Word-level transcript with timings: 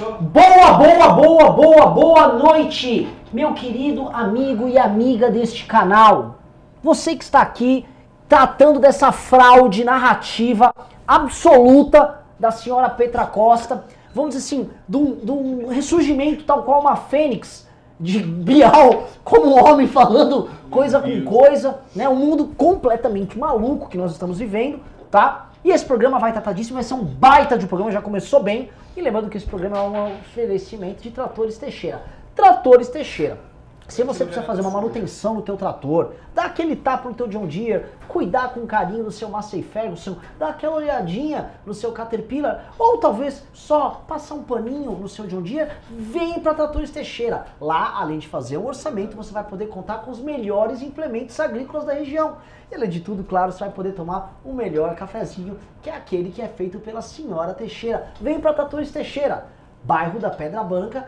Boa, 0.00 0.72
boa, 0.72 1.08
boa, 1.12 1.50
boa, 1.50 1.86
boa 1.88 2.28
noite, 2.28 3.06
meu 3.30 3.52
querido 3.52 4.08
amigo 4.08 4.66
e 4.66 4.78
amiga 4.78 5.30
deste 5.30 5.66
canal. 5.66 6.38
Você 6.82 7.14
que 7.14 7.22
está 7.22 7.42
aqui 7.42 7.84
tratando 8.26 8.80
dessa 8.80 9.12
fraude 9.12 9.84
narrativa 9.84 10.74
absoluta 11.06 12.20
da 12.40 12.50
senhora 12.50 12.88
Petra 12.88 13.26
Costa, 13.26 13.84
vamos 14.14 14.34
dizer 14.34 14.46
assim, 14.46 14.70
de 14.88 14.96
um, 14.96 15.14
de 15.16 15.30
um 15.30 15.68
ressurgimento 15.68 16.44
tal 16.44 16.62
qual 16.62 16.80
uma 16.80 16.96
fênix 16.96 17.68
de 18.00 18.18
Bial 18.18 19.08
como 19.22 19.48
um 19.48 19.62
homem 19.62 19.86
falando 19.86 20.48
coisa 20.70 21.02
com 21.02 21.24
coisa, 21.24 21.80
né? 21.94 22.08
Um 22.08 22.16
mundo 22.16 22.46
completamente 22.56 23.38
maluco 23.38 23.90
que 23.90 23.98
nós 23.98 24.12
estamos 24.12 24.38
vivendo, 24.38 24.80
tá? 25.10 25.51
E 25.64 25.70
esse 25.70 25.84
programa 25.84 26.18
vai 26.18 26.32
tratar 26.32 26.52
disso, 26.52 26.74
vai 26.74 26.82
ser 26.82 26.94
um 26.94 27.04
baita 27.04 27.56
de 27.56 27.66
programa, 27.66 27.92
já 27.92 28.02
começou 28.02 28.42
bem. 28.42 28.70
E 28.96 29.00
lembrando 29.00 29.30
que 29.30 29.36
esse 29.36 29.46
programa 29.46 29.78
é 29.78 29.80
um 29.80 30.20
oferecimento 30.20 31.02
de 31.02 31.10
Tratores 31.10 31.56
Teixeira. 31.56 32.02
Tratores 32.34 32.88
Teixeira. 32.88 33.51
Se 33.88 34.02
você 34.04 34.24
precisa 34.24 34.46
fazer 34.46 34.60
uma 34.60 34.70
manutenção 34.70 35.34
no 35.34 35.42
teu 35.42 35.56
trator, 35.56 36.12
dar 36.34 36.46
aquele 36.46 36.76
tapa 36.76 37.08
no 37.08 37.14
teu 37.14 37.26
John 37.26 37.46
Deere, 37.46 37.86
cuidar 38.08 38.54
com 38.54 38.66
carinho 38.66 39.04
do 39.04 39.10
seu 39.10 39.28
Massey 39.28 39.62
Ferguson, 39.62 40.16
dar 40.38 40.50
aquela 40.50 40.76
olhadinha 40.76 41.50
no 41.66 41.74
seu 41.74 41.92
Caterpillar, 41.92 42.72
ou 42.78 42.98
talvez 42.98 43.44
só 43.52 44.02
passar 44.06 44.34
um 44.34 44.42
paninho 44.42 44.92
no 44.92 45.08
seu 45.08 45.26
John 45.26 45.42
Deere, 45.42 45.70
vem 45.90 46.40
para 46.40 46.54
Tratores 46.54 46.90
Teixeira. 46.90 47.46
Lá, 47.60 48.00
além 48.00 48.18
de 48.18 48.28
fazer 48.28 48.56
o 48.56 48.66
orçamento, 48.66 49.16
você 49.16 49.32
vai 49.32 49.44
poder 49.44 49.66
contar 49.66 49.98
com 49.98 50.10
os 50.10 50.20
melhores 50.20 50.80
implementos 50.80 51.38
agrícolas 51.38 51.84
da 51.84 51.92
região. 51.92 52.36
E 52.70 52.74
além 52.74 52.88
de 52.88 53.00
tudo, 53.00 53.24
claro, 53.24 53.52
você 53.52 53.60
vai 53.60 53.70
poder 53.70 53.92
tomar 53.92 54.40
o 54.44 54.52
melhor 54.52 54.94
cafezinho, 54.94 55.58
que 55.82 55.90
é 55.90 55.94
aquele 55.94 56.30
que 56.30 56.40
é 56.40 56.48
feito 56.48 56.78
pela 56.78 57.02
senhora 57.02 57.52
Teixeira. 57.52 58.08
Vem 58.20 58.40
para 58.40 58.54
Tratores 58.54 58.90
Teixeira 58.90 59.46
bairro 59.84 60.18
da 60.18 60.30
Pedra 60.30 60.62
Branca, 60.62 61.06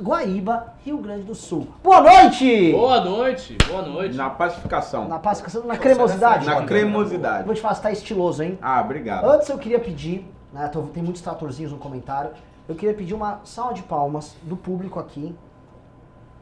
Guaíba, 0.00 0.74
Rio 0.84 0.98
Grande 0.98 1.22
do 1.24 1.34
Sul. 1.34 1.68
Boa 1.82 2.00
noite! 2.00 2.72
Boa 2.72 3.00
noite, 3.00 3.58
boa 3.68 3.82
noite. 3.82 4.16
Na 4.16 4.30
pacificação. 4.30 5.08
Na 5.08 5.18
pacificação, 5.18 5.64
na 5.64 5.76
cremosidade. 5.76 6.46
Na 6.46 6.62
cremosidade. 6.64 7.44
Vou 7.44 7.54
te 7.54 7.60
falar, 7.60 7.74
você 7.74 7.82
tá 7.82 7.90
estiloso, 7.90 8.42
hein? 8.42 8.58
Ah, 8.62 8.80
obrigado. 8.80 9.24
Antes 9.28 9.48
eu 9.48 9.58
queria 9.58 9.80
pedir, 9.80 10.24
né, 10.52 10.68
tô- 10.68 10.82
tem 10.82 11.02
muitos 11.02 11.20
tratorzinhos 11.20 11.72
no 11.72 11.78
comentário, 11.78 12.30
eu 12.68 12.74
queria 12.74 12.94
pedir 12.94 13.14
uma 13.14 13.40
salva 13.44 13.74
de 13.74 13.82
palmas 13.82 14.34
do 14.42 14.56
público 14.56 14.98
aqui 14.98 15.34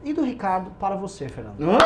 e 0.03 0.13
do 0.13 0.23
Ricardo 0.23 0.71
para 0.79 0.95
você, 0.95 1.27
Fernando. 1.27 1.59
Hã? 1.61 1.77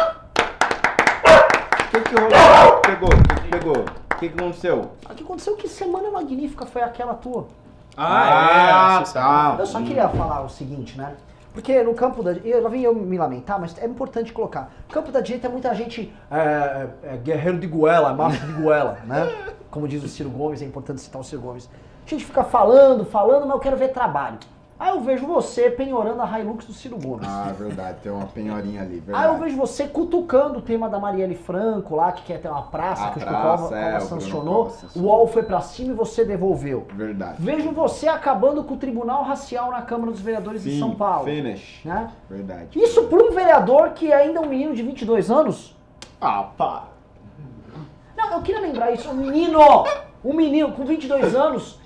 O 1.87 1.91
que 1.91 2.01
que 2.01 2.15
rolou? 2.15 2.81
Pegou, 2.81 3.09
o 3.09 3.23
que 3.23 3.41
que 3.41 3.47
pegou? 3.49 3.77
O 3.85 4.15
que 4.19 4.29
que 4.29 4.39
aconteceu? 4.39 4.91
O 5.09 5.15
que 5.15 5.23
aconteceu? 5.23 5.55
Que 5.55 5.67
semana 5.67 6.11
magnífica 6.11 6.65
foi 6.65 6.81
aquela 6.83 7.13
tua? 7.13 7.47
Ah, 8.01 8.99
é, 9.01 9.05
você 9.05 9.11
sabe. 9.11 9.61
Eu 9.61 9.65
só 9.65 9.81
queria 9.81 10.07
falar 10.07 10.41
o 10.41 10.49
seguinte, 10.49 10.97
né? 10.97 11.15
Porque 11.53 11.83
no 11.83 11.93
campo 11.93 12.23
da 12.23 12.31
eu 12.31 12.63
lá 12.63 12.69
vim 12.69 12.81
eu 12.81 12.95
me 12.95 13.17
lamentar, 13.17 13.59
mas 13.59 13.77
é 13.77 13.85
importante 13.85 14.31
colocar. 14.31 14.71
No 14.87 14.93
campo 14.93 15.11
da 15.11 15.19
direita 15.19 15.49
muita 15.49 15.73
gente 15.75 16.13
é, 16.31 16.87
é 17.03 17.17
guerreiro 17.17 17.59
de 17.59 17.67
goela, 17.67 18.13
macho 18.13 18.45
de 18.45 18.53
goela, 18.53 18.99
né? 19.03 19.27
Como 19.69 19.85
diz 19.85 20.01
o 20.01 20.07
Ciro 20.07 20.29
Gomes, 20.29 20.61
é 20.61 20.65
importante 20.65 21.01
citar 21.01 21.19
o 21.19 21.23
Ciro 21.23 21.41
Gomes. 21.41 21.69
A 22.05 22.09
gente 22.09 22.23
fica 22.23 22.43
falando, 22.43 23.03
falando, 23.03 23.41
mas 23.45 23.51
eu 23.51 23.59
quero 23.59 23.75
ver 23.75 23.89
trabalho. 23.89 24.37
Aí 24.79 24.91
eu 24.91 25.01
vejo 25.01 25.27
você 25.27 25.69
penhorando 25.69 26.21
a 26.21 26.39
Hilux 26.39 26.63
do 26.65 26.71
Ciro 26.71 26.97
Gomes. 26.97 27.27
Ah, 27.27 27.53
verdade, 27.57 27.99
tem 28.01 28.09
uma 28.09 28.27
penhorinha 28.27 28.81
ali, 28.81 28.93
Aí 28.93 28.99
verdade. 29.01 29.27
eu 29.27 29.37
vejo 29.37 29.57
você 29.57 29.85
cutucando 29.85 30.59
o 30.59 30.61
tema 30.61 30.87
da 30.87 30.97
Marielle 30.97 31.35
Franco 31.35 31.97
lá, 31.97 32.13
que 32.13 32.23
quer 32.23 32.39
ter 32.39 32.47
uma 32.47 32.61
praça, 32.61 33.07
A 33.07 33.11
que 33.11 33.19
praça, 33.19 33.37
o 33.37 33.41
Cova 33.67 33.77
é, 33.77 33.99
sancionou. 33.99 34.73
O. 34.95 34.99
UOL 35.01 35.27
foi 35.27 35.43
pra 35.43 35.59
cima 35.59 35.91
e 35.91 35.95
você 35.95 36.23
devolveu. 36.23 36.87
Verdade. 36.93 37.35
Vejo 37.39 37.71
você 37.71 38.07
acabando 38.07 38.63
com 38.63 38.75
o 38.75 38.77
Tribunal 38.77 39.23
Racial 39.23 39.69
na 39.69 39.81
Câmara 39.81 40.11
dos 40.11 40.21
Vereadores 40.21 40.63
de 40.63 40.71
Sim, 40.71 40.79
São 40.79 40.95
Paulo. 40.95 41.25
Finish. 41.25 41.81
Né? 41.83 42.09
Verdade. 42.29 42.79
Isso 42.79 43.03
para 43.03 43.21
um 43.21 43.31
vereador 43.31 43.89
que 43.89 44.13
ainda 44.13 44.39
é 44.39 44.41
um 44.41 44.47
menino 44.47 44.73
de 44.73 44.81
22 44.81 45.29
anos? 45.29 45.75
Ah, 46.21 46.43
pá. 46.57 46.85
Não, 48.15 48.31
eu 48.31 48.41
queria 48.41 48.61
lembrar 48.61 48.91
isso. 48.91 49.09
Um 49.09 49.15
menino! 49.15 49.59
Um 50.23 50.33
menino 50.33 50.71
com 50.71 50.85
22 50.85 51.35
anos. 51.35 51.79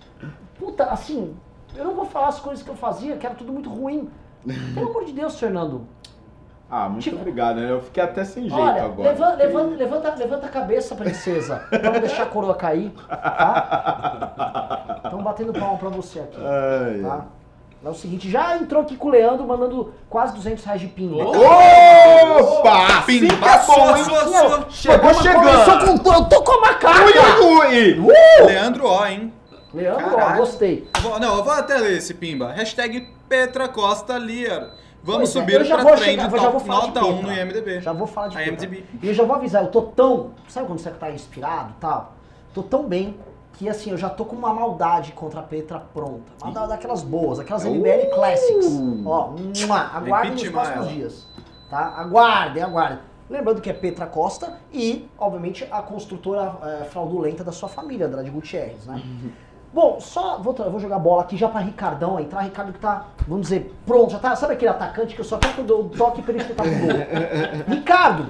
Puta, 0.59 0.85
assim, 0.85 1.35
eu 1.75 1.83
não 1.85 1.93
vou 1.95 2.05
falar 2.05 2.27
as 2.27 2.39
coisas 2.39 2.63
que 2.63 2.69
eu 2.69 2.75
fazia, 2.75 3.15
que 3.17 3.25
era 3.25 3.35
tudo 3.35 3.51
muito 3.53 3.69
ruim. 3.69 4.09
Pelo 4.73 4.89
amor 4.89 5.05
de 5.05 5.11
Deus, 5.13 5.39
Fernando. 5.39 5.87
Ah, 6.69 6.89
muito 6.89 7.03
Tipo- 7.03 7.17
obrigado, 7.17 7.57
né? 7.57 7.69
Eu 7.71 7.81
fiquei 7.81 8.01
até 8.01 8.23
sem 8.25 8.43
jeito 8.49 8.59
Olha, 8.59 8.83
agora. 8.83 9.09
levanta, 9.09 9.35
levanta, 9.35 9.75
levanta, 9.75 10.15
levanta 10.15 10.45
a 10.47 10.49
cabeça, 10.49 10.95
princesa, 10.95 11.57
pra 11.69 11.91
não 11.91 11.99
deixar 11.99 12.23
a 12.23 12.25
coroa 12.25 12.55
cair, 12.55 12.91
tá? 13.07 15.01
Estão 15.05 15.21
batendo 15.21 15.53
palma 15.53 15.77
pra 15.77 15.89
você 15.89 16.19
aqui, 16.19 16.37
Ai, 16.41 16.99
tá? 17.01 17.25
É 17.85 17.89
o 17.89 17.93
seguinte, 17.93 18.29
já 18.31 18.55
entrou 18.57 18.81
aqui 18.81 18.95
com 18.95 19.09
o 19.09 19.11
Leandro 19.11 19.45
mandando 19.45 19.93
quase 20.09 20.33
200 20.33 20.63
reais 20.63 20.79
de 20.81 20.87
pinga. 20.87 21.21
Opa! 21.25 23.01
Pimba, 23.05 23.35
Fica 23.35 23.57
bom, 23.67 23.95
hein? 23.97 24.03
sua, 24.05 24.19
sua, 24.21 24.49
sua. 24.49 24.65
Chegou 24.69 24.99
Começou 24.99 25.21
chegando! 25.23 26.01
com, 26.01 26.13
eu 26.13 26.25
tô 26.25 26.41
com 26.43 26.51
uma 26.59 26.73
carga! 26.75 27.03
Ui, 27.43 27.99
ui, 27.99 27.99
ui. 27.99 28.45
Leandro 28.45 28.87
O, 28.87 29.05
hein? 29.05 29.33
Leandro, 29.73 30.05
ó, 30.05 30.09
Caralho. 30.15 30.37
gostei. 30.39 30.87
Eu 30.95 31.01
vou- 31.01 31.19
não, 31.19 31.37
eu 31.37 31.43
vou 31.43 31.53
até 31.53 31.77
ler 31.77 31.97
esse 31.97 32.13
pimba. 32.13 32.51
Hashtag 32.51 33.07
Petra 33.27 33.67
Costa 33.67 34.17
Lear. 34.17 34.71
Vamos 35.05 35.33
Pois 35.33 35.35
é, 35.35 35.39
subir 35.39 35.65
já 35.65 35.75
pra 35.75 35.83
vou 35.83 35.93
trend 35.95 36.05
chegar- 36.11 36.31
eu 36.31 36.37
já 36.37 36.49
vou 36.49 36.51
top 36.61 36.65
falar 36.67 36.87
nota 36.87 37.05
1 37.05 37.17
Petra. 37.17 37.27
no 37.27 37.33
IMDB. 37.33 37.81
Já 37.81 37.91
vou 37.93 38.07
falar 38.07 38.27
de. 38.29 38.37
IMDb. 38.41 38.85
E 39.01 39.07
eu 39.09 39.13
já 39.13 39.23
vou 39.23 39.35
avisar, 39.35 39.63
eu 39.63 39.69
tô 39.71 39.81
tão. 39.81 40.31
Sabe 40.47 40.67
quando 40.67 40.79
você 40.79 40.91
tá 40.91 41.11
inspirado 41.11 41.71
e 41.77 41.81
tal? 41.81 42.13
Tô 42.53 42.63
tão 42.63 42.83
bem 42.87 43.17
que 43.53 43.67
assim, 43.67 43.91
eu 43.91 43.97
já 43.97 44.09
tô 44.09 44.23
com 44.23 44.35
uma 44.35 44.53
maldade 44.53 45.11
contra 45.11 45.41
a 45.41 45.43
Petra 45.43 45.79
pronta. 45.79 46.31
Uma 46.41 46.53
da- 46.53 46.67
daquelas 46.67 47.03
boas, 47.03 47.37
aquelas 47.39 47.65
MBL 47.65 48.05
Classics. 48.15 48.65
Ó, 49.05 49.31
mua, 49.67 49.77
aguardem 49.93 50.31
nos 50.31 50.47
próximos 50.49 50.77
ela. 50.87 50.87
dias. 50.95 51.27
Tá? 51.69 51.93
Aguardem, 51.97 52.63
aguardem. 52.63 52.99
Lembrando 53.29 53.61
que 53.61 53.69
é 53.69 53.73
Petra 53.73 54.05
Costa 54.05 54.57
e, 54.71 55.09
obviamente, 55.17 55.67
a 55.71 55.81
construtora 55.81 56.55
eh, 56.63 56.83
fraudulenta 56.85 57.43
da 57.43 57.51
sua 57.51 57.67
família, 57.67 58.05
Andrade 58.05 58.29
Gutierrez, 58.29 58.85
né? 58.85 59.01
Bom, 59.73 59.99
só 59.99 60.37
vou, 60.37 60.53
vou 60.53 60.79
jogar 60.79 60.99
bola 60.99 61.23
aqui 61.23 61.35
já 61.35 61.49
pra 61.49 61.59
Ricardão 61.59 62.19
entrar. 62.19 62.41
Ricardo 62.41 62.71
que 62.71 62.79
tá, 62.79 63.07
vamos 63.27 63.47
dizer, 63.47 63.73
pronto, 63.85 64.11
já 64.11 64.19
tá. 64.19 64.35
Sabe 64.35 64.53
aquele 64.53 64.69
atacante 64.69 65.15
que 65.15 65.21
eu 65.21 65.25
só 65.25 65.37
quero 65.37 65.53
que 65.53 65.61
eu 65.61 65.65
dou 65.65 65.85
o 65.85 65.89
toque 65.89 66.21
pra 66.21 66.33
ele 66.33 66.41
espetar 66.41 66.65
pro 66.65 66.75
gol? 66.75 66.89
Ricardo, 67.75 68.27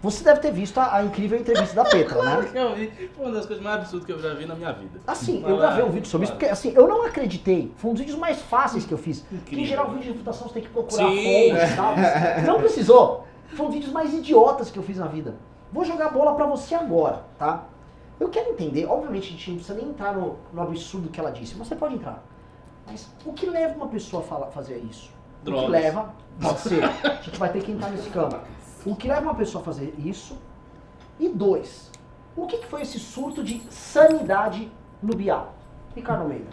você 0.00 0.24
deve 0.24 0.40
ter 0.40 0.52
visto 0.52 0.78
a, 0.78 0.96
a 0.96 1.04
incrível 1.04 1.38
entrevista 1.38 1.74
da 1.74 1.84
Petra, 1.84 2.22
né? 2.22 2.50
Eu 2.54 2.74
vi, 2.74 2.90
foi 3.14 3.26
uma 3.26 3.34
das 3.34 3.44
coisas 3.44 3.62
mais 3.62 3.80
absurdas 3.80 4.06
que 4.06 4.12
eu 4.12 4.18
já 4.18 4.32
vi 4.32 4.46
na 4.46 4.54
minha 4.54 4.72
vida. 4.72 4.98
Assim, 5.06 5.42
Vai 5.42 5.50
eu 5.50 5.58
gravei 5.58 5.84
um 5.84 5.90
vídeo 5.90 6.08
sobre 6.08 6.24
isso, 6.24 6.32
porque 6.32 6.46
assim, 6.46 6.72
eu 6.74 6.88
não 6.88 7.04
acreditei. 7.04 7.72
Foi 7.76 7.90
um 7.90 7.94
dos 7.94 8.00
vídeos 8.00 8.18
mais 8.18 8.40
fáceis 8.40 8.86
que 8.86 8.92
eu 8.92 8.98
fiz. 8.98 9.26
Que 9.44 9.60
em 9.60 9.66
geral, 9.66 9.88
vídeo 9.88 10.04
de 10.04 10.08
reputação 10.12 10.48
você 10.48 10.54
tem 10.54 10.62
que 10.62 10.70
procurar 10.70 11.08
Sim. 11.08 11.50
fontes 11.50 11.72
e 11.72 11.76
tal. 11.76 11.94
Não 12.46 12.58
precisou. 12.60 13.26
Foi 13.48 13.66
um 13.66 13.68
dos 13.68 13.74
vídeos 13.74 13.92
mais 13.92 14.14
idiotas 14.14 14.70
que 14.70 14.78
eu 14.78 14.82
fiz 14.82 14.98
na 14.98 15.06
vida. 15.06 15.34
Vou 15.72 15.84
jogar 15.84 16.06
a 16.06 16.10
bola 16.10 16.34
pra 16.34 16.46
você 16.46 16.74
agora, 16.74 17.24
tá? 17.38 17.64
Eu 18.20 18.28
quero 18.28 18.50
entender, 18.50 18.86
obviamente 18.86 19.28
a 19.28 19.30
gente 19.32 19.50
não 19.50 19.56
precisa 19.58 19.78
nem 19.78 19.88
entrar 19.90 20.14
no, 20.14 20.36
no 20.52 20.62
absurdo 20.62 21.08
que 21.08 21.20
ela 21.20 21.30
disse, 21.30 21.54
mas 21.56 21.68
você 21.68 21.76
pode 21.76 21.94
entrar. 21.94 22.22
Mas 22.86 23.08
o 23.24 23.32
que 23.32 23.46
leva 23.46 23.74
uma 23.76 23.88
pessoa 23.88 24.22
a 24.22 24.26
fala- 24.26 24.46
fazer 24.50 24.78
isso? 24.78 25.10
O 25.42 25.44
que 25.44 25.50
Drogas. 25.50 25.70
leva, 25.70 26.14
pode 26.40 26.60
ser, 26.60 26.82
a 26.84 27.14
gente 27.22 27.38
vai 27.38 27.52
ter 27.52 27.62
que 27.62 27.70
entrar 27.70 27.90
nesse 27.90 28.10
campo. 28.10 28.38
O 28.84 28.96
que 28.96 29.06
leva 29.08 29.22
uma 29.22 29.34
pessoa 29.34 29.62
a 29.62 29.64
fazer 29.64 29.94
isso? 29.98 30.36
E 31.20 31.28
dois, 31.28 31.90
o 32.36 32.46
que, 32.46 32.58
que 32.58 32.66
foi 32.66 32.82
esse 32.82 32.98
surto 32.98 33.42
de 33.44 33.60
sanidade 33.72 34.70
no 35.02 35.14
Bial? 35.14 35.54
Ricardo 35.94 36.22
Almeida. 36.22 36.46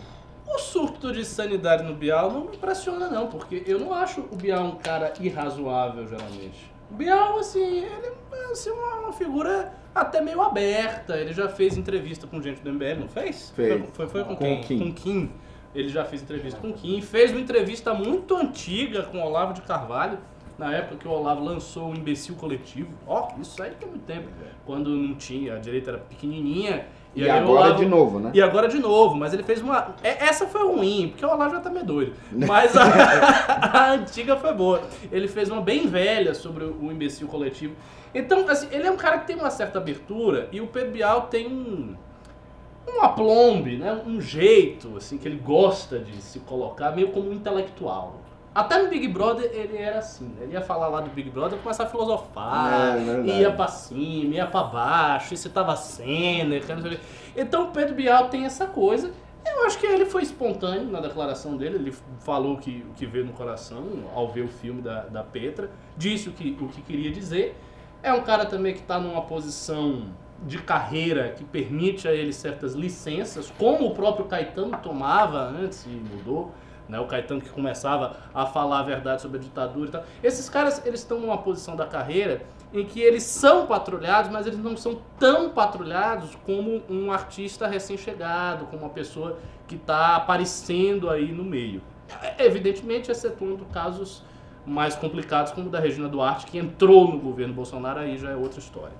O 0.47 0.59
surto 0.59 1.11
de 1.11 1.25
sanidade 1.25 1.83
no 1.83 1.95
Bial 1.95 2.31
não 2.31 2.41
me 2.45 2.55
impressiona, 2.55 3.07
não, 3.09 3.27
porque 3.27 3.63
eu 3.65 3.79
não 3.79 3.91
acho 3.93 4.21
o 4.21 4.35
Bial 4.35 4.63
um 4.65 4.75
cara 4.75 5.13
irrazoável, 5.19 6.07
geralmente. 6.07 6.71
O 6.91 6.93
Bial, 6.93 7.39
assim, 7.39 7.79
ele 7.83 8.07
é 8.31 8.51
assim, 8.51 8.69
uma, 8.69 8.95
uma 8.99 9.13
figura 9.13 9.73
até 9.95 10.19
meio 10.21 10.41
aberta. 10.41 11.17
Ele 11.17 11.33
já 11.33 11.47
fez 11.47 11.77
entrevista 11.77 12.27
com 12.27 12.41
gente 12.41 12.61
do 12.61 12.71
MBL, 12.71 12.99
não 12.99 13.07
fez? 13.07 13.51
Fez. 13.55 13.81
Foi, 13.93 14.05
foi, 14.05 14.07
foi 14.07 14.23
com, 14.25 14.35
Com 14.35 14.43
quem? 14.43 14.61
Kim. 14.61 14.79
Com 14.79 14.93
Kim. 14.93 15.31
Ele 15.73 15.89
já 15.89 16.03
fez 16.05 16.21
entrevista 16.21 16.59
com 16.59 16.71
Kim. 16.73 17.01
Fez 17.01 17.31
uma 17.31 17.39
entrevista 17.39 17.93
muito 17.93 18.35
antiga 18.35 19.03
com 19.03 19.19
o 19.19 19.25
Olavo 19.25 19.53
de 19.53 19.61
Carvalho, 19.61 20.17
na 20.57 20.71
época 20.73 20.95
que 20.97 21.07
o 21.07 21.11
Olavo 21.11 21.43
lançou 21.43 21.91
o 21.91 21.95
Imbecil 21.95 22.35
Coletivo. 22.35 22.89
Ó, 23.07 23.29
isso 23.41 23.61
aí 23.61 23.71
tem 23.71 23.89
muito 23.89 24.03
tempo. 24.05 24.27
Quando 24.65 24.89
não 24.89 25.15
tinha, 25.15 25.55
a 25.55 25.59
direita 25.59 25.91
era 25.91 25.97
pequenininha. 25.99 26.85
E, 27.13 27.23
o 27.25 27.31
agora 27.31 27.49
Olavo- 27.49 27.75
de 27.79 27.85
novo, 27.85 28.19
né? 28.19 28.31
e 28.33 28.41
agora 28.41 28.67
de 28.67 28.77
novo, 28.79 29.15
mas 29.15 29.33
ele 29.33 29.43
fez 29.43 29.61
uma. 29.61 29.95
é- 30.03 30.25
Essa 30.25 30.47
foi 30.47 30.65
ruim, 30.67 31.09
porque 31.09 31.25
o 31.25 31.29
Olavo 31.29 31.55
já 31.55 31.61
tá 31.61 31.69
meio 31.69 31.85
doido. 31.85 32.13
Mas 32.33 32.75
a, 32.75 32.83
a 33.71 33.91
antiga 33.93 34.35
foi 34.35 34.53
boa. 34.53 34.81
Ele 35.11 35.27
fez 35.27 35.49
uma 35.49 35.61
bem 35.61 35.87
velha 35.87 36.33
sobre 36.33 36.65
o 36.65 36.91
imbecil 36.91 37.27
coletivo. 37.27 37.73
Então, 38.15 38.47
assim, 38.47 38.67
ele 38.71 38.87
é 38.87 38.91
um 38.91 38.95
cara 38.95 39.19
que 39.19 39.27
tem 39.27 39.35
uma 39.35 39.51
certa 39.51 39.77
abertura 39.77 40.47
e 40.51 40.61
o 40.61 40.67
Pedro 40.67 40.91
Bial 40.91 41.23
tem 41.23 41.47
um. 41.47 41.95
Um 42.87 43.01
aplombe, 43.01 43.77
né? 43.77 43.99
Um 44.05 44.21
jeito, 44.21 44.95
assim, 44.95 45.17
que 45.17 45.27
ele 45.27 45.37
gosta 45.37 45.97
de 45.99 46.21
se 46.21 46.39
colocar 46.41 46.91
meio 46.91 47.09
como 47.09 47.29
um 47.29 47.33
intelectual. 47.33 48.21
Até 48.53 48.81
no 48.81 48.87
Big 48.87 49.07
Brother 49.09 49.49
ele 49.53 49.75
era 49.75 49.99
assim, 49.99 50.25
né? 50.25 50.43
Ele 50.43 50.53
ia 50.53 50.61
falar 50.61 50.87
lá 50.87 51.01
do 51.01 51.09
Big 51.09 51.29
Brother, 51.29 51.59
começar 51.59 51.83
a 51.83 51.87
filosofar, 51.87 52.95
É, 52.95 53.03
verdade. 53.03 53.29
ia 53.41 53.51
pra 53.51 53.67
cima, 53.67 54.35
ia 54.35 54.45
pra 54.45 54.63
baixo, 54.63 55.33
e 55.33 55.37
citava 55.37 55.73
e 55.73 56.73
não 56.73 56.81
sei 56.81 56.91
o 56.93 56.95
quê. 56.95 56.99
Então 57.35 57.65
o 57.65 57.71
Pedro 57.71 57.95
Bial 57.95 58.29
tem 58.29 58.45
essa 58.45 58.65
coisa 58.65 59.11
Eu 59.45 59.65
acho 59.65 59.77
que 59.77 59.85
ele 59.85 60.05
foi 60.05 60.23
espontâneo 60.23 60.89
na 60.89 60.99
declaração 61.01 61.57
dele, 61.57 61.75
ele 61.75 61.93
falou 62.19 62.57
que, 62.57 62.85
o 62.89 62.93
que 62.93 63.05
veio 63.05 63.25
no 63.25 63.33
coração 63.33 63.83
ao 64.15 64.27
ver 64.29 64.41
o 64.41 64.47
filme 64.47 64.81
da, 64.81 65.01
da 65.01 65.21
Petra, 65.23 65.69
disse 65.97 66.29
o 66.29 66.31
que, 66.31 66.57
o 66.59 66.67
que 66.67 66.81
queria 66.81 67.11
dizer. 67.11 67.55
É 68.05 68.13
um 68.13 68.21
cara 68.21 68.45
também 68.45 68.71
que 68.71 68.81
está 68.81 68.99
numa 68.99 69.23
posição 69.23 70.09
de 70.43 70.59
carreira 70.59 71.29
que 71.29 71.43
permite 71.43 72.07
a 72.07 72.13
ele 72.13 72.31
certas 72.31 72.75
licenças, 72.75 73.51
como 73.57 73.87
o 73.87 73.95
próprio 73.95 74.27
Caetano 74.27 74.77
tomava 74.77 75.39
antes 75.39 75.87
e 75.87 75.89
mudou. 75.89 76.51
Né, 76.87 76.99
o 76.99 77.07
Caetano 77.07 77.41
que 77.41 77.49
começava 77.49 78.17
a 78.31 78.45
falar 78.45 78.81
a 78.81 78.83
verdade 78.83 79.23
sobre 79.23 79.39
a 79.39 79.41
ditadura 79.41 79.87
e 79.87 79.91
tal. 79.91 80.03
Esses 80.23 80.47
caras, 80.47 80.85
eles 80.85 80.99
estão 80.99 81.19
numa 81.19 81.39
posição 81.39 81.75
da 81.75 81.87
carreira 81.87 82.43
em 82.71 82.85
que 82.85 83.01
eles 83.01 83.23
são 83.23 83.65
patrulhados, 83.65 84.29
mas 84.29 84.45
eles 84.45 84.59
não 84.59 84.77
são 84.77 85.01
tão 85.17 85.49
patrulhados 85.49 86.37
como 86.45 86.83
um 86.87 87.11
artista 87.11 87.65
recém-chegado, 87.65 88.67
como 88.67 88.83
uma 88.83 88.91
pessoa 88.91 89.39
que 89.67 89.77
está 89.77 90.15
aparecendo 90.15 91.09
aí 91.09 91.31
no 91.31 91.43
meio. 91.43 91.81
É, 92.21 92.45
Evidentemente, 92.45 93.09
excetuando 93.09 93.65
casos 93.65 94.21
mais 94.65 94.95
complicados, 94.95 95.51
como 95.51 95.67
o 95.67 95.69
da 95.69 95.79
Regina 95.79 96.07
Duarte, 96.07 96.45
que 96.45 96.57
entrou 96.57 97.07
no 97.07 97.19
governo 97.19 97.53
Bolsonaro, 97.53 97.99
aí 97.99 98.17
já 98.17 98.31
é 98.31 98.35
outra 98.35 98.59
história. 98.59 98.95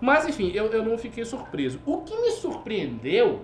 Mas, 0.00 0.28
enfim, 0.28 0.50
eu, 0.52 0.66
eu 0.66 0.84
não 0.84 0.98
fiquei 0.98 1.24
surpreso. 1.24 1.80
O 1.86 1.98
que 1.98 2.16
me 2.20 2.30
surpreendeu 2.32 3.42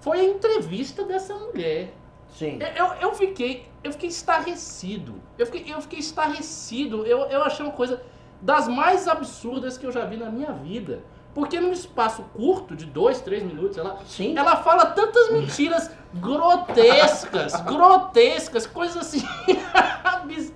foi 0.00 0.20
a 0.20 0.24
entrevista 0.24 1.04
dessa 1.04 1.34
mulher. 1.34 1.94
Sim. 2.28 2.58
Eu, 2.60 2.86
eu, 2.86 2.94
eu 2.94 3.14
fiquei, 3.14 3.66
eu 3.82 3.92
fiquei 3.92 4.08
estarrecido. 4.08 5.14
Eu 5.38 5.46
fiquei, 5.46 5.72
eu 5.72 5.80
fiquei 5.80 5.98
estarrecido. 5.98 7.06
Eu, 7.06 7.20
eu 7.20 7.42
achei 7.42 7.64
uma 7.64 7.72
coisa 7.72 8.02
das 8.40 8.68
mais 8.68 9.08
absurdas 9.08 9.78
que 9.78 9.86
eu 9.86 9.92
já 9.92 10.04
vi 10.04 10.16
na 10.16 10.30
minha 10.30 10.52
vida. 10.52 11.02
Porque 11.34 11.58
num 11.60 11.72
espaço 11.72 12.22
curto, 12.34 12.76
de 12.76 12.86
dois, 12.86 13.20
três 13.20 13.42
minutos, 13.42 13.76
ela, 13.76 13.98
Sim. 14.06 14.38
ela 14.38 14.56
fala 14.56 14.86
tantas 14.86 15.32
mentiras 15.32 15.90
grotescas, 16.14 17.60
grotescas, 17.66 18.66
coisas 18.66 18.96
assim, 18.98 19.26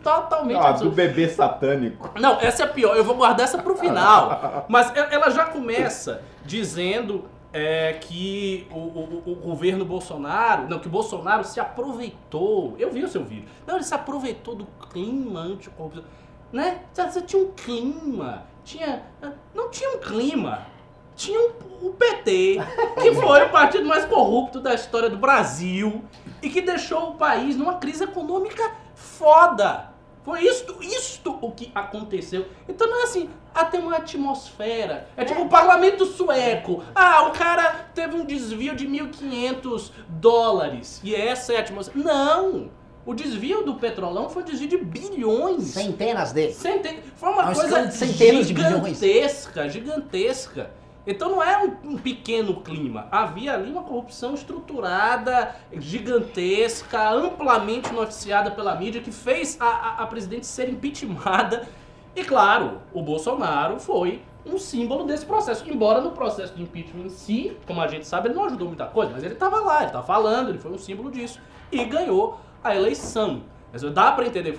totalmente 0.02 0.58
Ah, 0.58 0.72
do 0.72 0.90
bebê 0.90 1.28
satânico. 1.28 2.10
Não, 2.20 2.40
essa 2.40 2.62
é 2.62 2.66
a 2.66 2.68
pior. 2.68 2.96
Eu 2.96 3.04
vou 3.04 3.16
guardar 3.16 3.44
essa 3.44 3.58
pro 3.58 3.76
final. 3.76 4.64
Mas 4.68 4.92
ela 5.10 5.30
já 5.30 5.46
começa 5.46 6.22
dizendo 6.44 7.24
é, 7.52 7.94
que 7.94 8.66
o, 8.70 8.76
o- 8.78 9.22
o 9.26 9.34
governo 9.34 9.84
Bolsonaro, 9.84 10.68
não, 10.68 10.78
que 10.78 10.86
o 10.86 10.90
Bolsonaro 10.90 11.44
se 11.44 11.58
aproveitou. 11.58 12.76
Eu 12.78 12.90
vi 12.92 13.02
o 13.04 13.08
seu 13.08 13.24
vídeo. 13.24 13.48
Não, 13.66 13.74
ele 13.76 13.84
se 13.84 13.94
aproveitou 13.94 14.54
do 14.54 14.66
clima 14.92 15.40
anticorrupção. 15.40 16.04
Né? 16.52 16.80
Você 16.94 17.20
tinha 17.22 17.42
um 17.42 17.50
clima. 17.52 18.44
Tinha. 18.68 19.02
Não 19.54 19.70
tinha 19.70 19.90
um 19.96 19.98
clima. 19.98 20.66
Tinha 21.16 21.40
um- 21.40 21.86
o 21.88 21.92
PT, 21.94 22.58
que 23.00 23.12
foi 23.14 23.42
o 23.44 23.48
partido 23.50 23.84
mais 23.86 24.04
corrupto 24.04 24.60
da 24.60 24.74
história 24.74 25.08
do 25.08 25.16
Brasil 25.16 26.04
e 26.42 26.50
que 26.50 26.60
deixou 26.60 27.10
o 27.10 27.14
país 27.14 27.56
numa 27.56 27.74
crise 27.76 28.04
econômica 28.04 28.70
foda. 28.94 29.90
Foi 30.22 30.42
isto, 30.44 30.76
isto 30.82 31.38
o 31.40 31.50
que 31.52 31.72
aconteceu. 31.74 32.46
Então 32.68 32.86
não 32.86 33.00
é 33.00 33.04
assim, 33.04 33.30
ah, 33.54 33.64
tem 33.64 33.80
uma 33.80 33.96
atmosfera. 33.96 35.08
É 35.16 35.24
tipo 35.24 35.40
o 35.42 35.48
parlamento 35.48 36.04
sueco. 36.04 36.84
Ah, 36.94 37.22
o 37.22 37.30
cara 37.32 37.86
teve 37.94 38.14
um 38.14 38.24
desvio 38.26 38.76
de 38.76 38.86
1.500 38.86 39.90
dólares. 40.08 41.00
E 41.02 41.14
essa 41.14 41.54
é 41.54 41.56
a 41.56 41.60
atmosfera. 41.60 42.04
Não! 42.04 42.70
O 43.08 43.14
desvio 43.14 43.62
do 43.62 43.76
petrolão 43.76 44.28
foi 44.28 44.42
um 44.42 44.44
desvio 44.44 44.68
de 44.68 44.76
bilhões. 44.76 45.68
Centenas 45.68 46.30
deles. 46.30 46.56
Centen... 46.56 46.98
Foi 47.16 47.30
uma 47.30 47.48
um 47.48 47.54
coisa 47.54 47.84
escândalo 47.86 48.42
de 48.42 48.42
de 48.42 48.48
gigantesca, 48.48 49.66
gigantesca. 49.66 50.70
Então 51.06 51.30
não 51.30 51.42
é 51.42 51.56
um, 51.64 51.92
um 51.92 51.96
pequeno 51.96 52.60
clima. 52.60 53.08
Havia 53.10 53.54
ali 53.54 53.70
uma 53.70 53.82
corrupção 53.82 54.34
estruturada, 54.34 55.56
gigantesca, 55.72 57.08
amplamente 57.08 57.90
noticiada 57.94 58.50
pela 58.50 58.74
mídia, 58.74 59.00
que 59.00 59.10
fez 59.10 59.56
a, 59.58 59.64
a, 59.64 60.02
a 60.02 60.06
presidente 60.06 60.46
ser 60.46 60.68
impeachmentada. 60.68 61.66
E 62.14 62.22
claro, 62.22 62.82
o 62.92 63.00
Bolsonaro 63.00 63.80
foi 63.80 64.20
um 64.46 64.58
símbolo 64.58 65.04
desse 65.04 65.26
processo. 65.26 65.68
Embora 65.68 66.00
no 66.00 66.12
processo 66.12 66.54
de 66.54 66.62
impeachment 66.62 67.06
em 67.06 67.10
si, 67.10 67.56
como 67.66 67.80
a 67.80 67.88
gente 67.88 68.06
sabe, 68.06 68.28
ele 68.28 68.34
não 68.34 68.44
ajudou 68.44 68.68
muita 68.68 68.86
coisa, 68.86 69.12
mas 69.12 69.22
ele 69.22 69.34
estava 69.34 69.60
lá, 69.60 69.78
ele 69.78 69.86
estava 69.86 70.06
falando, 70.06 70.50
ele 70.50 70.58
foi 70.58 70.70
um 70.72 70.78
símbolo 70.78 71.10
disso. 71.10 71.40
E 71.70 71.84
ganhou 71.84 72.38
a 72.62 72.74
eleição. 72.74 73.42
Mas 73.72 73.82
dá 73.82 74.12
para 74.12 74.26
entender, 74.26 74.58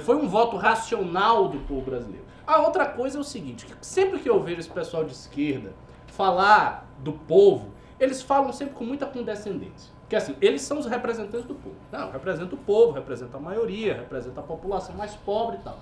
foi 0.00 0.16
um 0.16 0.28
voto 0.28 0.56
racional 0.56 1.48
do 1.48 1.58
povo 1.60 1.82
brasileiro. 1.82 2.24
A 2.46 2.60
outra 2.60 2.86
coisa 2.86 3.18
é 3.18 3.20
o 3.20 3.24
seguinte, 3.24 3.66
que 3.66 3.74
sempre 3.84 4.18
que 4.18 4.30
eu 4.30 4.42
vejo 4.42 4.60
esse 4.60 4.70
pessoal 4.70 5.04
de 5.04 5.12
esquerda 5.12 5.74
falar 6.06 6.88
do 7.00 7.12
povo, 7.12 7.72
eles 8.00 8.22
falam 8.22 8.52
sempre 8.52 8.74
com 8.74 8.84
muita 8.84 9.04
condescendência. 9.04 9.94
Porque 10.00 10.14
assim, 10.14 10.36
eles 10.40 10.62
são 10.62 10.78
os 10.78 10.86
representantes 10.86 11.46
do 11.46 11.54
povo. 11.54 11.74
Não, 11.90 12.12
representa 12.12 12.54
o 12.54 12.58
povo, 12.58 12.92
representa 12.92 13.36
a 13.36 13.40
maioria, 13.40 13.94
representa 13.94 14.40
a 14.40 14.42
população 14.42 14.94
mais 14.94 15.14
pobre 15.16 15.56
e 15.56 15.60
tal. 15.60 15.80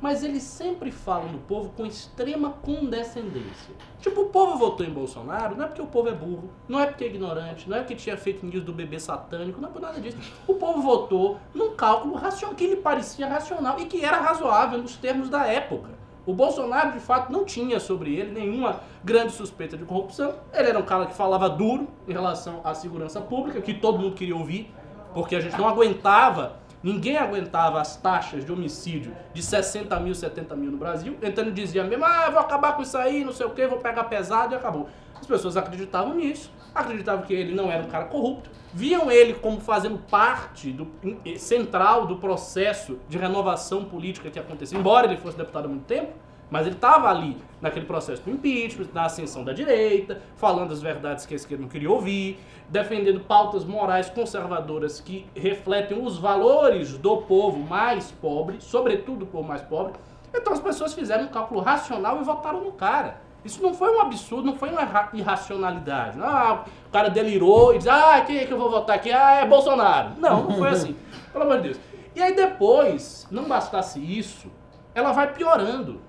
Mas 0.00 0.22
eles 0.22 0.42
sempre 0.42 0.90
falam 0.90 1.28
do 1.28 1.38
povo 1.38 1.70
com 1.70 1.86
extrema 1.86 2.50
condescendência. 2.62 3.74
Tipo, 4.00 4.22
o 4.22 4.26
povo 4.26 4.58
votou 4.58 4.84
em 4.84 4.90
Bolsonaro, 4.90 5.56
não 5.56 5.64
é 5.64 5.68
porque 5.68 5.80
o 5.80 5.86
povo 5.86 6.08
é 6.08 6.12
burro, 6.12 6.50
não 6.68 6.78
é 6.78 6.86
porque 6.86 7.04
é 7.04 7.06
ignorante, 7.06 7.68
não 7.68 7.76
é 7.76 7.80
porque 7.80 7.94
tinha 7.94 8.16
fake 8.16 8.44
news 8.44 8.62
do 8.62 8.72
bebê 8.72 9.00
satânico, 9.00 9.60
não 9.60 9.70
é 9.70 9.72
por 9.72 9.80
nada 9.80 9.98
disso. 9.98 10.18
O 10.46 10.54
povo 10.54 10.82
votou 10.82 11.38
num 11.54 11.74
cálculo 11.74 12.14
racional, 12.14 12.54
que 12.54 12.66
lhe 12.66 12.76
parecia 12.76 13.26
racional 13.26 13.80
e 13.80 13.86
que 13.86 14.04
era 14.04 14.18
razoável 14.18 14.78
nos 14.78 14.96
termos 14.96 15.30
da 15.30 15.46
época. 15.46 15.96
O 16.26 16.34
Bolsonaro, 16.34 16.92
de 16.92 16.98
fato, 16.98 17.30
não 17.32 17.44
tinha 17.44 17.78
sobre 17.78 18.16
ele 18.16 18.32
nenhuma 18.32 18.80
grande 19.04 19.32
suspeita 19.32 19.76
de 19.76 19.84
corrupção. 19.84 20.34
Ele 20.52 20.68
era 20.68 20.78
um 20.78 20.82
cara 20.82 21.06
que 21.06 21.14
falava 21.14 21.48
duro 21.48 21.86
em 22.06 22.12
relação 22.12 22.60
à 22.64 22.74
segurança 22.74 23.20
pública, 23.20 23.60
que 23.60 23.72
todo 23.72 23.98
mundo 23.98 24.16
queria 24.16 24.36
ouvir, 24.36 24.74
porque 25.14 25.36
a 25.36 25.40
gente 25.40 25.56
não 25.56 25.68
aguentava, 25.68 26.56
ninguém 26.86 27.16
aguentava 27.16 27.80
as 27.80 27.96
taxas 27.96 28.44
de 28.44 28.52
homicídio 28.52 29.12
de 29.34 29.42
60 29.42 29.98
mil, 29.98 30.14
70 30.14 30.54
mil 30.54 30.70
no 30.70 30.78
Brasil. 30.78 31.16
Então 31.20 31.42
ele 31.44 31.50
dizia 31.52 31.82
mesmo, 31.82 32.04
ah, 32.04 32.30
vou 32.30 32.38
acabar 32.40 32.74
com 32.76 32.82
isso 32.82 32.96
aí, 32.96 33.24
não 33.24 33.32
sei 33.32 33.44
o 33.44 33.50
que, 33.50 33.66
vou 33.66 33.78
pegar 33.78 34.04
pesado 34.04 34.54
e 34.54 34.56
acabou. 34.56 34.88
As 35.20 35.26
pessoas 35.26 35.56
acreditavam 35.56 36.14
nisso, 36.14 36.50
acreditavam 36.74 37.24
que 37.24 37.34
ele 37.34 37.54
não 37.54 37.70
era 37.72 37.82
um 37.82 37.88
cara 37.88 38.04
corrupto, 38.04 38.50
viam 38.72 39.10
ele 39.10 39.34
como 39.34 39.60
fazendo 39.60 39.98
parte 39.98 40.70
do, 40.70 40.86
em- 41.02 41.36
central 41.38 42.06
do 42.06 42.16
processo 42.16 42.98
de 43.08 43.18
renovação 43.18 43.84
política 43.86 44.30
que 44.30 44.38
aconteceu, 44.38 44.78
embora 44.78 45.06
ele 45.06 45.16
fosse 45.16 45.36
deputado 45.36 45.64
há 45.64 45.68
muito 45.68 45.84
tempo, 45.86 46.12
mas 46.50 46.66
ele 46.66 46.74
estava 46.76 47.08
ali 47.08 47.36
naquele 47.60 47.86
processo 47.86 48.22
do 48.22 48.30
impeachment, 48.30 48.88
na 48.94 49.06
ascensão 49.06 49.42
da 49.44 49.52
direita, 49.52 50.20
falando 50.36 50.72
as 50.72 50.80
verdades 50.82 51.26
que 51.26 51.34
a 51.34 51.36
esquerda 51.36 51.62
não 51.62 51.68
queria 51.68 51.90
ouvir, 51.90 52.38
defendendo 52.68 53.20
pautas 53.20 53.64
morais 53.64 54.08
conservadoras 54.10 55.00
que 55.00 55.26
refletem 55.34 56.00
os 56.04 56.18
valores 56.18 56.96
do 56.98 57.18
povo 57.18 57.58
mais 57.58 58.10
pobre, 58.12 58.58
sobretudo 58.60 59.20
do 59.20 59.26
povo 59.26 59.48
mais 59.48 59.62
pobre. 59.62 59.94
Então 60.34 60.52
as 60.52 60.60
pessoas 60.60 60.92
fizeram 60.94 61.24
um 61.24 61.28
cálculo 61.28 61.60
racional 61.60 62.20
e 62.20 62.24
votaram 62.24 62.60
no 62.62 62.72
cara. 62.72 63.24
Isso 63.44 63.62
não 63.62 63.72
foi 63.72 63.96
um 63.96 64.00
absurdo, 64.00 64.44
não 64.44 64.56
foi 64.56 64.70
uma 64.70 64.82
irra- 64.82 65.08
irracionalidade. 65.14 66.18
Ah, 66.20 66.64
o 66.86 66.90
cara 66.90 67.08
delirou 67.08 67.74
e 67.74 67.78
diz, 67.78 67.86
ah, 67.86 68.20
quem 68.26 68.38
é 68.38 68.44
que 68.44 68.52
eu 68.52 68.58
vou 68.58 68.70
votar 68.70 68.96
aqui? 68.96 69.10
Ah, 69.12 69.36
é 69.36 69.46
Bolsonaro. 69.46 70.10
Não, 70.18 70.42
não 70.44 70.56
foi 70.58 70.68
assim. 70.68 70.96
Pelo 71.32 71.44
amor 71.44 71.58
de 71.58 71.62
Deus. 71.64 71.80
E 72.14 72.20
aí 72.22 72.34
depois, 72.34 73.26
não 73.30 73.44
bastasse 73.44 74.00
isso, 74.00 74.50
ela 74.94 75.12
vai 75.12 75.32
piorando. 75.32 76.00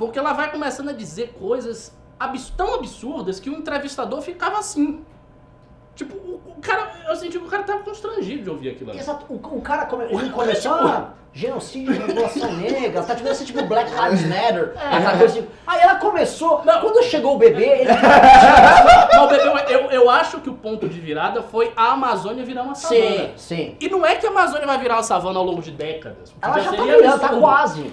Porque 0.00 0.18
ela 0.18 0.32
vai 0.32 0.50
começando 0.50 0.88
a 0.88 0.92
dizer 0.92 1.34
coisas 1.38 1.94
abs- 2.18 2.48
tão 2.56 2.74
absurdas 2.76 3.38
que 3.38 3.50
o 3.50 3.52
entrevistador 3.52 4.22
ficava 4.22 4.58
assim. 4.58 5.04
Tipo, 5.94 6.16
o, 6.16 6.40
o 6.46 6.54
cara, 6.62 6.90
eu 7.06 7.14
senti 7.16 7.38
que 7.38 7.44
o 7.44 7.48
cara 7.50 7.64
tava 7.64 7.82
constrangido 7.82 8.44
de 8.44 8.48
ouvir 8.50 8.70
aquilo 8.70 8.90
ali. 8.92 8.98
Exato. 8.98 9.26
O, 9.28 9.34
o 9.34 9.60
cara 9.60 9.84
come, 9.84 10.04
ele 10.04 10.30
começou 10.30 10.72
a 10.72 11.12
genocídio 11.32 11.92
de 11.94 12.00
população 12.00 12.52
negra, 12.52 13.02
tá 13.02 13.14
tipo 13.14 13.28
esse 13.28 13.44
tipo 13.44 13.62
Black 13.64 13.90
Lives 13.90 14.26
Matter, 14.26 14.74
aquela 14.76 15.18
coisa 15.18 15.38
assim. 15.38 15.48
Aí 15.66 15.80
ela 15.80 15.94
começou, 15.96 16.62
Não. 16.64 16.80
quando 16.80 17.04
chegou 17.04 17.36
o 17.36 17.38
bebê, 17.38 17.82
ele 17.82 17.90
Não, 19.14 19.28
bebê, 19.28 19.44
eu, 19.68 19.90
eu 19.90 20.10
acho 20.10 20.40
que 20.40 20.50
o 20.50 20.54
ponto 20.54 20.88
de 20.88 21.00
virada 21.00 21.42
foi 21.42 21.72
a 21.76 21.92
Amazônia 21.92 22.44
virar 22.44 22.62
uma 22.62 22.74
savana. 22.74 23.00
Sim, 23.00 23.32
sim. 23.36 23.76
E 23.80 23.88
não 23.88 24.04
é 24.04 24.16
que 24.16 24.26
a 24.26 24.30
Amazônia 24.30 24.66
vai 24.66 24.78
virar 24.78 24.96
uma 24.96 25.02
savana 25.02 25.38
ao 25.38 25.44
longo 25.44 25.62
de 25.62 25.70
décadas. 25.70 26.32
Ela 26.42 26.58
já 26.58 26.70
tá 26.70 26.76
seria 26.76 26.96
virando, 26.96 27.20
tá 27.20 27.28
quase. 27.28 27.92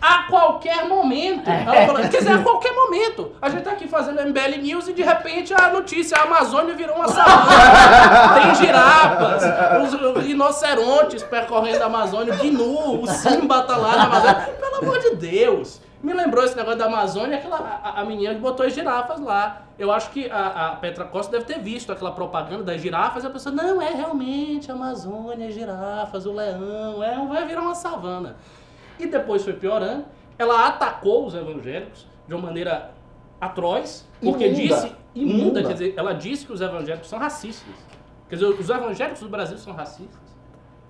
A 0.00 0.24
qualquer 0.24 0.86
momento. 0.86 1.48
Ela 1.48 1.86
falou, 1.86 2.02
quer 2.02 2.18
dizer, 2.18 2.32
a 2.32 2.42
qualquer 2.42 2.72
momento. 2.72 3.32
A 3.40 3.48
gente 3.48 3.62
tá 3.62 3.70
aqui 3.70 3.88
fazendo 3.88 4.20
MBL 4.20 4.60
News 4.60 4.88
e 4.88 4.92
de 4.92 5.02
repente 5.02 5.54
a 5.54 5.70
notícia, 5.70 6.18
a 6.18 6.22
Amazônia 6.22 6.74
virou 6.74 6.96
uma 6.96 7.08
savana. 7.08 8.34
Tem 8.42 8.54
girafas, 8.54 9.42
os 9.82 10.22
rinocerontes 10.24 11.22
percorrendo 11.22 11.82
a 11.82 11.86
Amazônia, 11.86 12.34
o 12.34 12.36
O 12.74 13.06
Simba 13.06 13.62
tá 13.62 13.76
lá 13.76 13.96
na 13.96 14.04
Amazônia. 14.04 14.34
Pelo 14.60 14.76
amor 14.76 14.98
de 14.98 15.16
Deus. 15.16 15.80
Me 16.02 16.12
lembrou 16.12 16.44
esse 16.44 16.54
negócio 16.54 16.78
da 16.78 16.84
Amazônia, 16.84 17.38
aquela, 17.38 17.56
a, 17.56 18.02
a 18.02 18.04
menina 18.04 18.34
que 18.34 18.40
botou 18.40 18.66
as 18.66 18.74
girafas 18.74 19.18
lá. 19.20 19.62
Eu 19.78 19.90
acho 19.90 20.10
que 20.10 20.30
a, 20.30 20.72
a 20.72 20.76
Petra 20.76 21.06
Costa 21.06 21.32
deve 21.32 21.46
ter 21.46 21.58
visto 21.60 21.90
aquela 21.90 22.12
propaganda 22.12 22.62
das 22.62 22.80
girafas 22.80 23.24
e 23.24 23.26
a 23.26 23.30
pessoa, 23.30 23.54
não, 23.54 23.80
é 23.80 23.88
realmente 23.88 24.70
a 24.70 24.74
Amazônia, 24.74 25.48
as 25.48 25.54
girafas, 25.54 26.26
o 26.26 26.32
leão, 26.32 27.02
é, 27.02 27.26
vai 27.26 27.46
virar 27.46 27.62
uma 27.62 27.74
savana. 27.74 28.36
E 28.98 29.06
depois 29.06 29.42
foi 29.42 29.54
piorando. 29.54 30.04
Ela 30.38 30.66
atacou 30.66 31.26
os 31.26 31.34
evangélicos 31.34 32.06
de 32.28 32.34
uma 32.34 32.46
maneira 32.48 32.90
atroz, 33.40 34.06
porque 34.20 34.46
Imunda. 34.46 34.62
disse 34.62 34.92
imunda, 35.14 35.38
Imunda. 35.38 35.62
quer 35.62 35.72
dizer, 35.72 35.94
ela 35.96 36.12
disse 36.12 36.44
que 36.44 36.52
os 36.52 36.60
evangélicos 36.60 37.08
são 37.08 37.18
racistas. 37.18 37.74
Quer 38.28 38.36
dizer, 38.36 38.48
os 38.48 38.68
evangélicos 38.68 39.20
do 39.20 39.28
Brasil 39.28 39.56
são 39.56 39.72
racistas. 39.72 40.23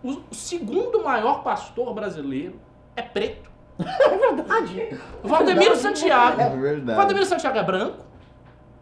O, 0.04 0.22
segundo 0.32 1.02
maior 1.02 1.42
pastor 1.42 1.92
brasileiro 1.94 2.60
é 2.94 3.02
preto. 3.02 3.50
É 3.78 4.16
verdade. 4.16 5.00
Valdemiro 5.24 5.74
Santiago. 5.76 6.40
É 6.40 6.50
verdade. 6.50 6.96
Valdemiro 6.96 7.26
Santiago 7.26 7.58
é 7.58 7.62
branco? 7.62 8.04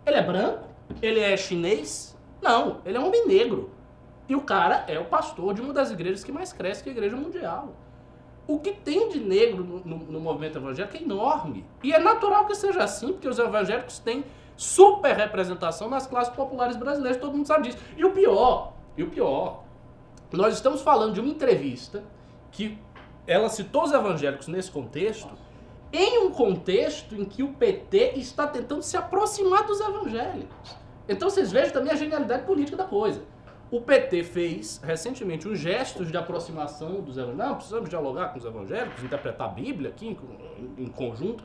Ele 0.05 0.17
é 0.17 0.23
branco? 0.23 0.64
Ele 1.00 1.21
é 1.21 1.37
chinês? 1.37 2.19
Não, 2.43 2.79
ele 2.85 2.97
é 2.97 3.00
um 3.00 3.07
homem 3.07 3.26
negro. 3.26 3.71
E 4.29 4.35
o 4.35 4.41
cara 4.43 4.85
é 4.88 4.99
o 4.99 5.05
pastor 5.05 5.55
de 5.55 5.61
uma 5.62 5.73
das 5.73 5.91
igrejas 5.91 6.25
que 6.25 6.33
mais 6.33 6.52
cresce, 6.52 6.83
que 6.83 6.88
é 6.88 6.93
a 6.93 6.97
Igreja 6.97 7.17
Mundial. 7.17 7.69
O 8.47 8.59
que 8.59 8.73
tem 8.73 9.09
de 9.09 9.21
negro 9.21 9.62
no, 9.62 9.79
no- 9.85 10.05
no 10.12 10.21
movimento 10.21 10.59
evangélico 10.59 10.97
é 10.97 11.00
enorme. 11.02 11.64
E 11.83 11.93
é 11.93 11.99
natural 11.99 12.45
que 12.47 12.55
seja 12.57 12.83
assim, 12.83 13.12
porque 13.12 13.29
os 13.29 13.38
evangélicos 13.38 13.99
têm 14.00 14.25
super 14.57 15.14
representação 15.17 15.88
nas 15.88 16.07
classes 16.07 16.35
populares 16.35 16.76
brasileiras, 16.76 17.21
todo 17.21 17.37
mundo 17.37 17.47
sabe 17.47 17.69
disso. 17.69 17.79
E 17.97 18.05
o 18.05 18.11
pior, 18.11 18.73
e 18.97 19.02
o 19.05 19.11
pior, 19.11 19.62
nós 20.32 20.54
estamos 20.54 20.80
falando 20.80 21.14
de 21.14 21.20
uma 21.20 21.28
entrevista 21.28 22.02
que 22.50 22.78
ela 23.26 23.48
citou 23.48 23.84
os 23.84 23.92
evangélicos 23.92 24.48
nesse 24.48 24.70
contexto, 24.70 25.30
em 25.92 26.18
um 26.18 26.30
contexto 26.30 27.14
em 27.14 27.24
que 27.24 27.42
o 27.42 27.52
PT 27.52 28.14
está 28.16 28.46
tentando 28.46 28.82
se 28.82 28.96
aproximar 28.96 29.66
dos 29.66 29.80
evangélicos. 29.80 30.76
Então 31.08 31.28
vocês 31.28 31.52
vejam 31.52 31.72
também 31.72 31.92
a 31.92 31.96
genialidade 31.96 32.44
política 32.44 32.76
da 32.76 32.84
coisa. 32.84 33.22
O 33.70 33.80
PT 33.80 34.24
fez 34.24 34.80
recentemente 34.82 35.48
uns 35.48 35.58
gestos 35.58 36.10
de 36.10 36.16
aproximação 36.16 37.00
dos 37.00 37.16
evangélicos. 37.16 37.46
Não, 37.46 37.54
precisamos 37.54 37.88
dialogar 37.88 38.28
com 38.28 38.38
os 38.38 38.44
evangélicos, 38.44 39.02
interpretar 39.02 39.48
a 39.48 39.50
Bíblia 39.50 39.90
aqui 39.90 40.16
em 40.78 40.88
conjunto. 40.88 41.44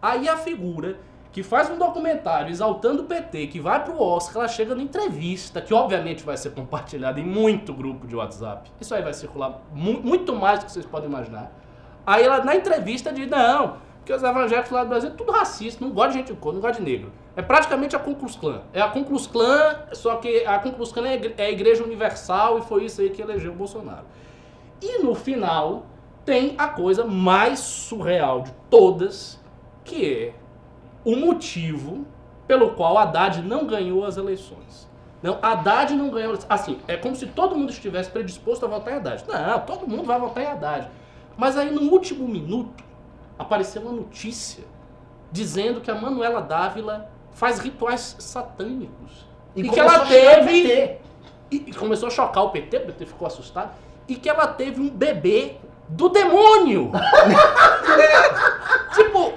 Aí 0.00 0.28
a 0.28 0.36
figura 0.36 0.98
que 1.34 1.42
faz 1.42 1.68
um 1.68 1.76
documentário 1.76 2.48
exaltando 2.48 3.02
o 3.02 3.06
PT, 3.06 3.48
que 3.48 3.58
vai 3.58 3.82
pro 3.84 4.00
Oscar, 4.00 4.36
ela 4.44 4.48
chega 4.48 4.72
na 4.72 4.80
entrevista, 4.84 5.60
que 5.60 5.74
obviamente 5.74 6.22
vai 6.22 6.36
ser 6.36 6.50
compartilhada 6.52 7.18
em 7.18 7.24
muito 7.24 7.74
grupo 7.74 8.06
de 8.06 8.14
WhatsApp. 8.14 8.70
Isso 8.80 8.94
aí 8.94 9.02
vai 9.02 9.12
circular 9.12 9.60
mu- 9.72 10.00
muito 10.00 10.32
mais 10.32 10.60
do 10.60 10.66
que 10.66 10.70
vocês 10.72 10.86
podem 10.86 11.08
imaginar. 11.08 11.50
Aí 12.06 12.22
ela 12.22 12.44
na 12.44 12.54
entrevista 12.54 13.12
diz, 13.12 13.28
não, 13.28 13.78
porque 13.96 14.12
os 14.12 14.22
evangélicos 14.22 14.70
lá 14.70 14.84
do 14.84 14.90
Brasil 14.90 15.10
é 15.10 15.12
tudo 15.12 15.32
racista, 15.32 15.84
não 15.84 15.90
gosta 15.92 16.12
de 16.12 16.18
gente 16.18 16.32
de 16.32 16.38
cor, 16.38 16.52
não 16.54 16.60
gosta 16.60 16.80
de 16.80 16.88
negro. 16.88 17.10
É 17.34 17.42
praticamente 17.42 17.96
a 17.96 17.98
Ku 17.98 18.14
Klux. 18.14 18.38
É 18.72 18.80
a 18.80 18.88
Ku 18.90 19.04
Klux 19.04 19.28
só 19.94 20.14
que 20.18 20.46
a 20.46 20.56
Ku 20.60 20.70
Klux 20.70 20.96
é 20.98 21.32
é 21.42 21.46
a 21.46 21.50
igreja 21.50 21.82
universal 21.82 22.60
e 22.60 22.62
foi 22.62 22.84
isso 22.84 23.00
aí 23.00 23.10
que 23.10 23.20
elegeu 23.20 23.50
o 23.50 23.56
Bolsonaro. 23.56 24.04
E 24.80 25.02
no 25.02 25.16
final 25.16 25.86
tem 26.24 26.54
a 26.56 26.68
coisa 26.68 27.04
mais 27.04 27.58
surreal 27.58 28.42
de 28.42 28.52
todas, 28.70 29.42
que 29.82 30.06
é 30.30 30.43
o 31.04 31.16
motivo 31.16 32.06
pelo 32.46 32.70
qual 32.70 32.98
Haddad 32.98 33.42
não 33.42 33.66
ganhou 33.66 34.04
as 34.04 34.16
eleições. 34.16 34.88
Não, 35.22 35.38
Haddad 35.40 35.94
não 35.94 36.10
ganhou. 36.10 36.38
Assim, 36.48 36.78
é 36.86 36.96
como 36.96 37.16
se 37.16 37.26
todo 37.26 37.56
mundo 37.56 37.70
estivesse 37.70 38.10
predisposto 38.10 38.66
a 38.66 38.68
votar 38.68 38.94
em 38.94 38.96
Haddad. 38.98 39.24
Não, 39.26 39.60
todo 39.60 39.86
mundo 39.86 40.04
vai 40.04 40.18
votar 40.18 40.44
em 40.44 40.46
Haddad. 40.46 40.88
Mas 41.36 41.56
aí 41.56 41.70
no 41.70 41.90
último 41.90 42.28
minuto 42.28 42.84
apareceu 43.38 43.82
uma 43.82 43.92
notícia 43.92 44.64
dizendo 45.32 45.80
que 45.80 45.90
a 45.90 45.94
Manuela 45.94 46.40
Dávila 46.40 47.10
faz 47.32 47.58
rituais 47.58 48.16
satânicos. 48.18 49.26
E, 49.56 49.62
que 49.62 49.68
começou 49.68 49.94
ela 49.94 50.06
teve. 50.06 50.98
E, 51.50 51.56
e 51.56 51.72
começou 51.72 52.08
a 52.08 52.10
chocar 52.10 52.44
o 52.44 52.50
PT, 52.50 52.76
o 52.76 52.86
PT 52.86 53.06
ficou 53.06 53.26
assustado. 53.26 53.72
E 54.06 54.16
que 54.16 54.28
ela 54.28 54.46
teve 54.46 54.80
um 54.80 54.90
bebê 54.90 55.56
do 55.88 56.08
demônio! 56.08 56.92
tipo, 58.94 59.32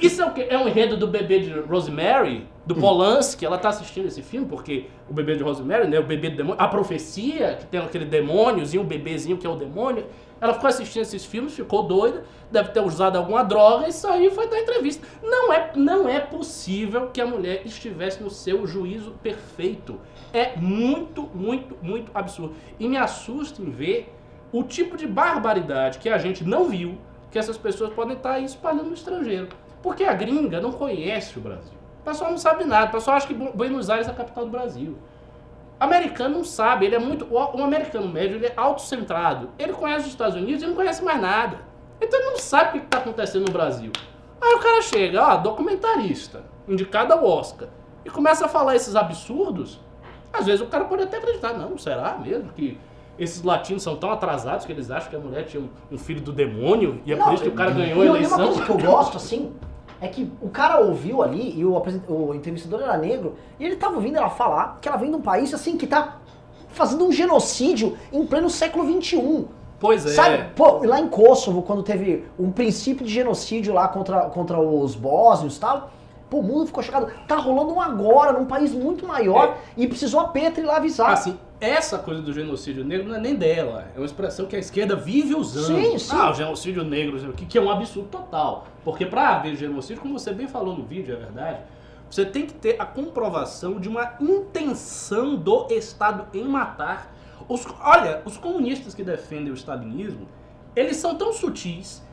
isso 0.00 0.22
é 0.22 0.26
o 0.26 0.32
quê? 0.32 0.46
É 0.48 0.58
um 0.58 0.68
enredo 0.68 0.96
do 0.96 1.06
bebê 1.06 1.40
de 1.40 1.50
Rosemary, 1.60 2.46
do 2.66 2.74
Polanski, 2.74 3.44
ela 3.44 3.58
tá 3.58 3.68
assistindo 3.68 4.06
esse 4.06 4.22
filme, 4.22 4.46
porque 4.46 4.86
o 5.08 5.12
bebê 5.12 5.36
de 5.36 5.42
Rosemary, 5.42 5.86
né, 5.86 5.98
o 5.98 6.02
bebê 6.02 6.30
do 6.30 6.36
demônio, 6.36 6.60
a 6.60 6.68
profecia, 6.68 7.56
que 7.60 7.66
tem 7.66 7.80
aquele 7.80 8.06
demôniozinho, 8.06 8.82
o 8.82 8.86
bebezinho 8.86 9.36
que 9.36 9.46
é 9.46 9.50
o 9.50 9.56
demônio, 9.56 10.06
ela 10.40 10.54
ficou 10.54 10.68
assistindo 10.68 11.02
esses 11.02 11.24
filmes, 11.24 11.54
ficou 11.54 11.82
doida, 11.84 12.24
deve 12.50 12.70
ter 12.70 12.80
usado 12.80 13.16
alguma 13.16 13.42
droga 13.42 13.88
e 13.88 13.92
saiu 13.92 14.30
e 14.30 14.34
foi 14.34 14.48
dar 14.48 14.60
entrevista. 14.60 15.06
Não 15.22 15.52
é, 15.52 15.72
não 15.74 16.08
é 16.08 16.20
possível 16.20 17.10
que 17.10 17.20
a 17.20 17.26
mulher 17.26 17.62
estivesse 17.64 18.22
no 18.22 18.30
seu 18.30 18.66
juízo 18.66 19.12
perfeito. 19.22 20.00
É 20.32 20.56
muito, 20.56 21.28
muito, 21.34 21.76
muito 21.80 22.10
absurdo. 22.14 22.54
E 22.78 22.88
me 22.88 22.96
assusta 22.96 23.62
em 23.62 23.70
ver 23.70 24.12
o 24.52 24.62
tipo 24.62 24.96
de 24.96 25.06
barbaridade 25.06 25.98
que 25.98 26.08
a 26.08 26.18
gente 26.18 26.44
não 26.44 26.66
viu, 26.66 26.98
que 27.30 27.38
essas 27.38 27.56
pessoas 27.56 27.92
podem 27.92 28.16
estar 28.16 28.32
aí 28.32 28.44
espalhando 28.44 28.88
no 28.88 28.94
estrangeiro. 28.94 29.48
Porque 29.84 30.02
a 30.04 30.14
gringa 30.14 30.62
não 30.62 30.72
conhece 30.72 31.38
o 31.38 31.42
Brasil. 31.42 31.74
O 32.00 32.04
pessoal 32.04 32.30
não 32.30 32.38
sabe 32.38 32.64
nada. 32.64 32.86
O 32.86 32.90
pessoal 32.92 33.18
acha 33.18 33.26
que 33.26 33.34
Bu- 33.34 33.52
Buenos 33.52 33.90
Aires 33.90 34.08
é 34.08 34.10
a 34.10 34.14
capital 34.14 34.46
do 34.46 34.50
Brasil. 34.50 34.96
O 35.78 35.84
americano 35.84 36.36
não 36.38 36.44
sabe. 36.44 36.86
Ele 36.86 36.94
é 36.94 36.98
muito. 36.98 37.26
O 37.30 37.62
americano 37.62 38.08
médio 38.08 38.36
ele 38.38 38.46
é 38.46 38.54
autocentrado. 38.56 39.50
Ele 39.58 39.74
conhece 39.74 40.06
os 40.06 40.12
Estados 40.12 40.36
Unidos 40.36 40.62
e 40.62 40.66
não 40.66 40.74
conhece 40.74 41.04
mais 41.04 41.20
nada. 41.20 41.58
Então 42.00 42.18
ele 42.18 42.30
não 42.30 42.38
sabe 42.38 42.70
o 42.78 42.80
que 42.80 42.86
está 42.86 42.96
acontecendo 42.96 43.44
no 43.44 43.52
Brasil. 43.52 43.92
Aí 44.40 44.54
o 44.54 44.58
cara 44.58 44.80
chega, 44.80 45.22
ó, 45.22 45.36
documentarista, 45.36 46.42
indicado 46.66 47.12
ao 47.12 47.24
Oscar, 47.24 47.68
e 48.06 48.10
começa 48.10 48.46
a 48.46 48.48
falar 48.48 48.74
esses 48.76 48.96
absurdos. 48.96 49.80
Às 50.32 50.46
vezes 50.46 50.62
o 50.62 50.66
cara 50.66 50.84
pode 50.86 51.02
até 51.02 51.18
acreditar, 51.18 51.52
não, 51.52 51.76
será 51.78 52.16
mesmo 52.18 52.50
que 52.52 52.78
esses 53.18 53.42
latinos 53.42 53.82
são 53.82 53.96
tão 53.96 54.10
atrasados 54.10 54.66
que 54.66 54.72
eles 54.72 54.90
acham 54.90 55.08
que 55.10 55.16
a 55.16 55.20
mulher 55.20 55.44
tinha 55.44 55.62
um, 55.62 55.68
um 55.92 55.96
filho 55.98 56.20
do 56.20 56.32
demônio 56.32 57.00
e 57.06 57.12
é 57.12 57.16
por 57.16 57.32
isso 57.34 57.44
que 57.44 57.48
o 57.48 57.52
cara 57.52 57.70
ganhou 57.70 58.02
a 58.02 58.04
e 58.04 58.08
uma 58.08 58.16
eleição? 58.18 58.38
coisa 58.38 58.64
que 58.64 58.70
eu 58.70 58.78
gosto, 58.78 59.16
assim, 59.16 59.52
é 60.04 60.08
que 60.08 60.30
o 60.40 60.48
cara 60.48 60.80
ouviu 60.80 61.22
ali, 61.22 61.58
e 61.58 61.64
o, 61.64 61.80
o 62.08 62.34
entrevistador 62.34 62.82
era 62.82 62.96
negro, 62.96 63.34
e 63.58 63.64
ele 63.64 63.76
tava 63.76 63.96
ouvindo 63.96 64.16
ela 64.16 64.30
falar 64.30 64.78
que 64.80 64.88
ela 64.88 64.96
vem 64.96 65.10
de 65.10 65.16
um 65.16 65.20
país, 65.20 65.52
assim, 65.54 65.76
que 65.76 65.86
tá 65.86 66.18
fazendo 66.68 67.06
um 67.06 67.12
genocídio 67.12 67.96
em 68.12 68.26
pleno 68.26 68.50
século 68.50 68.84
XXI. 69.00 69.46
Pois 69.78 70.06
é. 70.06 70.10
Sabe, 70.10 70.44
pô, 70.54 70.84
lá 70.84 71.00
em 71.00 71.08
Kosovo, 71.08 71.62
quando 71.62 71.82
teve 71.82 72.24
um 72.38 72.50
princípio 72.50 73.04
de 73.04 73.12
genocídio 73.12 73.72
lá 73.72 73.88
contra, 73.88 74.22
contra 74.30 74.58
os 74.58 74.94
bósnios 74.94 75.56
e 75.56 75.60
tal, 75.60 75.90
pô, 76.34 76.40
o 76.40 76.42
mundo 76.42 76.66
ficou 76.66 76.82
chocado. 76.82 77.12
Tá 77.28 77.36
rolando 77.36 77.72
um 77.72 77.80
agora, 77.80 78.32
num 78.32 78.46
país 78.46 78.72
muito 78.72 79.06
maior, 79.06 79.58
e 79.76 79.86
precisou 79.86 80.18
a 80.18 80.28
Petra 80.28 80.62
ir 80.62 80.66
lá 80.66 80.76
avisar. 80.76 81.12
Assim, 81.12 81.38
essa 81.60 81.98
coisa 81.98 82.20
do 82.20 82.32
genocídio 82.32 82.84
negro 82.84 83.08
não 83.08 83.14
é 83.14 83.20
nem 83.20 83.36
dela. 83.36 83.86
É 83.94 83.98
uma 83.98 84.06
expressão 84.06 84.46
que 84.46 84.56
a 84.56 84.58
esquerda 84.58 84.96
vive 84.96 85.34
usando. 85.34 85.76
Sim, 85.76 85.98
sim. 85.98 86.16
Ah, 86.16 86.30
o 86.30 86.34
genocídio 86.34 86.82
negro, 86.82 87.32
que, 87.34 87.46
que 87.46 87.56
é 87.56 87.60
um 87.60 87.70
absurdo 87.70 88.08
total. 88.08 88.66
Porque 88.84 89.06
para 89.06 89.36
haver 89.36 89.56
genocídio, 89.56 90.02
como 90.02 90.18
você 90.18 90.32
bem 90.32 90.48
falou 90.48 90.76
no 90.76 90.84
vídeo, 90.84 91.14
é 91.14 91.18
verdade, 91.18 91.60
você 92.10 92.24
tem 92.24 92.46
que 92.46 92.52
ter 92.52 92.76
a 92.78 92.84
comprovação 92.84 93.78
de 93.78 93.88
uma 93.88 94.14
intenção 94.20 95.36
do 95.36 95.68
Estado 95.70 96.26
em 96.36 96.44
matar. 96.44 97.14
Os, 97.48 97.64
olha, 97.80 98.22
os 98.24 98.36
comunistas 98.36 98.94
que 98.94 99.04
defendem 99.04 99.52
o 99.52 99.54
stalinismo, 99.54 100.26
eles 100.74 100.96
são 100.96 101.14
tão 101.14 101.32
sutis 101.32 102.03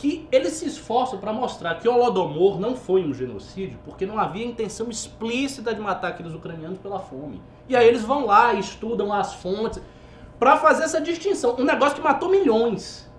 que 0.00 0.26
eles 0.32 0.54
se 0.54 0.64
esforçam 0.64 1.18
para 1.18 1.30
mostrar 1.30 1.74
que 1.74 1.86
o 1.86 1.92
Holodomor 1.92 2.58
não 2.58 2.74
foi 2.74 3.04
um 3.04 3.12
genocídio, 3.12 3.78
porque 3.84 4.06
não 4.06 4.18
havia 4.18 4.46
intenção 4.46 4.88
explícita 4.88 5.74
de 5.74 5.80
matar 5.82 6.08
aqueles 6.08 6.32
ucranianos 6.32 6.78
pela 6.78 6.98
fome. 6.98 7.42
E 7.68 7.76
aí 7.76 7.86
eles 7.86 8.00
vão 8.00 8.24
lá 8.24 8.54
estudam 8.54 9.12
as 9.12 9.34
fontes 9.34 9.78
para 10.38 10.56
fazer 10.56 10.84
essa 10.84 11.02
distinção. 11.02 11.54
Um 11.58 11.64
negócio 11.64 11.96
que 11.96 12.00
matou 12.00 12.30
milhões. 12.30 13.12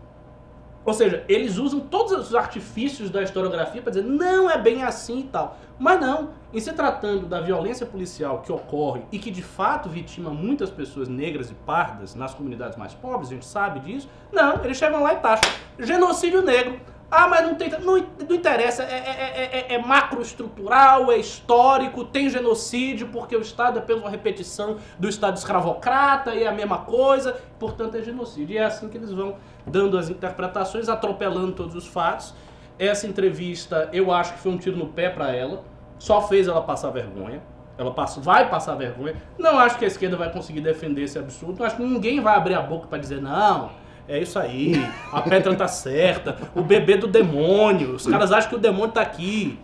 Ou 0.83 0.91
seja, 0.91 1.23
eles 1.29 1.59
usam 1.59 1.81
todos 1.81 2.13
os 2.13 2.33
artifícios 2.33 3.11
da 3.11 3.21
historiografia 3.21 3.79
para 3.79 3.91
dizer 3.91 4.03
não 4.03 4.50
é 4.50 4.57
bem 4.57 4.81
assim 4.81 5.19
e 5.19 5.25
tal. 5.25 5.59
Mas 5.77 6.01
não, 6.01 6.31
em 6.53 6.60
se 6.60 6.74
tratando 6.74 7.25
da 7.25 7.39
violência 7.39 7.86
policial 7.86 8.41
que 8.41 8.51
ocorre 8.51 9.01
e 9.12 9.20
que 9.20 9.31
de 9.31 9.41
fato 9.41 9.89
vitima 9.89 10.29
muitas 10.29 10.70
pessoas 10.70 11.08
negras 11.08 11.50
e 11.50 11.53
pardas 11.53 12.15
nas 12.15 12.34
comunidades 12.34 12.77
mais 12.77 12.93
pobres, 12.93 13.29
a 13.29 13.34
gente 13.34 13.46
sabe 13.46 13.79
disso. 13.79 14.10
Não, 14.31 14.63
eles 14.63 14.77
chegam 14.77 15.01
lá 15.01 15.13
e 15.13 15.17
taxam 15.17 15.51
genocídio 15.79 16.41
negro. 16.41 16.79
Ah, 17.12 17.27
mas 17.27 17.46
não 17.46 17.55
tem. 17.55 17.70
Não, 17.70 17.98
não 17.98 18.36
interessa, 18.36 18.84
é, 18.84 18.96
é, 18.96 19.65
é, 19.70 19.74
é 19.74 19.77
macroestrutural, 19.77 21.12
é 21.12 21.17
histórico, 21.17 22.05
tem 22.05 22.29
genocídio, 22.29 23.10
porque 23.10 23.36
o 23.36 23.41
Estado 23.41 23.77
é 23.77 23.81
apenas 23.81 24.01
uma 24.01 24.10
repetição 24.10 24.77
do 24.98 25.10
Estado 25.10 25.36
escravocrata 25.36 26.34
e 26.34 26.43
é 26.43 26.48
a 26.48 26.53
mesma 26.53 26.77
coisa, 26.79 27.38
portanto 27.60 27.96
é 27.96 28.01
genocídio. 28.01 28.53
E 28.53 28.58
é 28.58 28.63
assim 28.63 28.88
que 28.88 28.98
eles 28.98 29.12
vão 29.12 29.36
dando 29.67 29.98
as 29.98 30.10
interpretações, 30.10 30.88
atropelando 30.88 31.51
todos 31.51 31.75
os 31.75 31.86
fatos. 31.86 32.34
Essa 32.79 33.05
entrevista, 33.05 33.89
eu 33.91 34.13
acho 34.13 34.34
que 34.34 34.39
foi 34.39 34.51
um 34.53 34.58
tiro 34.58 34.77
no 34.77 34.88
pé 34.88 35.10
para 35.10 35.36
ela, 35.36 35.63
só 36.01 36.20
fez 36.20 36.48
ela 36.48 36.63
passar 36.63 36.89
vergonha. 36.89 37.43
Ela 37.77 37.91
passa, 37.91 38.20
vai 38.20 38.50
passar 38.50 38.74
vergonha. 38.74 39.13
Não 39.38 39.60
acho 39.60 39.77
que 39.77 39.86
a 39.86 39.88
esquerda 39.88 40.17
vai 40.17 40.31
conseguir 40.31 40.60
defender 40.60 41.03
esse 41.03 41.20
absurdo. 41.20 41.60
Não 41.60 41.65
acho 41.65 41.75
que 41.75 41.84
ninguém 41.84 42.20
vai 42.20 42.36
abrir 42.36 42.55
a 42.55 42.62
boca 42.62 42.88
para 42.88 42.98
dizer, 42.98 43.22
não, 43.22 43.70
é 44.08 44.17
isso 44.17 44.39
aí, 44.39 44.74
a 45.13 45.22
Petra 45.22 45.55
tá 45.55 45.67
certa, 45.67 46.36
o 46.55 46.63
bebê 46.63 46.98
do 46.98 47.08
demônio, 47.08 47.93
os 47.93 48.08
caras 48.08 48.31
acham 48.31 48.50
que 48.50 48.55
o 48.55 48.60
demônio 48.60 48.91
tá 48.91 49.01
aqui. 49.01 49.60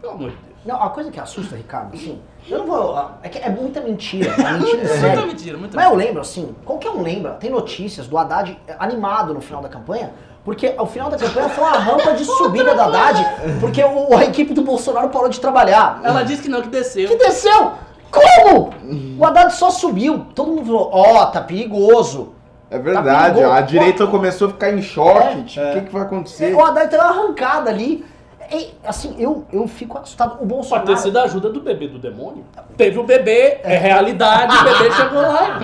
Pelo 0.00 0.14
amor 0.14 0.30
de 0.30 0.36
Deus. 0.36 0.56
Não, 0.64 0.82
a 0.82 0.90
coisa 0.90 1.12
que 1.12 1.20
assusta, 1.20 1.54
Ricardo, 1.54 1.94
assim, 1.94 2.20
eu 2.48 2.58
não 2.58 2.66
vou. 2.66 2.98
É 3.22 3.46
é 3.46 3.48
muita 3.48 3.80
mentira, 3.80 4.32
é 4.32 4.52
mentira 4.52 4.58
Muita 4.58 4.88
séria. 4.88 5.26
mentira, 5.26 5.58
muita 5.58 5.76
Mas 5.76 5.86
eu 5.88 5.94
lembro, 5.94 6.20
assim, 6.20 6.56
qualquer 6.64 6.90
um 6.90 7.02
lembra, 7.02 7.34
tem 7.34 7.50
notícias 7.50 8.08
do 8.08 8.18
Haddad 8.18 8.58
animado 8.80 9.32
no 9.32 9.40
final 9.40 9.62
da 9.62 9.68
campanha, 9.68 10.12
porque 10.44 10.74
o 10.78 10.86
final 10.86 11.08
da 11.08 11.16
campanha 11.16 11.48
foi 11.48 11.64
uma 11.64 11.78
rampa 11.78 12.14
de 12.14 12.24
subida 12.24 12.74
do 12.74 12.80
Haddad, 12.80 13.24
porque 13.60 13.82
o, 13.82 14.16
a 14.16 14.24
equipe 14.24 14.52
do 14.52 14.62
Bolsonaro 14.62 15.08
parou 15.08 15.28
de 15.28 15.40
trabalhar. 15.40 16.00
Ela 16.02 16.22
disse 16.22 16.42
que 16.42 16.48
não, 16.48 16.60
que 16.60 16.68
desceu. 16.68 17.08
Que 17.08 17.16
desceu! 17.16 17.72
Como? 18.10 18.74
O 19.18 19.24
Haddad 19.24 19.54
só 19.54 19.70
subiu. 19.70 20.26
Todo 20.34 20.50
mundo 20.50 20.66
falou, 20.66 20.90
ó, 20.92 21.26
tá 21.26 21.40
perigoso. 21.40 22.34
É 22.70 22.78
verdade, 22.78 23.34
perigoso. 23.34 23.54
a 23.54 23.60
direita 23.60 24.06
começou 24.06 24.48
a 24.48 24.50
ficar 24.50 24.72
em 24.72 24.82
choque. 24.82 25.38
É, 25.38 25.42
tipo, 25.42 25.66
o 25.66 25.72
que, 25.72 25.80
que 25.82 25.92
vai 25.92 26.02
acontecer? 26.02 26.54
O 26.54 26.64
Haddad 26.64 26.90
teve 26.90 27.02
uma 27.02 27.10
arrancada 27.10 27.70
ali. 27.70 28.04
E, 28.50 28.74
assim, 28.84 29.14
eu, 29.18 29.46
eu 29.50 29.66
fico 29.66 29.96
assustado. 29.96 30.34
O 30.34 30.36
Pode 30.38 30.48
Bolsonaro... 30.48 30.86
ter 30.86 30.98
sido 30.98 31.18
a 31.18 31.22
ajuda 31.22 31.48
do 31.48 31.60
bebê 31.60 31.88
do 31.88 31.98
demônio. 31.98 32.44
Teve 32.76 32.98
o 32.98 33.02
bebê, 33.02 33.60
é 33.62 33.78
realidade, 33.78 34.54
o 34.54 34.64
bebê 34.64 34.90
chegou 34.92 35.22
lá, 35.22 35.58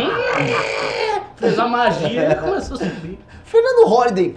fez 1.37 1.59
a 1.59 1.69
magia 1.69 2.31
e 2.31 2.35
começou 2.37 2.77
a 2.77 2.79
subir. 2.79 3.19
Fernando 3.45 3.89
Holliday. 3.89 4.35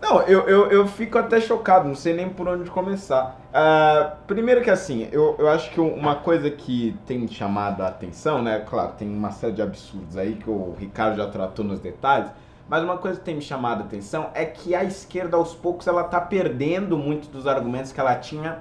Não, 0.00 0.22
eu, 0.22 0.46
eu, 0.46 0.70
eu 0.70 0.86
fico 0.86 1.16
até 1.16 1.40
chocado, 1.40 1.88
não 1.88 1.94
sei 1.94 2.12
nem 2.12 2.28
por 2.28 2.46
onde 2.46 2.70
começar. 2.70 3.40
Ah, 3.52 4.16
primeiro 4.26 4.62
que 4.62 4.70
assim, 4.70 5.08
eu, 5.10 5.34
eu 5.38 5.48
acho 5.48 5.70
que 5.70 5.80
uma 5.80 6.16
coisa 6.16 6.50
que 6.50 6.96
tem 7.06 7.26
chamado 7.26 7.82
a 7.82 7.88
atenção, 7.88 8.42
né? 8.42 8.60
Claro, 8.60 8.92
tem 8.98 9.08
uma 9.08 9.30
série 9.30 9.54
de 9.54 9.62
absurdos 9.62 10.16
aí 10.16 10.34
que 10.34 10.50
o 10.50 10.74
Ricardo 10.78 11.16
já 11.16 11.26
tratou 11.28 11.64
nos 11.64 11.80
detalhes, 11.80 12.30
mas 12.68 12.82
uma 12.84 12.98
coisa 12.98 13.18
que 13.18 13.24
tem 13.24 13.36
me 13.36 13.40
chamado 13.40 13.82
a 13.82 13.84
atenção 13.84 14.30
é 14.34 14.44
que 14.44 14.74
a 14.74 14.84
esquerda, 14.84 15.36
aos 15.36 15.54
poucos, 15.54 15.86
ela 15.86 16.04
tá 16.04 16.20
perdendo 16.20 16.98
muito 16.98 17.28
dos 17.28 17.46
argumentos 17.46 17.92
que 17.92 18.00
ela 18.00 18.14
tinha 18.16 18.58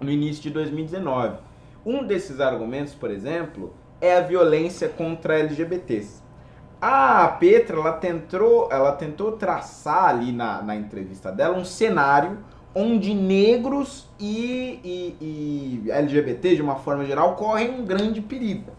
no 0.00 0.10
início 0.10 0.42
de 0.42 0.50
2019. 0.50 1.38
Um 1.86 2.04
desses 2.04 2.40
argumentos, 2.40 2.94
por 2.94 3.10
exemplo, 3.10 3.72
é 4.00 4.16
a 4.16 4.20
violência 4.20 4.88
contra 4.88 5.38
LGBTs. 5.38 6.23
A 6.86 7.28
Petra, 7.28 7.78
ela 7.78 7.92
tentou, 7.94 8.68
ela 8.70 8.92
tentou 8.92 9.32
traçar 9.32 10.04
ali 10.04 10.30
na, 10.32 10.60
na 10.60 10.76
entrevista 10.76 11.32
dela 11.32 11.56
um 11.56 11.64
cenário 11.64 12.36
onde 12.74 13.14
negros 13.14 14.06
e, 14.20 14.80
e, 14.84 15.82
e 15.86 15.90
LGBT, 15.90 16.56
de 16.56 16.60
uma 16.60 16.74
forma 16.74 17.06
geral, 17.06 17.36
correm 17.36 17.70
um 17.70 17.86
grande 17.86 18.20
perigo. 18.20 18.70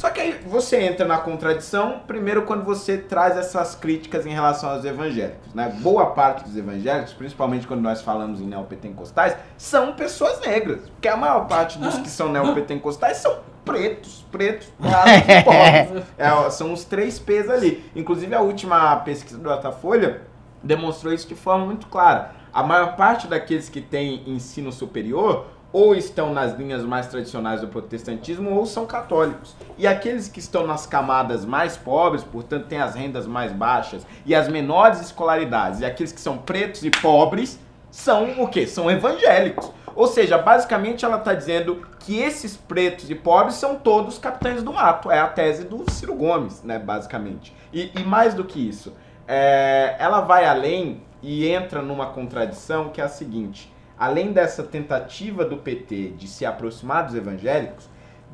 Só 0.00 0.08
que 0.08 0.18
aí 0.18 0.40
você 0.46 0.80
entra 0.80 1.06
na 1.06 1.18
contradição, 1.18 2.00
primeiro 2.06 2.46
quando 2.46 2.64
você 2.64 2.96
traz 2.96 3.36
essas 3.36 3.74
críticas 3.74 4.24
em 4.24 4.30
relação 4.30 4.70
aos 4.70 4.82
evangélicos. 4.82 5.52
Né? 5.52 5.68
Boa 5.82 6.06
parte 6.06 6.42
dos 6.42 6.56
evangélicos, 6.56 7.12
principalmente 7.12 7.66
quando 7.66 7.82
nós 7.82 8.00
falamos 8.00 8.40
em 8.40 8.46
neopentecostais, 8.46 9.36
são 9.58 9.92
pessoas 9.92 10.40
negras. 10.40 10.88
Porque 10.88 11.06
a 11.06 11.18
maior 11.18 11.46
parte 11.46 11.78
dos 11.78 11.98
que 11.98 12.08
são 12.08 12.32
neopentecostais 12.32 13.18
são 13.18 13.40
pretos, 13.62 14.24
pretos, 14.32 14.72
e 14.80 15.42
pobres. 15.44 16.06
É, 16.16 16.50
são 16.50 16.72
os 16.72 16.82
três 16.82 17.18
P's 17.18 17.50
ali. 17.50 17.84
Inclusive 17.94 18.34
a 18.34 18.40
última 18.40 18.96
pesquisa 18.96 19.36
do 19.36 19.50
Datafolha 19.50 20.22
demonstrou 20.62 21.12
isso 21.12 21.28
de 21.28 21.34
forma 21.34 21.66
muito 21.66 21.86
clara. 21.88 22.32
A 22.54 22.62
maior 22.62 22.96
parte 22.96 23.26
daqueles 23.26 23.68
que 23.68 23.82
têm 23.82 24.22
ensino 24.26 24.72
superior 24.72 25.46
ou 25.72 25.94
estão 25.94 26.32
nas 26.32 26.56
linhas 26.58 26.82
mais 26.84 27.06
tradicionais 27.06 27.60
do 27.60 27.68
protestantismo 27.68 28.50
ou 28.50 28.66
são 28.66 28.86
católicos. 28.86 29.54
E 29.78 29.86
aqueles 29.86 30.28
que 30.28 30.40
estão 30.40 30.66
nas 30.66 30.86
camadas 30.86 31.44
mais 31.44 31.76
pobres, 31.76 32.24
portanto 32.24 32.66
têm 32.66 32.80
as 32.80 32.94
rendas 32.94 33.26
mais 33.26 33.52
baixas 33.52 34.06
e 34.26 34.34
as 34.34 34.48
menores 34.48 35.00
escolaridades, 35.00 35.80
e 35.80 35.84
aqueles 35.84 36.12
que 36.12 36.20
são 36.20 36.38
pretos 36.38 36.84
e 36.84 36.90
pobres, 36.90 37.58
são 37.90 38.42
o 38.42 38.48
quê? 38.48 38.66
São 38.66 38.90
evangélicos. 38.90 39.70
Ou 39.94 40.06
seja, 40.06 40.38
basicamente 40.38 41.04
ela 41.04 41.18
está 41.18 41.34
dizendo 41.34 41.86
que 41.98 42.18
esses 42.18 42.56
pretos 42.56 43.10
e 43.10 43.14
pobres 43.14 43.56
são 43.56 43.76
todos 43.76 44.18
capitães 44.18 44.62
do 44.62 44.72
mato. 44.72 45.10
É 45.10 45.18
a 45.18 45.26
tese 45.26 45.64
do 45.64 45.90
Ciro 45.90 46.14
Gomes, 46.14 46.62
né, 46.62 46.78
basicamente. 46.78 47.54
E, 47.72 47.90
e 47.94 48.02
mais 48.04 48.32
do 48.32 48.44
que 48.44 48.68
isso, 48.68 48.94
é, 49.26 49.96
ela 49.98 50.20
vai 50.20 50.46
além 50.46 51.02
e 51.22 51.46
entra 51.48 51.82
numa 51.82 52.06
contradição 52.06 52.88
que 52.88 53.00
é 53.00 53.04
a 53.04 53.08
seguinte: 53.08 53.72
além 54.00 54.32
dessa 54.32 54.62
tentativa 54.62 55.44
do 55.44 55.58
PT 55.58 56.14
de 56.16 56.26
se 56.26 56.46
aproximar 56.46 57.04
dos 57.04 57.14
evangélicos, 57.14 57.86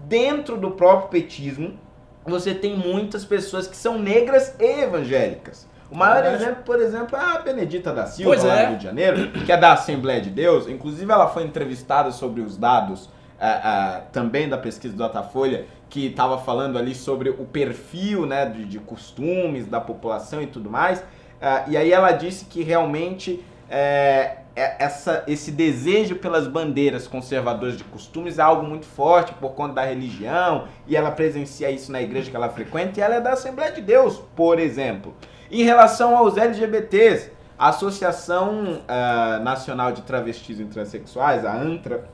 dentro 0.07 0.57
do 0.57 0.71
próprio 0.71 1.09
petismo, 1.09 1.77
você 2.25 2.55
tem 2.55 2.77
muitas 2.77 3.25
pessoas 3.25 3.67
que 3.67 3.77
são 3.77 3.99
negras 3.99 4.55
e 4.61 4.83
evangélicas. 4.83 5.69
O 5.91 5.97
maior 5.97 6.23
Verdade. 6.23 6.43
exemplo, 6.45 6.63
por 6.65 6.81
exemplo, 6.81 7.17
é 7.17 7.21
a 7.21 7.39
Benedita 7.41 7.93
da 7.93 8.07
Silva, 8.07 8.31
Pois 8.31 8.45
lá 8.45 8.61
é. 8.61 8.65
do 8.65 8.69
Rio 8.71 8.79
de 8.79 8.85
Janeiro, 8.85 9.31
que 9.45 9.51
é 9.51 9.57
da 9.57 9.73
Assembleia 9.73 10.21
de 10.21 10.31
Deus. 10.31 10.69
Inclusive, 10.69 11.11
ela 11.11 11.29
foi 11.29 11.43
entrevistada 11.43 12.11
sobre 12.13 12.41
os 12.41 12.57
dados 12.57 13.09
ah, 13.41 13.61
ah, 13.63 14.01
também 14.13 14.49
da 14.49 14.59
pesquisa 14.59 14.95
do 14.95 14.99
Datafolha, 14.99 15.67
que 15.89 16.07
estava 16.07 16.39
falando 16.39 16.79
ali 16.79 16.95
sobre 16.95 17.31
o 17.31 17.45
perfil 17.45 18.25
né, 18.27 18.47
de, 18.47 18.65
de 18.65 18.79
costumes 18.79 19.67
da 19.67 19.81
população 19.81 20.41
e 20.43 20.47
tudo 20.47 20.71
mais. 20.71 21.03
Ah, 21.41 21.65
e 21.69 21.77
aí 21.77 21.93
ela 21.93 22.13
disse 22.13 22.45
que 22.47 22.63
realmente 22.63 23.45
é, 23.71 23.79
é- 23.79 24.46
essa, 24.57 25.23
esse 25.27 25.51
desejo 25.51 26.17
pelas 26.17 26.49
bandeiras 26.49 27.07
conservadoras 27.07 27.77
de 27.77 27.85
costumes 27.85 28.39
é 28.39 28.43
algo 28.43 28.67
muito 28.67 28.87
forte 28.87 29.35
por 29.35 29.51
conta 29.51 29.75
da 29.75 29.85
religião, 29.85 30.67
e 30.87 30.97
ela 30.97 31.11
presencia 31.11 31.71
isso 31.71 31.93
na 31.93 32.01
igreja 32.01 32.31
que 32.31 32.37
ela 32.37 32.49
frequenta, 32.49 32.99
e 32.99 33.03
ela 33.03 33.17
é 33.17 33.21
da 33.21 33.35
Assembleia 33.35 33.71
de 33.71 33.83
Deus, 33.83 34.23
por 34.35 34.59
exemplo. 34.59 35.15
Em 35.51 35.63
relação 35.63 36.17
aos 36.17 36.39
LGBTs, 36.39 37.33
a 37.59 37.69
Associação 37.69 38.81
ah, 38.89 39.41
Nacional 39.43 39.93
de 39.93 40.03
Travestis 40.03 40.59
e 40.59 40.65
Transsexuais, 40.65 41.45
a 41.45 41.55
ANTRA, 41.55 42.09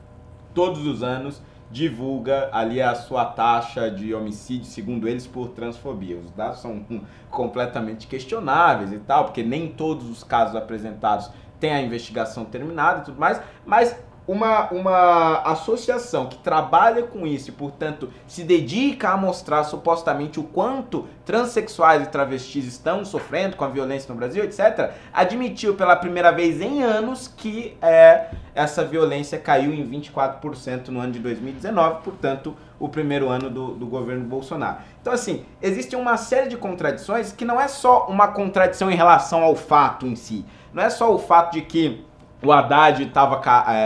todos 0.53 0.85
os 0.85 1.01
anos 1.01 1.41
divulga 1.71 2.49
ali 2.51 2.79
a 2.79 2.93
sua 2.93 3.25
taxa 3.25 3.89
de 3.89 4.13
homicídio, 4.13 4.65
segundo 4.65 5.07
eles, 5.07 5.25
por 5.25 5.49
transfobia. 5.49 6.17
Os 6.17 6.29
dados 6.31 6.59
são 6.59 6.85
completamente 7.31 8.05
questionáveis 8.05 8.93
e 8.93 8.99
tal, 8.99 9.25
porque 9.25 9.41
nem 9.41 9.69
todos 9.69 10.07
os 10.07 10.23
casos 10.23 10.55
apresentados 10.55 11.31
têm 11.63 11.71
a 11.71 11.81
investigação 11.81 12.43
terminada 12.43 12.99
e 12.99 13.05
tudo 13.05 13.17
mais, 13.17 13.39
mas 13.65 13.95
uma, 14.27 14.69
uma 14.69 15.37
associação 15.43 16.27
que 16.27 16.37
trabalha 16.39 17.03
com 17.03 17.25
isso 17.25 17.49
e, 17.49 17.53
portanto, 17.53 18.11
se 18.27 18.43
dedica 18.43 19.11
a 19.11 19.17
mostrar 19.17 19.63
supostamente 19.63 20.41
o 20.41 20.43
quanto 20.43 21.07
transexuais 21.25 22.03
e 22.03 22.09
travestis 22.09 22.65
estão 22.65 23.05
sofrendo 23.05 23.55
com 23.55 23.63
a 23.63 23.69
violência 23.69 24.13
no 24.13 24.19
Brasil, 24.19 24.43
etc., 24.43 24.91
admitiu 25.13 25.75
pela 25.75 25.95
primeira 25.95 26.31
vez 26.33 26.59
em 26.59 26.83
anos 26.83 27.29
que 27.29 27.77
é, 27.81 28.27
essa 28.55 28.83
violência 28.83 29.37
caiu 29.37 29.73
em 29.73 29.87
24% 29.89 30.89
no 30.89 30.99
ano 30.99 31.13
de 31.13 31.19
2019, 31.19 32.03
portanto, 32.03 32.55
o 32.79 32.87
primeiro 32.87 33.29
ano 33.29 33.49
do, 33.49 33.73
do 33.73 33.85
governo 33.87 34.25
Bolsonaro. 34.25 34.77
Então, 35.01 35.13
assim, 35.13 35.45
existe 35.61 35.95
uma 35.95 36.17
série 36.17 36.49
de 36.49 36.57
contradições 36.57 37.31
que 37.31 37.45
não 37.45 37.59
é 37.59 37.67
só 37.67 38.07
uma 38.07 38.27
contradição 38.27 38.91
em 38.91 38.95
relação 38.95 39.43
ao 39.43 39.55
fato 39.55 40.05
em 40.05 40.15
si, 40.15 40.45
não 40.73 40.83
é 40.83 40.89
só 40.89 41.13
o 41.13 41.19
fato 41.19 41.53
de 41.53 41.61
que 41.61 42.03
o 42.43 42.51
Haddad 42.51 43.01
estava 43.03 43.41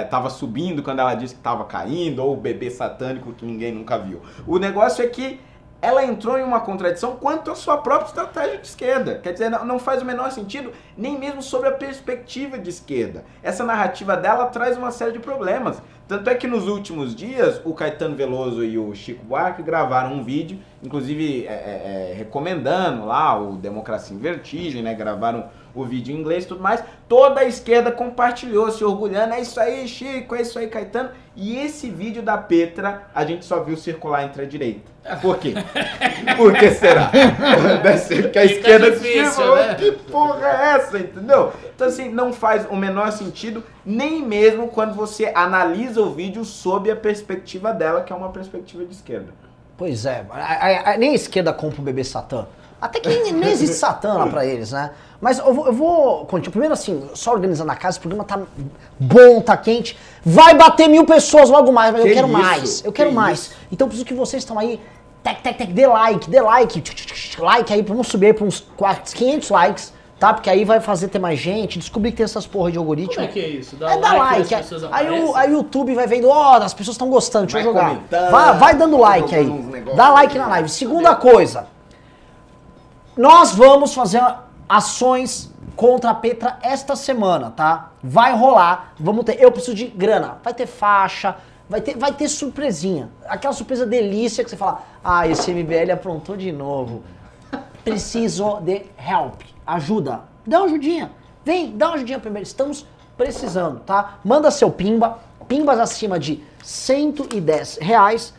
tava 0.09 0.29
subindo 0.29 0.81
quando 0.81 0.99
ela 0.99 1.13
disse 1.13 1.35
que 1.35 1.39
estava 1.39 1.63
caindo, 1.65 2.23
ou 2.23 2.33
o 2.33 2.37
bebê 2.37 2.71
satânico 2.71 3.31
que 3.33 3.45
ninguém 3.45 3.71
nunca 3.71 3.99
viu. 3.99 4.21
O 4.47 4.57
negócio 4.57 5.03
é 5.03 5.07
que 5.07 5.39
ela 5.81 6.03
entrou 6.03 6.37
em 6.37 6.43
uma 6.43 6.59
contradição 6.59 7.15
quanto 7.15 7.51
à 7.51 7.55
sua 7.55 7.77
própria 7.77 8.07
estratégia 8.07 8.57
de 8.57 8.67
esquerda. 8.67 9.19
Quer 9.19 9.33
dizer, 9.33 9.49
não, 9.49 9.77
faz 9.77 10.01
o 10.01 10.05
menor 10.05 10.31
sentido, 10.31 10.71
nem 10.97 11.17
mesmo 11.17 11.41
sobre 11.41 11.69
a 11.69 11.71
perspectiva 11.71 12.57
de 12.57 12.69
esquerda. 12.69 13.23
Essa 13.43 13.63
narrativa 13.63 14.17
dela 14.17 14.47
traz 14.47 14.77
uma 14.77 14.91
série 14.91 15.11
de 15.11 15.19
problemas. 15.19 15.81
Tanto 16.07 16.29
é 16.29 16.35
que 16.35 16.47
nos 16.47 16.67
últimos 16.67 17.13
dias, 17.13 17.61
o 17.65 17.73
Caetano 17.73 18.15
Veloso 18.15 18.63
e 18.63 18.77
o 18.77 18.95
Chico 18.95 19.25
Buarque 19.25 19.61
gravaram 19.61 20.13
um 20.13 20.23
vídeo, 20.23 20.57
inclusive 20.81 21.45
é, 21.45 21.51
é, 21.51 22.11
é, 22.11 22.13
recomendando 22.15 23.05
lá 23.05 23.37
o 23.37 23.57
Democracia 23.57 24.15
em 24.15 24.19
Vertigem, 24.19 24.81
né? 24.81 24.95
Gravaram 24.95 25.49
o 25.81 25.85
vídeo 25.85 26.15
em 26.15 26.19
inglês 26.19 26.43
e 26.43 26.47
tudo 26.47 26.61
mais. 26.61 26.83
Toda 27.07 27.41
a 27.41 27.45
esquerda 27.45 27.91
compartilhou, 27.91 28.69
se 28.71 28.83
orgulhando. 28.83 29.33
É 29.33 29.41
isso 29.41 29.59
aí, 29.59 29.87
Chico, 29.87 30.35
é 30.35 30.41
isso 30.41 30.57
aí, 30.59 30.67
Caetano. 30.67 31.09
E 31.35 31.57
esse 31.57 31.89
vídeo 31.89 32.21
da 32.23 32.37
Petra, 32.37 33.03
a 33.13 33.23
gente 33.25 33.45
só 33.45 33.63
viu 33.63 33.77
circular 33.77 34.23
entre 34.23 34.41
a 34.41 34.45
direita. 34.45 34.81
Por 35.21 35.37
quê? 35.37 35.53
Por 36.35 36.53
que 36.53 36.71
será? 36.71 37.11
Deve 37.81 37.97
ser 37.99 38.31
que 38.31 38.39
a 38.39 38.41
Fica 38.41 38.55
esquerda 38.59 38.91
difícil, 38.91 39.43
tipo, 39.43 39.55
né? 39.55 39.75
que 39.75 39.91
porra 40.11 40.47
é 40.47 40.75
essa, 40.75 40.97
entendeu? 40.99 41.53
Então 41.75 41.87
assim, 41.87 42.09
não 42.09 42.33
faz 42.33 42.65
o 42.69 42.75
menor 42.75 43.11
sentido, 43.11 43.63
nem 43.85 44.21
mesmo 44.21 44.67
quando 44.67 44.93
você 44.95 45.31
analisa 45.33 46.01
o 46.01 46.11
vídeo 46.13 46.43
sob 46.43 46.91
a 46.91 46.95
perspectiva 46.95 47.71
dela, 47.73 48.01
que 48.01 48.11
é 48.11 48.15
uma 48.15 48.29
perspectiva 48.29 48.83
de 48.83 48.93
esquerda. 48.93 49.27
Pois 49.77 50.05
é, 50.05 50.25
a- 50.29 50.35
a- 50.41 50.93
a- 50.93 50.97
nem 50.97 51.11
a 51.11 51.15
esquerda 51.15 51.53
compra 51.53 51.79
o 51.79 51.83
bebê 51.83 52.03
Satã. 52.03 52.47
Até 52.81 52.99
que 52.99 53.09
nem, 53.09 53.49
existe 53.49 53.75
Satã 53.75 54.13
lá 54.13 54.27
pra 54.27 54.45
eles, 54.45 54.71
né? 54.71 54.91
Mas 55.19 55.39
eu 55.39 55.51
vou, 55.51 55.65
eu 55.65 55.73
vou 55.73 56.25
continuar. 56.25 56.51
Primeiro, 56.51 56.73
assim, 56.73 57.09
só 57.15 57.31
organizando 57.31 57.71
a 57.71 57.75
casa, 57.75 57.93
esse 57.95 57.99
programa 57.99 58.23
tá 58.23 58.39
bom, 58.99 59.41
tá 59.41 59.57
quente. 59.57 59.97
Vai 60.23 60.53
bater 60.53 60.87
mil 60.87 61.05
pessoas 61.05 61.49
logo 61.49 61.71
mais, 61.71 61.91
mas 61.91 62.01
eu 62.01 62.07
Que 62.07 62.13
quero 62.13 62.27
isso? 62.27 62.37
mais. 62.37 62.85
Eu 62.85 62.91
Que 62.91 62.97
quero 63.03 63.11
mais. 63.15 63.39
isso? 63.39 63.51
Então, 63.71 63.87
preciso 63.87 64.05
que 64.05 64.13
vocês 64.13 64.43
estão 64.43 64.59
aí. 64.59 64.79
Tec, 65.23 65.41
tec, 65.41 65.57
tec, 65.57 65.71
dê 65.73 65.87
like, 65.87 66.29
dê 66.29 66.39
like. 66.39 66.81
tch, 66.81 66.93
tch, 66.93 67.05
tch, 67.31 67.39
Like 67.39 67.73
aí, 67.73 67.81
vamos 67.81 68.07
subir 68.07 68.27
aí 68.27 68.33
pra 68.33 68.45
uns 68.45 68.59
400, 68.77 69.13
500 69.15 69.49
likes, 69.49 69.93
tá? 70.19 70.33
Porque 70.33 70.49
aí 70.49 70.63
vai 70.63 70.79
fazer 70.79 71.07
ter 71.07 71.17
mais 71.19 71.39
gente, 71.39 71.79
descobrir 71.79 72.11
que 72.11 72.17
tem 72.17 72.23
essas 72.23 72.45
porra 72.45 72.71
de 72.71 72.77
algoritmo. 72.77 73.15
Como 73.15 73.27
é 73.27 73.31
que 73.31 73.39
é 73.39 73.47
isso? 73.49 73.75
Dá 73.75 73.91
É 73.93 73.97
dar 73.99 74.13
like. 74.17 74.53
as 74.53 74.61
pessoas 74.61 74.83
Aí, 74.93 75.09
o, 75.09 75.35
aí 75.35 75.49
o 75.49 75.53
YouTube 75.57 75.95
vai 75.95 76.05
vendo, 76.05 76.29
ó, 76.29 76.57
as 76.57 76.75
pessoas 76.75 76.93
estão 76.93 77.09
gostando, 77.09 77.47
deixa 77.47 77.57
eu 77.67 77.73
Vai 77.73 77.83
jogar. 77.83 77.95
comentando, 77.95 78.31
Vai, 78.31 78.57
vai 78.57 78.75
dando 78.75 78.97
like 78.97 79.33
aí. 79.35 79.49
Dá 79.95 80.09
like 80.11 80.37
na 80.37 80.47
live. 80.47 80.69
Segunda 80.69 81.15
coisa, 81.15 81.67
nós 83.17 83.53
vamos 83.53 83.93
fazer 83.93 84.21
ações 84.69 85.51
contra 85.75 86.11
a 86.11 86.15
Petra 86.15 86.57
esta 86.61 86.95
semana, 86.95 87.51
tá? 87.51 87.91
Vai 88.03 88.35
rolar, 88.35 88.93
vamos 88.99 89.25
ter. 89.25 89.41
Eu 89.41 89.51
preciso 89.51 89.75
de 89.75 89.87
grana. 89.87 90.37
Vai 90.43 90.53
ter 90.53 90.65
faixa, 90.65 91.35
Vai 91.69 91.81
ter, 91.81 91.97
vai 91.97 92.13
ter 92.13 92.29
surpresinha. 92.29 93.09
Aquela 93.27 93.53
surpresa 93.53 93.85
delícia 93.85 94.43
que 94.43 94.49
você 94.49 94.55
fala, 94.55 94.83
ah, 95.03 95.27
esse 95.27 95.51
MBL 95.51 95.91
aprontou 95.91 96.37
de 96.37 96.51
novo. 96.51 97.03
Preciso 97.83 98.61
de 98.61 98.85
help. 98.97 99.41
Ajuda. 99.65 100.21
Dá 100.45 100.59
uma 100.59 100.67
ajudinha. 100.67 101.11
Vem, 101.43 101.75
dá 101.75 101.87
uma 101.87 101.95
ajudinha 101.95 102.19
primeiro. 102.19 102.47
Estamos 102.47 102.85
precisando, 103.17 103.81
tá? 103.81 104.19
Manda 104.23 104.49
seu 104.49 104.71
pimba. 104.71 105.19
Pimbas 105.47 105.79
acima 105.79 106.17
de 106.17 106.41
110 106.63 107.79
reais. 107.81 108.33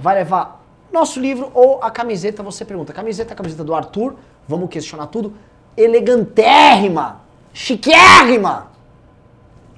Vai 0.00 0.14
levar 0.16 0.63
nosso 0.94 1.20
livro 1.20 1.50
ou 1.54 1.80
a 1.82 1.90
camiseta. 1.90 2.42
Você 2.42 2.64
pergunta, 2.64 2.92
camiseta, 2.92 3.34
a 3.34 3.36
camiseta 3.36 3.62
do 3.64 3.74
Arthur. 3.74 4.14
Vamos 4.48 4.68
questionar 4.70 5.06
tudo. 5.08 5.34
Elegantérrima. 5.76 7.20
Chiquérrima. 7.52 8.68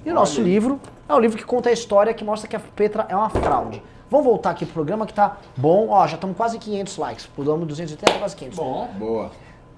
E 0.04 0.10
o 0.10 0.14
nosso 0.14 0.40
livro 0.40 0.78
é 1.08 1.14
um 1.14 1.18
livro 1.18 1.36
que 1.36 1.44
conta 1.44 1.68
a 1.68 1.72
história 1.72 2.14
que 2.14 2.24
mostra 2.24 2.48
que 2.48 2.54
a 2.56 2.60
Petra 2.60 3.06
é 3.08 3.16
uma 3.16 3.28
fraude. 3.28 3.82
Vamos 4.10 4.24
voltar 4.26 4.50
aqui 4.50 4.64
pro 4.64 4.74
programa 4.74 5.04
que 5.06 5.12
tá 5.14 5.36
bom. 5.56 5.88
Ó, 5.88 6.06
já 6.06 6.14
estamos 6.14 6.36
quase 6.36 6.58
500 6.58 6.96
likes. 6.96 7.26
Pulamos 7.26 7.66
280, 7.66 8.18
quase 8.18 8.36
500. 8.36 8.58
Bom, 8.58 8.88
Boa. 8.98 9.30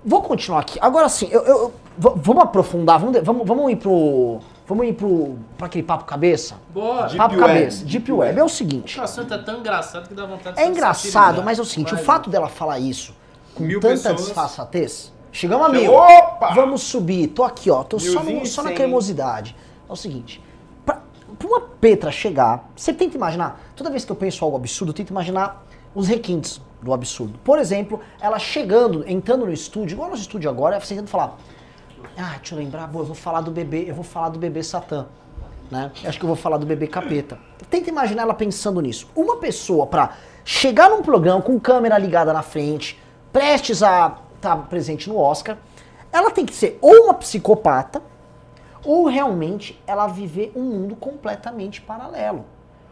Vou 0.05 0.23
continuar 0.23 0.61
aqui. 0.61 0.79
Agora 0.81 1.09
sim, 1.09 1.29
eu, 1.31 1.43
eu- 1.45 1.73
eu- 1.99 2.13
vamos 2.17 2.43
aprofundar, 2.45 2.99
vamos, 3.01 3.21
vamos, 3.23 3.47
vamos 3.47 3.73
ir 3.73 3.77
pro. 3.77 4.39
Vamos 4.69 4.87
ir 4.87 4.93
pro. 4.93 5.37
pra 5.57 5.67
aquele 5.67 5.83
papo 5.83 6.05
cabeça? 6.05 6.57
bora. 6.73 7.07
Deep 7.09 7.17
papo 7.17 7.35
Web, 7.37 7.47
cabeça. 7.47 7.79
Deep 7.85 7.91
Deep 7.91 8.13
Web. 8.13 8.39
É 8.39 8.45
o 8.45 8.49
seguinte. 8.49 9.01
O 9.01 9.03
assunto 9.03 9.33
é 9.33 9.39
tão 9.39 9.59
engraçado 9.61 10.07
que 10.09 10.15
dá 10.15 10.27
vontade 10.27 10.57
de 10.57 10.63
É 10.63 10.67
engraçado, 10.67 11.43
mas 11.43 11.59
é 11.59 11.63
o 11.63 11.65
seguinte, 11.65 11.93
o 11.95 11.97
Vai, 11.97 12.05
fato 12.05 12.29
dela 12.29 12.49
falar 12.49 12.79
isso 12.79 13.15
com 13.55 13.65
Mil 13.65 13.81
tanta 13.81 13.95
pessoas. 13.97 14.27
disfarçatez. 14.27 15.13
Chegamos 15.33 15.67
a 15.67 15.69
mil. 15.71 15.93
Opa! 15.93 16.53
Vamos 16.55 16.83
subir. 16.83 17.29
Tô 17.29 17.45
aqui, 17.45 17.71
ó. 17.71 17.83
Tô 17.83 17.99
só, 17.99 18.23
no- 18.23 18.45
só 18.47 18.63
na 18.63 18.73
cremosidade. 18.73 19.57
É 19.89 19.93
o 19.93 19.97
seguinte. 19.97 20.43
Pra, 20.85 21.01
pra 21.39 21.49
uma 21.49 21.61
Petra 21.61 22.11
chegar, 22.11 22.69
você 22.77 22.93
tenta 22.93 23.17
imaginar. 23.17 23.61
Toda 23.75 23.89
vez 23.91 24.05
que 24.05 24.13
eu 24.13 24.17
penso 24.17 24.45
algo 24.45 24.57
absurdo, 24.57 24.91
eu 24.91 24.95
tento 24.95 25.11
imaginar 25.11 25.65
os 25.95 26.07
requintes 26.09 26.61
do 26.83 26.93
absurdo. 26.93 27.39
Por 27.45 27.59
exemplo, 27.59 28.01
ela 28.21 28.39
chegando, 28.39 29.05
entrando 29.09 29.45
no 29.47 29.53
estúdio, 29.53 29.95
igual 29.95 30.11
nosso 30.11 30.23
estúdio 30.23 30.49
agora, 30.51 30.79
você 30.81 30.95
tenta 30.95 31.07
falar. 31.09 31.37
Ah, 32.17 32.35
deixa 32.37 32.55
eu 32.55 32.59
lembrar, 32.59 32.87
boa, 32.87 33.03
eu 33.03 33.07
vou 33.07 33.15
falar 33.15 33.41
do 33.41 33.51
bebê, 33.51 33.85
eu 33.89 33.95
vou 33.95 34.05
falar 34.05 34.29
do 34.31 34.39
bebê 34.39 34.63
Satã. 34.63 35.07
Né? 35.71 35.93
Acho 36.05 36.19
que 36.19 36.25
eu 36.25 36.29
vou 36.29 36.37
falar 36.37 36.57
do 36.57 36.67
bebê 36.67 36.87
capeta. 36.87 37.39
Tenta 37.69 37.91
imaginar 37.91 38.23
ela 38.23 38.35
pensando 38.35 38.81
nisso. 38.81 39.09
Uma 39.15 39.37
pessoa 39.37 39.87
pra 39.87 40.15
chegar 40.45 40.89
num 40.89 41.03
programa 41.03 41.43
com 41.43 41.61
câmera 41.61 41.99
ligada 41.99 42.33
na 42.33 42.43
frente, 42.43 42.99
prestes 43.33 43.83
a 43.83 44.19
estar 44.37 44.57
presente 44.69 45.09
no 45.09 45.19
Oscar, 45.19 45.59
ela 46.11 46.31
tem 46.31 46.47
que 46.47 46.55
ser 46.55 46.79
ou 46.81 47.05
uma 47.05 47.15
psicopata, 47.15 48.03
ou 48.85 49.07
realmente 49.07 49.79
ela 49.87 50.07
viver 50.07 50.53
um 50.57 50.63
mundo 50.63 50.97
completamente 50.97 51.81
paralelo. 51.81 52.47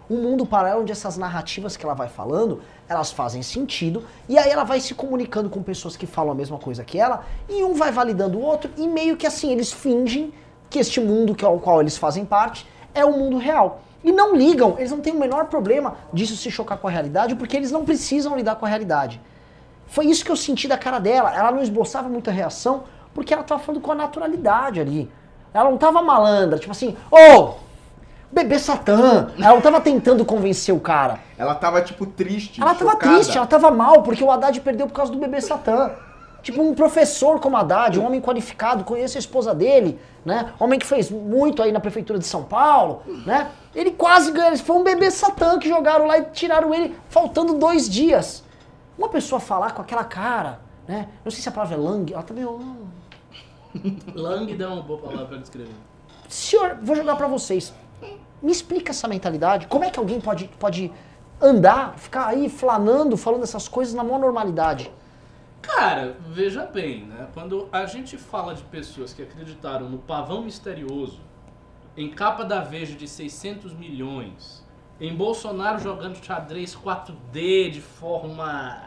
Um 0.08 0.16
mundo 0.22 0.46
paralelo 0.46 0.82
onde 0.82 0.92
essas 0.92 1.16
narrativas 1.16 1.76
que 1.76 1.84
ela 1.84 1.94
vai 1.94 2.08
falando, 2.08 2.62
elas 2.88 3.10
fazem 3.10 3.42
sentido, 3.42 4.04
e 4.28 4.38
aí 4.38 4.50
ela 4.50 4.64
vai 4.64 4.80
se 4.80 4.94
comunicando 4.94 5.50
com 5.50 5.62
pessoas 5.62 5.96
que 5.96 6.06
falam 6.06 6.32
a 6.32 6.34
mesma 6.34 6.58
coisa 6.58 6.84
que 6.84 6.98
ela, 6.98 7.24
e 7.48 7.64
um 7.64 7.74
vai 7.74 7.90
validando 7.90 8.38
o 8.38 8.42
outro, 8.42 8.70
e 8.76 8.86
meio 8.86 9.16
que 9.16 9.26
assim, 9.26 9.50
eles 9.50 9.72
fingem 9.72 10.32
que 10.70 10.78
este 10.78 11.00
mundo 11.00 11.34
que 11.34 11.44
ao 11.44 11.58
qual 11.58 11.80
eles 11.80 11.96
fazem 11.96 12.24
parte 12.24 12.66
é 12.94 13.04
o 13.04 13.12
mundo 13.12 13.36
real. 13.36 13.80
E 14.04 14.12
não 14.12 14.36
ligam, 14.36 14.76
eles 14.78 14.92
não 14.92 15.00
têm 15.00 15.12
o 15.12 15.18
menor 15.18 15.46
problema 15.46 15.96
disso 16.12 16.36
se 16.36 16.50
chocar 16.50 16.78
com 16.78 16.86
a 16.86 16.90
realidade, 16.90 17.34
porque 17.34 17.56
eles 17.56 17.72
não 17.72 17.84
precisam 17.84 18.36
lidar 18.36 18.54
com 18.54 18.64
a 18.64 18.68
realidade. 18.68 19.20
Foi 19.88 20.06
isso 20.06 20.24
que 20.24 20.30
eu 20.30 20.36
senti 20.36 20.68
da 20.68 20.76
cara 20.76 20.98
dela. 20.98 21.34
Ela 21.34 21.50
não 21.50 21.62
esboçava 21.62 22.08
muita 22.08 22.30
reação 22.30 22.84
porque 23.14 23.32
ela 23.32 23.42
tava 23.42 23.62
falando 23.62 23.80
com 23.80 23.92
a 23.92 23.94
naturalidade 23.94 24.80
ali. 24.80 25.10
Ela 25.52 25.70
não 25.70 25.78
tava 25.78 26.02
malandra, 26.02 26.58
tipo 26.58 26.70
assim, 26.70 26.96
ô, 27.10 27.54
bebê 28.30 28.58
Satã. 28.58 29.28
Ela 29.38 29.54
não 29.54 29.60
tava 29.60 29.80
tentando 29.80 30.24
convencer 30.24 30.74
o 30.74 30.80
cara. 30.80 31.20
Ela 31.38 31.54
tava, 31.54 31.80
tipo, 31.82 32.06
triste. 32.06 32.60
Ela 32.60 32.74
tava 32.74 32.92
chocada. 32.92 33.14
triste, 33.14 33.36
ela 33.36 33.46
tava 33.46 33.70
mal 33.70 34.02
porque 34.02 34.22
o 34.22 34.30
Haddad 34.30 34.60
perdeu 34.60 34.86
por 34.86 34.94
causa 34.94 35.12
do 35.12 35.18
bebê 35.18 35.40
Satã. 35.40 35.92
Tipo, 36.42 36.62
um 36.62 36.74
professor 36.74 37.40
como 37.40 37.56
Haddad, 37.56 37.98
um 37.98 38.06
homem 38.06 38.20
qualificado, 38.20 38.84
conhece 38.84 39.18
a 39.18 39.20
esposa 39.20 39.52
dele, 39.52 39.98
né? 40.24 40.52
Homem 40.60 40.78
que 40.78 40.86
fez 40.86 41.10
muito 41.10 41.60
aí 41.60 41.72
na 41.72 41.80
prefeitura 41.80 42.20
de 42.20 42.24
São 42.24 42.44
Paulo, 42.44 43.02
né? 43.26 43.48
Ele 43.74 43.90
quase 43.90 44.30
ganhou, 44.30 44.50
ele 44.50 44.56
foi 44.56 44.76
um 44.76 44.84
bebê 44.84 45.10
Satã 45.10 45.58
que 45.58 45.68
jogaram 45.68 46.06
lá 46.06 46.18
e 46.18 46.24
tiraram 46.26 46.72
ele 46.72 46.96
faltando 47.08 47.54
dois 47.54 47.88
dias. 47.88 48.44
Uma 48.96 49.08
pessoa 49.08 49.40
falar 49.40 49.72
com 49.72 49.82
aquela 49.82 50.04
cara, 50.04 50.60
né? 50.86 51.08
Não 51.24 51.32
sei 51.32 51.42
se 51.42 51.48
a 51.48 51.52
palavra 51.52 51.74
é 51.74 51.78
lang, 51.78 52.12
ela 52.12 52.22
tá 52.22 52.32
meio... 52.32 52.60
Lang 54.14 54.54
dá 54.54 54.68
uma 54.68 54.82
boa 54.82 55.00
palavra 55.00 55.26
pra 55.26 55.38
descrever. 55.38 55.74
Senhor, 56.28 56.78
vou 56.80 56.94
jogar 56.94 57.16
pra 57.16 57.26
vocês. 57.26 57.74
Me 58.42 58.52
explica 58.52 58.90
essa 58.90 59.08
mentalidade. 59.08 59.66
Como 59.66 59.84
é 59.84 59.90
que 59.90 59.98
alguém 59.98 60.20
pode, 60.20 60.48
pode 60.58 60.92
andar, 61.40 61.98
ficar 61.98 62.26
aí 62.26 62.48
flanando, 62.48 63.16
falando 63.16 63.42
essas 63.42 63.68
coisas 63.68 63.94
na 63.94 64.04
maior 64.04 64.18
normalidade? 64.18 64.90
Cara, 65.62 66.16
veja 66.28 66.64
bem, 66.64 67.04
né? 67.06 67.26
Quando 67.34 67.68
a 67.72 67.86
gente 67.86 68.16
fala 68.16 68.54
de 68.54 68.62
pessoas 68.62 69.12
que 69.12 69.22
acreditaram 69.22 69.88
no 69.88 69.98
pavão 69.98 70.42
misterioso, 70.42 71.20
em 71.96 72.10
capa 72.10 72.44
da 72.44 72.60
Veja 72.60 72.94
de 72.94 73.08
600 73.08 73.72
milhões, 73.72 74.64
em 75.00 75.14
Bolsonaro 75.14 75.78
jogando 75.78 76.22
xadrez 76.24 76.76
4D 76.76 77.70
de 77.70 77.80
forma 77.80 78.80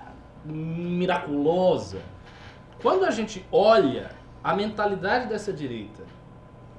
miraculosa, 0.46 2.02
quando 2.82 3.04
a 3.04 3.12
gente 3.12 3.46
olha 3.52 4.12
a 4.44 4.56
mentalidade 4.56 5.28
dessa 5.28 5.52
direita, 5.52 6.04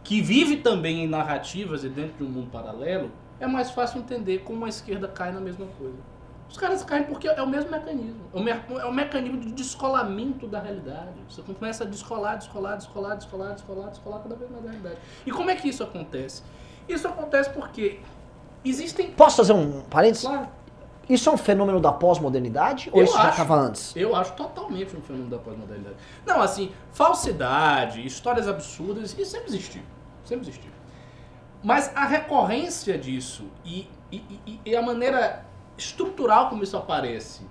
que 0.03 0.21
vive 0.21 0.57
também 0.59 1.05
em 1.05 1.09
narrativas 1.09 1.85
e 1.85 1.89
dentro 1.89 2.17
de 2.19 2.25
um 2.25 2.29
mundo 2.29 2.51
paralelo, 2.51 3.11
é 3.39 3.47
mais 3.47 3.71
fácil 3.71 4.01
entender 4.01 4.39
como 4.39 4.65
a 4.65 4.69
esquerda 4.69 5.09
cai 5.09 5.33
na 5.33 5.41
mesma 5.41 5.67
coisa. 5.79 5.97
Os 6.49 6.57
caras 6.57 6.83
caem 6.83 7.05
porque 7.05 7.29
é 7.29 7.41
o 7.43 7.47
mesmo 7.49 7.71
mecanismo. 7.71 8.21
É 8.35 8.37
o, 8.39 8.43
me- 8.43 8.51
é 8.81 8.85
o 8.85 8.93
mecanismo 8.93 9.39
de 9.39 9.53
descolamento 9.53 10.49
da 10.49 10.59
realidade. 10.61 11.13
Você 11.29 11.43
começa 11.43 11.85
a 11.85 11.87
descolar, 11.87 12.37
descolar, 12.39 12.77
descolar, 12.77 13.17
descolar, 13.17 13.53
descolar, 13.55 13.89
descolar 13.91 14.21
cada 14.23 14.35
vez 14.35 14.51
mais 14.51 14.65
da 14.65 14.71
realidade. 14.71 14.97
E 15.25 15.31
como 15.31 15.49
é 15.49 15.55
que 15.55 15.69
isso 15.69 15.85
acontece? 15.85 16.43
Isso 16.89 17.07
acontece 17.07 17.51
porque 17.51 18.01
existem. 18.65 19.13
Posso 19.13 19.37
fazer 19.37 19.53
um 19.53 19.83
parênteses? 19.83 20.25
Claro, 20.27 20.49
Isso 21.11 21.29
é 21.29 21.33
um 21.33 21.37
fenômeno 21.37 21.81
da 21.81 21.91
pós-modernidade 21.93 22.89
ou 22.93 23.01
Eu 23.01 23.05
isso 23.05 23.15
já 23.15 23.21
acho. 23.23 23.31
estava 23.31 23.55
antes? 23.57 23.97
eu 23.97 24.15
acho 24.15 24.33
totalmente 24.35 24.97
um 24.97 25.01
fenômeno 25.01 25.29
da 25.31 25.39
pós-modernidade. 25.39 25.97
Não, 26.25 26.41
assim, 26.41 26.71
falsidade, 26.93 28.07
histórias 28.07 28.47
absurdas, 28.47 29.13
isso 29.19 29.33
sempre 29.33 29.49
existiu. 29.49 29.83
Sempre 30.25 30.49
existiu. 30.49 30.71
Mas 31.63 31.91
a 31.97 32.07
recorrência 32.07 32.97
disso 32.97 33.45
e, 33.65 33.89
e, 34.11 34.17
e- 34.47 34.61
e 34.65 34.77
a 34.77 34.81
maneira 34.81 35.45
estrutural 35.77 36.49
como 36.49 36.63
isso 36.63 36.77
aparece 36.77 37.43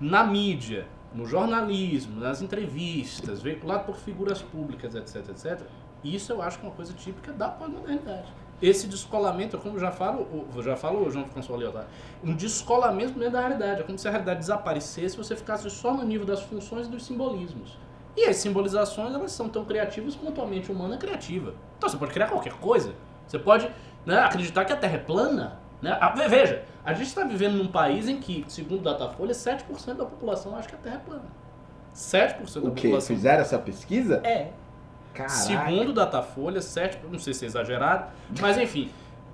na 0.00 0.24
mídia, 0.24 0.86
no 1.14 1.26
jornalismo, 1.26 2.18
nas 2.20 2.40
entrevistas, 2.40 3.42
veiculado 3.42 3.84
por 3.84 3.96
figuras 3.96 4.40
públicas, 4.40 4.94
etc, 4.94 5.28
etc, 5.28 5.60
isso 6.02 6.32
eu 6.32 6.40
acho 6.40 6.58
que 6.58 6.64
é 6.64 6.68
uma 6.68 6.74
coisa 6.74 6.92
típica 6.94 7.32
da 7.32 7.48
pós-modernidade. 7.48 8.32
Esse 8.62 8.86
descolamento, 8.86 9.58
como 9.58 9.76
já 9.78 9.90
falo, 9.90 10.22
o- 10.56 10.62
já 10.62 10.76
falo 10.76 11.04
o 11.06 11.10
João 11.10 11.26
François 11.26 11.58
Lyotard, 11.60 11.88
um 12.22 12.32
descolamento 12.34 13.14
dentro 13.18 13.32
da 13.32 13.40
realidade. 13.40 13.80
É 13.80 13.84
como 13.84 13.98
se 13.98 14.06
a 14.06 14.10
realidade 14.10 14.38
desaparecesse 14.38 15.16
e 15.16 15.18
você 15.18 15.34
ficasse 15.34 15.68
só 15.68 15.92
no 15.92 16.04
nível 16.04 16.24
das 16.24 16.40
funções 16.42 16.86
e 16.86 16.90
dos 16.90 17.04
simbolismos. 17.04 17.76
E 18.16 18.24
as 18.24 18.36
simbolizações, 18.36 19.12
elas 19.14 19.32
são 19.32 19.48
tão 19.48 19.64
criativas 19.64 20.14
quanto 20.14 20.40
a 20.40 20.46
mente 20.46 20.70
humana 20.70 20.94
é 20.94 20.98
criativa. 20.98 21.54
Então 21.76 21.88
você 21.88 21.96
pode 21.96 22.12
criar 22.12 22.28
qualquer 22.28 22.52
coisa. 22.54 22.94
Você 23.26 23.38
pode 23.38 23.68
né, 24.06 24.18
acreditar 24.20 24.64
que 24.64 24.72
a 24.72 24.76
Terra 24.76 24.94
é 24.94 24.98
plana. 24.98 25.58
Né? 25.80 25.96
Ah, 26.00 26.10
ve- 26.10 26.28
Veja, 26.28 26.62
a 26.84 26.92
gente 26.92 27.08
está 27.08 27.24
vivendo 27.24 27.54
num 27.54 27.66
país 27.68 28.08
em 28.08 28.20
que, 28.20 28.44
segundo 28.48 28.80
o 28.80 28.82
Datafolha, 28.84 29.32
7% 29.34 29.96
da 29.96 30.04
população 30.04 30.54
acha 30.54 30.68
que 30.68 30.74
a 30.76 30.78
Terra 30.78 30.96
é 30.96 30.98
plana. 30.98 31.24
7% 31.94 32.60
da 32.62 32.68
O 32.68 32.72
população. 32.74 33.16
Fizeram 33.16 33.40
essa 33.42 33.58
pesquisa? 33.58 34.20
É. 34.24 34.50
Segundo 35.28 35.92
Datafolha, 35.92 36.60
7, 36.60 36.98
não 37.10 37.18
sei 37.18 37.34
se 37.34 37.44
é 37.44 37.48
exagerado, 37.48 38.10
mas 38.40 38.56
enfim, 38.58 38.90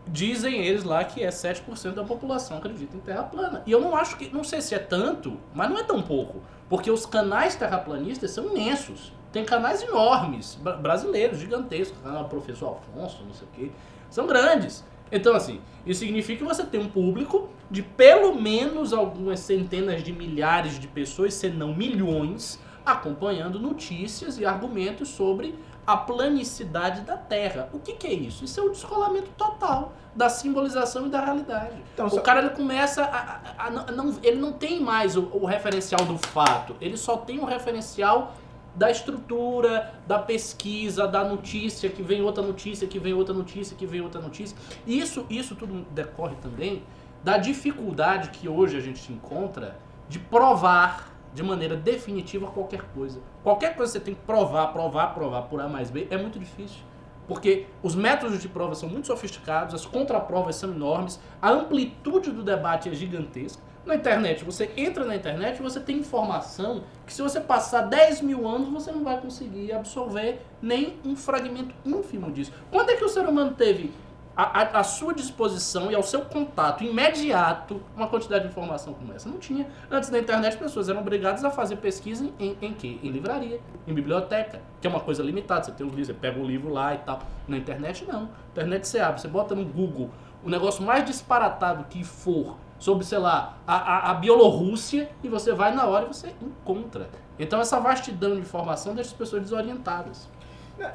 dizem 0.06 0.64
eles 0.64 0.84
lá 0.84 1.04
que 1.04 1.22
é 1.22 1.28
7% 1.28 1.92
da 1.94 2.04
população 2.04 2.58
acredita 2.58 2.96
em 2.96 3.00
terra 3.00 3.22
plana. 3.24 3.62
E 3.66 3.72
eu 3.72 3.80
não 3.80 3.94
acho 3.96 4.16
que, 4.16 4.32
não 4.34 4.42
sei 4.44 4.60
se 4.60 4.74
é 4.74 4.78
tanto, 4.78 5.38
mas 5.54 5.68
não 5.70 5.78
é 5.78 5.82
tão 5.84 6.00
pouco, 6.02 6.40
porque 6.68 6.90
os 6.90 7.04
canais 7.06 7.54
terraplanistas 7.54 8.30
são 8.30 8.46
imensos. 8.50 9.12
Tem 9.32 9.44
canais 9.44 9.82
enormes, 9.82 10.54
bra- 10.60 10.76
brasileiros, 10.76 11.38
gigantescos, 11.38 11.98
canal 12.02 12.24
Professor 12.28 12.68
Alfonso, 12.68 13.22
não 13.24 13.34
sei 13.34 13.46
o 13.46 13.50
quê, 13.54 13.70
são 14.08 14.26
grandes. 14.26 14.82
Então, 15.12 15.34
assim, 15.34 15.60
isso 15.86 16.00
significa 16.00 16.38
que 16.38 16.44
você 16.48 16.64
tem 16.64 16.80
um 16.80 16.88
público 16.88 17.48
de 17.70 17.82
pelo 17.82 18.34
menos 18.40 18.92
algumas 18.94 19.40
centenas 19.40 20.02
de 20.02 20.12
milhares 20.12 20.78
de 20.78 20.88
pessoas, 20.88 21.34
se 21.34 21.50
não 21.50 21.74
milhões, 21.74 22.58
acompanhando 22.84 23.58
notícias 23.58 24.38
e 24.38 24.46
argumentos 24.46 25.10
sobre 25.10 25.54
a 25.88 25.96
planicidade 25.96 27.00
da 27.00 27.16
Terra. 27.16 27.70
O 27.72 27.78
que, 27.78 27.94
que 27.94 28.06
é 28.06 28.12
isso? 28.12 28.44
Isso 28.44 28.60
é 28.60 28.62
o 28.62 28.68
descolamento 28.68 29.30
total 29.38 29.92
da 30.14 30.28
simbolização 30.28 31.06
e 31.06 31.08
da 31.08 31.24
realidade. 31.24 31.76
Então, 31.94 32.06
o 32.06 32.10
só- 32.10 32.20
cara 32.20 32.40
ele 32.40 32.50
começa 32.50 33.02
a, 33.04 33.16
a- 33.64 33.66
a 33.66 33.70
não- 33.70 33.86
não, 33.86 34.18
ele 34.22 34.36
não 34.38 34.52
tem 34.52 34.80
mais 34.80 35.16
o, 35.16 35.22
o 35.32 35.46
referencial 35.46 36.04
do 36.04 36.18
fato, 36.18 36.76
ele 36.80 36.96
só 36.98 37.16
tem 37.16 37.38
o 37.38 37.44
referencial 37.46 38.34
da 38.74 38.90
estrutura, 38.90 39.94
da 40.06 40.18
pesquisa, 40.18 41.08
da 41.08 41.24
notícia, 41.24 41.88
que 41.88 42.02
vem 42.02 42.20
outra 42.22 42.44
notícia, 42.44 42.86
que 42.86 42.98
vem 42.98 43.14
outra 43.14 43.32
notícia, 43.34 43.74
que 43.74 43.86
vem 43.86 44.00
outra 44.02 44.20
notícia. 44.20 44.56
E 44.86 44.98
isso, 45.00 45.24
isso 45.30 45.56
tudo 45.56 45.86
decorre 45.92 46.36
também 46.42 46.82
da 47.24 47.38
dificuldade 47.38 48.28
que 48.30 48.46
hoje 48.48 48.76
a 48.76 48.80
gente 48.80 49.10
encontra 49.12 49.76
de 50.08 50.18
provar 50.18 51.12
de 51.34 51.42
maneira 51.42 51.76
definitiva 51.76 52.46
qualquer 52.46 52.82
coisa. 52.94 53.20
Qualquer 53.42 53.76
coisa 53.76 53.92
que 53.92 53.98
você 53.98 54.04
tem 54.04 54.14
que 54.14 54.20
provar, 54.22 54.68
provar, 54.68 55.14
provar 55.14 55.42
por 55.42 55.60
A 55.60 55.68
mais 55.68 55.90
B 55.90 56.06
é 56.10 56.16
muito 56.16 56.38
difícil. 56.38 56.80
Porque 57.26 57.66
os 57.82 57.94
métodos 57.94 58.40
de 58.40 58.48
prova 58.48 58.74
são 58.74 58.88
muito 58.88 59.06
sofisticados, 59.06 59.74
as 59.74 59.84
contraprovas 59.84 60.56
são 60.56 60.70
enormes, 60.70 61.20
a 61.42 61.50
amplitude 61.50 62.30
do 62.30 62.42
debate 62.42 62.88
é 62.88 62.94
gigantesca. 62.94 63.62
Na 63.84 63.94
internet, 63.94 64.44
você 64.44 64.70
entra 64.76 65.04
na 65.04 65.16
internet 65.16 65.58
e 65.58 65.62
você 65.62 65.80
tem 65.80 65.98
informação 65.98 66.84
que 67.06 67.12
se 67.12 67.22
você 67.22 67.40
passar 67.40 67.82
10 67.82 68.22
mil 68.22 68.46
anos, 68.46 68.68
você 68.68 68.92
não 68.92 69.02
vai 69.02 69.20
conseguir 69.20 69.72
absorver 69.72 70.42
nem 70.60 70.98
um 71.04 71.16
fragmento 71.16 71.74
ínfimo 71.84 72.30
disso. 72.30 72.52
Quando 72.70 72.90
é 72.90 72.96
que 72.96 73.04
o 73.04 73.08
ser 73.08 73.26
humano 73.26 73.54
teve 73.54 73.90
à, 74.38 74.84
sua 74.84 75.12
disposição 75.12 75.90
e 75.90 75.96
ao 75.96 76.02
seu 76.02 76.20
contato 76.20 76.84
imediato 76.84 77.82
uma 77.96 78.06
quantidade 78.06 78.44
de 78.44 78.50
informação 78.50 78.94
como 78.94 79.12
essa. 79.12 79.28
Não 79.28 79.38
tinha. 79.38 79.66
Antes 79.90 80.10
da 80.10 80.18
internet, 80.18 80.52
as 80.52 80.58
pessoas 80.58 80.88
eram 80.88 81.00
obrigadas 81.00 81.44
a 81.44 81.50
fazer 81.50 81.76
pesquisa 81.76 82.24
em, 82.24 82.32
em, 82.38 82.56
em 82.62 82.72
quê? 82.72 82.98
Em 83.02 83.10
livraria, 83.10 83.60
em 83.84 83.92
biblioteca, 83.92 84.62
que 84.80 84.86
é 84.86 84.90
uma 84.90 85.00
coisa 85.00 85.24
limitada. 85.24 85.64
Você 85.64 85.72
tem 85.72 85.84
os 85.84 85.92
livros, 85.92 86.06
você 86.06 86.14
pega 86.14 86.38
o 86.38 86.46
livro 86.46 86.72
lá 86.72 86.94
e 86.94 86.98
tal. 86.98 87.18
Na 87.48 87.56
internet, 87.56 88.06
não. 88.06 88.28
Internet 88.52 88.86
você 88.86 89.00
abre, 89.00 89.20
você 89.20 89.28
bota 89.28 89.56
no 89.56 89.64
Google 89.64 90.10
o 90.44 90.48
negócio 90.48 90.84
mais 90.84 91.04
disparatado 91.04 91.84
que 91.90 92.04
for 92.04 92.56
sobre, 92.78 93.04
sei 93.04 93.18
lá, 93.18 93.58
a, 93.66 93.74
a, 93.74 94.10
a 94.12 94.14
Bielorrússia 94.14 95.10
e 95.22 95.28
você 95.28 95.52
vai 95.52 95.74
na 95.74 95.84
hora 95.86 96.04
e 96.04 96.08
você 96.08 96.32
encontra. 96.40 97.10
Então 97.38 97.60
essa 97.60 97.80
vastidão 97.80 98.34
de 98.34 98.40
informação 98.40 98.94
deixa 98.94 99.10
as 99.10 99.16
pessoas 99.16 99.42
desorientadas. 99.42 100.28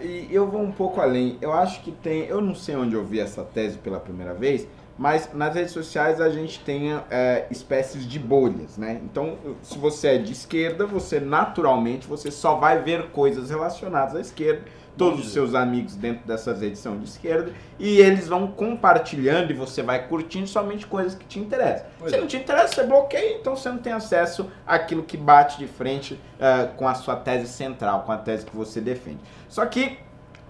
E 0.01 0.27
eu 0.31 0.49
vou 0.49 0.61
um 0.61 0.71
pouco 0.71 1.01
além. 1.01 1.37
Eu 1.41 1.53
acho 1.53 1.81
que 1.81 1.91
tem. 1.91 2.25
Eu 2.25 2.41
não 2.41 2.55
sei 2.55 2.75
onde 2.75 2.95
eu 2.95 3.03
vi 3.03 3.19
essa 3.19 3.43
tese 3.43 3.77
pela 3.77 3.99
primeira 3.99 4.33
vez, 4.33 4.67
mas 4.97 5.29
nas 5.33 5.55
redes 5.55 5.71
sociais 5.71 6.21
a 6.21 6.29
gente 6.29 6.59
tem 6.59 6.93
é, 7.09 7.47
espécies 7.49 8.07
de 8.07 8.19
bolhas, 8.19 8.77
né? 8.77 9.01
Então, 9.03 9.37
se 9.61 9.77
você 9.77 10.09
é 10.09 10.17
de 10.17 10.31
esquerda, 10.31 10.85
você 10.85 11.19
naturalmente 11.19 12.07
você 12.07 12.31
só 12.31 12.55
vai 12.55 12.81
ver 12.81 13.09
coisas 13.09 13.49
relacionadas 13.49 14.15
à 14.15 14.21
esquerda 14.21 14.63
todos 14.97 15.25
os 15.25 15.33
seus 15.33 15.55
amigos 15.55 15.95
dentro 15.95 16.25
dessas 16.27 16.61
edições 16.61 16.99
de 16.99 17.05
esquerda 17.05 17.51
e 17.79 17.99
eles 17.99 18.27
vão 18.27 18.47
compartilhando 18.47 19.51
e 19.51 19.53
você 19.53 19.81
vai 19.81 20.07
curtindo 20.07 20.47
somente 20.47 20.85
coisas 20.85 21.15
que 21.15 21.25
te 21.25 21.39
interessam. 21.39 21.85
Pois 21.99 22.11
Se 22.11 22.17
é. 22.17 22.21
não 22.21 22.27
te 22.27 22.37
interessa, 22.37 22.75
você 22.75 22.83
bloqueia, 22.83 23.37
então 23.37 23.55
você 23.55 23.69
não 23.69 23.79
tem 23.79 23.93
acesso 23.93 24.49
àquilo 24.65 25.03
que 25.03 25.17
bate 25.17 25.57
de 25.57 25.67
frente 25.67 26.13
uh, 26.13 26.73
com 26.75 26.87
a 26.87 26.93
sua 26.93 27.15
tese 27.15 27.47
central, 27.47 28.03
com 28.03 28.11
a 28.11 28.17
tese 28.17 28.45
que 28.45 28.55
você 28.55 28.79
defende. 28.79 29.19
Só 29.49 29.65
que 29.65 29.97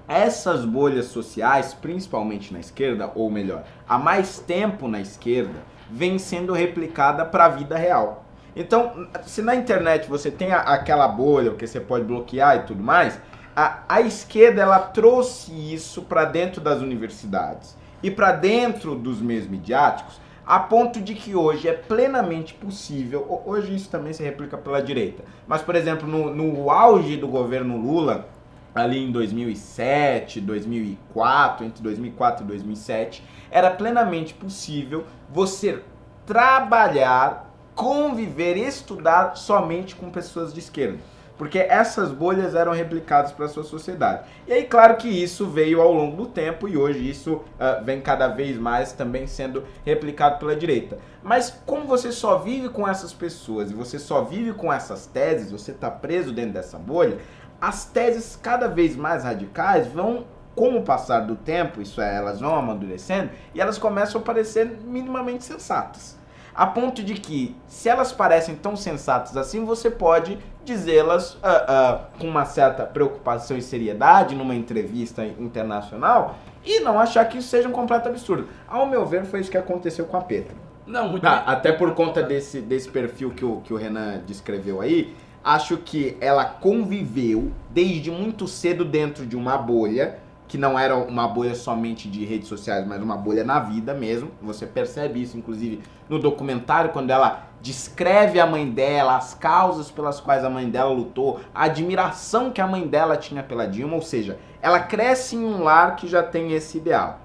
essas 0.08 0.65
bolhas 0.65 1.06
sociais, 1.06 1.73
principalmente 1.73 2.51
na 2.51 2.60
esquerda, 2.60 3.12
ou 3.15 3.29
melhor, 3.29 3.63
há 3.88 3.97
mais 3.97 4.39
tempo 4.39 4.88
na 4.88 4.99
esquerda, 4.99 5.60
vem 5.89 6.19
sendo 6.19 6.53
replicada 6.53 7.25
para 7.25 7.45
a 7.45 7.49
vida 7.49 7.77
real. 7.77 8.25
Então, 8.56 9.08
se 9.25 9.41
na 9.41 9.56
internet 9.56 10.08
você 10.08 10.29
tem 10.29 10.51
aquela 10.51 11.08
bolha 11.08 11.51
que 11.51 11.65
você 11.65 11.79
pode 11.79 12.06
bloquear 12.06 12.58
e 12.58 12.60
tudo 12.63 12.84
mais, 12.84 13.19
a, 13.56 13.84
a 13.88 14.02
esquerda 14.02 14.62
ela 14.62 14.80
trouxe 14.80 15.52
isso 15.52 16.02
para 16.02 16.26
dentro 16.26 16.60
das 16.60 16.82
universidades 16.82 17.78
e 18.02 18.10
para 18.10 18.32
dentro 18.32 18.96
dos 18.96 19.22
meios 19.22 19.48
midiáticos, 19.48 20.20
a 20.46 20.60
ponto 20.60 21.00
de 21.00 21.13
que 21.13 21.36
hoje 21.36 21.70
é 21.70 21.74
plenamente 21.74 22.54
possível, 22.54 23.44
hoje 23.46 23.76
isso 23.76 23.89
também 23.89 24.12
se 24.12 24.24
replica 24.24 24.58
pela 24.58 24.82
direita, 24.82 25.24
mas 25.48 25.62
por 25.62 25.76
exemplo, 25.76 26.08
no, 26.08 26.34
no 26.34 26.70
auge 26.70 27.16
do 27.16 27.28
governo 27.28 27.78
Lula, 27.78 28.28
ali 28.76 28.98
em 28.98 29.12
2007, 29.12 30.42
2004, 30.42 31.66
entre 31.66 31.84
2004 31.84 32.44
e 32.44 32.48
2007, 32.48 33.24
era 33.52 33.70
plenamente 33.70 34.34
possível 34.34 35.06
você 35.30 35.82
trabalhar, 36.26 37.54
conviver, 37.76 38.58
estudar 38.58 39.38
somente 39.38 39.96
com 39.96 40.10
pessoas 40.10 40.54
de 40.54 40.60
esquerda 40.60 40.98
porque 41.43 41.60
essas 41.60 42.10
bolhas 42.10 42.56
eram 42.56 42.71
replicadas 42.71 43.34
para 43.34 43.47
a 43.47 43.49
sua 43.49 43.65
sociedade. 43.65 44.23
E 44.47 44.53
aí, 44.53 44.63
claro 44.63 44.95
que 44.95 45.10
isso 45.10 45.45
veio 45.45 45.82
ao 45.82 45.91
longo 45.91 46.15
do 46.15 46.25
tempo 46.25 46.69
e 46.69 46.77
hoje 46.77 47.10
isso 47.10 47.34
uh, 47.34 47.84
vem 47.84 47.99
cada 47.99 48.29
vez 48.29 48.58
mais 48.58 48.93
também 48.93 49.27
sendo 49.27 49.65
replicado 49.86 50.39
pela 50.39 50.56
direita. 50.56 50.97
Mas 51.21 51.53
como 51.65 51.86
você 51.86 52.13
só 52.13 52.38
vive 52.38 52.69
com 52.69 52.88
essas 52.88 53.12
pessoas 53.12 53.69
e 53.69 53.73
você 53.73 53.99
só 53.99 54.23
vive 54.23 54.53
com 54.53 54.71
essas 54.71 55.06
teses, 55.06 55.51
você 55.51 55.71
está 55.71 55.91
preso 55.91 56.32
dentro 56.32 56.53
dessa 56.53 56.77
bolha, 56.77 57.17
as 57.60 57.84
teses 57.84 58.39
cada 58.41 58.69
vez 58.69 58.95
mais 58.95 59.25
radicais 59.25 59.86
vão 59.88 60.25
com 60.56 60.77
o 60.77 60.84
passar 60.84 61.27
do 61.27 61.36
tempo, 61.36 61.82
isso 61.82 61.99
é, 61.99 62.15
elas 62.15 62.39
vão 62.39 62.56
amadurecendo 62.56 63.32
e 63.53 63.60
elas 63.60 63.77
começam 63.77 64.21
a 64.21 64.23
parecer 64.23 64.79
minimamente 64.86 65.43
sensatas. 65.43 66.17
A 66.56 66.68
ponto 66.68 67.04
de 67.04 67.16
que, 67.16 67.56
se 67.68 67.89
elas 67.89 68.12
parecem 68.12 68.56
tão 68.56 68.76
sensatas 68.76 69.36
assim, 69.36 69.66
você 69.66 69.89
pode 69.89 70.38
dizê-las 70.63 71.34
uh, 71.34 71.38
uh, 71.38 72.20
com 72.20 72.28
uma 72.28 72.46
certa 72.46 72.84
preocupação 72.84 73.58
e 73.58 73.62
seriedade 73.62 74.36
numa 74.36 74.56
entrevista 74.56 75.26
internacional 75.26 76.36
e 76.63 76.80
não 76.80 77.00
achar 77.00 77.26
que 77.26 77.39
isso 77.39 77.50
seja 77.50 77.68
um 77.68 77.72
completo 77.72 78.08
absurdo. 78.08 78.48
Ao 78.68 78.86
meu 78.86 79.06
ver, 79.06 79.26
foi 79.26 79.42
isso 79.42 79.52
que 79.52 79.58
aconteceu 79.58 80.06
com 80.06 80.16
a 80.16 80.22
Petra. 80.22 80.56
Não, 80.86 81.10
muito 81.10 81.26
ah, 81.26 81.44
Até 81.48 81.72
por 81.72 81.94
conta 81.96 82.22
desse, 82.22 82.62
desse 82.62 82.89
perfil 82.89 83.32
que 83.32 83.44
o, 83.44 83.62
que 83.62 83.74
o 83.74 83.78
Renan 83.78 84.22
descreveu 84.26 84.80
aí, 84.80 85.16
acho 85.44 85.78
que 85.78 86.18
ela 86.22 86.46
conviveu 86.46 87.52
desde 87.70 88.12
muito 88.12 88.48
cedo 88.48 88.86
dentro 88.86 89.26
de 89.26 89.36
uma 89.36 89.58
bolha 89.58 90.20
que 90.54 90.58
não 90.60 90.78
era 90.78 90.96
uma 90.96 91.28
bolha 91.28 91.56
somente 91.56 92.08
de 92.08 92.24
redes 92.26 92.48
sociais, 92.48 92.86
mas 92.86 93.02
uma 93.02 93.18
bolha 93.18 93.44
na 93.44 93.60
vida 93.60 93.92
mesmo. 93.92 94.30
Você 94.39 94.68
percebe 94.68 95.20
isso, 95.20 95.36
inclusive, 95.36 95.82
no 96.08 96.20
documentário, 96.20 96.92
quando 96.92 97.10
ela 97.10 97.48
descreve 97.60 98.39
a 98.39 98.46
mãe 98.46 98.70
dela, 98.70 99.18
as 99.18 99.34
causas 99.34 99.89
pelas 99.89 100.20
quais 100.20 100.46
a 100.46 100.52
mãe 100.52 100.70
dela 100.70 100.92
lutou, 100.92 101.39
a 101.56 101.63
admiração 101.63 102.52
que 102.52 102.62
a 102.62 102.68
mãe 102.68 102.86
dela 102.86 103.18
tinha 103.18 103.42
pela 103.42 103.66
Dilma, 103.66 103.96
ou 103.96 104.02
seja, 104.04 104.38
ela 104.62 104.80
cresce 104.80 105.36
em 105.36 105.44
um 105.44 105.63
lar 105.63 105.96
que 105.96 106.08
já 106.08 106.22
tem 106.22 106.54
esse 106.54 106.78
ideal. 106.78 107.20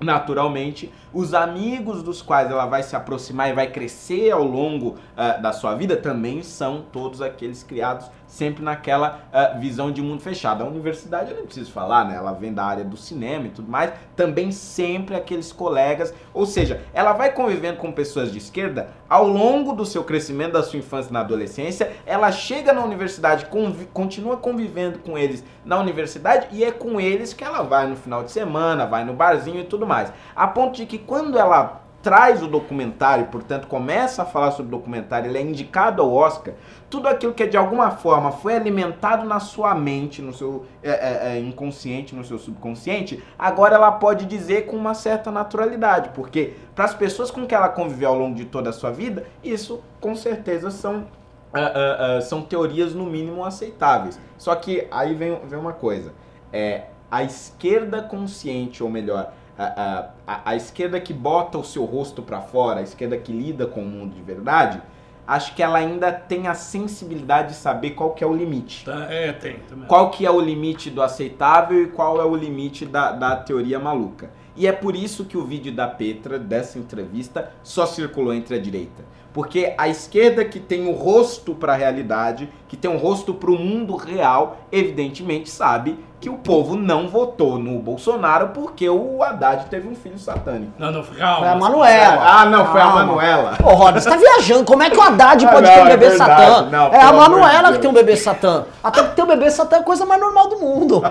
Naturalmente, 0.00 0.92
os 1.12 1.34
amigos 1.34 2.02
dos 2.02 2.22
quais 2.22 2.50
ela 2.50 2.66
vai 2.66 2.82
se 2.82 2.96
aproximar 2.96 3.50
e 3.50 3.52
vai 3.52 3.70
crescer 3.70 4.30
ao 4.30 4.42
longo 4.42 4.90
uh, 4.90 5.42
da 5.42 5.52
sua 5.52 5.74
vida 5.74 5.96
também 5.96 6.42
são 6.42 6.82
todos 6.92 7.20
aqueles 7.20 7.62
criados 7.62 8.10
sempre 8.32 8.64
naquela 8.64 9.20
uh, 9.30 9.60
visão 9.60 9.92
de 9.92 10.00
mundo 10.00 10.22
fechado. 10.22 10.64
A 10.64 10.66
universidade, 10.66 11.30
eu 11.30 11.36
nem 11.36 11.44
preciso 11.44 11.70
falar, 11.70 12.06
né? 12.06 12.16
Ela 12.16 12.32
vem 12.32 12.52
da 12.52 12.64
área 12.64 12.82
do 12.82 12.96
cinema 12.96 13.46
e 13.46 13.50
tudo 13.50 13.70
mais, 13.70 13.92
também 14.16 14.50
sempre 14.50 15.14
aqueles 15.14 15.52
colegas, 15.52 16.14
ou 16.32 16.46
seja, 16.46 16.80
ela 16.94 17.12
vai 17.12 17.30
convivendo 17.32 17.76
com 17.76 17.92
pessoas 17.92 18.32
de 18.32 18.38
esquerda 18.38 18.88
ao 19.06 19.28
longo 19.28 19.74
do 19.74 19.84
seu 19.84 20.02
crescimento, 20.02 20.52
da 20.52 20.62
sua 20.62 20.78
infância 20.78 21.10
e 21.10 21.12
na 21.12 21.20
adolescência, 21.20 21.92
ela 22.06 22.32
chega 22.32 22.72
na 22.72 22.82
universidade, 22.82 23.46
continua 23.92 24.38
convivendo 24.38 25.00
com 25.00 25.18
eles 25.18 25.44
na 25.62 25.78
universidade 25.78 26.48
e 26.50 26.64
é 26.64 26.72
com 26.72 26.98
eles 26.98 27.34
que 27.34 27.44
ela 27.44 27.62
vai 27.62 27.86
no 27.86 27.96
final 27.96 28.24
de 28.24 28.30
semana, 28.30 28.86
vai 28.86 29.04
no 29.04 29.12
barzinho 29.12 29.60
e 29.60 29.64
tudo 29.64 29.86
mais. 29.86 30.10
A 30.34 30.46
ponto 30.46 30.76
de 30.76 30.86
que 30.86 30.98
quando 31.06 31.38
ela 31.38 31.82
traz 32.02 32.42
o 32.42 32.48
documentário, 32.48 33.26
portanto 33.26 33.68
começa 33.68 34.22
a 34.22 34.24
falar 34.24 34.50
sobre 34.50 34.74
o 34.74 34.78
documentário, 34.78 35.30
ele 35.30 35.38
é 35.38 35.42
indicado 35.42 36.02
ao 36.02 36.12
Oscar, 36.12 36.54
tudo 36.90 37.06
aquilo 37.06 37.32
que 37.32 37.46
de 37.46 37.56
alguma 37.56 37.92
forma 37.92 38.32
foi 38.32 38.56
alimentado 38.56 39.24
na 39.24 39.38
sua 39.38 39.72
mente, 39.74 40.20
no 40.20 40.32
seu 40.32 40.66
é, 40.82 40.90
é, 40.90 41.36
é, 41.36 41.38
inconsciente, 41.38 42.14
no 42.14 42.24
seu 42.24 42.38
subconsciente, 42.38 43.22
agora 43.38 43.76
ela 43.76 43.92
pode 43.92 44.26
dizer 44.26 44.66
com 44.66 44.76
uma 44.76 44.94
certa 44.94 45.30
naturalidade, 45.30 46.10
porque 46.12 46.54
para 46.74 46.86
as 46.86 46.94
pessoas 46.94 47.30
com 47.30 47.46
que 47.46 47.54
ela 47.54 47.68
conviveu 47.68 48.08
ao 48.08 48.18
longo 48.18 48.34
de 48.34 48.46
toda 48.46 48.70
a 48.70 48.72
sua 48.72 48.90
vida, 48.90 49.24
isso 49.44 49.80
com 50.00 50.16
certeza 50.16 50.72
são 50.72 51.06
uh, 51.52 52.18
uh, 52.18 52.22
são 52.22 52.42
teorias 52.42 52.94
no 52.94 53.04
mínimo 53.04 53.44
aceitáveis. 53.44 54.18
Só 54.36 54.54
que 54.54 54.86
aí 54.90 55.14
vem, 55.14 55.38
vem 55.46 55.58
uma 55.58 55.72
coisa. 55.72 56.12
É, 56.52 56.86
a 57.10 57.22
esquerda 57.22 58.02
consciente, 58.02 58.82
ou 58.82 58.90
melhor, 58.90 59.32
a, 59.58 60.08
a, 60.26 60.50
a, 60.50 60.56
esquerda 60.56 61.00
que 61.00 61.12
bota 61.12 61.58
o 61.58 61.64
seu 61.64 61.84
rosto 61.84 62.22
para 62.22 62.40
fora, 62.40 62.80
a 62.80 62.82
esquerda 62.82 63.16
que 63.16 63.32
lida 63.32 63.66
com 63.66 63.82
o 63.82 63.86
mundo 63.86 64.14
de 64.14 64.22
verdade, 64.22 64.80
acho 65.26 65.54
que 65.54 65.62
ela 65.62 65.78
ainda 65.78 66.10
tem 66.12 66.48
a 66.48 66.54
sensibilidade 66.54 67.48
de 67.48 67.54
saber 67.54 67.90
qual 67.90 68.10
que 68.10 68.24
é 68.24 68.26
o 68.26 68.34
limite. 68.34 68.84
Tá, 68.84 69.06
é, 69.10 69.32
tem. 69.32 69.56
Também. 69.68 69.86
Qual 69.86 70.10
que 70.10 70.26
é 70.26 70.30
o 70.30 70.40
limite 70.40 70.90
do 70.90 71.02
aceitável 71.02 71.82
e 71.82 71.86
qual 71.88 72.20
é 72.20 72.24
o 72.24 72.34
limite 72.34 72.86
da, 72.86 73.12
da 73.12 73.36
teoria 73.36 73.78
maluca. 73.78 74.30
E 74.54 74.66
é 74.66 74.72
por 74.72 74.94
isso 74.94 75.24
que 75.24 75.36
o 75.36 75.44
vídeo 75.44 75.72
da 75.72 75.88
Petra, 75.88 76.38
dessa 76.38 76.78
entrevista, 76.78 77.50
só 77.62 77.86
circulou 77.86 78.34
entre 78.34 78.54
a 78.54 78.60
direita. 78.60 79.02
Porque 79.32 79.74
a 79.78 79.88
esquerda 79.88 80.44
que 80.44 80.60
tem 80.60 80.86
o 80.86 80.92
rosto 80.92 81.54
para 81.54 81.72
a 81.72 81.76
realidade, 81.76 82.50
que 82.72 82.76
tem 82.78 82.90
um 82.90 82.96
rosto 82.96 83.34
pro 83.34 83.52
mundo 83.58 83.96
real, 83.96 84.56
evidentemente 84.72 85.50
sabe 85.50 86.02
que 86.18 86.30
o 86.30 86.38
povo 86.38 86.74
não 86.74 87.06
votou 87.06 87.58
no 87.58 87.78
Bolsonaro 87.78 88.48
porque 88.54 88.88
o 88.88 89.22
Haddad 89.22 89.66
teve 89.66 89.86
um 89.86 89.94
filho 89.94 90.18
satânico. 90.18 90.72
Não, 90.78 90.90
não, 90.90 91.02
calma. 91.02 91.38
Foi 91.40 91.48
a 91.48 91.54
Manuela. 91.54 92.22
Ah, 92.24 92.46
não, 92.46 92.72
foi 92.72 92.80
a. 92.80 92.86
Manuela. 92.86 93.58
Ô, 93.62 93.74
Roda, 93.74 94.00
você 94.00 94.08
tá 94.08 94.16
viajando. 94.16 94.64
Como 94.64 94.82
é 94.82 94.88
que 94.88 94.96
o 94.96 95.02
Haddad 95.02 95.46
pode 95.48 95.66
não, 95.66 95.74
ter 95.74 95.80
um 95.82 95.86
é 95.86 95.90
bebê 95.90 96.08
verdade. 96.08 96.30
satã? 96.30 96.70
Não, 96.70 96.86
é 96.86 97.02
a 97.02 97.12
Manuela 97.12 97.62
que 97.64 97.68
Deus. 97.72 97.78
tem 97.78 97.90
um 97.90 97.92
bebê 97.92 98.16
satã. 98.16 98.64
Até 98.82 99.02
que 99.02 99.16
ter 99.16 99.22
um 99.22 99.26
bebê 99.26 99.50
satã 99.50 99.76
é 99.76 99.80
a 99.80 99.82
coisa 99.82 100.06
mais 100.06 100.18
normal 100.18 100.48
do 100.48 100.58
mundo. 100.58 101.02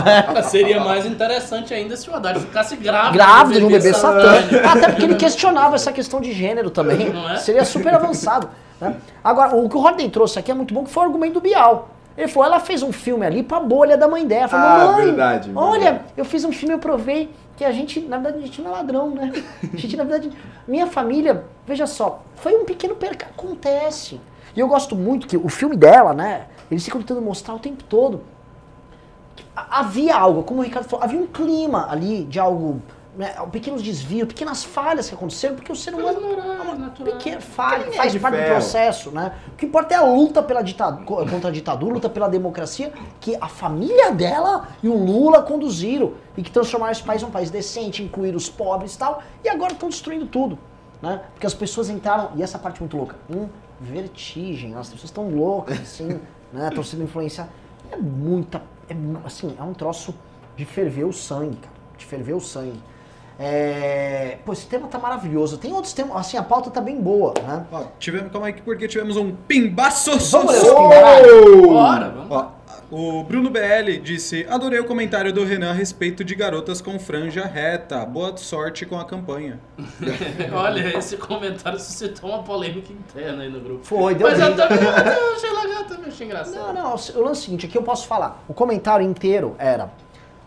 Seria 0.44 0.80
mais 0.80 1.04
interessante 1.04 1.74
ainda 1.74 1.98
se 1.98 2.08
o 2.08 2.16
Haddad 2.16 2.40
ficasse 2.40 2.76
grávido. 2.76 3.12
Grávido 3.12 3.58
de 3.60 3.66
um 3.66 3.68
bebê 3.68 3.92
satã. 3.92 4.22
satânico. 4.22 4.54
Até 4.66 4.88
porque 4.88 5.04
ele 5.04 5.16
questionava 5.16 5.74
essa 5.74 5.92
questão 5.92 6.18
de 6.18 6.32
gênero 6.32 6.70
também. 6.70 7.10
Não 7.10 7.28
é? 7.28 7.36
Seria 7.36 7.66
super 7.66 7.92
avançado. 7.92 8.48
Né? 8.80 8.96
Agora, 9.22 9.54
o 9.56 9.68
que 9.68 9.76
o 9.76 9.80
Rodney 9.80 10.08
trouxe 10.10 10.38
aqui 10.38 10.50
é 10.50 10.54
muito 10.54 10.72
bom, 10.72 10.84
que 10.84 10.90
foi 10.90 11.02
o 11.02 11.06
argumento 11.06 11.34
do 11.34 11.40
Bial. 11.40 11.88
Ele 12.16 12.28
falou, 12.28 12.46
ela 12.48 12.60
fez 12.60 12.82
um 12.82 12.92
filme 12.92 13.24
ali 13.24 13.42
pra 13.42 13.60
bolha 13.60 13.96
da 13.96 14.06
mãe 14.08 14.26
dela. 14.26 14.48
Falou, 14.48 14.66
Ah, 14.66 14.92
mãe, 14.92 15.04
verdade, 15.06 15.50
olha, 15.54 15.80
verdade. 15.80 16.04
eu 16.16 16.24
fiz 16.24 16.44
um 16.44 16.52
filme, 16.52 16.74
eu 16.74 16.78
provei 16.78 17.30
que 17.56 17.64
a 17.64 17.72
gente, 17.72 18.00
na 18.00 18.16
verdade, 18.18 18.38
a 18.42 18.46
gente 18.46 18.60
não 18.62 18.70
é 18.70 18.74
ladrão, 18.74 19.10
né? 19.10 19.32
A 19.72 19.76
gente, 19.76 19.96
na 19.96 20.04
verdade, 20.04 20.32
minha 20.66 20.86
família, 20.86 21.44
veja 21.66 21.86
só, 21.86 22.22
foi 22.36 22.54
um 22.56 22.64
pequeno 22.64 22.94
perca, 22.96 23.26
acontece. 23.26 24.20
E 24.56 24.60
eu 24.60 24.66
gosto 24.66 24.96
muito 24.96 25.26
que 25.26 25.36
o 25.36 25.48
filme 25.48 25.76
dela, 25.76 26.12
né, 26.12 26.46
eles 26.70 26.84
ficam 26.84 27.00
tentando 27.00 27.22
mostrar 27.22 27.54
o 27.54 27.58
tempo 27.58 27.84
todo 27.84 28.22
havia 29.54 30.16
algo, 30.16 30.42
como 30.42 30.60
o 30.60 30.64
Ricardo 30.64 30.88
falou, 30.88 31.04
havia 31.04 31.20
um 31.20 31.26
clima 31.26 31.86
ali 31.90 32.24
de 32.24 32.38
algo, 32.38 32.80
né, 33.16 33.34
pequenos 33.50 33.82
desvios, 33.82 34.28
pequenas 34.28 34.62
falhas 34.62 35.08
que 35.08 35.14
aconteceram, 35.14 35.56
porque 35.56 35.72
o 35.72 35.76
ser 35.76 35.94
humano 35.94 36.20
é 36.20 36.62
uma 36.62 36.74
natural. 36.74 37.12
pequena 37.12 37.40
falha, 37.40 37.84
Linha 37.84 37.96
faz 37.96 38.12
de 38.12 38.20
parte 38.20 38.34
do 38.34 38.42
ferro. 38.42 38.54
processo, 38.54 39.10
né? 39.10 39.34
O 39.48 39.56
que 39.56 39.66
importa 39.66 39.94
é 39.94 39.96
a 39.96 40.02
luta 40.02 40.42
pela 40.42 40.62
ditadura, 40.62 41.28
contra 41.28 41.48
a 41.48 41.52
ditadura, 41.52 41.94
luta 41.94 42.08
pela 42.08 42.28
democracia, 42.28 42.92
que 43.20 43.36
a 43.40 43.48
família 43.48 44.12
dela 44.12 44.68
e 44.82 44.88
o 44.88 44.96
Lula 44.96 45.42
conduziram 45.42 46.14
e 46.36 46.42
que 46.42 46.50
transformaram 46.50 46.92
esse 46.92 47.02
país 47.02 47.22
em 47.22 47.26
um 47.26 47.30
país 47.30 47.50
decente, 47.50 48.02
incluir 48.02 48.34
os 48.36 48.48
pobres 48.48 48.94
e 48.94 48.98
tal, 48.98 49.22
e 49.44 49.48
agora 49.48 49.72
estão 49.72 49.88
destruindo 49.88 50.26
tudo, 50.26 50.58
né? 51.02 51.20
Porque 51.32 51.46
as 51.46 51.54
pessoas 51.54 51.90
entraram, 51.90 52.30
e 52.36 52.42
essa 52.42 52.58
parte 52.58 52.76
é 52.76 52.80
muito 52.80 52.96
louca, 52.96 53.16
em 53.28 53.48
vertigem, 53.80 54.74
as 54.74 54.88
pessoas 54.88 55.04
estão 55.10 55.28
loucas, 55.30 55.80
assim, 55.80 56.20
né? 56.52 56.68
Estão 56.68 56.84
sendo 56.84 57.02
influenciadas. 57.02 57.52
É 57.90 57.96
muita, 57.96 58.62
é, 58.88 58.94
assim, 59.24 59.56
é 59.58 59.62
um 59.62 59.74
troço 59.74 60.14
de 60.56 60.64
ferver 60.64 61.04
o 61.04 61.12
sangue, 61.12 61.56
cara, 61.56 61.74
de 61.98 62.04
ferver 62.06 62.34
o 62.34 62.40
sangue. 62.40 62.80
É... 63.42 64.36
Pô, 64.44 64.52
esse 64.52 64.66
tema 64.66 64.86
tá 64.86 64.98
maravilhoso. 64.98 65.56
Tem 65.56 65.72
outros 65.72 65.94
temas, 65.94 66.14
assim, 66.14 66.36
a 66.36 66.42
pauta 66.42 66.70
tá 66.70 66.78
bem 66.80 67.00
boa, 67.00 67.32
né? 67.42 67.64
Ó, 67.72 67.84
tivemos, 67.98 68.30
calma 68.30 68.48
aí, 68.48 68.52
que 68.52 68.60
porque 68.60 68.86
tivemos 68.86 69.16
um 69.16 69.34
pimbaço. 69.34 70.10
Vamos 70.30 70.52
ler 70.52 70.74
pimbaralhos? 70.74 71.66
Bora, 71.66 72.10
vamos. 72.10 72.30
Ó, 72.30 72.50
o 72.90 73.24
Bruno 73.24 73.48
BL 73.48 73.98
disse: 74.02 74.46
Adorei 74.50 74.78
o 74.78 74.84
comentário 74.84 75.32
do 75.32 75.42
Renan 75.42 75.70
a 75.70 75.72
respeito 75.72 76.22
de 76.22 76.34
garotas 76.34 76.82
com 76.82 76.98
franja 76.98 77.46
reta. 77.46 78.04
Boa 78.04 78.36
sorte 78.36 78.84
com 78.84 79.00
a 79.00 79.06
campanha. 79.06 79.58
Olha, 80.52 80.98
esse 80.98 81.16
comentário 81.16 81.78
suscitou 81.78 82.28
uma 82.28 82.42
polêmica 82.42 82.92
interna 82.92 83.44
aí 83.44 83.48
no 83.48 83.60
grupo. 83.60 83.86
Foi, 83.86 84.14
deu 84.14 84.28
Mas 84.28 84.38
eu 84.38 84.54
também 84.54 84.78
eu 84.82 85.34
achei 85.34 85.50
legal, 85.50 85.84
também 85.84 86.08
achei 86.08 86.26
Não, 86.26 86.32
engraçado. 86.34 86.74
não, 86.74 86.88
o 86.88 86.90
lance 86.90 87.12
é 87.16 87.20
o 87.20 87.34
seguinte, 87.34 87.64
aqui 87.64 87.78
eu 87.78 87.82
posso 87.82 88.06
falar. 88.06 88.44
O 88.46 88.52
comentário 88.52 89.06
inteiro 89.06 89.56
era, 89.58 89.90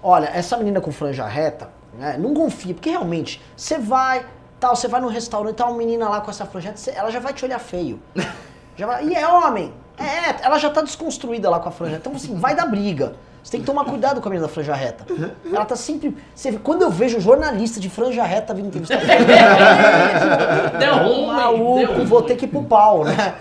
olha, 0.04 0.28
essa 0.28 0.56
menina 0.58 0.80
com 0.80 0.92
franja 0.92 1.26
reta, 1.26 1.70
né, 1.98 2.18
não 2.18 2.34
confia, 2.34 2.74
porque 2.74 2.90
realmente, 2.90 3.42
você 3.56 3.78
vai, 3.78 4.26
tal, 4.60 4.76
você 4.76 4.88
vai 4.88 5.00
no 5.02 5.08
restaurante, 5.08 5.56
tá 5.56 5.66
uma 5.68 5.78
menina 5.78 6.08
lá 6.10 6.22
com 6.22 6.30
essa 6.32 6.46
você- 6.80 6.92
ela 6.92 7.12
já 7.12 7.20
vai 7.20 7.34
te 7.34 7.44
olhar 7.46 7.60
feio. 7.60 8.00
Já 8.76 8.88
vai, 8.88 9.06
e 9.06 9.14
é 9.14 9.28
homem. 9.28 9.72
É, 10.00 10.44
ela 10.44 10.58
já 10.58 10.68
tá 10.68 10.82
desconstruída 10.82 11.48
lá 11.48 11.60
com 11.60 11.70
a 11.70 11.72
franja. 11.72 11.98
Então, 11.98 12.14
assim, 12.16 12.36
vai 12.40 12.56
dar 12.56 12.66
briga. 12.66 13.14
Você 13.44 13.52
tem 13.52 13.60
que 13.60 13.66
tomar 13.66 13.84
cuidado 13.84 14.22
com 14.22 14.30
a 14.30 14.32
menina 14.32 14.48
da 14.48 14.54
franja 14.54 14.74
reta. 14.74 15.06
Ela 15.54 15.66
tá 15.66 15.76
sempre. 15.76 16.16
Você, 16.34 16.54
quando 16.54 16.84
eu 16.84 16.90
vejo 16.90 17.20
jornalista 17.20 17.78
de 17.78 17.90
franja 17.90 18.24
reta 18.24 18.54
vindo 18.54 18.68
entrevistar. 18.68 19.00
Deu 20.80 20.96
ruim, 20.98 21.26
deu 21.26 21.28
Maluco, 21.28 22.06
vou 22.06 22.22
ter 22.22 22.36
que 22.36 22.46
ir 22.46 22.48
pro 22.48 22.64
pau, 22.64 23.04
né? 23.04 23.34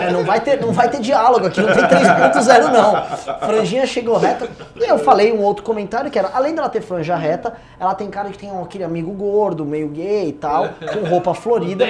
É, 0.00 0.10
não, 0.12 0.22
vai 0.24 0.40
ter, 0.40 0.60
não 0.60 0.72
vai 0.72 0.88
ter 0.88 1.00
diálogo 1.00 1.46
aqui, 1.46 1.60
não 1.60 1.72
tem 1.74 1.82
3.0 1.82 2.70
não. 2.70 3.38
Franjinha 3.48 3.86
chegou 3.86 4.16
reta. 4.16 4.48
E 4.76 4.84
eu 4.88 4.98
falei 4.98 5.32
um 5.32 5.42
outro 5.42 5.62
comentário 5.64 6.10
que 6.10 6.18
era, 6.18 6.30
além 6.34 6.54
dela 6.54 6.68
ter 6.68 6.80
franja 6.80 7.16
reta, 7.16 7.54
ela 7.80 7.94
tem 7.94 8.08
cara 8.08 8.28
que 8.30 8.38
tem 8.38 8.50
um- 8.52 8.62
aquele 8.62 8.84
amigo 8.84 9.10
gordo, 9.12 9.64
meio 9.64 9.88
gay 9.88 10.28
e 10.28 10.32
tal, 10.32 10.68
com 10.92 11.08
roupa 11.08 11.34
florida, 11.34 11.84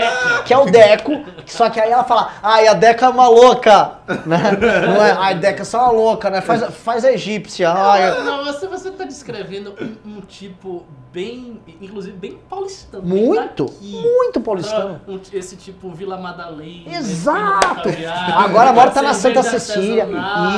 que 0.44 0.54
é 0.54 0.59
o 0.59 0.64
Deco. 0.66 1.12
Só 1.46 1.68
que 1.68 1.78
aí 1.81 1.90
ela 1.90 2.04
fala, 2.04 2.31
ai, 2.42 2.66
a 2.66 2.72
Deca 2.74 3.07
é 3.07 3.09
uma 3.09 3.28
louca, 3.28 3.92
né? 4.24 4.38
Não 4.87 5.04
é, 5.04 5.12
ai, 5.18 5.35
Deca 5.35 5.62
é 5.62 5.64
só 5.64 5.83
uma 5.85 5.90
louca, 5.92 6.31
né? 6.31 6.40
Faz, 6.40 6.64
faz 6.76 7.04
a 7.04 7.12
egípcia, 7.12 7.58
Não, 7.64 8.44
você, 8.44 8.66
você 8.66 8.90
tá 8.90 9.05
descrevendo 9.05 9.75
um, 10.07 10.18
um 10.18 10.21
tipo 10.21 10.85
bem, 11.12 11.61
inclusive 11.81 12.16
bem 12.16 12.38
paulistano. 12.49 13.03
bem 13.03 13.27
muito, 13.27 13.64
daqui. 13.64 13.92
muito 14.03 14.40
paulistano. 14.40 15.01
Um- 15.09 15.21
esse 15.33 15.57
tipo 15.57 15.90
Vila 15.90 16.16
Madalena. 16.16 16.97
Exato! 16.97 17.83
Caviar, 17.85 18.44
Agora 18.44 18.73
mora 18.73 18.90
tá 18.90 19.03
na 19.03 19.14
Santa 19.14 19.42
Cecília. 19.42 20.07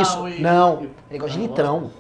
Isso. 0.01 0.29
e- 0.29 0.41
Não, 0.41 0.83
e- 0.83 0.91
ele 1.11 1.19
gosta 1.19 1.37
de 1.39 1.45
Ah, 1.45 1.49
litrão. 1.49 1.91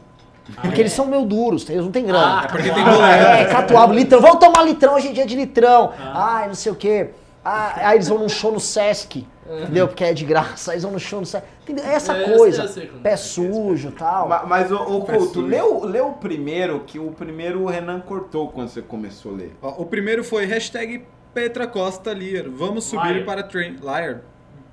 Ah, 0.57 0.61
Porque 0.63 0.79
é? 0.79 0.81
eles 0.81 0.93
são 0.93 1.07
meio 1.07 1.25
duros, 1.25 1.69
eles 1.71 1.85
não 1.85 1.93
têm 1.93 2.05
grana. 2.05 2.41
Ah, 2.41 2.45
É 2.45 2.49
porque 2.49 2.71
Ah, 2.71 2.75
tem 2.75 2.83
É, 2.83 2.87
boleto. 2.91 3.51
catuaba, 3.53 3.95
litrão. 3.95 4.21
Vamos 4.21 4.39
tomar 4.41 4.65
litrão, 4.65 4.95
hoje 4.95 5.09
é 5.09 5.13
dia 5.13 5.27
de 5.27 5.37
litrão. 5.37 5.93
Ah. 5.99 6.39
Ai, 6.39 6.49
não 6.49 6.55
sei 6.55 6.73
o 6.73 6.75
quê. 6.75 7.11
Ah, 7.45 7.73
aí 7.89 7.97
eles 7.97 8.09
vão 8.09 8.19
num 8.19 8.29
show 8.29 8.51
no 8.53 8.59
Sesc, 8.61 9.27
entendeu? 9.63 9.89
Porque 9.89 10.05
é 10.05 10.13
de 10.13 10.25
graça. 10.25 10.71
Aí 10.71 10.75
eles 10.77 10.83
vão 10.85 10.93
no 10.93 11.01
show 11.01 11.21
no 11.21 11.27
Sesc. 11.27 11.47
Entendeu? 11.63 11.85
É 11.85 11.95
essa 11.95 12.15
É, 12.17 12.23
eu 12.23 12.27
sei- 12.27 12.37
coisa. 12.37 12.63
eu 12.63 12.69
sei 12.69 12.87
como 12.87 13.03
Pé 13.03 13.11
é, 13.13 13.17
sujo 13.17 13.89
e 13.89 13.93
tal. 13.93 14.29
Ma- 14.29 14.45
Mas, 14.47 14.71
o, 14.71 14.77
o 14.77 15.05
Peço 15.05 15.19
Couto, 15.27 15.41
leu, 15.41 15.85
leu 15.85 16.09
o 16.09 16.13
primeiro, 16.15 16.81
que 16.81 16.99
o 16.99 17.11
primeiro 17.13 17.63
o 17.63 17.67
Renan 17.67 18.01
cortou 18.01 18.49
quando 18.49 18.69
você 18.69 18.83
começou 18.83 19.33
a 19.33 19.37
ler. 19.37 19.57
Ó, 19.63 19.83
o 19.83 19.87
primeiro 19.87 20.23
foi 20.25 20.45
hashtag 20.47 21.07
Petra 21.35 21.67
Costa 21.67 22.13
Liar. 22.13 22.45
Vamos 22.49 22.85
subir 22.85 23.15
Liar. 23.15 23.25
para 23.27 23.43
trend. 23.43 23.81
Liar. 23.81 24.23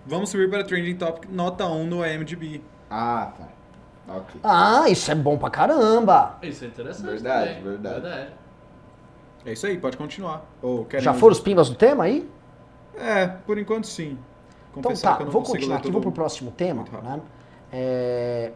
Vamos 0.06 0.30
subir 0.30 0.50
para 0.50 0.64
Trending 0.64 0.96
Topic 0.96 1.30
nota 1.30 1.66
1 1.66 1.86
no 1.86 2.06
IMDb. 2.06 2.64
Ah, 2.90 3.32
tá. 3.38 4.16
Ok. 4.16 4.40
Ah, 4.42 4.86
isso 4.88 5.12
é 5.12 5.16
bom 5.16 5.38
pra 5.38 5.50
caramba. 5.50 6.38
Isso 6.42 6.64
é 6.64 6.68
interessante. 6.70 7.06
Verdade, 7.08 7.56
também. 7.56 7.64
verdade. 7.64 8.28
É 9.46 9.52
isso 9.52 9.68
aí, 9.68 9.78
pode 9.78 9.98
continuar. 9.98 10.46
Já 11.00 11.14
foram 11.14 11.34
os 11.34 11.42
pimbas 11.42 11.70
do 11.70 11.76
tema 11.76 12.06
aí? 12.06 12.30
É, 12.98 13.28
por 13.28 13.58
enquanto 13.58 13.86
sim. 13.86 14.18
Então 14.72 14.84
Confessar 14.84 15.12
tá, 15.12 15.16
que 15.18 15.22
eu 15.24 15.26
não 15.26 15.32
vou 15.34 15.42
continuar 15.44 15.78
aqui, 15.78 15.92
vou 15.92 16.02
pro 16.02 16.12
próximo 16.12 16.52
tema. 16.52 16.84
Né? 17.04 17.22
É... 17.72 18.52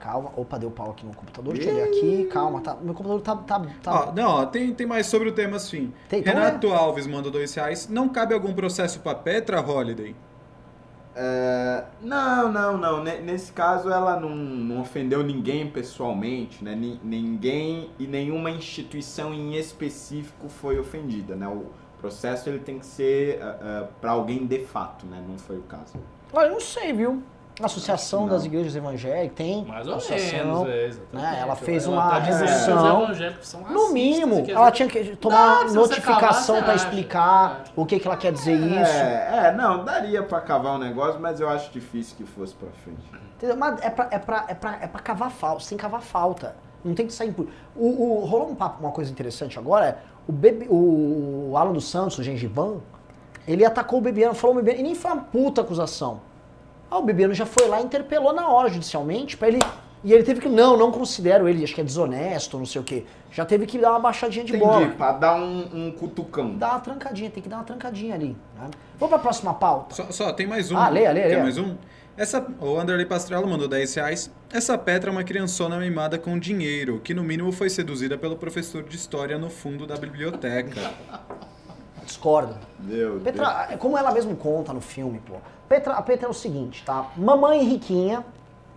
Calma, 0.00 0.30
opa, 0.36 0.58
deu 0.58 0.70
pau 0.70 0.90
aqui 0.90 1.06
no 1.06 1.14
computador. 1.14 1.54
Deixa 1.54 1.70
eu 1.70 1.76
ler 1.76 1.84
aqui, 1.84 2.24
calma, 2.30 2.60
tá. 2.60 2.76
Meu 2.80 2.92
computador 2.92 3.22
tá. 3.22 3.36
tá, 3.36 3.66
tá... 3.82 4.08
Ó, 4.08 4.12
não, 4.12 4.28
ó, 4.28 4.46
tem, 4.46 4.74
tem 4.74 4.86
mais 4.86 5.06
sobre 5.06 5.30
o 5.30 5.32
tema 5.32 5.58
sim. 5.58 5.92
Tem, 6.10 6.20
então 6.20 6.34
Renato 6.34 6.68
Alves 6.72 7.06
mandou 7.06 7.32
dois 7.32 7.54
reais. 7.54 7.88
Não 7.88 8.08
cabe 8.08 8.34
algum 8.34 8.52
processo 8.52 9.00
pra 9.00 9.14
Petra 9.14 9.62
Holiday? 9.66 10.14
É, 11.16 11.84
não, 12.02 12.50
não, 12.52 12.76
não. 12.76 13.02
Ne- 13.02 13.20
Nesse 13.20 13.52
caso 13.52 13.88
ela 13.88 14.18
não, 14.18 14.30
não 14.30 14.80
ofendeu 14.82 15.22
ninguém 15.22 15.70
pessoalmente, 15.70 16.62
né? 16.62 16.74
Ni- 16.74 17.00
Ninguém 17.02 17.88
e 17.98 18.06
nenhuma 18.06 18.50
instituição 18.50 19.32
em 19.32 19.54
específico 19.56 20.48
foi 20.48 20.78
ofendida, 20.78 21.34
né? 21.36 21.46
O 21.48 21.66
processo 22.04 22.50
ele 22.50 22.58
tem 22.58 22.78
que 22.78 22.84
ser 22.84 23.40
para 24.00 24.10
alguém 24.10 24.46
de 24.46 24.58
fato, 24.66 25.06
né? 25.06 25.22
Não 25.26 25.38
foi 25.38 25.56
o 25.56 25.62
caso. 25.62 25.94
Olha, 26.32 26.46
eu 26.48 26.52
não 26.52 26.60
sei, 26.60 26.92
viu? 26.92 27.22
Associação 27.62 28.22
Não. 28.22 28.28
das 28.30 28.44
Igrejas 28.44 28.74
Evangélicas 28.74 29.36
tem. 29.36 29.64
Mais 29.64 29.86
ou 29.86 29.94
associação. 29.94 30.64
menos, 30.64 30.68
é, 30.68 30.86
exatamente. 30.86 31.24
né, 31.24 31.38
ela 31.40 31.54
fez 31.54 31.86
uma 31.86 32.10
tá 32.10 32.16
evangélicos 32.18 33.46
são 33.46 33.60
No 33.60 33.66
racistas 33.66 33.92
mínimo, 33.92 34.44
que 34.44 34.50
ela 34.50 34.70
tinha 34.72 34.88
que 34.88 35.02
Não, 35.04 35.16
tomar 35.16 35.62
você 35.62 35.74
notificação 35.76 36.56
acha. 36.56 36.74
explicar 36.74 37.60
Acho. 37.62 37.72
o 37.76 37.86
que, 37.86 38.00
que 38.00 38.08
ela 38.08 38.16
quer 38.16 38.32
dizer 38.32 38.56
isso. 38.56 38.92
É, 38.92 39.46
é, 39.46 39.52
não, 39.52 39.84
daria 39.84 40.24
para 40.24 40.40
cavar 40.40 40.74
o 40.74 40.78
negócio, 40.78 41.20
mas 41.20 41.38
eu 41.38 41.48
acho 41.48 41.70
difícil 41.70 42.16
que 42.16 42.24
fosse 42.24 42.54
para 42.54 42.70
frente. 42.70 42.98
Entendeu? 43.36 43.56
Mas 43.56 43.80
é 43.80 43.88
pra, 43.90 44.08
é, 44.10 44.18
pra, 44.18 44.44
é, 44.48 44.54
pra, 44.54 44.78
é 44.82 44.86
pra 44.88 45.00
cavar 45.00 45.30
falta, 45.30 45.64
que 45.64 45.76
cavar 45.76 46.02
falta. 46.02 46.56
Não 46.84 46.94
tem 46.94 47.06
que 47.06 47.12
sair 47.12 47.32
por. 47.32 47.46
O, 47.76 47.86
o, 47.86 48.26
rolou 48.26 48.50
um 48.50 48.54
papo, 48.54 48.80
uma 48.80 48.92
coisa 48.92 49.10
interessante 49.10 49.58
agora, 49.58 49.86
é 49.86 49.96
o, 50.26 50.32
Bebe, 50.32 50.66
o 50.68 51.54
Alan 51.56 51.72
dos 51.72 51.88
Santos, 51.88 52.18
o 52.18 52.22
Gengiban, 52.22 52.76
ele 53.46 53.64
atacou 53.64 53.98
o 53.98 54.02
Bebiano, 54.02 54.34
falou 54.34 54.56
o 54.56 54.58
Bebiano, 54.58 54.80
e 54.80 54.82
nem 54.82 54.94
foi 54.94 55.10
uma 55.10 55.22
puta 55.22 55.60
acusação. 55.60 56.20
Ah, 56.90 56.98
o 56.98 57.02
Bebiano 57.02 57.34
já 57.34 57.46
foi 57.46 57.66
lá 57.68 57.80
e 57.80 57.84
interpelou 57.84 58.32
na 58.32 58.48
hora 58.48 58.68
judicialmente 58.68 59.36
pra 59.36 59.48
ele. 59.48 59.58
E 60.02 60.12
ele 60.12 60.22
teve 60.22 60.40
que, 60.40 60.48
não, 60.48 60.76
não 60.76 60.92
considero 60.92 61.48
ele, 61.48 61.64
acho 61.64 61.74
que 61.74 61.80
é 61.80 61.84
desonesto, 61.84 62.58
não 62.58 62.66
sei 62.66 62.80
o 62.80 62.84
quê. 62.84 63.04
Já 63.32 63.44
teve 63.44 63.64
que 63.64 63.78
dar 63.78 63.90
uma 63.90 64.00
baixadinha 64.00 64.44
de 64.44 64.54
bola. 64.56 64.82
Entendi, 64.82 64.96
para 64.96 65.12
dar 65.12 65.36
um, 65.36 65.86
um 65.86 65.92
cutucão. 65.92 66.54
Dá 66.56 66.72
uma 66.72 66.80
trancadinha, 66.80 67.30
tem 67.30 67.42
que 67.42 67.48
dar 67.48 67.56
uma 67.56 67.64
trancadinha 67.64 68.14
ali. 68.14 68.36
Né? 68.58 68.70
Vamos 68.98 69.14
pra 69.14 69.18
próxima 69.18 69.54
pauta. 69.54 69.94
Só, 69.94 70.04
só, 70.10 70.32
tem 70.32 70.46
mais 70.46 70.70
um. 70.70 70.76
Ah, 70.76 70.90
leia, 70.90 71.10
leia, 71.10 71.26
leia. 71.26 71.42
mais 71.42 71.56
um? 71.56 71.74
Essa, 72.16 72.46
o 72.60 72.78
Anderley 72.78 73.04
Pastrello 73.04 73.48
mandou 73.48 73.66
10 73.66 73.94
reais. 73.96 74.30
Essa 74.52 74.78
Petra 74.78 75.10
é 75.10 75.12
uma 75.12 75.24
criançona 75.24 75.76
mimada 75.78 76.16
com 76.16 76.38
dinheiro, 76.38 77.00
que 77.00 77.12
no 77.12 77.24
mínimo 77.24 77.50
foi 77.50 77.68
seduzida 77.68 78.16
pelo 78.16 78.36
professor 78.36 78.84
de 78.84 78.94
história 78.94 79.36
no 79.36 79.50
fundo 79.50 79.84
da 79.84 79.96
biblioteca. 79.96 80.92
Discordo. 82.04 82.54
Meu 82.78 83.18
Deus. 83.18 83.22
Petra, 83.24 83.66
é 83.68 83.76
como 83.76 83.98
ela 83.98 84.12
mesmo 84.12 84.36
conta 84.36 84.72
no 84.72 84.80
filme, 84.80 85.20
pô. 85.26 85.34
Petra, 85.68 85.94
a 85.94 86.02
Petra 86.02 86.28
é 86.28 86.30
o 86.30 86.34
seguinte, 86.34 86.84
tá? 86.84 87.10
Mamãe 87.16 87.64
riquinha, 87.64 88.24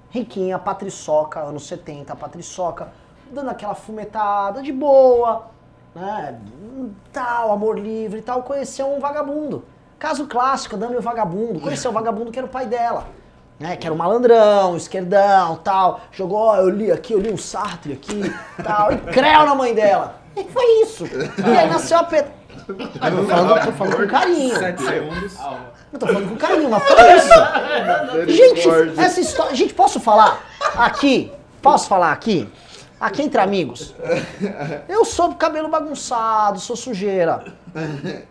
riquinha, 0.09 0.57
patriçoca, 0.57 1.39
anos 1.39 1.67
70, 1.67 2.15
patriçoca, 2.15 2.91
dando 3.31 3.51
aquela 3.51 3.75
fumetada 3.75 4.63
de 4.63 4.71
boa, 4.71 5.45
né? 5.93 6.41
Tal, 7.13 7.51
amor 7.51 7.77
livre 7.77 8.17
e 8.17 8.23
tal, 8.23 8.41
conheceu 8.41 8.91
um 8.91 8.99
vagabundo. 8.99 9.63
Caso 9.99 10.25
clássico, 10.25 10.75
dame 10.75 10.95
o 10.95 11.01
vagabundo. 11.01 11.59
Conheceu 11.59 11.91
o 11.91 11.93
vagabundo 11.93 12.31
que 12.31 12.39
era 12.39 12.47
o 12.47 12.49
pai 12.49 12.65
dela. 12.65 13.05
Né, 13.59 13.75
que 13.75 13.87
era 13.87 13.93
um 13.93 13.97
malandrão, 13.97 14.77
esquerdão, 14.77 15.55
tal. 15.63 16.01
Jogou, 16.11 16.37
ó, 16.37 16.57
eu 16.57 16.69
li 16.69 16.91
aqui, 16.91 17.13
eu 17.13 17.19
li 17.19 17.31
um 17.31 17.37
Sartre 17.37 17.93
aqui, 17.93 18.31
tal. 18.63 18.91
E 18.93 18.97
creu 18.97 19.45
na 19.45 19.55
mãe 19.55 19.73
dela. 19.73 20.21
E 20.35 20.43
foi 20.43 20.83
isso. 20.83 21.05
E 21.05 21.57
aí 21.57 21.67
nasceu 21.67 21.97
a 21.97 22.03
Petra. 22.03 22.31
Ah, 22.99 23.09
tô 23.09 23.23
falando, 23.23 23.65
tô 23.65 23.71
falando 23.71 23.97
com 23.97 24.07
carinho. 24.07 24.55
Sete 24.57 24.83
segundos. 24.83 25.37
Eu 25.91 25.99
tô 25.99 26.05
falando 26.05 26.29
com 26.29 26.35
carinho, 26.35 26.69
mas 26.69 26.83
foi 26.83 27.15
isso. 27.15 28.35
Gente, 28.37 28.99
essa 28.99 29.19
história. 29.21 29.55
Gente, 29.55 29.73
posso 29.73 29.99
falar 29.99 30.43
aqui? 30.75 31.31
Posso 31.61 31.87
falar 31.87 32.11
aqui? 32.11 32.47
Aqui 32.99 33.23
entre 33.23 33.39
amigos. 33.39 33.95
Eu 34.87 35.05
sou 35.05 35.33
cabelo 35.33 35.69
bagunçado, 35.69 36.59
sou 36.59 36.75
sujeira. 36.75 37.43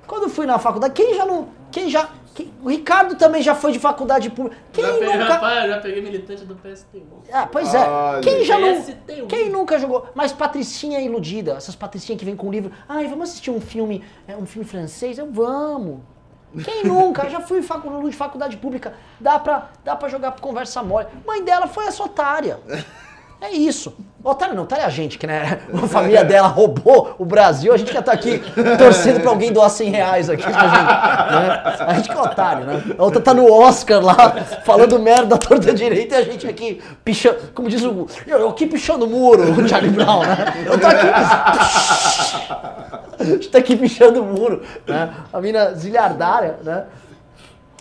Quando 0.06 0.24
eu 0.24 0.30
fui 0.30 0.46
na 0.46 0.58
faculdade, 0.58 0.94
quem 0.94 1.14
já 1.14 1.24
não. 1.24 1.48
Quem 1.72 1.88
já. 1.88 2.08
Quem- 2.36 2.52
o 2.62 2.68
Ricardo 2.68 3.16
também 3.16 3.42
já 3.42 3.54
foi 3.54 3.72
de 3.72 3.78
faculdade 3.78 4.28
pública. 4.30 4.56
Quem 4.72 4.84
já, 4.84 4.92
peguei, 4.92 5.16
nunca. 5.16 5.32
rapaz, 5.34 5.68
já 5.70 5.78
peguei 5.78 6.02
militante 6.02 6.44
do 6.44 6.54
PSTU. 6.54 7.22
Ah, 7.32 7.46
pois 7.50 7.72
é. 7.74 7.78
Olha, 7.88 8.20
quem 8.20 8.44
já 8.44 8.58
não. 8.58 8.82
Quem 9.26 9.48
nunca 9.48 9.78
jogou? 9.78 10.06
Mas 10.14 10.32
Patricinha 10.32 10.98
é 10.98 11.04
iludida. 11.04 11.52
Essas 11.52 11.74
Patricinhas 11.74 12.18
que 12.18 12.24
vêm 12.26 12.36
com 12.36 12.50
livro. 12.50 12.70
Ai, 12.86 13.06
vamos 13.08 13.30
assistir 13.30 13.50
um 13.50 13.60
filme, 13.60 14.04
é, 14.28 14.36
um 14.36 14.44
filme 14.46 14.68
francês? 14.68 15.16
Eu 15.18 15.32
vamos. 15.32 16.00
Quem 16.64 16.84
nunca? 16.84 17.28
Já 17.28 17.40
fui 17.40 17.60
de 17.60 18.16
faculdade 18.16 18.56
pública. 18.56 18.94
Dá 19.18 19.38
pra, 19.38 19.70
dá 19.84 19.96
pra 19.96 20.08
jogar 20.08 20.32
conversa 20.40 20.82
mole. 20.82 21.06
Mãe 21.26 21.42
dela 21.42 21.66
foi 21.66 21.86
essa 21.86 22.02
otária. 22.02 22.58
É 23.40 23.50
isso. 23.50 23.94
Otário 24.24 24.54
não, 24.54 24.64
otário 24.64 24.82
é 24.82 24.86
a 24.86 24.90
gente, 24.90 25.18
que 25.18 25.26
né? 25.26 25.60
A 25.72 25.86
família 25.86 26.24
dela 26.24 26.48
roubou 26.48 27.14
o 27.16 27.24
Brasil, 27.24 27.72
a 27.72 27.76
gente 27.76 27.92
já 27.92 28.02
tá 28.02 28.12
aqui 28.12 28.42
torcendo 28.76 29.20
pra 29.20 29.30
alguém 29.30 29.52
doar 29.52 29.70
100 29.70 29.90
reais 29.90 30.28
aqui 30.28 30.42
pra 30.42 30.68
gente. 30.68 30.84
Né? 30.84 31.62
A 31.86 31.94
gente 31.94 32.08
que 32.08 32.14
é 32.16 32.20
otário, 32.20 32.64
né? 32.64 32.82
A 32.98 33.04
outra 33.04 33.20
tá 33.20 33.32
no 33.32 33.52
Oscar 33.52 34.02
lá, 34.02 34.34
falando 34.64 34.98
merda 34.98 35.36
à 35.36 35.38
torta 35.38 35.72
direita 35.72 36.16
e 36.16 36.18
a 36.18 36.22
gente 36.22 36.46
aqui 36.46 36.82
pichando, 37.04 37.38
como 37.54 37.68
diz 37.68 37.84
o. 37.84 38.08
Eu, 38.26 38.48
aqui 38.48 38.66
pichando 38.66 39.04
o 39.04 39.08
muro, 39.08 39.42
o 39.52 39.68
Charlie 39.68 39.92
Brown, 39.92 40.22
né? 40.22 40.64
Eu 40.66 40.78
tô 40.80 40.86
aqui. 40.86 41.06
A 43.18 43.24
gente 43.24 43.48
tá 43.48 43.58
aqui 43.58 43.76
pichando 43.76 44.22
o 44.22 44.24
muro, 44.24 44.62
né? 44.86 45.14
A 45.32 45.40
mina 45.40 45.72
zilhardária, 45.74 46.58
né? 46.64 46.84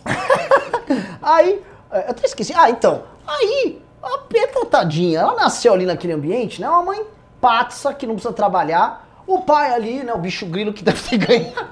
Aí, 1.24 1.62
eu 1.92 2.00
até 2.00 2.26
esqueci. 2.26 2.54
Ah, 2.56 2.70
então. 2.70 3.04
Aí, 3.28 3.82
a 4.06 4.18
Petra, 4.20 4.66
tadinha, 4.66 5.20
ela 5.20 5.36
nasceu 5.36 5.74
ali 5.74 5.86
naquele 5.86 6.14
ambiente, 6.14 6.62
né? 6.62 6.70
Uma 6.70 6.84
mãe 6.84 7.04
patsa 7.42 7.94
que 7.94 8.06
não 8.06 8.16
precisa 8.16 8.34
trabalhar. 8.34 9.04
O 9.28 9.42
pai 9.42 9.74
ali, 9.74 10.04
né? 10.04 10.14
O 10.14 10.20
bicho 10.20 10.46
grilo 10.46 10.72
que 10.72 10.84
deve 10.86 11.02
ter 11.02 11.18
ganhado. 11.18 11.66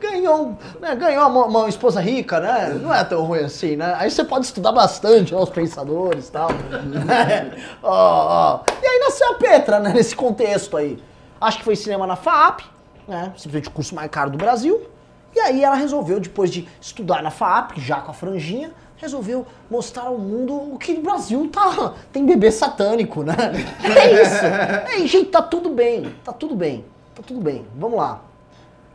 ganhou, 0.00 0.58
né, 0.80 0.94
ganhou 0.96 1.28
uma, 1.28 1.46
uma 1.46 1.68
esposa 1.68 2.00
rica, 2.00 2.40
né? 2.40 2.76
Não 2.80 2.92
é 2.92 3.04
tão 3.04 3.22
ruim 3.22 3.40
assim, 3.40 3.76
né? 3.76 3.94
Aí 3.98 4.10
você 4.10 4.24
pode 4.24 4.46
estudar 4.46 4.72
bastante, 4.72 5.32
né, 5.32 5.40
os 5.40 5.50
pensadores 5.50 6.28
e 6.28 6.32
tal. 6.32 6.48
Ó, 7.82 7.90
ó. 7.90 8.60
E 8.82 8.86
aí 8.86 8.98
nasceu 9.00 9.32
a 9.32 9.34
Petra, 9.34 9.78
né? 9.78 9.92
Nesse 9.94 10.16
contexto 10.16 10.76
aí. 10.76 11.00
Acho 11.40 11.58
que 11.58 11.64
foi 11.64 11.76
cinema 11.76 12.06
na 12.06 12.16
FAP, 12.16 12.62
né? 13.06 13.32
Simplesmente 13.36 13.68
o 13.68 13.72
curso 13.72 13.94
mais 13.94 14.10
caro 14.10 14.30
do 14.30 14.38
Brasil. 14.38 14.88
E 15.34 15.40
aí 15.40 15.64
ela 15.64 15.74
resolveu, 15.74 16.20
depois 16.20 16.50
de 16.50 16.68
estudar 16.80 17.22
na 17.22 17.30
FAP, 17.30 17.78
já 17.78 18.00
com 18.00 18.10
a 18.12 18.14
franjinha, 18.14 18.72
resolveu 19.04 19.46
mostrar 19.70 20.04
ao 20.04 20.18
mundo 20.18 20.54
o 20.74 20.78
que 20.78 20.92
o 20.94 21.02
Brasil 21.02 21.48
tá. 21.50 21.94
Tem 22.12 22.24
bebê 22.26 22.50
satânico, 22.50 23.22
né? 23.22 23.34
É 23.82 24.22
isso. 24.22 24.44
É, 24.44 25.06
gente, 25.06 25.30
tá 25.30 25.42
tudo 25.42 25.70
bem. 25.70 26.14
Tá 26.24 26.32
tudo 26.32 26.54
bem. 26.54 26.84
Tá 27.14 27.22
tudo 27.22 27.40
bem. 27.40 27.66
Vamos 27.76 27.98
lá. 27.98 28.22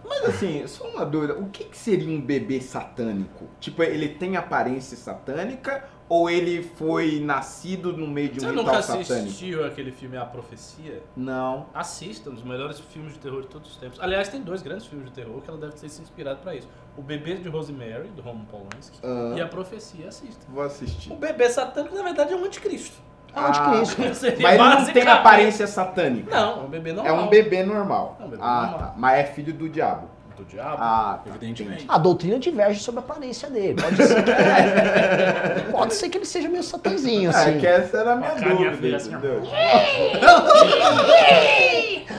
Mas 0.08 0.26
assim, 0.26 0.66
só 0.66 0.88
uma 0.88 1.06
dúvida, 1.06 1.36
o 1.36 1.50
que, 1.50 1.66
que 1.66 1.78
seria 1.78 2.10
um 2.10 2.20
bebê 2.20 2.60
satânico? 2.60 3.46
Tipo, 3.60 3.84
ele 3.84 4.10
tem 4.10 4.36
aparência 4.36 4.98
satânica 4.98 5.84
ou 6.10 6.28
ele 6.28 6.64
foi 6.76 7.20
nascido 7.20 7.96
no 7.96 8.08
meio 8.08 8.30
de 8.30 8.40
um 8.40 8.42
Você 8.42 8.48
ritual 8.50 8.66
nunca 8.66 8.82
satânico? 8.82 9.14
assistiu 9.14 9.64
aquele 9.66 9.92
filme 9.92 10.18
A 10.18 10.26
Profecia? 10.26 11.04
Não. 11.16 11.68
Assista, 11.74 12.32
um 12.32 12.34
dos 12.34 12.44
melhores 12.44 12.80
filmes 12.80 13.14
de 13.14 13.20
terror 13.20 13.42
de 13.44 13.48
todos 13.48 13.70
os 13.72 13.78
tempos. 13.78 14.00
Aliás, 14.02 14.28
tem 14.28 14.42
dois 14.42 14.64
grandes 14.64 14.88
filmes 14.88 15.06
de 15.08 15.14
terror 15.14 15.40
que 15.40 15.48
ela 15.50 15.60
deve 15.60 15.74
ter 15.74 15.88
se 15.88 16.02
inspirado 16.02 16.40
pra 16.40 16.56
isso. 16.56 16.68
O 16.98 17.02
Bebê 17.04 17.36
de 17.36 17.48
Rosemary, 17.48 18.08
do 18.10 18.24
Roman 18.24 18.44
Polanski, 18.46 19.00
Ah. 19.04 19.36
e 19.38 19.42
A 19.42 19.48
Profecia, 19.48 20.08
assista. 20.08 20.46
Vou 20.50 20.64
assistir. 20.64 21.14
O 21.14 21.16
bebê 21.16 21.48
satânico, 21.48 21.96
na 21.96 22.02
verdade, 22.04 22.34
é 22.34 22.36
um 22.36 22.44
anticristo. 22.44 22.98
É 23.36 23.40
o 23.40 23.46
anticristo. 23.46 24.02
Seria 24.16 24.42
Mas 24.42 24.60
ele 24.60 24.86
não 24.88 24.94
tem 24.94 25.08
aparência 25.08 25.68
satânica. 25.68 26.36
Não, 26.36 26.62
é 26.62 26.64
um 26.64 26.70
bebê 26.70 26.90
É 26.90 26.94
normal. 26.94 27.24
um 27.24 27.30
bebê 27.30 27.64
normal. 27.64 28.18
É 28.20 28.24
um 28.24 28.30
bebê 28.30 28.42
ah, 28.44 28.62
normal. 28.64 28.80
tá. 28.80 28.94
Mas 28.98 29.20
é 29.20 29.24
filho 29.26 29.54
do 29.54 29.70
diabo. 29.70 30.10
Do 30.40 30.46
diabo. 30.46 30.78
Ah. 30.80 31.20
Evidentemente. 31.28 31.84
A 31.86 31.98
doutrina 31.98 32.40
diverge 32.40 32.80
sobre 32.80 33.02
a 33.02 33.04
aparência 33.04 33.50
dele. 33.50 33.82
Pode 33.82 33.98
ser 33.98 34.24
que, 34.24 34.32
é, 34.32 35.66
pode 35.70 35.94
ser 35.96 36.10
que 36.10 36.18
ele 36.18 36.26
seja 36.26 36.48
meio 36.48 36.64
satanzinho, 36.64 37.30
assim. 37.30 37.58
É, 37.58 37.60
que 37.60 37.68
essa 37.68 37.98
era 37.98 38.14
a 38.14 38.16
minha 38.16 38.32
A 38.32 38.36
dúvida, 38.36 38.96
assim, 38.96 39.14
entendeu? 39.14 39.42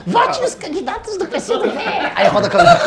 Vote 0.05 0.41
nos 0.41 0.55
candidatos 0.55 1.17
do 1.17 1.27
PCdoB! 1.27 1.71
Aí 2.15 2.27
roda 2.27 2.47
a 2.47 2.49
câmera. 2.49 2.79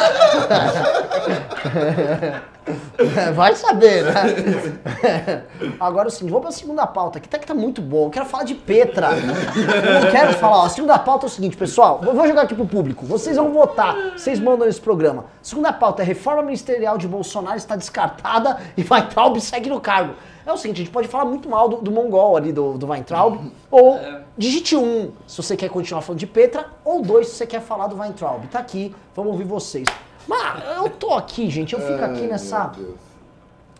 Vai 3.34 3.54
saber, 3.54 4.04
né? 4.04 5.44
Agora 5.78 6.08
sim, 6.08 6.26
vou 6.26 6.40
pra 6.40 6.50
segunda 6.50 6.86
pauta 6.86 7.18
aqui, 7.18 7.28
até 7.28 7.38
que 7.38 7.46
tá 7.46 7.54
muito 7.54 7.82
bom. 7.82 8.06
Eu 8.06 8.10
quero 8.10 8.24
falar 8.24 8.44
de 8.44 8.54
Petra. 8.54 9.10
Eu 9.12 10.10
quero 10.10 10.32
falar, 10.34 10.62
ó. 10.62 10.66
A 10.66 10.68
segunda 10.70 10.98
pauta 10.98 11.26
é 11.26 11.28
o 11.28 11.30
seguinte, 11.30 11.56
pessoal. 11.56 12.00
Vou 12.02 12.26
jogar 12.26 12.42
aqui 12.42 12.54
pro 12.54 12.66
público. 12.66 13.04
Vocês 13.04 13.36
vão 13.36 13.52
votar. 13.52 13.94
Vocês 14.16 14.40
mandam 14.40 14.66
nesse 14.66 14.80
programa. 14.80 15.26
Segunda 15.42 15.72
pauta 15.72 16.02
é 16.02 16.04
reforma 16.06 16.42
ministerial 16.42 16.96
de 16.96 17.06
Bolsonaro 17.06 17.56
está 17.56 17.76
descartada 17.76 18.58
e 18.76 18.82
Weintraub 18.88 19.38
segue 19.40 19.68
no 19.68 19.80
cargo. 19.80 20.14
É 20.46 20.52
o 20.52 20.56
seguinte, 20.56 20.76
a 20.76 20.84
gente 20.84 20.92
pode 20.92 21.08
falar 21.08 21.24
muito 21.24 21.48
mal 21.48 21.68
do, 21.68 21.76
do 21.78 21.90
mongol 21.90 22.36
ali, 22.36 22.52
do, 22.52 22.76
do 22.76 22.86
Weintraub, 22.86 23.50
ou 23.70 23.98
digite 24.36 24.76
um 24.76 25.10
se 25.26 25.36
você 25.42 25.56
quer 25.56 25.70
continuar 25.70 26.02
falando 26.02 26.20
de 26.20 26.26
Petra, 26.26 26.66
ou 26.84 27.02
dois 27.02 27.28
se 27.28 27.36
você 27.36 27.46
quer 27.46 27.60
falar 27.60 27.86
do 27.86 27.96
Weintraub. 27.96 28.46
Tá 28.48 28.58
aqui, 28.58 28.94
vamos 29.14 29.32
ouvir 29.32 29.44
vocês. 29.44 29.86
Mas 30.28 30.64
eu 30.76 30.90
tô 30.90 31.14
aqui, 31.14 31.48
gente, 31.50 31.74
eu 31.74 31.80
fico 31.80 32.04
aqui 32.04 32.22
Ai, 32.22 32.26
nessa... 32.28 32.72
meu 32.76 32.86
Deus. 32.86 33.00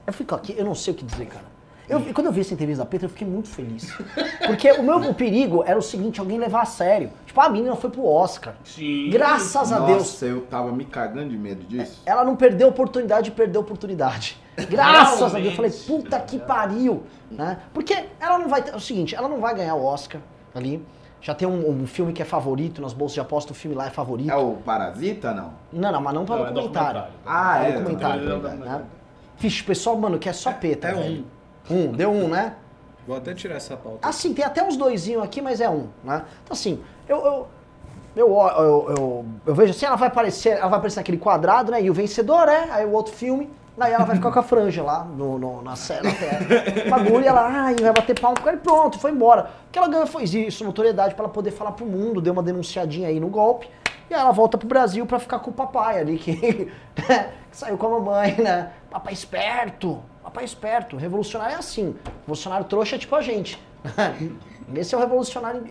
Eu 0.06 0.12
fico 0.12 0.34
aqui, 0.34 0.54
eu 0.56 0.64
não 0.64 0.74
sei 0.74 0.92
o 0.92 0.96
que 0.96 1.04
dizer, 1.04 1.26
cara. 1.26 1.54
Eu, 1.86 2.00
quando 2.14 2.28
eu 2.28 2.32
vi 2.32 2.40
essa 2.40 2.54
entrevista 2.54 2.82
da 2.82 2.88
Petra, 2.88 3.06
eu 3.06 3.10
fiquei 3.10 3.26
muito 3.26 3.48
feliz. 3.48 3.92
Porque 4.46 4.70
o 4.72 4.82
meu 4.82 4.96
o 4.96 5.14
perigo 5.14 5.62
era 5.66 5.78
o 5.78 5.82
seguinte, 5.82 6.18
alguém 6.18 6.38
levar 6.38 6.62
a 6.62 6.64
sério. 6.64 7.10
Tipo, 7.26 7.40
a 7.40 7.48
menina 7.48 7.76
foi 7.76 7.90
pro 7.90 8.06
Oscar. 8.06 8.54
Sim. 8.64 9.10
Graças 9.10 9.70
a 9.70 9.80
Deus. 9.80 9.98
Nossa, 9.98 10.26
eu 10.26 10.40
tava 10.42 10.72
me 10.72 10.86
cagando 10.86 11.28
de 11.28 11.36
medo 11.36 11.62
disso. 11.64 12.02
Ela 12.06 12.24
não 12.24 12.36
perdeu 12.36 12.68
a 12.68 12.70
oportunidade 12.70 13.26
de 13.26 13.30
perder 13.32 13.58
a 13.58 13.60
oportunidade. 13.60 14.38
Graças 14.57 15.34
a 15.34 15.38
Deus. 15.38 15.50
Eu 15.50 15.57
falei, 15.57 15.70
puta 15.70 16.18
que 16.20 16.38
pariu. 16.38 17.02
Né? 17.30 17.59
Porque 17.72 18.05
ela 18.20 18.38
não 18.38 18.48
vai 18.48 18.62
ter. 18.62 18.72
É 18.72 18.76
o 18.76 18.80
seguinte, 18.80 19.14
ela 19.14 19.28
não 19.28 19.40
vai 19.40 19.55
ganhar 19.55 19.74
o 19.74 19.84
Oscar 19.84 20.20
ali. 20.55 20.84
Já 21.20 21.34
tem 21.34 21.48
um, 21.48 21.70
um 21.82 21.86
filme 21.86 22.12
que 22.12 22.20
é 22.20 22.24
favorito 22.24 22.82
nas 22.82 22.92
bolsas 22.92 23.14
de 23.14 23.20
aposta, 23.20 23.52
o 23.52 23.55
filme 23.55 23.74
lá 23.74 23.86
é 23.86 23.90
favorito. 23.90 24.30
É 24.30 24.36
o 24.36 24.52
Parasita, 24.57 25.32
não? 25.32 25.52
Não, 25.72 25.90
não, 25.90 26.00
mas 26.00 26.14
não 26.14 26.24
para 26.26 26.36
Não, 26.36 26.46
é 26.46 26.52
documentário. 26.52 27.00
documentário. 27.00 27.14
Ah, 27.24 27.64
É 27.64 27.68
é. 27.68 27.72
documentário. 27.72 28.46
é 28.46 28.55
Né? 28.57 28.82
o 29.42 29.64
pessoal, 29.64 29.96
mano, 29.96 30.18
quer 30.18 30.34
só 30.34 30.52
peta. 30.52 30.88
É 30.88 30.94
um. 30.94 30.98
velho. 31.00 31.24
Um, 31.70 31.92
deu 31.92 32.11
um, 32.11 32.28
né? 32.28 32.57
Vou 33.07 33.16
até 33.16 33.34
tirar 33.34 33.57
essa 33.57 33.76
pauta. 33.76 34.07
Assim, 34.07 34.32
tem 34.34 34.44
até 34.44 34.62
uns 34.62 34.76
doisinhos 34.76 35.22
aqui, 35.22 35.40
mas 35.42 35.61
é 35.61 35.68
um, 35.68 35.88
né? 36.02 36.24
Então 36.42 36.52
assim, 36.52 36.80
eu, 37.09 37.16
eu, 37.24 37.46
eu, 38.16 38.28
eu, 38.28 38.94
eu, 38.96 39.24
eu 39.46 39.55
vejo 39.55 39.70
assim, 39.72 39.86
ela 39.86 39.96
vai 39.96 40.09
aparecer, 40.09 40.50
ela 40.59 40.68
vai 40.68 40.78
aparecer 40.78 41.00
naquele 41.00 41.18
quadrado, 41.18 41.70
né? 41.72 41.82
E 41.82 41.90
o 41.90 41.94
vencedor 41.94 42.48
é, 42.48 42.70
aí 42.70 42.84
o 42.86 42.92
outro 42.92 43.12
filme, 43.14 43.50
daí 43.76 43.92
ela 43.92 44.04
vai 44.04 44.16
ficar 44.16 44.30
com 44.30 44.38
a 44.38 44.42
franja 44.42 44.82
lá 44.82 45.04
no, 45.04 45.38
no, 45.38 45.62
na 45.62 45.76
cena, 45.76 46.10
bagulho, 46.88 47.24
e 47.24 47.26
ela, 47.26 47.46
ai, 47.46 47.74
vai 47.74 47.92
bater 47.92 48.18
palma 48.18 48.36
com 48.40 48.48
ele, 48.48 48.58
pronto, 48.58 48.98
foi 48.98 49.10
embora. 49.10 49.50
O 49.68 49.72
que 49.72 49.78
ela 49.78 49.88
ganhou 49.88 50.06
foi 50.06 50.24
isso, 50.24 50.64
notoriedade 50.64 51.14
pra 51.14 51.24
ela 51.24 51.32
poder 51.32 51.50
falar 51.50 51.72
pro 51.72 51.84
mundo, 51.84 52.20
deu 52.20 52.32
uma 52.32 52.42
denunciadinha 52.42 53.08
aí 53.08 53.18
no 53.18 53.28
golpe, 53.28 53.68
e 54.08 54.14
aí 54.14 54.20
ela 54.20 54.32
volta 54.32 54.56
pro 54.56 54.68
Brasil 54.68 55.04
pra 55.06 55.18
ficar 55.18 55.38
com 55.40 55.50
o 55.50 55.54
papai 55.54 56.00
ali, 56.00 56.18
que, 56.18 56.32
né, 57.08 57.32
que 57.50 57.56
saiu 57.56 57.76
com 57.76 57.86
a 57.86 57.90
mamãe, 58.00 58.36
né? 58.36 58.72
Papai 58.90 59.12
esperto, 59.12 60.00
papai 60.22 60.44
esperto, 60.44 60.96
revolucionário 60.96 61.56
é 61.56 61.58
assim, 61.58 61.96
revolucionário 62.20 62.66
trouxa 62.66 62.96
é 62.96 62.98
tipo 62.98 63.14
a 63.16 63.22
gente. 63.22 63.60
Esse 64.74 64.94
é 64.94 64.98
o 64.98 65.00
revolucionário, 65.00 65.62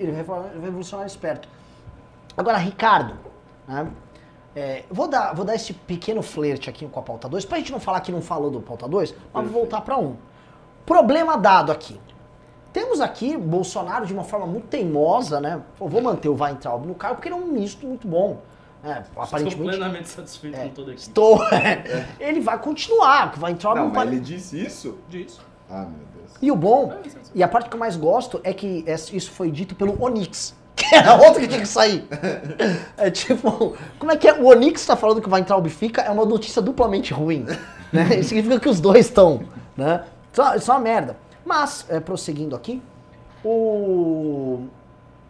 revolucionário 0.62 1.10
esperto. 1.10 1.48
Agora, 2.38 2.58
Ricardo, 2.58 3.16
né? 3.68 3.88
É, 4.56 4.84
vou, 4.90 5.08
dar, 5.08 5.34
vou 5.34 5.44
dar 5.44 5.56
esse 5.56 5.74
pequeno 5.74 6.22
flerte 6.22 6.70
aqui 6.70 6.88
com 6.88 7.00
a 7.00 7.04
pauta 7.04 7.28
2, 7.28 7.46
pra 7.46 7.58
gente 7.58 7.72
não 7.72 7.80
falar 7.80 8.02
que 8.02 8.12
não 8.12 8.22
falou 8.22 8.52
do 8.52 8.62
pauta 8.62 8.88
2, 8.88 9.16
mas 9.34 9.44
vou 9.46 9.62
voltar 9.62 9.82
pra 9.82 9.98
um. 9.98 10.16
Problema 10.86 11.38
dado 11.38 11.72
aqui. 11.72 12.00
Temos 12.72 13.00
aqui 13.02 13.38
Bolsonaro 13.38 14.06
de 14.06 14.14
uma 14.14 14.24
forma 14.24 14.46
muito 14.48 14.68
teimosa, 14.68 15.40
né? 15.40 15.62
Pô, 15.78 15.88
vou 15.88 16.02
manter 16.02 16.28
o 16.30 16.36
Weintraub 16.36 16.86
no 16.86 16.96
cargo 16.96 17.16
porque 17.18 17.30
ele 17.30 17.36
é 17.36 17.38
um 17.38 17.48
ministro 17.48 17.88
muito 17.88 18.08
bom. 18.08 18.42
É, 18.84 19.00
Estou 19.00 19.24
aparentemente. 19.24 19.70
plenamente 19.70 20.10
satisfeito 20.10 20.58
É, 20.58 20.64
com 20.64 20.70
toda 20.70 20.92
a 20.92 20.94
equipe. 20.94 21.08
Estou. 21.08 21.40
ele 22.20 22.42
vai 22.42 22.60
continuar, 22.60 23.32
vai 23.38 23.54
entrar 23.54 23.76
Não, 23.76 23.88
no 23.88 23.94
mas 23.94 24.08
ele 24.12 24.20
disse 24.20 24.60
isso? 24.62 24.98
Disso. 25.08 25.42
Ah, 25.70 25.82
meu 25.86 26.06
Deus. 26.16 26.32
E 26.42 26.52
o 26.52 26.56
bom, 26.56 26.92
É 26.92 27.08
é 27.08 27.12
e 27.36 27.44
a 27.44 27.48
parte 27.48 27.70
que 27.70 27.76
eu 27.76 27.80
mais 27.80 27.96
gosto 27.96 28.42
é 28.44 28.54
que 28.54 28.84
isso 29.14 29.32
foi 29.32 29.50
dito 29.50 29.74
pelo 29.76 30.04
Onix. 30.04 30.54
Que 30.76 30.86
era 30.96 31.16
outro 31.16 31.42
que 31.42 31.48
tinha 31.48 31.62
que 31.62 31.68
sair. 31.68 32.08
É 32.98 33.10
tipo, 33.12 33.76
como 34.00 34.12
é 34.12 34.18
que 34.18 34.28
é? 34.28 34.34
O 34.34 34.46
Onix 34.48 34.86
tá 34.86 34.96
falando 34.96 35.22
que 35.22 35.30
vai 35.30 35.42
entrar 35.42 35.58
o 35.58 35.62
Bifica, 35.62 36.02
é 36.02 36.10
uma 36.10 36.26
notícia 36.26 36.62
duplamente 36.62 37.14
ruim. 37.14 37.46
Né? 37.92 38.16
Isso 38.20 38.30
significa 38.30 38.60
que 38.60 38.70
os 38.70 38.80
dois 38.80 39.06
estão, 39.06 39.44
né? 39.78 40.04
Só, 40.32 40.56
isso 40.56 40.72
é 40.72 40.74
uma 40.74 40.80
merda. 40.80 41.16
Mas, 41.46 41.86
é, 41.90 42.00
prosseguindo 42.00 42.56
aqui, 42.56 42.82
o, 43.46 44.66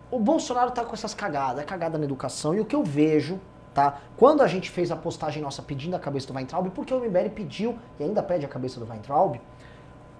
o 0.09 0.19
Bolsonaro 0.19 0.71
tá 0.71 0.85
com 0.85 0.93
essas 0.93 1.13
cagadas, 1.13 1.61
é 1.61 1.65
cagada 1.65 1.97
na 1.97 2.05
educação, 2.05 2.55
e 2.55 2.61
o 2.61 2.65
que 2.65 2.75
eu 2.75 2.83
vejo, 2.83 3.37
tá? 3.73 3.99
Quando 4.15 4.41
a 4.41 4.47
gente 4.47 4.69
fez 4.69 4.91
a 4.91 4.95
postagem 4.95 5.41
nossa 5.41 5.61
pedindo 5.61 5.95
a 5.95 5.99
cabeça 5.99 6.27
do 6.27 6.33
Weintraub, 6.33 6.69
porque 6.69 6.93
o 6.93 6.99
MBL 6.99 7.29
pediu, 7.35 7.77
e 7.99 8.03
ainda 8.03 8.23
pede 8.23 8.45
a 8.45 8.47
cabeça 8.47 8.79
do 8.79 8.89
Weintraub, 8.89 9.41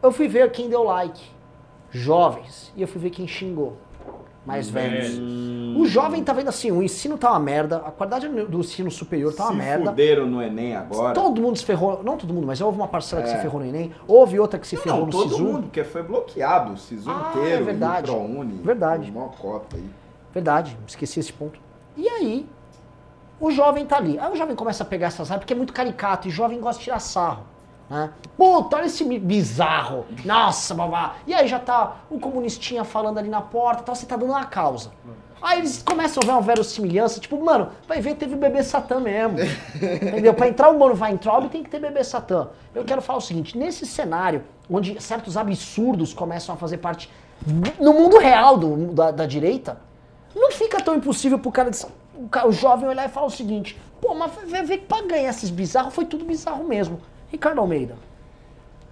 eu 0.01 0.11
fui 0.11 0.28
ver 0.28 0.51
quem 0.51 0.67
deu 0.67 0.84
like. 0.84 1.24
Jovens. 1.89 2.74
E 2.76 2.82
eu 2.82 2.88
fui 2.88 2.99
ver 2.99 3.11
quem 3.11 3.28
xingou. 3.28 3.78
Mais 4.45 4.69
velhos. 4.69 5.17
O 5.75 5.85
jovem 5.85 6.23
tá 6.23 6.33
vendo 6.33 6.49
assim, 6.49 6.69
o 6.71 6.83
ensino 6.83 7.17
tá 7.17 7.31
uma 7.31 7.39
merda, 7.39 7.77
a 7.77 7.91
qualidade 7.91 8.27
do 8.27 8.59
ensino 8.59 8.91
superior 8.91 9.33
tá 9.33 9.43
uma 9.45 9.51
Se 9.53 9.57
merda. 9.57 9.85
fuderam 9.89 10.27
no 10.27 10.41
Enem 10.41 10.75
agora. 10.75 11.13
Todo 11.13 11.41
mundo 11.41 11.57
se 11.57 11.65
ferrou, 11.65 12.03
não 12.03 12.17
todo 12.17 12.33
mundo, 12.33 12.45
mas 12.45 12.59
houve 12.61 12.77
uma 12.77 12.87
parcela 12.87 13.21
que 13.23 13.29
É. 13.29 13.35
se 13.35 13.41
ferrou 13.41 13.59
no 13.61 13.65
Enem, 13.67 13.91
houve 14.07 14.39
outra 14.39 14.59
que 14.59 14.67
se 14.67 14.75
ferrou 14.77 14.99
Não, 14.99 15.05
no 15.07 15.11
todo 15.11 15.29
SISU. 15.29 15.43
mundo, 15.43 15.63
porque 15.63 15.83
foi 15.83 16.03
bloqueado 16.03 16.73
o 16.73 16.77
SISU 16.77 17.09
Ah, 17.09 17.31
inteiro, 17.35 17.61
é 17.61 17.63
verdade. 17.63 18.11
o 18.11 18.13
ProUni. 18.13 18.53
Verdade. 18.63 19.11
Mó 19.11 19.27
cota 19.29 19.77
aí. 19.77 19.89
Verdade, 20.33 20.77
esqueci 20.85 21.19
esse 21.19 21.33
ponto. 21.33 21.59
E 21.97 22.07
aí, 22.07 22.45
o 23.39 23.49
jovem 23.49 23.85
tá 23.85 23.97
ali. 23.97 24.19
Aí 24.19 24.31
o 24.31 24.35
jovem 24.35 24.55
começa 24.55 24.83
a 24.83 24.85
pegar 24.85 25.07
essas 25.07 25.29
raivas 25.29 25.43
porque 25.43 25.53
é 25.53 25.57
muito 25.57 25.73
caricato 25.73 26.27
e 26.27 26.31
jovem 26.31 26.59
gosta 26.59 26.79
de 26.79 26.83
tirar 26.85 26.99
sarro. 26.99 27.45
Né? 27.89 28.09
Puta, 28.38 28.77
olha 28.77 28.86
esse 28.86 29.03
bizarro. 29.19 30.05
Nossa, 30.25 30.73
babá. 30.73 31.15
E 31.27 31.34
aí 31.34 31.47
já 31.47 31.59
tá 31.59 31.97
o 32.09 32.19
comunistinha 32.19 32.84
falando 32.84 33.17
ali 33.17 33.29
na 33.29 33.41
porta, 33.41 33.84
tal, 33.84 33.95
você 33.95 34.05
tá 34.05 34.15
dando 34.15 34.29
uma 34.31 34.45
causa. 34.45 34.91
Aí 35.41 35.59
eles 35.59 35.84
começam 35.84 36.23
a 36.23 36.25
ver 36.25 36.31
uma 36.31 36.41
verossimilhança, 36.41 37.19
tipo, 37.19 37.38
mano, 37.43 37.69
vai 37.86 37.99
ver, 37.99 38.15
teve 38.15 38.34
bebê 38.36 38.63
Satã 38.63 38.99
mesmo. 39.01 39.38
Entendeu? 39.75 40.34
Pra 40.34 40.47
entrar 40.47 40.69
o 40.69 40.79
Mano 40.79 40.97
Weintraub 40.99 41.49
tem 41.49 41.61
que 41.61 41.69
ter 41.69 41.79
bebê 41.79 42.01
Satã. 42.03 42.47
Eu 42.73 42.86
quero 42.86 43.01
falar 43.01 43.17
o 43.19 43.21
seguinte, 43.21 43.57
nesse 43.57 43.86
cenário, 43.86 44.43
onde 44.69 44.99
certos 45.01 45.36
absurdos 45.36 46.13
começam 46.13 46.55
a 46.55 46.57
fazer 46.57 46.77
parte 46.77 47.09
no 47.77 47.91
mundo 47.93 48.17
real 48.19 48.57
do- 48.57 48.93
da, 48.93 49.11
da 49.11 49.25
direita, 49.25 49.77
não 50.34 50.49
fica 50.49 50.81
tão 50.81 50.95
impossível 50.95 51.38
pro 51.38 51.51
cara, 51.51 51.69
o, 52.15 52.47
o 52.47 52.51
jovem 52.53 52.88
olhar 52.88 53.05
e 53.05 53.09
falar 53.09 53.27
o 53.27 53.29
seguinte, 53.29 53.77
pô, 53.99 54.15
mas 54.15 54.31
ver 54.47 54.77
que 54.77 54.86
pra 54.86 55.01
ganhar 55.01 55.29
esses 55.29 55.49
bizarros 55.49 55.93
foi 55.93 56.05
tudo 56.05 56.23
bizarro 56.23 56.63
mesmo. 56.63 57.01
Ricardo 57.34 57.59
Almeida. 57.61 57.95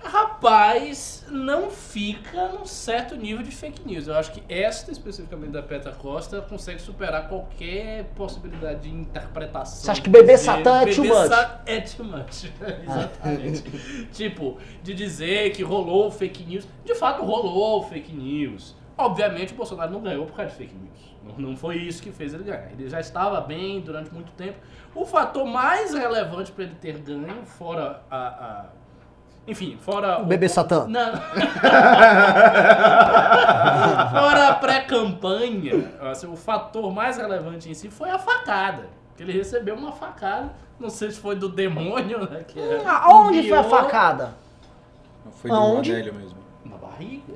Rapaz, 0.03 1.23
não 1.29 1.69
fica 1.69 2.47
num 2.47 2.65
certo 2.65 3.15
nível 3.15 3.43
de 3.43 3.51
fake 3.51 3.87
news. 3.87 4.07
Eu 4.07 4.15
acho 4.15 4.31
que 4.31 4.41
esta, 4.51 4.91
especificamente 4.91 5.51
da 5.51 5.61
Petra 5.61 5.91
Costa, 5.91 6.41
consegue 6.41 6.81
superar 6.81 7.29
qualquer 7.29 8.05
possibilidade 8.15 8.81
de 8.81 8.89
interpretação. 8.89 9.83
Você 9.83 9.91
acha 9.91 10.01
que 10.01 10.09
bebê 10.09 10.33
Dizer- 10.33 10.45
Satã 10.45 10.81
é 10.81 10.85
too 10.91 11.03
much? 11.05 11.29
É 11.67 11.81
too 11.81 12.03
much. 12.03 12.51
Exatamente. 12.83 14.07
tipo, 14.11 14.57
de 14.81 14.95
dizer 14.95 15.51
que 15.51 15.61
rolou 15.61 16.09
fake 16.09 16.43
news. 16.45 16.67
De 16.83 16.95
fato, 16.95 17.23
rolou 17.23 17.83
fake 17.83 18.11
news. 18.11 18.75
Obviamente, 18.97 19.53
o 19.53 19.55
Bolsonaro 19.55 19.91
não 19.91 20.01
ganhou 20.01 20.25
por 20.25 20.35
causa 20.35 20.49
de 20.51 20.57
fake 20.57 20.73
news. 20.75 21.10
Não, 21.23 21.49
não 21.49 21.55
foi 21.57 21.77
isso 21.77 22.01
que 22.01 22.11
fez 22.11 22.33
ele 22.33 22.43
ganhar. 22.43 22.71
Ele 22.71 22.89
já 22.89 22.99
estava 22.99 23.39
bem 23.41 23.79
durante 23.81 24.11
muito 24.13 24.31
tempo. 24.33 24.57
O 24.95 25.05
fator 25.05 25.45
mais 25.45 25.93
relevante 25.93 26.51
para 26.51 26.63
ele 26.65 26.75
ter 26.81 26.97
ganho, 26.99 27.45
fora 27.45 28.01
a- 28.09 28.17
a 28.17 28.65
enfim, 29.47 29.75
fora 29.81 30.21
O 30.21 30.25
bebê 30.25 30.47
Satã. 30.47 30.85
não. 30.87 31.11
Fora 34.11 34.49
a 34.49 34.53
pré-campanha, 34.55 35.91
assim, 36.11 36.27
o 36.27 36.35
fator 36.35 36.91
mais 36.93 37.17
relevante 37.17 37.69
em 37.69 37.73
si 37.73 37.89
foi 37.89 38.09
a 38.09 38.19
facada. 38.19 38.85
Que 39.17 39.23
ele 39.23 39.33
recebeu 39.33 39.75
uma 39.75 39.91
facada, 39.91 40.51
não 40.79 40.89
sei 40.89 41.11
se 41.11 41.19
foi 41.19 41.35
do 41.35 41.49
demônio, 41.49 42.19
né? 42.29 42.43
Que 42.47 42.59
é, 42.59 42.81
Aonde 42.85 43.49
foi 43.49 43.57
a 43.57 43.63
facada? 43.63 44.33
Foi 45.33 45.49
do 45.49 45.55
Aonde? 45.57 45.91
Adélio 45.91 46.13
mesmo. 46.13 46.40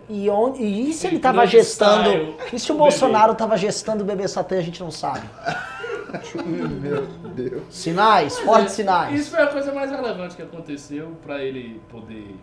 E, 0.08 0.30
onde, 0.30 0.64
e 0.64 0.94
se 0.94 1.08
ele 1.08 1.16
Ele 1.16 1.22
tava 1.22 1.40
não 1.40 1.48
gestando. 1.48 2.36
E 2.54 2.60
se 2.60 2.72
o 2.72 2.76
O 2.76 2.78
Bolsonaro 2.78 3.34
tava 3.36 3.58
gestando 3.58 4.04
o 4.04 4.06
bebê 4.06 4.28
Satã, 4.28 4.58
a 4.58 4.62
gente 4.62 4.82
não 4.82 4.92
sabe. 4.92 5.28
Meu 6.46 7.06
Deus. 7.34 7.64
Sinais, 7.70 8.40
fortes 8.40 8.74
É, 8.74 8.76
sinais. 8.76 9.20
Isso 9.20 9.32
foi 9.32 9.42
a 9.42 9.48
coisa 9.48 9.74
mais 9.74 9.90
relevante 9.92 10.36
que 10.36 10.42
aconteceu 10.42 11.18
pra 11.24 11.44
ele 11.44 11.82
poder 11.90 12.36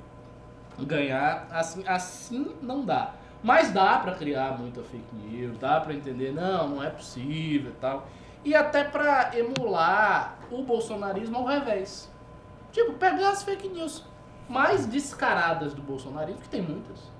ganhar. 0.80 1.46
Assim, 1.50 1.82
assim 1.86 2.54
não 2.60 2.84
dá. 2.84 3.14
Mas 3.42 3.70
dá 3.70 3.98
pra 3.98 4.12
criar 4.14 4.58
muita 4.58 4.82
fake 4.82 5.14
news, 5.14 5.58
dá 5.58 5.80
pra 5.80 5.92
entender, 5.94 6.32
não, 6.32 6.68
não 6.68 6.82
é 6.82 6.90
possível 6.90 7.70
e 7.70 7.80
tal. 7.80 8.06
E 8.44 8.54
até 8.54 8.84
pra 8.84 9.30
emular 9.36 10.38
o 10.50 10.62
bolsonarismo 10.62 11.36
ao 11.38 11.44
revés. 11.44 12.10
Tipo, 12.72 12.92
pegar 12.94 13.30
as 13.30 13.42
fake 13.42 13.68
news 13.68 14.04
mais 14.48 14.86
descaradas 14.86 15.74
do 15.74 15.82
bolsonarismo, 15.82 16.40
que 16.40 16.48
tem 16.48 16.62
muitas. 16.62 17.11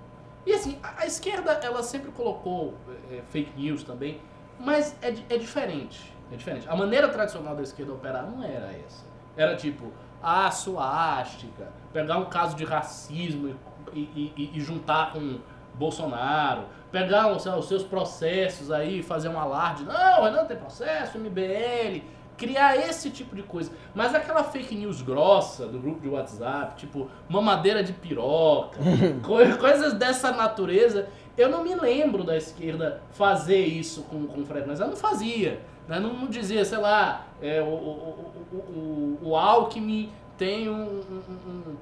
E 0.47 0.53
assim, 0.53 0.79
a, 0.83 1.03
a 1.03 1.07
esquerda, 1.07 1.53
ela 1.63 1.83
sempre 1.83 2.11
colocou 2.11 2.75
é, 3.11 3.21
fake 3.31 3.53
news 3.61 3.83
também, 3.85 4.21
mas 4.59 4.97
é, 5.03 5.15
é 5.31 5.39
diferente. 5.39 6.13
É 6.33 6.37
diferente. 6.37 6.69
A 6.69 6.75
maneira 6.75 7.09
tradicional 7.09 7.55
da 7.55 7.63
esquerda 7.63 7.93
operar 7.93 8.25
não 8.31 8.43
era 8.43 8.73
essa. 8.73 9.05
Era 9.37 9.55
tipo, 9.57 9.93
a 10.23 10.51
suástica, 10.51 11.69
pegar 11.93 12.19
um 12.19 12.27
caso 12.27 12.57
de 12.57 12.65
racismo 12.65 13.57
e, 13.93 13.99
e- 14.01 14.33
e- 14.37 14.51
e 14.59 14.61
juntar 14.61 15.13
com 15.13 15.39
Bolsonaro, 15.75 16.65
pegar 16.91 17.29
os, 17.33 17.45
os 17.47 17.69
seus 17.69 17.83
processos 17.83 18.71
aí 18.71 19.03
fazer 19.03 19.29
um 19.29 19.39
alarde. 19.39 19.85
Não, 19.85 20.23
Renan 20.25 20.45
tem 20.45 20.57
processo, 20.57 21.19
MBL, 21.19 22.03
criar 22.37 22.77
esse 22.77 23.11
tipo 23.11 23.35
de 23.37 23.43
coisa. 23.43 23.71
Mas 23.95 24.15
aquela 24.15 24.43
fake 24.45 24.75
news 24.75 25.03
grossa 25.03 25.67
do 25.67 25.79
grupo 25.79 26.01
de 26.01 26.09
WhatsApp, 26.09 26.77
tipo 26.77 27.09
mamadeira 27.29 27.83
de 27.83 27.93
piroca, 27.93 28.79
co- 29.23 29.59
coisas 29.59 29.93
dessa 29.95 30.33
natureza, 30.33 31.09
eu 31.37 31.49
não 31.49 31.63
me 31.63 31.75
lembro 31.75 32.25
da 32.25 32.37
esquerda 32.37 33.03
fazer 33.13 33.65
isso 33.65 34.03
com, 34.03 34.27
com 34.27 34.45
frequência. 34.45 34.83
Ela 34.83 34.91
não 34.91 34.97
fazia. 34.99 35.61
né? 35.89 35.99
Não, 36.01 36.13
não 36.13 36.27
dizia, 36.29 36.65
sei 36.65 36.79
lá, 36.79 37.27
é, 37.41 37.61
o, 37.63 37.67
o, 37.67 38.33
o, 38.53 39.19
o, 39.31 39.37
Alckmin 39.37 40.11
tem 40.37 40.69
um. 40.69 40.75
um- 40.83 41.23
um- 41.49 41.77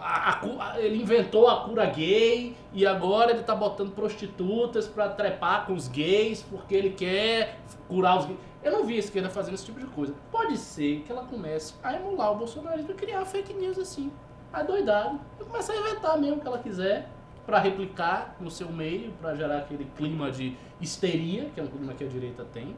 a- 0.00 0.40
a 0.72 0.80
ele 0.80 1.00
inventou 1.00 1.48
a 1.48 1.60
cura 1.64 1.86
gay 1.86 2.56
e 2.72 2.84
agora 2.86 3.30
ele 3.30 3.42
tá 3.44 3.54
botando 3.54 3.92
prostitutas 3.94 4.88
pra 4.88 5.08
trepar 5.08 5.66
com 5.66 5.72
os 5.74 5.86
gays 5.86 6.42
porque 6.42 6.74
ele 6.74 6.90
quer 6.90 7.60
curar 7.88 8.18
os 8.18 8.24
gays. 8.26 8.38
Eu 8.64 8.72
não 8.72 8.84
vi 8.84 8.96
a 8.96 8.98
esquerda 8.98 9.28
fazendo 9.28 9.54
esse 9.54 9.66
tipo 9.66 9.78
de 9.78 9.86
coisa. 9.86 10.14
Pode 10.32 10.56
ser 10.56 11.02
que 11.02 11.12
ela 11.12 11.24
comece 11.24 11.74
a 11.82 11.94
emular 11.94 12.32
o 12.32 12.36
bolsonarismo 12.36 12.92
e 12.92 12.94
criar 12.94 13.22
fake 13.26 13.52
news 13.52 13.78
assim, 13.78 14.10
adoidado. 14.50 15.20
E 15.38 15.44
começa 15.44 15.70
a 15.70 15.76
inventar 15.76 16.18
mesmo 16.18 16.38
o 16.38 16.40
que 16.40 16.46
ela 16.46 16.58
quiser 16.58 17.10
pra 17.44 17.58
replicar 17.58 18.36
no 18.40 18.50
seu 18.50 18.70
meio, 18.70 19.12
pra 19.20 19.34
gerar 19.34 19.58
aquele 19.58 19.84
clima 19.96 20.30
de 20.30 20.56
histeria, 20.80 21.50
que 21.50 21.60
é 21.60 21.62
um 21.62 21.66
clima 21.66 21.92
que 21.92 22.04
a 22.04 22.08
direita 22.08 22.42
tem. 22.42 22.74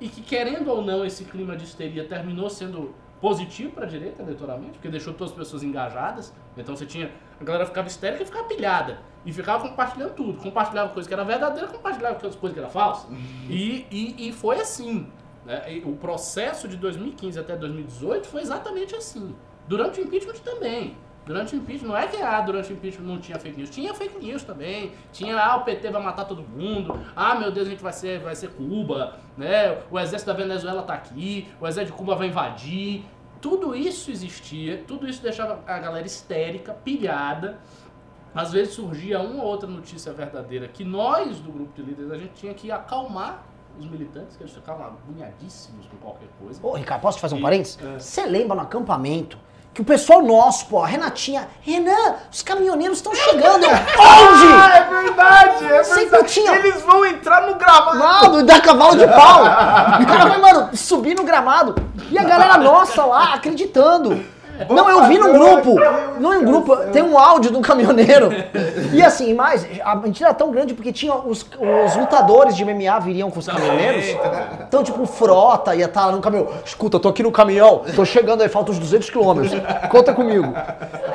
E 0.00 0.08
que, 0.08 0.22
querendo 0.22 0.70
ou 0.70 0.80
não, 0.80 1.04
esse 1.04 1.24
clima 1.24 1.54
de 1.56 1.64
histeria 1.64 2.04
terminou 2.04 2.48
sendo 2.48 2.94
positivo 3.20 3.72
para 3.72 3.84
a 3.84 3.88
direita 3.88 4.22
eleitoralmente, 4.22 4.72
porque 4.72 4.88
deixou 4.88 5.12
todas 5.14 5.32
as 5.32 5.38
pessoas 5.38 5.62
engajadas. 5.62 6.32
Então 6.56 6.76
você 6.76 6.86
tinha. 6.86 7.10
A 7.40 7.44
galera 7.44 7.66
ficava 7.66 7.86
histérica 7.88 8.22
e 8.22 8.26
ficava 8.26 8.44
pilhada. 8.44 9.00
E 9.24 9.32
ficava 9.32 9.68
compartilhando 9.68 10.14
tudo. 10.14 10.38
Compartilhava 10.40 10.90
coisa 10.92 11.08
que 11.08 11.14
era 11.14 11.24
verdadeira, 11.24 11.68
compartilhava 11.68 12.14
coisa 12.16 12.54
que 12.54 12.60
era 12.60 12.68
falsa. 12.68 13.08
E, 13.48 13.86
e, 13.90 14.28
e 14.28 14.32
foi 14.32 14.60
assim. 14.60 15.10
né? 15.44 15.82
O 15.84 15.92
processo 15.96 16.66
de 16.68 16.76
2015 16.76 17.38
até 17.38 17.56
2018 17.56 18.26
foi 18.28 18.40
exatamente 18.42 18.94
assim. 18.94 19.34
Durante 19.66 20.00
o 20.00 20.04
impeachment 20.04 20.34
também. 20.44 20.96
Durante 21.28 21.54
o 21.54 21.58
impeachment, 21.58 21.88
não 21.88 21.96
é 21.96 22.06
que 22.06 22.16
ah, 22.22 22.40
durante 22.40 22.72
o 22.72 22.74
impeachment 22.74 23.04
não 23.06 23.18
tinha 23.20 23.38
fake 23.38 23.58
news, 23.58 23.68
tinha 23.68 23.92
fake 23.92 24.18
news 24.24 24.42
também. 24.42 24.92
Tinha, 25.12 25.38
ah, 25.38 25.56
o 25.56 25.60
PT 25.62 25.90
vai 25.90 26.02
matar 26.02 26.24
todo 26.24 26.42
mundo, 26.42 26.98
ah, 27.14 27.34
meu 27.34 27.50
Deus, 27.52 27.66
a 27.66 27.70
gente 27.70 27.82
vai 27.82 27.92
ser, 27.92 28.18
vai 28.20 28.34
ser 28.34 28.48
Cuba, 28.48 29.16
né? 29.36 29.76
O 29.90 29.98
exército 30.00 30.30
da 30.32 30.36
Venezuela 30.36 30.82
tá 30.82 30.94
aqui, 30.94 31.46
o 31.60 31.66
exército 31.68 31.92
de 31.94 31.98
Cuba 32.02 32.16
vai 32.16 32.28
invadir. 32.28 33.04
Tudo 33.42 33.76
isso 33.76 34.10
existia, 34.10 34.82
tudo 34.88 35.06
isso 35.06 35.22
deixava 35.22 35.60
a 35.66 35.78
galera 35.78 36.06
histérica, 36.06 36.72
pilhada. 36.72 37.58
Às 38.34 38.50
vezes 38.52 38.72
surgia 38.72 39.20
uma 39.20 39.42
ou 39.44 39.50
outra 39.50 39.68
notícia 39.68 40.10
verdadeira 40.14 40.66
que 40.66 40.82
nós, 40.82 41.38
do 41.40 41.52
grupo 41.52 41.72
de 41.76 41.82
líderes, 41.82 42.10
a 42.10 42.16
gente 42.16 42.32
tinha 42.32 42.54
que 42.54 42.72
acalmar 42.72 43.42
os 43.78 43.86
militantes, 43.86 44.34
que 44.36 44.42
eles 44.42 44.54
ficavam 44.54 44.86
agoniadíssimos 44.86 45.86
com 45.88 45.96
qualquer 45.98 46.28
coisa. 46.40 46.58
Ô, 46.66 46.72
Ricardo, 46.74 47.02
posso 47.02 47.18
te 47.18 47.20
fazer 47.20 47.34
um 47.34 47.38
E- 47.38 47.42
parênteses? 47.42 47.78
é. 47.82 47.98
Você 47.98 48.24
lembra 48.26 48.56
no 48.56 48.62
acampamento 48.62 49.38
Que 49.78 49.82
o 49.82 49.84
pessoal 49.84 50.20
nosso, 50.22 50.66
pô, 50.66 50.82
a 50.82 50.88
Renatinha, 50.88 51.46
Renan, 51.60 52.14
os 52.32 52.42
caminhoneiros 52.42 52.98
estão 52.98 53.14
chegando. 53.14 53.62
Eu, 53.64 53.70
Onde? 53.70 54.52
Ah, 54.52 54.76
é 54.76 55.02
verdade, 55.02 55.64
é 55.72 55.84
Sempre 55.84 56.04
verdade. 56.06 56.32
tinha- 56.32 56.52
Eles 56.56 56.82
vão 56.82 57.06
entrar 57.06 57.42
no 57.46 57.54
gramado. 57.54 57.92
Gramado, 57.96 58.42
dá 58.42 58.60
cavalo 58.60 58.96
de 58.96 59.06
pau. 59.06 59.42
O 60.02 60.06
cara 60.06 60.26
vai, 60.26 60.38
mano, 60.38 60.70
subir 60.76 61.14
no 61.14 61.22
gramado. 61.22 61.76
E 62.10 62.18
a 62.18 62.24
galera 62.24 62.56
nossa 62.58 63.04
lá, 63.04 63.34
acreditando. 63.34 64.20
Não, 64.68 64.88
eu 64.90 65.04
vi 65.04 65.18
num 65.18 65.32
grupo. 65.32 65.74
Não 66.18 66.34
em 66.34 66.38
um 66.38 66.44
grupo, 66.44 66.76
tem 66.92 67.02
um 67.02 67.18
áudio 67.18 67.50
de 67.50 67.56
um 67.56 67.62
caminhoneiro. 67.62 68.30
E 68.92 69.02
assim, 69.02 69.34
mais, 69.34 69.66
a 69.84 69.94
mentira 69.94 70.30
era 70.30 70.34
tão 70.34 70.50
grande 70.50 70.74
porque 70.74 70.92
tinha 70.92 71.14
os, 71.14 71.42
os 71.42 71.96
lutadores 71.96 72.56
de 72.56 72.64
MMA 72.64 72.98
viriam 73.00 73.30
com 73.30 73.38
os 73.38 73.46
caminhoneiros. 73.46 74.04
Então, 74.66 74.82
tipo, 74.82 75.06
Frota 75.06 75.74
ia 75.74 75.84
estar 75.86 76.06
lá 76.06 76.12
no 76.12 76.20
caminhão. 76.20 76.48
Escuta, 76.64 76.96
eu 76.96 77.00
tô 77.00 77.08
aqui 77.08 77.22
no 77.22 77.30
caminhão, 77.30 77.82
tô 77.94 78.04
chegando 78.04 78.42
aí, 78.42 78.48
faltam 78.48 78.74
uns 78.74 78.80
200 78.80 79.10
quilômetros. 79.10 79.52
Conta 79.90 80.12
comigo. 80.12 80.52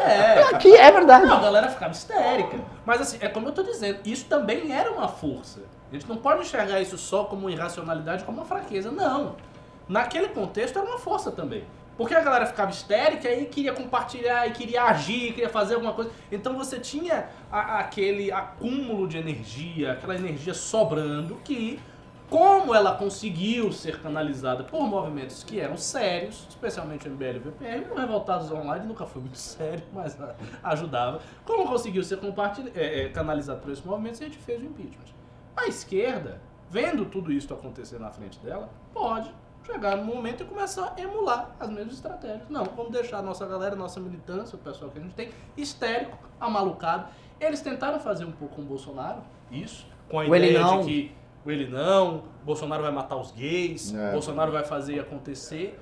É. 0.06 0.44
Aqui, 0.54 0.76
é 0.76 0.91
verdade. 0.91 1.26
Não, 1.26 1.38
a 1.38 1.41
galera 1.41 1.70
ficava 1.70 1.91
histérica. 1.91 2.58
Mas 2.86 3.02
assim, 3.02 3.18
é 3.22 3.28
como 3.28 3.48
eu 3.48 3.52
tô 3.52 3.64
dizendo, 3.64 4.00
isso 4.06 4.26
também 4.26 4.74
era 4.74 4.91
uma 4.91 5.08
força. 5.08 5.62
A 5.91 5.96
gente 5.96 6.08
não 6.10 6.18
pode 6.18 6.41
enxergar 6.41 6.82
isso 6.82 6.98
só 6.98 7.26
como 7.26 7.50
irracionalidade, 7.50 8.24
como 8.24 8.39
uma 8.39 8.46
fraqueza. 8.46 8.91
Não. 8.91 9.36
Naquele 9.88 10.30
contexto 10.30 10.80
era 10.80 10.88
uma 10.88 10.98
força 10.98 11.32
também. 11.32 11.64
Porque 11.98 12.14
a 12.16 12.22
galera 12.22 12.46
ficava 12.46 12.72
histérica 12.72 13.30
e 13.32 13.46
queria 13.46 13.74
compartilhar, 13.74 14.48
e 14.48 14.52
queria 14.52 14.84
agir, 14.86 15.34
queria 15.34 15.50
fazer 15.50 15.76
alguma 15.76 15.94
coisa. 15.94 16.10
Então 16.32 16.56
você 16.58 16.80
tinha 16.80 17.30
a- 17.52 17.80
aquele 17.80 18.32
acúmulo 18.32 19.08
de 19.08 19.18
energia, 19.18 19.91
aquela 19.94 20.16
energia 20.16 20.54
sobrando 20.56 21.36
que, 21.44 21.80
como 22.30 22.74
ela 22.74 22.96
conseguiu 22.96 23.72
ser 23.72 24.02
canalizada 24.02 24.64
por 24.64 24.82
movimentos 24.88 25.44
que 25.44 25.60
eram 25.60 25.78
sérios, 25.78 26.48
especialmente 26.50 27.08
o 27.08 27.12
MBL 27.12 27.36
e 27.36 27.38
o 27.38 27.41
VPR, 27.41 27.91
o 27.91 27.96
Revoltados 27.96 28.50
Online 28.52 28.88
nunca 28.88 29.06
foi 29.06 29.22
muito 29.22 29.38
sério, 29.38 29.84
mas 29.94 30.18
ajudava. 30.64 31.22
Como 31.46 31.68
conseguiu 31.68 32.04
ser 32.04 32.18
é, 32.76 33.04
é, 33.04 33.10
canalizado 33.10 33.60
por 33.62 33.72
esses 33.72 33.86
movimentos, 33.86 34.20
a 34.20 34.24
gente 34.26 34.38
fez 34.39 34.60
o 34.62 34.66
impeachment. 34.66 35.14
A 35.56 35.68
esquerda, 35.68 36.41
vendo 36.72 37.06
tudo 37.06 37.32
isso 37.32 37.54
acontecer 37.54 38.00
na 38.00 38.10
frente 38.10 38.39
dela, 38.39 38.68
pode 38.91 39.32
chegar 39.66 39.95
no 39.97 40.03
momento 40.03 40.43
e 40.43 40.45
começar 40.45 40.93
a 40.97 41.01
emular 41.01 41.55
as 41.59 41.70
mesmas 41.70 41.95
estratégias. 41.95 42.49
Não, 42.49 42.66
vamos 42.66 42.91
deixar 42.91 43.20
a 43.20 43.22
nossa 43.22 43.45
galera, 43.45 43.76
nossa 43.76 43.99
militância, 43.99 44.55
o 44.55 44.59
pessoal 44.59 44.91
que 44.91 44.99
a 44.99 45.01
gente 45.01 45.14
tem, 45.16 45.30
histérico, 45.55 46.18
amalucado. 46.39 47.07
Eles 47.39 47.61
tentaram 47.61 47.99
fazer 47.99 48.26
um 48.26 48.32
pouco 48.32 48.55
com 48.55 48.61
o 48.61 48.66
Bolsonaro, 48.66 49.22
isso, 49.51 49.86
com 50.09 50.20
a 50.20 50.26
O 50.26 50.36
ele 50.36 50.49
ideia 50.49 50.61
não. 50.66 50.82
de 50.82 50.86
que 50.88 51.16
o 51.45 51.51
ele 51.51 51.68
não, 51.68 52.24
Bolsonaro 52.43 52.84
vai 52.84 52.91
matar 52.91 53.18
os 53.18 53.32
gays, 53.32 53.93
É. 53.93 54.11
Bolsonaro 54.11 54.51
vai 54.51 54.64
fazer 54.64 54.99
acontecer. 54.99 55.80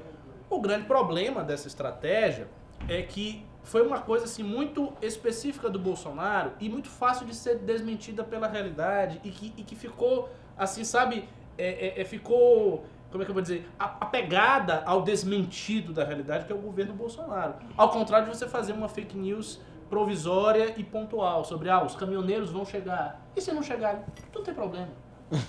O 0.49 0.59
grande 0.59 0.86
problema 0.86 1.43
dessa 1.43 1.67
estratégia 1.67 2.47
é 2.89 3.01
que 3.03 3.45
foi 3.63 3.86
uma 3.86 3.99
coisa 4.01 4.25
assim 4.25 4.41
muito 4.43 4.91
específica 5.01 5.69
do 5.69 5.77
Bolsonaro 5.77 6.53
e 6.59 6.67
muito 6.67 6.89
fácil 6.89 7.27
de 7.27 7.36
ser 7.36 7.59
desmentida 7.59 8.23
pela 8.23 8.47
realidade 8.47 9.21
e 9.23 9.29
que, 9.29 9.53
e 9.55 9.63
que 9.63 9.75
ficou 9.75 10.29
assim, 10.57 10.84
sabe, 10.84 11.29
é, 11.57 11.88
é- 11.99 12.01
é- 12.01 12.05
ficou 12.05 12.84
como 13.12 13.22
é 13.22 13.26
que 13.26 13.32
eu 13.32 13.34
vou 13.34 13.41
dizer, 13.41 13.70
apegada 13.78 14.84
ao 14.86 15.01
desmentido 15.01 15.91
da 15.91 16.03
realidade 16.03 16.45
que 16.45 16.51
é 16.51 16.55
o 16.55 16.59
governo 16.59 16.93
Bolsonaro. 16.93 17.55
Ao 17.76 17.89
contrário 17.89 18.30
de 18.30 18.38
você 18.38 18.47
fazer 18.47 18.72
uma 18.72 18.88
fake 18.88 19.18
news 19.18 19.59
provisória 19.89 20.74
e 20.78 20.84
pontual 20.84 21.43
sobre 21.43 21.70
ah, 21.70 21.84
os 21.84 21.95
caminhoneiros 21.95 22.49
vão 22.49 22.66
chegar. 22.66 23.22
E 23.36 23.41
se 23.41 23.51
não 23.51 23.62
chegarem? 23.62 24.01
Não 24.34 24.41
tem 24.41 24.53
problema. 24.53 24.88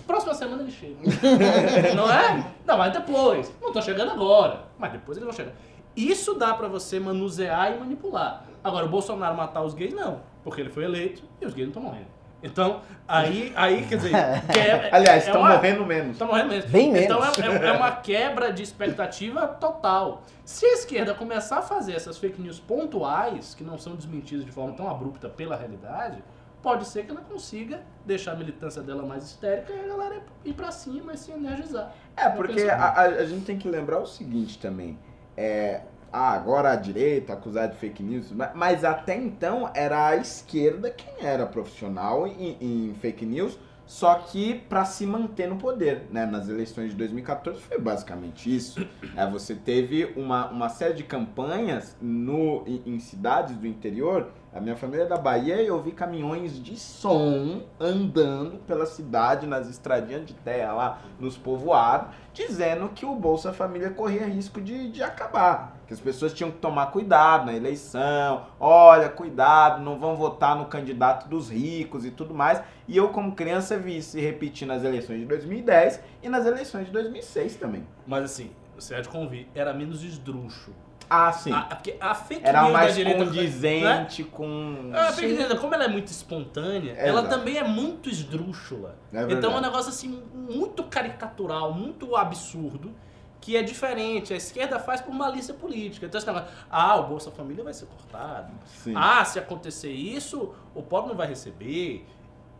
Próxima 0.07 0.35
semana 0.35 0.63
eles 0.63 0.75
chegam. 0.75 1.03
não 1.95 2.11
é? 2.11 2.53
Não, 2.67 2.77
mas 2.77 2.93
depois. 2.93 3.53
Não 3.61 3.73
tô 3.73 3.81
chegando 3.81 4.11
agora. 4.11 4.65
Mas 4.79 4.93
depois 4.93 5.17
eles 5.17 5.27
vão 5.27 5.37
chegar. 5.37 5.53
Isso 5.95 6.35
dá 6.35 6.55
pra 6.55 6.67
você 6.67 6.99
manusear 6.99 7.73
e 7.73 7.79
manipular. 7.79 8.45
Agora, 8.65 8.87
o 8.87 8.89
Bolsonaro 8.89 9.37
matar 9.37 9.63
os 9.63 9.75
gays, 9.75 9.93
não. 9.93 10.21
Porque 10.43 10.61
ele 10.61 10.71
foi 10.71 10.85
eleito 10.85 11.23
e 11.41 11.47
os 11.47 11.55
gays 11.55 11.69
não 11.69 11.71
estão 11.71 11.83
morrendo. 11.83 12.22
Então, 12.43 12.81
aí, 13.07 13.53
aí 13.55 13.87
quer 13.87 13.97
dizer. 13.97 14.11
que 14.53 14.59
é- 14.59 14.89
Aliás, 14.93 15.25
é 15.25 15.27
estão 15.27 15.41
uma- 15.43 15.51
morrendo 15.55 15.87
menos. 15.87 16.13
Estão 16.13 16.27
morrendo 16.29 16.49
mesmo. 16.49 16.71
Bem 16.71 16.89
Então 16.97 17.21
menos. 17.21 17.39
é, 17.39 17.47
é- 17.47 17.69
é 17.69 17.73
uma 17.73 17.93
quebra 17.93 18.53
de 18.53 18.63
expectativa 18.63 19.47
total. 19.47 20.23
Se 20.45 20.67
a 20.67 20.73
esquerda 20.73 21.15
começar 21.15 21.59
a 21.59 21.63
fazer 21.63 21.95
essas 21.95 22.19
fake 22.19 22.41
news 22.43 22.59
pontuais, 22.59 23.55
que 23.55 23.63
não 23.63 23.79
são 23.79 23.95
desmentidas 23.95 24.45
de 24.45 24.51
forma 24.51 24.73
tão 24.75 24.91
abrupta 24.91 25.29
pela 25.29 25.55
realidade, 25.57 26.23
pode 26.63 26.87
ser 26.87 27.05
que 27.05 27.11
ela 27.11 27.21
consiga 27.21 27.81
deixar 28.05 28.33
a 28.33 28.37
militância 28.37 28.83
dela 28.83 29.05
mais 29.05 29.25
histérica 29.25 29.73
e 29.73 29.81
a 29.85 29.89
galera 29.89 30.21
ir 30.45 30.53
pra 30.53 30.71
cima 30.71 31.13
e 31.13 31.17
se 31.17 31.31
energizar. 31.33 31.93
É, 32.17 32.29
porque 32.29 32.63
a- 32.63 33.01
a 33.01 33.25
gente 33.25 33.45
tem 33.45 33.57
que 33.59 33.69
lembrar 33.69 33.99
o 34.01 34.07
seguinte 34.07 34.59
também. 34.59 34.99
É, 35.37 35.81
ah, 36.13 36.33
agora 36.33 36.73
a 36.73 36.77
direita 36.77 37.33
acusar 37.33 37.69
de 37.69 37.77
fake 37.77 38.03
news, 38.03 38.31
ma- 38.33 38.53
mas 38.55 38.85
até 38.85 39.17
então 39.17 39.71
era 39.75 40.09
a 40.09 40.17
esquerda 40.17 40.91
quem 40.91 41.27
era 41.27 41.47
profissional 41.47 42.27
em, 42.27 42.57
em 42.61 42.95
fake 42.95 43.25
news, 43.25 43.59
só 43.87 44.15
que 44.15 44.55
para 44.69 44.85
se 44.85 45.05
manter 45.07 45.49
no 45.49 45.57
poder, 45.57 46.07
né? 46.11 46.25
Nas 46.25 46.49
eleições 46.49 46.91
de 46.91 46.97
2014 46.97 47.61
foi 47.61 47.79
basicamente 47.79 48.55
isso. 48.55 48.87
É, 49.15 49.29
você 49.29 49.55
teve 49.55 50.07
uma, 50.17 50.49
uma 50.49 50.69
série 50.71 50.95
de 50.95 51.05
campanhas 51.05 51.95
no, 52.01 52.65
em, 52.67 52.83
em 52.95 52.99
cidades 52.99 53.57
do 53.57 53.67
interior. 53.67 54.29
A 54.55 54.61
minha 54.61 54.77
família 54.77 55.05
é 55.05 55.07
da 55.07 55.17
Bahia 55.17 55.63
e 55.63 55.67
eu 55.67 55.83
vi 55.83 55.93
caminhões 55.93 56.63
de 56.63 56.77
som 56.77 57.63
andando 57.81 58.59
pela 58.67 58.85
cidade, 58.85 59.47
nas 59.47 59.67
estradinhas 59.67 60.27
de 60.27 60.35
terra 60.35 60.75
lá, 60.75 61.03
nos 61.19 61.39
povoados, 61.39 62.15
dizendo 62.35 62.91
que 62.91 63.07
o 63.07 63.15
Bolsa 63.15 63.51
Família 63.51 63.89
corria 63.89 64.27
risco 64.27 64.61
de, 64.61 64.91
de 64.91 65.03
acabar. 65.03 65.79
Que 65.87 65.95
as 65.95 66.01
pessoas 66.01 66.35
tinham 66.35 66.51
que 66.51 66.59
tomar 66.59 66.89
cuidado 66.89 67.47
na 67.47 67.55
eleição. 67.55 68.45
Olha, 68.61 69.09
cuidado, 69.09 69.83
não 69.83 69.99
vão 69.99 70.17
votar 70.17 70.55
no 70.55 70.67
candidato 70.67 71.31
dos 71.31 71.51
ricos 71.51 72.05
e 72.05 72.11
tudo 72.11 72.35
mais. 72.35 72.63
E 72.87 72.95
eu, 72.95 73.09
como 73.09 73.35
criança, 73.35 73.79
vi 73.79 74.03
se 74.03 74.21
repetir 74.21 74.69
nas 74.69 74.85
eleições 74.85 75.21
de 75.21 75.25
2010 75.25 75.99
e 76.23 76.29
nas 76.29 76.45
eleições 76.45 76.85
de 76.85 76.93
2006 76.93 77.57
também. 77.57 77.87
Mas 78.07 78.25
assim, 78.25 78.51
você 78.75 78.95
há 78.95 79.01
de 79.01 79.09
convir, 79.09 79.49
era 79.55 79.73
menos 79.73 80.05
esdrúxulo. 80.05 80.77
Ah, 81.15 81.31
sim. 81.33 81.53
A, 81.53 81.61
porque 81.63 81.95
a 82.01 82.15
fake 82.15 82.41
Era 82.43 82.63
news 82.63 82.73
da 82.73 82.79
mais 82.79 82.95
direita... 82.95 83.19
né? 83.19 83.25
condizente 83.27 84.25
com. 84.25 84.91
A 84.95 85.13
fake 85.13 85.35
news, 85.35 85.59
como 85.61 85.75
ela 85.75 85.85
é 85.85 85.89
muito 85.89 86.09
espontânea, 86.09 86.95
É, 86.97 87.09
ela 87.09 87.21
exato. 87.21 87.35
também 87.37 87.59
é 87.59 87.65
muito 87.65 88.09
esdrúxula. 88.09 88.97
É 89.13 89.23
então 89.31 89.53
é 89.53 89.57
um 89.57 89.61
negócio 89.61 89.91
assim, 89.91 90.23
muito 90.33 90.83
caricatural, 90.85 91.75
muito 91.75 92.17
absurdo, 92.17 92.95
que 93.43 93.57
é 93.57 93.63
diferente. 93.63 94.33
A 94.33 94.37
esquerda 94.37 94.79
faz 94.79 95.01
por 95.03 95.13
malícia 95.15 95.53
política. 95.53 96.07
Então 96.07 96.19
esse 96.19 96.27
negócio, 96.27 96.49
ah, 96.71 96.97
o 96.97 97.09
Bolsa 97.09 97.31
Família 97.31 97.63
vai 97.63 97.75
ser 97.75 97.87
cortado. 97.87 98.53
Sim. 98.65 98.95
Ah, 98.97 99.23
se 99.25 99.39
acontecer 99.39 99.91
isso, 99.93 100.55
o 100.75 100.83
pobre 100.83 101.11
não 101.11 101.17
vai 101.17 101.27
receber. 101.27 102.07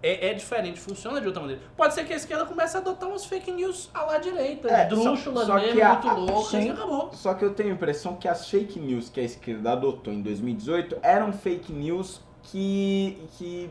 É, 0.03 0.31
é 0.31 0.35
diferente, 0.35 0.81
funciona 0.81 1.21
de 1.21 1.27
outra 1.29 1.41
maneira. 1.41 1.63
Pode 1.77 1.95
ser 1.95 2.05
que 2.05 2.13
a 2.13 2.17
esquerda 2.17 2.45
comece 2.45 2.77
a 2.77 2.81
adotar 2.81 3.09
umas 3.09 3.25
fake 3.25 3.53
news 3.53 3.89
à 3.95 4.03
la 4.05 4.19
direita, 4.19 4.69
É, 4.69 4.83
esdrúxulas 4.83 5.47
só- 5.47 5.53
só 5.53 5.61
mesmo, 5.61 5.73
que 5.75 5.81
a- 5.83 5.89
muito 5.93 6.09
a- 6.09 6.13
loucas, 6.15 6.47
sim. 6.49 6.67
e 6.67 6.71
acabou. 6.71 7.11
Só 7.13 7.35
que 7.35 7.45
eu 7.45 7.55
tenho 7.55 7.71
a 7.71 7.73
impressão 7.73 8.17
que 8.17 8.27
as 8.27 8.49
fake 8.51 8.81
news 8.81 9.09
que 9.09 9.21
a 9.21 9.23
esquerda 9.23 9.73
adotou 9.73 10.13
em 10.13 10.21
2018 10.21 10.97
eram 11.03 11.33
fake 11.33 11.73
news 11.73 12.21
que, 12.43 13.17
que 13.39 13.71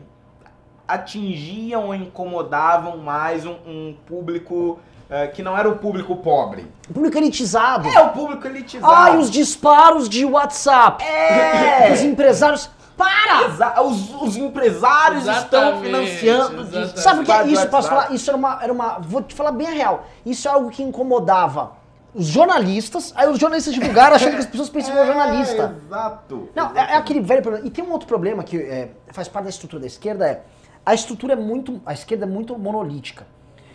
atingiam 0.86 1.86
ou 1.86 1.94
incomodavam 1.94 2.96
mais 2.98 3.46
um, 3.46 3.52
um 3.66 3.96
público 4.06 4.78
eh, 5.08 5.26
que 5.28 5.42
não 5.42 5.56
era 5.56 5.68
o 5.68 5.76
público 5.78 6.16
pobre. 6.16 6.66
Público 6.92 7.16
elitizado. 7.18 7.88
É 7.88 8.00
o 8.00 8.08
público 8.10 8.46
elitizado. 8.46 8.92
Ai, 8.92 9.16
os 9.18 9.30
disparos 9.30 10.08
de 10.08 10.24
WhatsApp. 10.24 11.04
É! 11.04 11.92
Os 11.92 12.00
empresários. 12.02 12.70
Para! 12.96 13.46
Exa- 13.48 13.80
Os, 13.82 14.14
os 14.22 14.36
empresários 14.36 15.26
estão 15.26 15.62
Exatamente, 15.82 15.82
financiando. 15.86 16.60
exatamente. 16.62 17.00
Sabe 17.00 17.20
o 17.20 17.24
que 17.24 17.32
é 17.32 17.46
isso? 17.46 17.68
Posso 17.68 17.88
falar? 17.88 18.12
Isso 18.12 18.30
era 18.30 18.36
uma, 18.36 18.58
era 18.62 18.72
uma. 18.72 18.98
Vou 18.98 19.22
te 19.22 19.34
falar 19.34 19.52
bem 19.52 19.66
a 19.66 19.70
real. 19.70 20.06
Isso 20.24 20.46
é 20.48 20.50
algo 20.50 20.70
que 20.70 20.82
incomodava 20.82 21.72
os 22.14 22.26
jornalistas. 22.26 23.12
Aí 23.16 23.28
os 23.28 23.38
jornalistas 23.38 23.72
divulgaram 23.74 24.16
achando 24.16 24.32
que 24.32 24.38
as 24.40 24.46
pessoas 24.46 24.68
pensavam 24.68 25.00
É, 25.02 25.06
jornalista. 25.06 25.76
Exato. 25.86 26.48
Não, 26.54 26.76
é, 26.76 26.92
é 26.92 26.96
aquele 26.96 27.20
velho 27.20 27.42
problema. 27.42 27.66
E 27.66 27.70
tem 27.70 27.84
um 27.84 27.90
outro 27.92 28.06
problema 28.06 28.42
que 28.44 28.56
é, 28.58 28.90
faz 29.12 29.28
parte 29.28 29.44
da 29.44 29.50
estrutura 29.50 29.80
da 29.80 29.86
esquerda 29.86 30.26
é 30.26 30.42
a 30.84 30.94
estrutura 30.94 31.34
é 31.34 31.36
muito, 31.36 31.80
a 31.86 31.92
esquerda 31.92 32.24
é 32.24 32.28
muito 32.28 32.58
monolítica. 32.58 33.24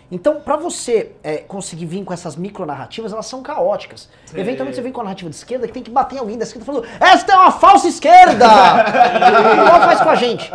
Então, 0.10 0.40
pra 0.40 0.56
você 0.56 1.12
é, 1.22 1.38
conseguir 1.38 1.86
vir 1.86 2.04
com 2.06 2.14
essas 2.14 2.38
micronarrativas, 2.38 3.12
elas 3.12 3.26
são 3.26 3.42
caóticas. 3.44 4.10
Sim. 4.26 4.40
Eventualmente 4.40 4.76
você 4.78 4.82
vem 4.82 4.92
com 4.92 5.02
a 5.02 5.04
narrativa 5.04 5.30
de 5.30 5.36
esquerda 5.36 5.68
que 5.68 5.74
tem 5.74 5.84
que 5.84 5.92
bater 5.92 6.16
em 6.16 6.20
alguém 6.20 6.38
da 6.38 6.44
esquerda 6.44 6.66
falando 6.66 6.86
esta 7.00 7.34
é 7.34 7.36
uma 7.36 7.52
falsa 7.52 7.90
esquerda! 7.90 8.46
Igual 8.46 9.82
faz 9.84 10.02
com 10.02 10.10
a 10.10 10.16
gente. 10.16 10.52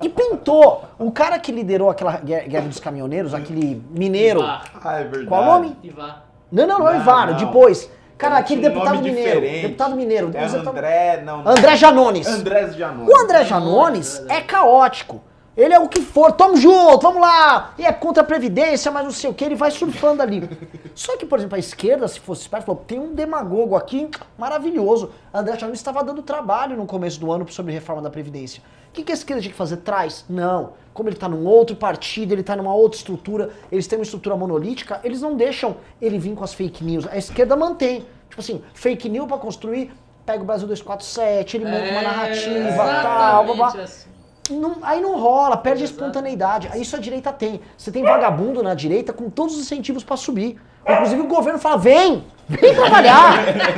E 0.00 0.08
pintou. 0.08 0.84
O 0.98 1.12
cara 1.12 1.38
que 1.38 1.52
liderou 1.52 1.90
aquela 1.90 2.16
guerra 2.16 2.66
dos 2.66 2.80
caminhoneiros, 2.80 3.34
aquele 3.34 3.82
mineiro. 3.90 4.40
Ivar. 4.40 4.64
Ah, 4.82 4.94
é 4.94 5.04
verdade. 5.04 5.26
Qual 5.26 5.42
o 5.42 5.44
nome? 5.44 5.76
Ivar. 5.82 6.26
Não, 6.50 6.66
não, 6.66 6.78
não, 6.78 6.88
é 6.88 6.92
Não, 6.94 7.00
Ivar, 7.00 7.26
não. 7.26 7.36
depois. 7.36 7.90
Cara, 8.16 8.36
Ele 8.36 8.40
aquele 8.40 8.60
deputado 8.62 9.02
mineiro. 9.02 9.40
Deputado 9.40 9.96
mineiro. 9.96 10.30
É 10.34 10.44
André, 10.44 11.22
não. 11.22 11.46
André 11.46 11.76
Janones. 11.76 12.26
Andrés 12.26 12.74
Janones. 12.74 13.12
O 13.12 13.18
André 13.20 13.44
Janones 13.44 14.24
é 14.28 14.40
caótico. 14.40 15.20
Ele 15.56 15.72
é 15.72 15.78
o 15.78 15.88
que 15.88 16.00
for, 16.00 16.32
tamo 16.32 16.56
junto, 16.56 17.00
vamos 17.00 17.22
lá! 17.22 17.74
E 17.78 17.84
é 17.84 17.92
contra 17.92 18.24
a 18.24 18.26
Previdência, 18.26 18.90
mas 18.90 19.04
não 19.04 19.12
sei 19.12 19.30
o 19.30 19.34
que, 19.34 19.44
ele 19.44 19.54
vai 19.54 19.70
surfando 19.70 20.20
ali. 20.20 20.48
Só 20.96 21.16
que, 21.16 21.24
por 21.24 21.38
exemplo, 21.38 21.54
a 21.54 21.58
esquerda, 21.58 22.08
se 22.08 22.18
fosse 22.18 22.42
esperto, 22.42 22.66
falou: 22.66 22.82
tem 22.84 22.98
um 22.98 23.14
demagogo 23.14 23.76
aqui 23.76 24.10
maravilhoso. 24.36 25.12
André 25.32 25.56
Janones 25.56 25.78
estava 25.78 26.02
dando 26.02 26.22
trabalho 26.22 26.76
no 26.76 26.86
começo 26.86 27.20
do 27.20 27.30
ano 27.30 27.48
sobre 27.50 27.72
reforma 27.72 28.02
da 28.02 28.10
Previdência. 28.10 28.62
O 28.88 28.92
que, 28.92 29.04
que 29.04 29.12
a 29.12 29.14
esquerda 29.14 29.42
tinha 29.42 29.52
que 29.52 29.58
fazer? 29.58 29.78
Traz. 29.78 30.24
Não. 30.28 30.72
Como 30.92 31.08
ele 31.08 31.16
está 31.16 31.28
num 31.28 31.44
outro 31.46 31.76
partido, 31.76 32.32
ele 32.32 32.40
está 32.40 32.56
numa 32.56 32.74
outra 32.74 32.96
estrutura, 32.98 33.50
eles 33.70 33.86
têm 33.86 33.98
uma 33.98 34.04
estrutura 34.04 34.36
monolítica, 34.36 35.00
eles 35.02 35.20
não 35.20 35.36
deixam 35.36 35.76
ele 36.00 36.18
vir 36.18 36.34
com 36.34 36.44
as 36.44 36.54
fake 36.54 36.82
news. 36.82 37.06
A 37.08 37.16
esquerda 37.16 37.56
mantém. 37.56 38.06
Tipo 38.28 38.40
assim, 38.40 38.62
fake 38.72 39.08
news 39.08 39.28
para 39.28 39.38
construir, 39.38 39.92
pega 40.26 40.42
o 40.42 40.46
Brasil 40.46 40.66
247, 40.66 41.56
ele 41.56 41.64
monta 41.64 41.90
uma 41.90 42.02
narrativa, 42.02 42.84
tal, 43.02 43.44
blá, 43.44 43.54
blá. 43.54 43.82
assim. 43.82 44.13
Não- 44.50 44.76
aí 44.82 45.00
não 45.00 45.18
rola, 45.18 45.56
perde 45.56 45.82
a 45.82 45.86
espontaneidade. 45.86 46.68
Aí 46.72 46.82
isso 46.82 46.94
a 46.94 46.98
direita 46.98 47.32
tem. 47.32 47.60
Você 47.76 47.90
tem 47.90 48.02
vagabundo 48.02 48.62
na 48.62 48.74
direita 48.74 49.12
com 49.12 49.30
todos 49.30 49.54
os 49.54 49.60
incentivos 49.62 50.04
pra 50.04 50.16
subir. 50.16 50.60
Inclusive 50.86 51.20
o 51.22 51.26
governo 51.26 51.58
fala: 51.58 51.78
vem, 51.78 52.24
vem 52.48 52.74
trabalhar. 52.74 53.36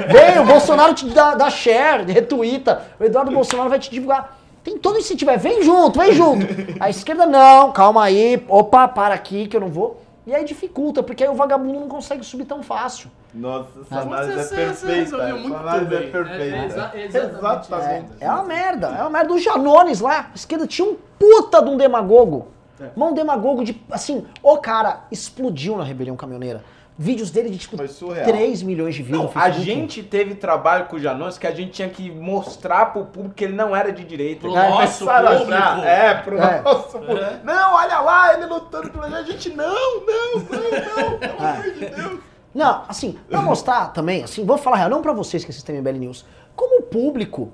Vem, 0.09 0.41
o 0.41 0.45
Bolsonaro 0.45 0.93
te 0.95 1.07
dá, 1.07 1.35
dá 1.35 1.49
share, 1.51 2.05
retuita. 2.11 2.83
O 2.99 3.05
Eduardo 3.05 3.31
Bolsonaro 3.31 3.69
vai 3.71 3.79
te 3.79 3.91
divulgar. 3.91 4.39
Tem 4.65 4.77
todo 4.77 4.99
incentivo, 4.99 5.31
é 5.31 5.37
vem 5.37 5.63
junto, 5.63 6.01
vem 6.01 6.13
junto. 6.13 6.45
A 6.81 6.91
esquerda, 6.91 7.25
não, 7.25 7.71
calma 7.71 8.03
aí, 8.03 8.45
opa, 8.49 8.89
para 8.89 9.15
aqui 9.15 9.47
que 9.47 9.57
eu 9.57 9.61
não 9.61 9.69
vou. 9.69 10.03
E 10.27 10.35
aí 10.35 10.45
dificulta, 10.45 11.03
porque 11.05 11.23
aí 11.23 11.31
o 11.31 11.35
vagabundo 11.35 11.79
não 11.79 11.89
consegue 11.89 12.25
subir 12.25 12.47
tão 12.47 12.61
fácil. 12.63 13.09
Nossa, 13.33 13.69
essa 13.81 14.01
análise 14.01 14.33
é 14.33 14.57
perfeita. 14.57 15.17
Essa 15.17 15.35
muito 15.37 15.55
análise 15.57 15.85
bem. 15.87 15.99
é 15.99 16.11
perfeita. 16.11 16.43
É, 16.43 16.59
é 16.59 16.65
exa- 16.67 16.91
É, 16.95 17.05
exatamente 17.05 18.07
é 18.21 18.31
uma 18.31 18.43
merda, 18.43 18.87
é 18.89 19.01
uma 19.03 19.11
merda. 19.11 19.33
O 19.35 19.39
Janones 19.39 20.01
lá, 20.01 20.31
a 20.33 20.35
esquerda 20.35 20.67
tinha 20.67 20.89
um 20.89 20.97
puta 21.19 21.63
de 21.63 21.71
um 21.71 21.77
demagogo. 21.77 22.49
Mas 22.95 23.09
um 23.11 23.15
demagogo 23.15 23.65
de, 23.65 23.81
assim, 23.91 24.27
o 24.43 24.59
cara 24.59 25.05
explodiu 25.11 25.77
na 25.77 25.85
rebelião 25.85 26.17
caminhoneira. 26.17 26.63
Vídeos 26.99 27.31
dele 27.31 27.51
de 27.51 27.59
tipo 27.59 27.77
Foi 27.77 27.89
surreal. 27.89 28.25
3 28.25 28.63
milhões 28.63 28.95
de 28.95 29.03
views 29.03 29.19
Não, 29.25 29.31
no 29.31 29.39
a 29.39 29.51
gente 29.51 30.03
teve 30.03 30.35
trabalho 30.35 30.87
com 30.87 30.97
o 30.97 30.99
Janones 30.99 31.37
que 31.37 31.47
a 31.47 31.51
gente 31.55 31.73
tinha 31.73 31.91
que 31.91 32.11
mostrar 32.11 32.87
pro 32.87 33.05
público 33.05 33.35
que 33.35 33.45
ele 33.45 33.53
não 33.53 33.77
era 33.77 33.93
de 33.93 34.03
direita. 34.03 34.41
Pro 34.41 34.51
Eles 34.57 34.71
nosso 34.71 34.99
começaram 35.05 35.29
a 35.29 35.31
público. 35.39 35.53
achar- 35.53 35.87
É, 35.87 36.15
pro 36.15 36.39
É. 36.39 36.63
nosso 36.63 36.99
público. 36.99 37.21
Não, 37.45 37.75
olha 37.75 38.01
lá, 38.01 38.33
ele 38.35 38.47
lutando 38.47 38.89
pela 38.91 39.11
gente. 39.11 39.17
A 39.17 39.33
gente, 39.33 39.51
não, 39.51 39.67
não, 39.67 40.35
não, 40.35 41.11
não, 41.11 41.19
pelo 41.19 41.43
amor 41.43 41.63
de 41.75 41.87
Deus. 41.87 42.21
Não, 42.55 42.85
assim, 42.89 43.19
pra 43.29 43.43
mostrar 43.43 43.89
também, 43.93 44.23
assim, 44.25 44.43
vou 44.47 44.57
falar 44.57 44.79
real, 44.79 44.89
não 44.89 45.03
pra 45.03 45.13
vocês 45.13 45.45
que 45.45 45.51
assistem 45.51 45.77
MBL 45.77 45.99
News. 45.99 46.25
Como 46.55 46.79
o 46.81 46.83
público, 46.85 47.53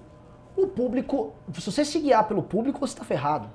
o 0.57 0.69
público, 0.69 1.35
se 1.59 1.69
você 1.73 1.85
se 1.85 1.99
guiar 1.99 2.23
pelo 2.29 2.43
público, 2.45 2.79
você 2.79 2.97
tá 2.97 3.05
ferrado. 3.05 3.51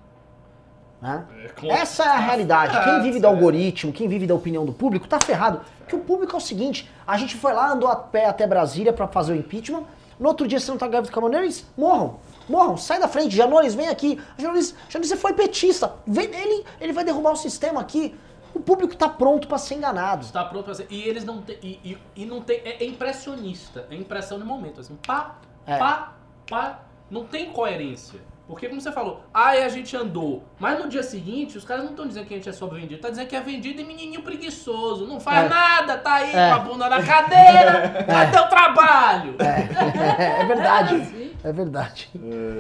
Né? 1.02 1.26
É, 1.44 1.48
com- 1.50 1.72
Essa 1.72 2.04
é 2.04 2.08
a 2.08 2.18
realidade. 2.18 2.74
Quem 2.74 2.82
ferrado, 2.84 3.04
vive 3.04 3.20
do 3.20 3.26
é. 3.28 3.30
algoritmo, 3.30 3.94
quem 3.94 4.08
vive 4.08 4.26
da 4.26 4.34
opinião 4.34 4.66
do 4.66 4.74
público, 4.74 5.08
tá 5.08 5.20
ferrado. 5.24 5.62
Porque 5.80 5.96
o 5.96 6.00
público 6.00 6.34
é 6.34 6.38
o 6.38 6.42
seguinte: 6.42 6.90
a 7.06 7.18
gente 7.18 7.36
foi 7.36 7.54
lá, 7.54 7.72
andou 7.72 7.88
a 7.90 7.96
pé 7.96 8.26
até 8.26 8.48
Brasília 8.48 8.92
pra 8.92 9.08
fazer 9.08 9.34
o 9.34 9.36
impeachment. 9.36 9.84
No 10.20 10.30
outro 10.30 10.48
dia, 10.48 10.60
você 10.60 10.72
não 10.72 10.78
tá 10.80 10.88
grávida 10.88 11.14
com 11.14 11.20
a 11.20 11.24
maneira, 11.24 11.46
eles 11.46 11.66
morram. 11.78 12.20
Morram, 12.50 12.76
sai 12.78 13.00
da 13.00 13.08
frente. 13.08 13.36
Janones, 13.36 13.76
vem 13.76 13.88
aqui. 13.90 14.20
Janones, 14.38 14.74
Janones, 14.90 15.10
você 15.10 15.18
foi 15.18 15.34
petista. 15.34 15.94
Vem, 16.08 16.26
ele, 16.34 16.66
ele 16.82 16.94
vai 16.94 17.04
derrubar 17.04 17.34
o 17.34 17.36
sistema 17.36 17.80
aqui. 17.82 18.16
O 18.56 18.60
público 18.60 18.96
tá 18.96 19.08
pronto 19.08 19.48
pra 19.48 19.60
ser 19.60 19.76
enganado. 19.76 20.24
Está 20.26 20.44
pronto 20.46 20.66
pra 20.66 20.74
ser. 20.74 20.88
E 20.90 21.04
eles 21.04 21.24
não 21.24 21.42
tem. 21.44 21.58
E, 21.62 21.80
e, 21.84 21.98
e 22.24 22.26
não 22.26 22.42
tem. 22.42 22.58
É, 22.66 22.84
é 22.84 22.88
impressionista. 22.88 23.86
É 23.92 23.96
impressão 23.96 24.40
no 24.40 24.46
momento. 24.46 24.80
Assim, 24.82 24.98
pá, 25.06 25.36
É. 25.68 25.78
pá, 25.78 26.14
pá. 26.50 26.80
Não 27.12 27.24
tem 27.26 27.52
coerência. 27.52 28.20
Porque, 28.48 28.70
como 28.70 28.80
você 28.80 28.92
falou, 28.94 29.22
ai, 29.34 29.64
a 29.64 29.68
gente 29.70 29.96
andou. 29.98 30.42
Mas 30.58 30.80
no 30.80 30.88
dia 30.88 31.04
seguinte, 31.04 31.58
os 31.58 31.66
caras 31.66 31.84
não 31.84 31.92
estão 31.92 32.08
dizendo 32.08 32.26
que 32.26 32.34
a 32.34 32.38
gente 32.38 32.48
é 32.48 32.54
sobrevendido. 32.54 33.02
Tá 33.02 33.10
dizendo 33.10 33.28
que 33.28 33.36
é 33.36 33.42
vendido 33.42 33.82
e 33.82 33.84
menininho 33.84 34.22
preguiçoso. 34.22 35.06
Não 35.06 35.20
faz 35.20 35.46
É. 35.46 35.50
nada, 35.50 35.98
tá 35.98 36.14
aí 36.14 36.32
É. 36.34 36.50
com 36.50 36.56
a 36.56 36.60
bunda 36.60 36.90
na 36.90 37.04
cadeira. 37.04 38.06
Cadê 38.08 38.40
o 38.40 38.48
trabalho? 38.48 39.36
É, 39.40 40.46
verdade. 40.46 40.96
assim. 40.96 41.32
É 41.44 41.52
verdade. 41.52 42.10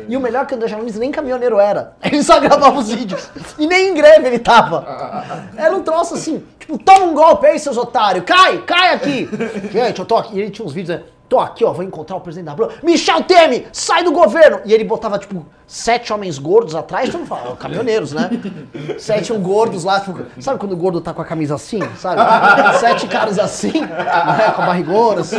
E 0.07 0.15
o 0.15 0.19
melhor 0.19 0.43
é 0.43 0.45
que 0.45 0.53
o 0.53 0.55
André 0.57 0.67
Janones 0.69 0.97
nem 0.99 1.11
caminhoneiro 1.11 1.59
era. 1.59 1.95
Ele 2.03 2.21
só 2.23 2.39
gravava 2.39 2.77
os 2.77 2.89
vídeos. 2.89 3.29
E 3.57 3.65
nem 3.65 3.89
em 3.89 3.93
greve 3.93 4.27
ele 4.27 4.39
tava. 4.39 4.85
Era 5.57 5.75
um 5.75 5.81
troço 5.83 6.13
assim, 6.13 6.43
tipo, 6.59 6.77
toma 6.77 7.05
um 7.05 7.13
golpe 7.13 7.47
aí, 7.47 7.57
seus 7.59 7.75
otários. 7.77 8.23
Cai, 8.25 8.59
cai 8.63 8.93
aqui. 8.93 9.27
Gente, 9.71 9.99
eu 9.99 10.05
tô 10.05 10.15
aqui. 10.17 10.35
E 10.37 10.41
ele 10.41 10.51
tinha 10.51 10.65
uns 10.65 10.73
vídeos, 10.73 10.97
né? 10.99 11.05
Tô 11.29 11.39
aqui, 11.39 11.65
ó, 11.65 11.73
vou 11.73 11.83
encontrar 11.83 12.15
o 12.15 12.21
presidente 12.21 12.45
da 12.45 12.55
Bruna. 12.55 12.73
Michel 12.81 13.21
Temer, 13.23 13.65
sai 13.73 14.03
do 14.03 14.11
governo! 14.11 14.61
E 14.65 14.73
ele 14.73 14.83
botava, 14.85 15.19
tipo, 15.19 15.45
sete 15.65 16.13
homens 16.13 16.37
gordos 16.39 16.73
atrás, 16.73 17.09
todo 17.09 17.19
mundo 17.19 17.27
fala, 17.27 17.49
"Ó, 17.51 17.55
caminhoneiros, 17.55 18.13
né? 18.13 18.29
Sete 18.97 19.33
um 19.33 19.41
gordos 19.41 19.83
lá, 19.83 19.99
tipo, 19.99 20.17
sabe 20.39 20.57
quando 20.57 20.71
o 20.71 20.77
gordo 20.77 21.01
tá 21.01 21.13
com 21.13 21.21
a 21.21 21.25
camisa 21.25 21.55
assim, 21.55 21.79
sabe? 21.97 22.21
Sete 22.79 23.07
caras 23.07 23.37
assim, 23.37 23.81
né, 23.81 24.51
com 24.55 24.61
a 24.61 24.65
barrigona, 24.65 25.21
assim. 25.21 25.35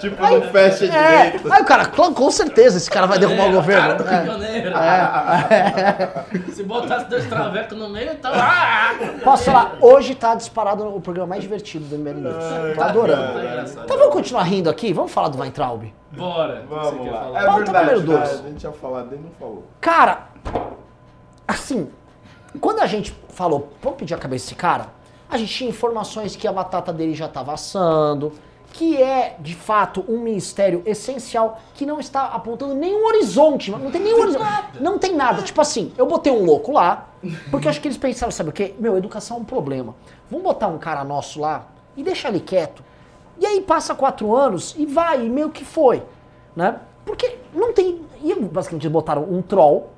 Tipo, 0.00 0.20
não 0.22 0.42
fecha 0.50 0.84
É, 0.84 1.30
direito. 1.30 1.50
aí 1.52 1.62
o 1.62 1.64
cara, 1.64 1.86
com 1.86 2.12
com 2.12 2.30
certeza 2.30 2.76
esse 2.76 2.90
cara 2.90 3.06
vai 3.06 3.18
derrubar 3.18 3.48
o 3.48 3.52
governo. 3.52 3.82
Cara 3.82 3.94
do 3.94 4.02
É. 4.02 4.10
caminhoneiro. 4.10 4.70
É. 4.76 6.24
Se 6.52 6.62
botasse 6.64 7.06
dois 7.06 7.26
travecos 7.26 7.78
no 7.78 7.88
meio, 7.88 8.12
então. 8.12 8.30
Ah! 8.34 8.90
Posso 9.24 9.44
falar, 9.44 9.76
hoje 9.80 10.14
tá 10.14 10.34
disparado 10.34 10.86
o 10.94 11.00
programa 11.00 11.28
mais 11.30 11.42
divertido 11.42 11.84
do 11.86 11.96
MBL 11.96 12.20
News. 12.20 12.74
Tô 12.76 12.82
adorando. 12.82 13.32
Tá. 13.74 13.82
Então 13.84 13.96
vamos 13.98 14.12
continuar 14.12 14.42
rindo 14.42 14.68
aqui? 14.68 14.92
Vamos 14.92 15.10
falar 15.12 15.29
do 15.30 15.38
Weintraub? 15.38 15.92
Bora. 16.12 16.64
Vamos 16.68 17.06
lá. 17.06 17.20
falar? 17.20 17.42
É 17.42 17.46
Pauta 17.46 17.64
verdade, 17.64 17.86
número 17.86 18.06
dois. 18.06 18.32
né? 18.32 18.46
A 18.46 18.48
gente 18.50 18.62
ia 18.64 18.72
falar 18.72 19.02
dele, 19.04 19.22
não 19.24 19.30
falou. 19.32 19.64
Cara, 19.80 20.28
assim, 21.46 21.88
quando 22.60 22.80
a 22.80 22.86
gente 22.86 23.14
falou, 23.30 23.72
vamos 23.82 23.98
pedir 23.98 24.14
a 24.14 24.18
cabeça 24.18 24.46
desse 24.46 24.54
cara, 24.54 24.86
a 25.28 25.36
gente 25.38 25.52
tinha 25.54 25.70
informações 25.70 26.34
que 26.36 26.46
a 26.48 26.52
batata 26.52 26.92
dele 26.92 27.14
já 27.14 27.26
estava 27.26 27.52
assando, 27.52 28.32
que 28.72 29.00
é, 29.00 29.36
de 29.40 29.54
fato, 29.54 30.04
um 30.08 30.18
ministério 30.20 30.82
essencial 30.86 31.60
que 31.74 31.84
não 31.84 31.98
está 31.98 32.26
apontando 32.26 32.74
nenhum 32.74 33.04
horizonte, 33.06 33.70
não 33.70 33.90
tem 33.90 34.00
nenhum 34.00 34.20
horizonte. 34.20 34.44
Não 34.80 34.98
tem 34.98 35.14
nada. 35.14 35.42
Tipo 35.42 35.60
assim, 35.60 35.92
eu 35.98 36.06
botei 36.06 36.32
um 36.32 36.44
louco 36.44 36.72
lá, 36.72 37.08
porque 37.50 37.68
acho 37.68 37.80
que 37.80 37.88
eles 37.88 37.98
pensaram, 37.98 38.30
sabe 38.30 38.50
o 38.50 38.52
quê? 38.52 38.74
Meu, 38.78 38.96
educação 38.96 39.38
é 39.38 39.40
um 39.40 39.44
problema. 39.44 39.94
Vamos 40.30 40.44
botar 40.44 40.68
um 40.68 40.78
cara 40.78 41.02
nosso 41.04 41.40
lá 41.40 41.66
e 41.96 42.02
deixar 42.02 42.28
ele 42.28 42.40
quieto. 42.40 42.82
E 43.40 43.46
aí 43.46 43.60
passa 43.62 43.94
quatro 43.94 44.36
anos 44.36 44.74
e 44.78 44.86
vai, 44.86 45.24
e 45.24 45.28
meio 45.28 45.50
que 45.50 45.64
foi, 45.64 46.02
né? 46.54 46.78
Porque 47.04 47.38
não 47.52 47.72
tem... 47.72 48.02
E 48.22 48.34
basicamente 48.34 48.84
eles 48.84 48.92
botaram 48.92 49.24
um 49.24 49.40
troll, 49.40 49.88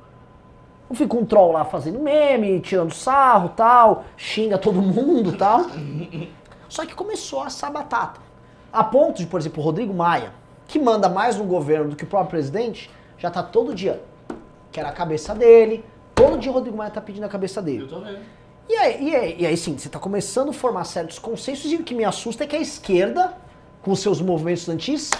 Fica 0.95 1.16
um 1.16 1.24
troll 1.24 1.53
lá 1.53 1.64
fazendo 1.64 1.99
meme, 1.99 2.61
tirando 2.61 2.93
sarro 2.93 3.51
tal, 3.51 4.05
xinga 4.16 4.59
todo 4.59 4.82
mundo 4.82 5.36
tal. 5.36 5.66
Só 6.68 6.84
que 6.84 6.95
começou 6.95 7.40
a 7.40 7.47
assar 7.47 7.72
batata. 7.72 8.20
A 8.72 8.84
ponto 8.84 9.18
de, 9.18 9.26
por 9.26 9.40
exemplo, 9.40 9.62
o 9.62 9.64
Rodrigo 9.64 9.93
Maia, 9.93 10.32
que 10.66 10.78
manda 10.78 11.09
mais 11.09 11.36
no 11.36 11.45
governo 11.45 11.90
do 11.90 11.97
que 11.97 12.05
o 12.05 12.07
próprio 12.07 12.30
presidente, 12.30 12.90
já 13.18 13.30
tá 13.30 13.43
todo 13.43 13.74
dia. 13.74 14.03
Quer 14.70 14.84
a 14.84 14.93
cabeça 14.93 15.34
dele. 15.34 15.84
Todo 16.14 16.38
dia 16.38 16.51
o 16.51 16.55
Rodrigo 16.55 16.76
Maia 16.76 16.90
tá 16.90 17.01
pedindo 17.01 17.24
a 17.24 17.28
cabeça 17.28 17.62
dele. 17.62 17.84
Eu 17.84 17.88
tô 17.88 18.01
vendo. 18.01 18.20
E 18.69 18.75
aí, 18.77 19.09
e 19.09 19.17
aí, 19.17 19.37
e 19.41 19.47
aí, 19.47 19.57
sim, 19.57 19.77
você 19.77 19.89
está 19.89 19.99
começando 19.99 20.51
a 20.51 20.53
formar 20.53 20.85
certos 20.85 21.19
consensos 21.19 21.71
e 21.71 21.77
o 21.77 21.83
que 21.83 21.95
me 21.95 22.05
assusta 22.05 22.45
é 22.45 22.47
que 22.47 22.57
a 22.57 22.61
esquerda, 22.61 23.37
com 23.83 23.95
seus 23.95 24.21
movimentos 24.21 24.61
estudantis, 24.63 25.11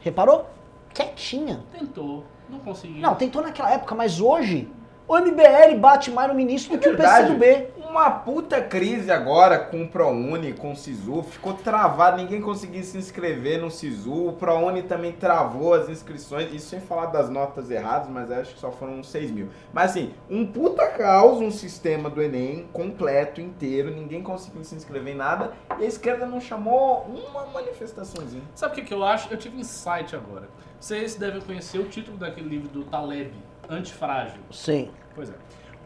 reparou? 0.00 0.46
Quietinha. 0.94 1.62
Tentou. 1.72 2.24
Não 2.48 2.58
conseguiu. 2.58 3.00
Não, 3.00 3.14
tentou 3.14 3.42
naquela 3.42 3.72
época, 3.72 3.94
mas 3.94 4.20
hoje 4.20 4.68
o 5.06 5.18
MBL 5.18 5.78
bate 5.78 6.10
mais 6.10 6.28
no 6.28 6.34
ministro 6.34 6.76
do 6.76 6.80
que 6.80 6.88
o 6.88 6.96
PCdoB. 6.96 7.68
Uma 7.90 8.08
puta 8.08 8.62
crise 8.62 9.10
agora 9.10 9.58
com 9.58 9.82
o 9.82 9.88
ProUni, 9.88 10.52
com 10.52 10.70
o 10.70 10.76
SISU, 10.76 11.24
ficou 11.24 11.54
travado, 11.54 12.18
ninguém 12.18 12.40
conseguia 12.40 12.84
se 12.84 12.96
inscrever 12.96 13.60
no 13.60 13.68
SISU, 13.68 14.28
o 14.28 14.32
ProUni 14.32 14.84
também 14.84 15.10
travou 15.10 15.74
as 15.74 15.88
inscrições, 15.88 16.54
isso 16.54 16.68
sem 16.68 16.80
falar 16.80 17.06
das 17.06 17.28
notas 17.28 17.68
erradas, 17.68 18.08
mas 18.08 18.30
acho 18.30 18.54
que 18.54 18.60
só 18.60 18.70
foram 18.70 19.00
uns 19.00 19.08
6 19.08 19.32
mil. 19.32 19.48
Mas 19.72 19.90
assim, 19.90 20.14
um 20.30 20.46
puta 20.46 20.86
caos, 20.86 21.40
um 21.40 21.50
sistema 21.50 22.08
do 22.08 22.22
Enem 22.22 22.68
completo, 22.72 23.40
inteiro, 23.40 23.90
ninguém 23.90 24.22
conseguiu 24.22 24.62
se 24.62 24.76
inscrever 24.76 25.12
em 25.12 25.16
nada, 25.16 25.52
e 25.76 25.82
a 25.82 25.88
esquerda 25.88 26.26
não 26.26 26.40
chamou 26.40 27.04
uma 27.08 27.46
manifestaçãozinha. 27.46 28.44
Sabe 28.54 28.72
o 28.72 28.76
que, 28.76 28.82
que 28.84 28.94
eu 28.94 29.02
acho? 29.02 29.32
Eu 29.32 29.36
tive 29.36 29.58
insight 29.58 30.14
agora. 30.14 30.48
Vocês 30.78 31.16
devem 31.16 31.40
conhecer 31.40 31.80
o 31.80 31.88
título 31.88 32.16
daquele 32.16 32.48
livro 32.48 32.68
do 32.68 32.84
Taleb, 32.84 33.32
Antifrágil. 33.68 34.42
Sim. 34.52 34.92
Pois 35.12 35.28
é. 35.28 35.34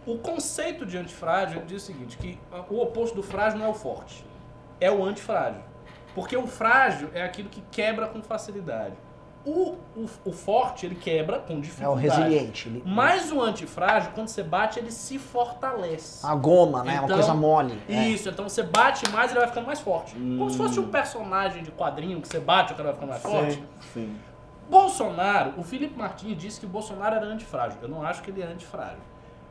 O 0.07 0.19
conceito 0.19 0.85
de 0.85 0.99
antifrágil 0.99 1.63
diz 1.67 1.83
o 1.83 1.87
seguinte, 1.87 2.17
que 2.19 2.39
o 2.71 2.81
oposto 2.83 3.15
do 3.17 3.23
frágil 3.23 3.59
não 3.59 3.67
é 3.67 3.69
o 3.71 3.75
forte, 3.75 4.25
é 4.81 4.91
o 4.91 5.03
antifrágil. 5.05 5.63
Porque 6.15 6.37
o 6.37 6.47
frágil 6.47 7.11
é 7.15 7.23
aquilo 7.23 7.49
que 7.49 7.63
quebra 7.73 8.07
com 8.07 8.23
facilidade. 8.23 8.95
O, 9.47 9.75
o, 9.95 10.07
o 10.25 10.33
forte, 10.33 10.87
ele 10.87 10.95
quebra 10.95 11.39
com 11.39 11.53
É 11.55 11.57
o 11.57 11.61
dificuldade. 11.61 12.01
resiliente. 12.09 12.69
ele- 12.69 12.83
Mas 12.87 13.31
o 13.31 13.43
antifrágil, 13.43 14.11
quando 14.15 14.29
você 14.29 14.43
bate, 14.43 14.79
ele 14.79 14.91
se 14.91 15.19
fortalece. 15.19 16.25
A 16.25 16.35
goma, 16.35 16.83
né? 16.83 16.95
uma 16.95 17.05
Então, 17.05 17.17
coisa 17.17 17.35
mole. 17.35 17.79
é. 17.89 18.05
Isso, 18.09 18.29
então 18.31 18.49
você 18.49 18.63
bate 18.63 19.07
mais 19.11 19.31
ele 19.31 19.41
vai 19.41 19.49
ficando 19.49 19.67
mais 19.67 19.81
forte. 19.81 20.15
Como 20.15 20.49
se 20.49 20.57
fosse 20.57 20.81
um 20.81 20.89
personagem 20.89 21.63
de 21.63 21.71
quadrinho 21.73 22.23
que 22.23 22.29
você 22.29 22.41
bate 22.41 22.73
o 22.73 22.77
cara 22.77 22.93
vai 22.93 22.95
ficando 22.95 23.11
mais 23.11 23.23
forte. 23.23 23.63
sim. 23.93 24.17
Bolsonaro, 24.71 25.53
o 25.59 25.63
Felipe 25.63 25.95
Martins 25.99 26.39
disse 26.39 26.59
que 26.61 26.65
o 26.65 26.69
Bolsonaro 26.71 27.17
era 27.17 27.27
antifrágil. 27.27 27.79
Eu 27.83 27.89
não 27.89 28.03
acho 28.03 28.23
que 28.23 28.31
ele 28.31 28.41
é 28.41 28.47
antifrágil. 28.47 28.97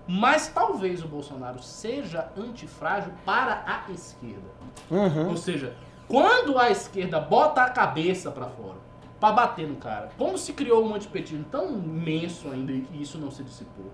Mas 0.07 0.47
talvez 0.47 1.03
o 1.03 1.07
Bolsonaro 1.07 1.61
seja 1.61 2.29
antifrágil 2.37 3.13
para 3.25 3.63
a 3.65 3.91
esquerda. 3.91 4.49
Uhum. 4.91 5.29
Ou 5.29 5.37
seja, 5.37 5.75
quando 6.07 6.59
a 6.59 6.69
esquerda 6.69 7.19
bota 7.19 7.63
a 7.63 7.69
cabeça 7.69 8.31
pra 8.31 8.47
fora 8.47 8.77
pra 9.19 9.31
bater 9.31 9.67
no 9.67 9.77
cara, 9.77 10.09
como 10.17 10.37
se 10.37 10.51
criou 10.51 10.85
um 10.85 10.93
antipetismo 10.93 11.45
tão 11.45 11.71
imenso 11.71 12.49
ainda 12.51 12.73
e 12.73 13.01
isso 13.01 13.17
não 13.17 13.31
se 13.31 13.41
dissipou, 13.41 13.89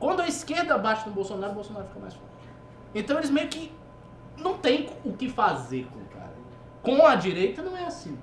quando 0.00 0.20
a 0.20 0.26
esquerda 0.26 0.76
bate 0.76 1.08
no 1.08 1.14
Bolsonaro, 1.14 1.52
o 1.52 1.54
Bolsonaro 1.54 1.86
fica 1.86 2.00
mais 2.00 2.14
forte. 2.14 2.48
Então 2.92 3.16
eles 3.16 3.30
meio 3.30 3.48
que 3.48 3.72
não 4.36 4.58
tem 4.58 4.90
o 5.04 5.12
que 5.12 5.28
fazer 5.28 5.86
com 5.92 6.00
o 6.00 6.06
cara. 6.06 6.34
Com 6.82 7.06
a 7.06 7.14
direita 7.14 7.62
não 7.62 7.76
é 7.76 7.84
assim. 7.84 8.18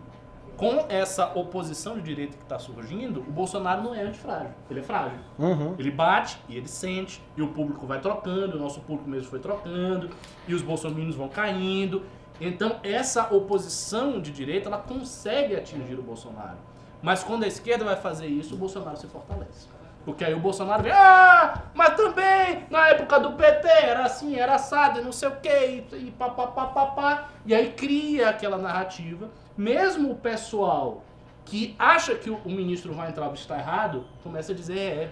Com 0.62 0.86
essa 0.90 1.32
oposição 1.34 1.96
de 1.96 2.04
direita 2.04 2.38
que 2.38 2.44
está 2.44 2.60
surgindo, 2.60 3.22
o 3.22 3.32
Bolsonaro 3.32 3.82
não 3.82 3.96
é 3.96 4.04
antifrágil, 4.04 4.52
ele 4.70 4.82
é 4.82 4.84
frágil. 4.84 5.18
Uhum. 5.40 5.74
Ele 5.80 5.90
bate 5.90 6.38
e 6.48 6.56
ele 6.56 6.68
sente, 6.68 7.20
e 7.36 7.42
o 7.42 7.48
público 7.48 7.88
vai 7.88 8.00
trocando, 8.00 8.58
o 8.58 8.60
nosso 8.60 8.80
público 8.82 9.10
mesmo 9.10 9.28
foi 9.28 9.40
trocando, 9.40 10.12
e 10.48 10.54
os 10.54 10.62
bolsominions 10.62 11.16
vão 11.16 11.28
caindo. 11.28 12.04
Então, 12.40 12.76
essa 12.84 13.34
oposição 13.34 14.22
de 14.22 14.30
direita, 14.30 14.70
ela 14.70 14.78
consegue 14.78 15.56
atingir 15.56 15.98
o 15.98 16.04
Bolsonaro. 16.04 16.60
Mas 17.02 17.24
quando 17.24 17.42
a 17.42 17.48
esquerda 17.48 17.84
vai 17.84 17.96
fazer 17.96 18.28
isso, 18.28 18.54
o 18.54 18.58
Bolsonaro 18.58 18.98
se 18.98 19.08
fortalece. 19.08 19.68
Porque 20.06 20.24
aí 20.24 20.36
o 20.36 20.40
Bolsonaro 20.40 20.84
vem, 20.84 20.92
ah, 20.92 21.60
mas 21.74 21.96
também 21.96 22.68
na 22.70 22.90
época 22.90 23.20
do 23.20 23.32
PT 23.32 23.68
era 23.68 24.04
assim, 24.04 24.36
era 24.36 24.54
assado 24.54 25.04
não 25.04 25.12
sei 25.12 25.30
o 25.30 25.38
que, 25.38 25.50
e, 25.50 25.88
e 25.94 26.12
pá, 26.12 26.30
pá, 26.30 26.46
pá, 26.46 26.68
pá, 26.68 26.86
pá. 26.86 27.30
E 27.48 27.56
aí 27.56 27.72
cria 27.74 28.30
aquela 28.30 28.60
narrativa. 28.60 29.28
Mesmo 29.58 30.12
o 30.12 30.16
pessoal 30.16 31.04
que 31.46 31.76
acha 31.78 32.16
que 32.16 32.30
o, 32.30 32.40
ministro 32.46 32.94
vai 32.94 33.10
entrar 33.10 33.32
está 33.34 33.58
errado, 33.58 34.06
começa 34.24 34.52
a 34.52 34.56
dizer, 34.56 34.78
é, 34.80 35.12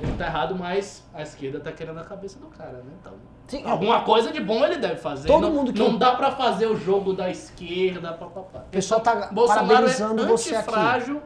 ele 0.00 0.12
tá 0.16 0.26
errado, 0.26 0.54
mas 0.54 1.04
a 1.14 1.22
esquerda 1.22 1.60
tá 1.60 1.70
querendo 1.72 1.98
a 1.98 2.04
cabeça 2.04 2.38
do 2.38 2.46
cara, 2.46 2.72
né? 2.78 2.92
Então, 3.00 3.12
Sim, 3.46 3.64
alguma 3.64 4.02
coisa 4.02 4.30
de 4.30 4.40
bom 4.40 4.62
ele 4.64 4.76
deve 4.76 4.96
fazer. 4.96 5.26
Todo 5.26 5.42
não, 5.42 5.52
mundo 5.52 5.72
que- 5.72 5.78
não 5.78 5.96
dá 5.96 6.14
pra 6.14 6.30
fazer 6.32 6.66
o 6.66 6.76
jogo 6.76 7.12
da 7.14 7.30
esquerda, 7.30 8.12
papapá. 8.12 8.60
O 8.60 8.70
pessoal 8.70 9.00
tá 9.00 9.28
Bolsonaro 9.32 9.66
parabenizando 9.68 10.22
é 10.22 10.26
você 10.26 10.54
aqui. 10.54 10.58
antifrágil 10.68 11.22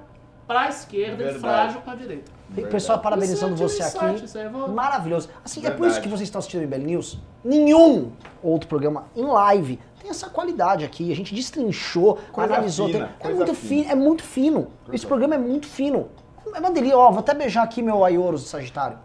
pra 0.46 0.68
esquerda 0.68 1.14
e 1.22 1.26
Verdade. 1.32 1.38
frágil 1.40 1.80
com 1.80 1.90
a 1.90 1.94
direita. 1.96 2.30
O 2.56 2.62
pessoal 2.68 2.98
parabenizando 3.00 3.54
Isso 3.54 3.82
é 3.82 3.88
você 3.90 4.38
aqui. 4.38 4.48
vou- 4.52 4.68
Maravilhoso. 4.68 5.30
Assim, 5.44 5.60
é 5.60 5.62
por 5.64 5.70
Verdade. 5.70 5.92
isso 5.92 6.00
que 6.02 6.08
vocês 6.08 6.22
estão 6.28 6.38
assistindo 6.38 6.60
o 6.60 6.64
MBL 6.64 6.84
News. 6.84 7.18
Nenhum 7.42 8.12
outro 8.42 8.68
programa 8.68 9.06
em 9.16 9.24
live 9.24 9.80
tem 10.02 10.10
essa 10.10 10.28
qualidade 10.28 10.84
aqui. 10.84 11.10
A 11.12 11.16
gente 11.16 11.32
destrinchou, 11.34 12.18
Coisa 12.32 12.52
analisou. 12.52 12.88
fina, 12.88 13.08
tem- 13.20 13.30
é 13.30 13.34
muito 13.34 13.54
fina. 13.54 13.68
fino, 13.84 13.90
é 13.90 13.94
muito 13.94 14.22
fino. 14.24 14.68
Esse 14.92 15.06
programa 15.06 15.36
é 15.36 15.38
muito 15.38 15.66
fino. 15.68 16.08
É 16.54 16.58
uma 16.58 16.70
delícia. 16.72 16.98
Ó, 16.98 17.08
vou 17.10 17.20
até 17.20 17.32
beijar 17.32 17.62
aqui 17.62 17.80
meu 17.80 18.04
Aioros 18.04 18.42
do 18.42 18.48
Sagitário. 18.48 18.98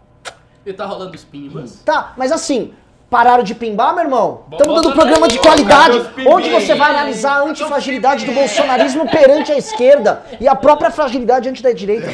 E 0.66 0.72
tá 0.72 0.84
rolando 0.84 1.14
os 1.14 1.24
pimbas. 1.24 1.82
Tá, 1.84 2.12
mas 2.16 2.32
assim, 2.32 2.74
pararam 3.08 3.44
de 3.44 3.54
pimbar, 3.54 3.94
meu 3.94 4.02
irmão? 4.04 4.42
Estamos 4.50 4.74
dando 4.74 4.84
bota 4.88 4.96
programa 5.00 5.26
aí, 5.26 5.32
de 5.32 5.38
qualidade, 5.38 5.98
onde 6.26 6.50
você 6.50 6.74
vai 6.74 6.90
analisar 6.90 7.34
a 7.38 7.42
antifragilidade 7.44 8.26
do 8.26 8.32
bolsonarismo 8.32 9.08
perante 9.08 9.52
a 9.52 9.56
esquerda 9.56 10.24
e 10.40 10.48
a 10.48 10.54
própria 10.56 10.90
fragilidade 10.90 11.48
anti 11.48 11.62
da 11.62 11.72
direita. 11.72 12.08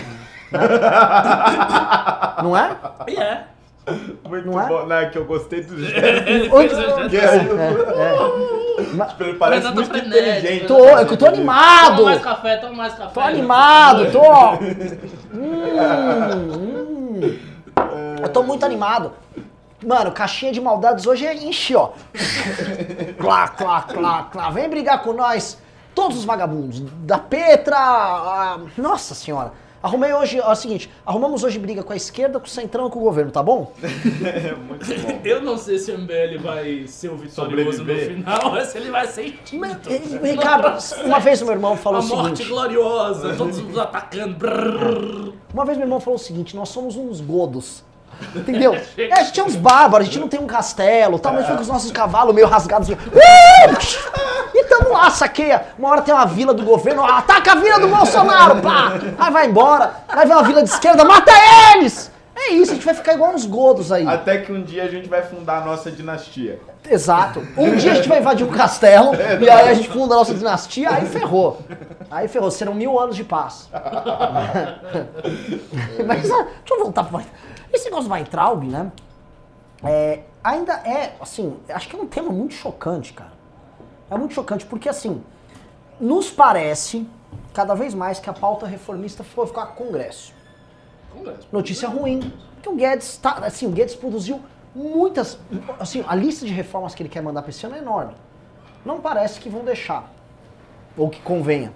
Não 2.42 2.56
é? 2.56 2.76
E 3.08 3.16
é. 3.16 3.44
Muito 4.28 4.46
Não 4.50 4.60
é? 4.60 4.66
bom, 4.66 4.86
né? 4.86 5.06
Que 5.10 5.18
eu 5.18 5.24
gostei 5.24 5.62
do 5.62 5.78
jeito. 5.78 5.98
Ele 6.06 6.48
Onde- 6.50 6.68
Que 6.68 7.20
jeito- 7.20 7.56
é, 7.58 9.06
tipo, 9.08 9.22
ele 9.24 9.34
parece 9.34 9.64
Mas 9.66 9.76
eu 9.76 9.84
tô 9.84 9.92
muito 9.92 10.08
inteligente. 10.08 10.66
Tô, 10.66 10.84
é 10.86 11.02
eu 11.02 11.06
tô 11.06 11.16
Toma 11.16 11.32
animado. 11.32 12.04
mais 12.04 12.22
café, 12.22 12.56
toma 12.56 12.72
mais 12.74 12.94
café. 12.94 13.10
Tô 13.12 13.20
animado, 13.20 14.10
tô. 14.10 14.20
Hum, 15.34 15.64
hum. 16.52 17.38
Eu 18.22 18.28
tô 18.30 18.42
muito 18.42 18.64
animado. 18.64 19.12
Mano, 19.86 20.12
caixinha 20.12 20.50
de 20.50 20.60
maldades 20.60 21.06
hoje 21.06 21.26
é 21.26 21.34
enche, 21.34 21.76
ó. 21.76 21.90
Clá, 23.18 23.48
clá, 23.48 23.82
clá, 23.82 24.28
clá. 24.32 24.50
Vem 24.50 24.68
brigar 24.68 25.02
com 25.02 25.12
nós. 25.12 25.58
Todos 25.94 26.16
os 26.18 26.24
vagabundos. 26.24 26.80
Da 27.04 27.18
Petra. 27.18 27.76
a- 27.76 28.58
Nossa 28.78 29.14
senhora. 29.14 29.52
Arrumei 29.84 30.14
hoje, 30.14 30.40
ó, 30.40 30.48
é 30.48 30.52
o 30.52 30.56
seguinte, 30.56 30.90
arrumamos 31.04 31.44
hoje 31.44 31.58
briga 31.58 31.82
com 31.82 31.92
a 31.92 31.96
esquerda, 31.96 32.40
com 32.40 32.46
o 32.46 32.48
centrão 32.48 32.86
e 32.86 32.90
com 32.90 33.00
o 33.00 33.02
governo, 33.02 33.30
tá 33.30 33.42
bom? 33.42 33.70
É 34.24 34.54
muito 34.54 34.86
bom. 35.02 35.20
Eu 35.22 35.42
não 35.42 35.58
sei 35.58 35.78
se 35.78 35.92
o 35.92 35.98
MBL 35.98 36.38
vai 36.42 36.86
ser 36.86 37.10
o 37.10 37.16
vitorioso 37.18 37.66
no 37.66 37.72
Sobreviver. 37.76 38.16
final 38.16 38.54
ou 38.54 38.64
se 38.64 38.78
ele 38.78 38.90
vai 38.90 39.06
ser 39.06 39.26
extinto. 39.26 39.60
Mas, 39.60 39.76
eh, 39.86 40.00
Ricardo, 40.22 40.78
uma 41.04 41.20
vez 41.20 41.42
o 41.42 41.44
meu 41.44 41.52
irmão 41.52 41.76
falou 41.76 42.00
A 42.00 42.02
o 42.02 42.06
morte 42.08 42.38
seguinte. 42.38 42.48
gloriosa, 42.48 43.34
todos 43.36 43.58
nos 43.58 43.76
atacando. 43.76 44.34
Brrr. 44.36 45.32
Uma 45.52 45.66
vez 45.66 45.76
meu 45.76 45.86
irmão 45.86 46.00
falou 46.00 46.18
o 46.18 46.22
seguinte, 46.22 46.56
nós 46.56 46.70
somos 46.70 46.96
uns 46.96 47.20
godos. 47.20 47.84
Entendeu? 48.34 48.74
É, 48.96 49.12
a 49.12 49.22
gente 49.24 49.38
é 49.38 49.44
uns 49.44 49.54
bárbaros, 49.56 50.06
a 50.08 50.10
gente 50.10 50.18
não 50.20 50.28
tem 50.28 50.40
um 50.40 50.46
castelo, 50.46 51.18
tal, 51.18 51.34
mas 51.34 51.42
fica 51.44 51.56
com 51.56 51.62
os 51.62 51.68
nossos 51.68 51.90
cavalos 51.90 52.34
meio 52.34 52.46
rasgados. 52.46 52.88
assim, 52.88 52.98
tamo 54.78 54.92
lá, 54.92 55.10
saqueia. 55.10 55.66
Uma 55.78 55.90
hora 55.90 56.02
tem 56.02 56.12
uma 56.14 56.26
vila 56.26 56.52
do 56.52 56.62
governo, 56.64 57.04
ataca 57.04 57.52
a 57.52 57.54
vila 57.56 57.78
do 57.78 57.88
Bolsonaro, 57.88 58.60
pá! 58.60 58.92
Aí 59.18 59.32
vai 59.32 59.46
embora, 59.46 59.92
aí 60.08 60.26
vem 60.26 60.36
uma 60.36 60.42
vila 60.42 60.62
de 60.62 60.70
esquerda, 60.70 61.04
mata 61.04 61.32
eles! 61.76 62.12
É 62.36 62.52
isso, 62.52 62.72
a 62.72 62.74
gente 62.74 62.84
vai 62.84 62.94
ficar 62.94 63.14
igual 63.14 63.32
uns 63.32 63.46
godos 63.46 63.92
aí. 63.92 64.06
Até 64.06 64.38
que 64.38 64.50
um 64.50 64.60
dia 64.62 64.82
a 64.82 64.88
gente 64.88 65.08
vai 65.08 65.22
fundar 65.22 65.58
a 65.58 65.64
nossa 65.64 65.88
dinastia. 65.90 66.60
Exato. 66.90 67.46
Um 67.56 67.76
dia 67.76 67.92
a 67.92 67.94
gente 67.94 68.08
vai 68.08 68.18
invadir 68.18 68.44
um 68.44 68.50
castelo 68.50 69.12
e 69.40 69.48
aí 69.48 69.68
a 69.68 69.74
gente 69.74 69.88
funda 69.88 70.14
a 70.14 70.18
nossa 70.18 70.34
dinastia, 70.34 70.90
aí 70.90 71.06
ferrou. 71.06 71.60
Aí 72.10 72.26
ferrou, 72.26 72.50
serão 72.50 72.74
mil 72.74 72.98
anos 72.98 73.14
de 73.14 73.22
paz. 73.22 73.68
Mas 76.06 76.30
ah, 76.30 76.42
deixa 76.42 76.74
eu 76.74 76.80
voltar 76.80 77.04
pro 77.04 77.22
Esse 77.72 77.84
negócio 77.84 78.08
do 78.08 78.12
Weintraub, 78.12 78.64
né? 78.64 78.90
é, 79.84 80.20
ainda 80.42 80.72
é, 80.84 81.14
assim, 81.20 81.56
acho 81.68 81.88
que 81.88 81.94
é 81.94 81.98
um 81.98 82.06
tema 82.06 82.30
muito 82.30 82.54
chocante, 82.54 83.12
cara. 83.12 83.33
É 84.10 84.16
muito 84.16 84.34
chocante 84.34 84.66
porque, 84.66 84.88
assim, 84.88 85.22
nos 86.00 86.30
parece 86.30 87.06
cada 87.52 87.74
vez 87.74 87.94
mais 87.94 88.18
que 88.18 88.28
a 88.28 88.32
pauta 88.32 88.66
reformista 88.66 89.22
foi 89.22 89.46
ficar 89.46 89.66
com 89.66 89.84
o 89.84 89.86
Congresso. 89.86 90.34
Congresso. 91.12 91.48
Notícia 91.52 91.88
ruim, 91.88 92.32
porque 92.54 92.68
o 92.68 92.74
Guedes 92.74 93.16
tá, 93.16 93.38
assim, 93.44 93.66
o 93.66 93.70
Guedes 93.70 93.94
produziu 93.94 94.40
muitas, 94.74 95.38
assim, 95.78 96.04
a 96.06 96.14
lista 96.14 96.44
de 96.44 96.52
reformas 96.52 96.94
que 96.94 97.02
ele 97.02 97.08
quer 97.08 97.22
mandar 97.22 97.42
para 97.42 97.50
esse 97.50 97.64
ano 97.64 97.76
é 97.76 97.78
enorme. 97.78 98.14
Não 98.84 99.00
parece 99.00 99.40
que 99.40 99.48
vão 99.48 99.64
deixar 99.64 100.12
ou 100.96 101.08
que 101.08 101.20
convenha. 101.22 101.72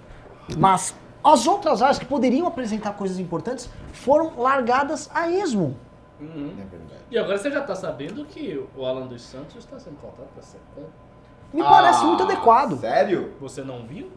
Mas 0.57 0.93
as 1.23 1.47
outras 1.47 1.81
áreas 1.81 1.97
que 1.97 2.05
poderiam 2.05 2.47
apresentar 2.47 2.93
coisas 2.93 3.19
importantes 3.19 3.69
foram 3.93 4.39
largadas 4.39 5.09
a 5.13 5.29
esmo. 5.29 5.75
É 6.21 6.25
verdade. 6.25 7.01
E 7.09 7.17
agora 7.17 7.37
você 7.37 7.49
já 7.49 7.61
tá 7.61 7.75
sabendo 7.75 8.25
que 8.25 8.63
o 8.75 8.85
Alan 8.85 9.07
dos 9.07 9.21
Santos 9.21 9.55
está 9.57 9.79
sendo 9.79 9.95
contratado 10.01 10.29
para 10.33 10.43
ser 10.43 10.59
Me 11.53 11.63
parece 11.63 12.01
Ah, 12.01 12.03
muito 12.05 12.23
adequado. 12.23 12.79
Sério? 12.79 13.33
Você 13.39 13.63
não 13.63 13.85
viu? 13.85 14.11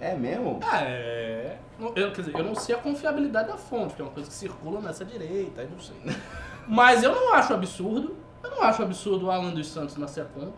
É 0.00 0.14
mesmo? 0.14 0.60
Ah, 0.62 0.80
é. 0.82 1.58
Não- 1.78 1.92
Eu, 1.96 2.12
quer 2.12 2.22
dizer, 2.22 2.36
eu 2.38 2.44
não 2.44 2.54
sei 2.54 2.74
a 2.74 2.78
confiabilidade 2.78 3.48
da 3.48 3.56
fonte, 3.56 3.94
que 3.94 4.02
é 4.02 4.04
uma 4.04 4.10
coisa 4.12 4.28
que 4.28 4.34
circula 4.34 4.80
nessa 4.80 5.04
direita, 5.04 5.60
aí 5.62 5.68
não 5.70 5.80
sei. 5.80 5.96
Mas 6.68 7.02
eu 7.02 7.14
não 7.14 7.32
acho 7.34 7.52
absurdo. 7.54 8.16
Eu 8.42 8.50
não 8.50 8.62
acho 8.62 8.82
absurdo 8.82 9.26
o 9.26 9.30
Alan 9.30 9.50
dos 9.50 9.68
Santos 9.68 9.96
na 9.96 10.06
SECOM. 10.06 10.52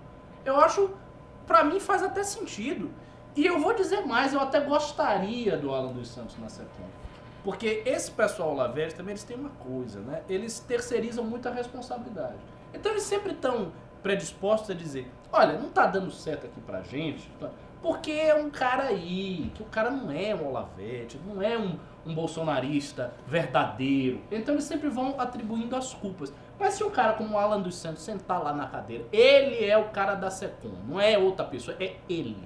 Eu 0.44 0.58
acho, 0.60 0.90
pra 1.46 1.64
mim, 1.64 1.80
faz 1.80 2.02
até 2.02 2.22
sentido. 2.22 2.90
E 3.36 3.46
eu 3.46 3.58
vou 3.60 3.72
dizer 3.74 4.04
mais, 4.06 4.32
eu 4.34 4.40
até 4.40 4.60
gostaria 4.60 5.56
do 5.56 5.72
Alan 5.74 5.92
dos 5.92 6.08
Santos 6.08 6.36
na 6.38 6.48
SECOM. 6.48 6.86
Porque 7.44 7.82
esse 7.86 8.10
pessoal 8.10 8.54
lá 8.54 8.66
velho 8.66 8.92
também 8.94 9.12
eles 9.12 9.22
têm 9.22 9.36
uma 9.36 9.50
coisa, 9.50 10.00
né? 10.00 10.22
Eles 10.28 10.58
terceirizam 10.60 11.24
muita 11.24 11.50
responsabilidade. 11.50 12.34
Então 12.74 12.90
eles 12.92 13.04
sempre 13.04 13.32
estão 13.32 13.72
predispostos 14.02 14.70
a 14.70 14.74
dizer, 14.74 15.10
olha, 15.32 15.58
não 15.58 15.68
tá 15.68 15.86
dando 15.86 16.10
certo 16.10 16.46
aqui 16.46 16.60
pra 16.60 16.82
gente, 16.82 17.28
tá? 17.40 17.50
porque 17.82 18.10
é 18.10 18.34
um 18.34 18.50
cara 18.50 18.84
aí, 18.84 19.50
que 19.54 19.62
o 19.62 19.66
cara 19.66 19.90
não 19.90 20.10
é 20.10 20.34
um 20.34 20.48
Olavete, 20.48 21.20
não 21.24 21.40
é 21.40 21.56
um, 21.56 21.78
um 22.04 22.14
bolsonarista 22.14 23.14
verdadeiro. 23.26 24.20
Então 24.30 24.54
eles 24.54 24.64
sempre 24.64 24.88
vão 24.88 25.20
atribuindo 25.20 25.76
as 25.76 25.94
culpas. 25.94 26.32
Mas 26.58 26.74
se 26.74 26.82
um 26.82 26.90
cara 26.90 27.12
como 27.12 27.34
o 27.34 27.38
Alan 27.38 27.60
dos 27.60 27.76
Santos 27.76 28.02
sentar 28.02 28.42
lá 28.42 28.52
na 28.52 28.66
cadeira, 28.66 29.06
ele 29.12 29.64
é 29.64 29.78
o 29.78 29.90
cara 29.90 30.14
da 30.14 30.30
SECOM, 30.30 30.72
não 30.88 31.00
é 31.00 31.16
outra 31.16 31.44
pessoa, 31.44 31.76
é 31.78 31.96
ele. 32.08 32.36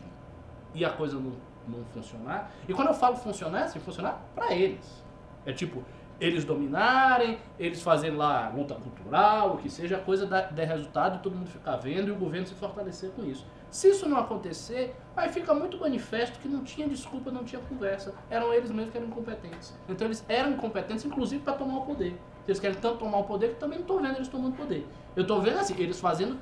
E 0.74 0.84
a 0.84 0.90
coisa 0.90 1.18
não, 1.18 1.32
não 1.66 1.84
funcionar. 1.86 2.50
E 2.68 2.74
quando 2.74 2.88
eu 2.88 2.94
falo 2.94 3.16
funcionar, 3.16 3.60
é 3.60 3.64
assim, 3.64 3.80
funcionar 3.80 4.22
pra 4.34 4.52
eles. 4.52 5.02
É 5.46 5.52
tipo, 5.52 5.82
eles 6.22 6.44
dominarem, 6.44 7.36
eles 7.58 7.82
fazerem 7.82 8.16
lá 8.16 8.48
luta 8.54 8.76
cultural, 8.76 9.54
o 9.54 9.56
que 9.58 9.68
seja, 9.68 9.96
a 9.96 10.00
coisa 10.00 10.24
der 10.24 10.68
resultado, 10.68 11.20
todo 11.20 11.34
mundo 11.34 11.50
ficar 11.50 11.76
vendo 11.76 12.08
e 12.08 12.10
o 12.12 12.14
governo 12.14 12.46
se 12.46 12.54
fortalecer 12.54 13.10
com 13.10 13.24
isso. 13.24 13.44
Se 13.68 13.88
isso 13.88 14.08
não 14.08 14.18
acontecer, 14.18 14.94
aí 15.16 15.28
fica 15.30 15.52
muito 15.52 15.78
manifesto 15.78 16.38
que 16.38 16.46
não 16.46 16.62
tinha 16.62 16.86
desculpa, 16.86 17.32
não 17.32 17.42
tinha 17.42 17.60
conversa. 17.62 18.14
Eram 18.30 18.54
eles 18.54 18.70
mesmos 18.70 18.92
que 18.92 18.98
eram 18.98 19.08
incompetentes. 19.08 19.76
Então 19.88 20.06
eles 20.06 20.24
eram 20.28 20.52
incompetentes, 20.52 21.04
inclusive, 21.04 21.42
para 21.42 21.54
tomar 21.54 21.78
o 21.78 21.86
poder. 21.86 22.16
Eles 22.46 22.60
querem 22.60 22.78
tanto 22.78 22.98
tomar 22.98 23.18
o 23.18 23.24
poder 23.24 23.54
que 23.54 23.54
também 23.56 23.78
não 23.78 23.84
estou 23.84 24.00
vendo 24.00 24.16
eles 24.16 24.28
tomando 24.28 24.56
poder. 24.56 24.86
Eu 25.16 25.22
estou 25.22 25.40
vendo 25.40 25.58
assim, 25.58 25.74
eles 25.76 25.98
fazendo, 25.98 26.38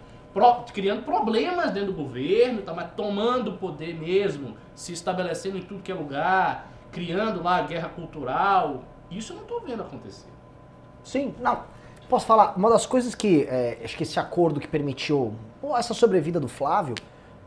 criando 0.75 1.05
problemas 1.05 1.71
dentro 1.71 1.93
do 1.93 2.03
governo, 2.03 2.61
tá, 2.61 2.75
mas 2.75 2.91
tomando 2.95 3.53
poder 3.53 3.95
mesmo, 3.95 4.57
se 4.75 4.93
estabelecendo 4.93 5.57
em 5.57 5.63
tudo 5.63 5.83
que 5.83 5.91
é 5.91 5.95
lugar, 5.95 6.71
criando 6.93 7.43
lá 7.43 7.63
guerra 7.63 7.89
cultural. 7.89 8.85
Isso 9.11 9.33
eu 9.33 9.37
não 9.37 9.43
estou 9.43 9.61
vendo 9.61 9.83
acontecer. 9.83 10.29
Sim, 11.03 11.35
não. 11.41 11.61
Posso 12.09 12.27
falar? 12.27 12.55
Uma 12.57 12.71
das 12.71 12.87
coisas 12.87 13.15
que, 13.15 13.45
é, 13.49 13.79
acho 13.85 13.97
que 13.97 14.03
esse 14.03 14.19
acordo 14.19 14.59
que 14.61 14.67
permitiu 14.69 15.33
essa 15.77 15.95
sobrevida 15.95 16.41
do 16.41 16.49
Flávio 16.49 16.95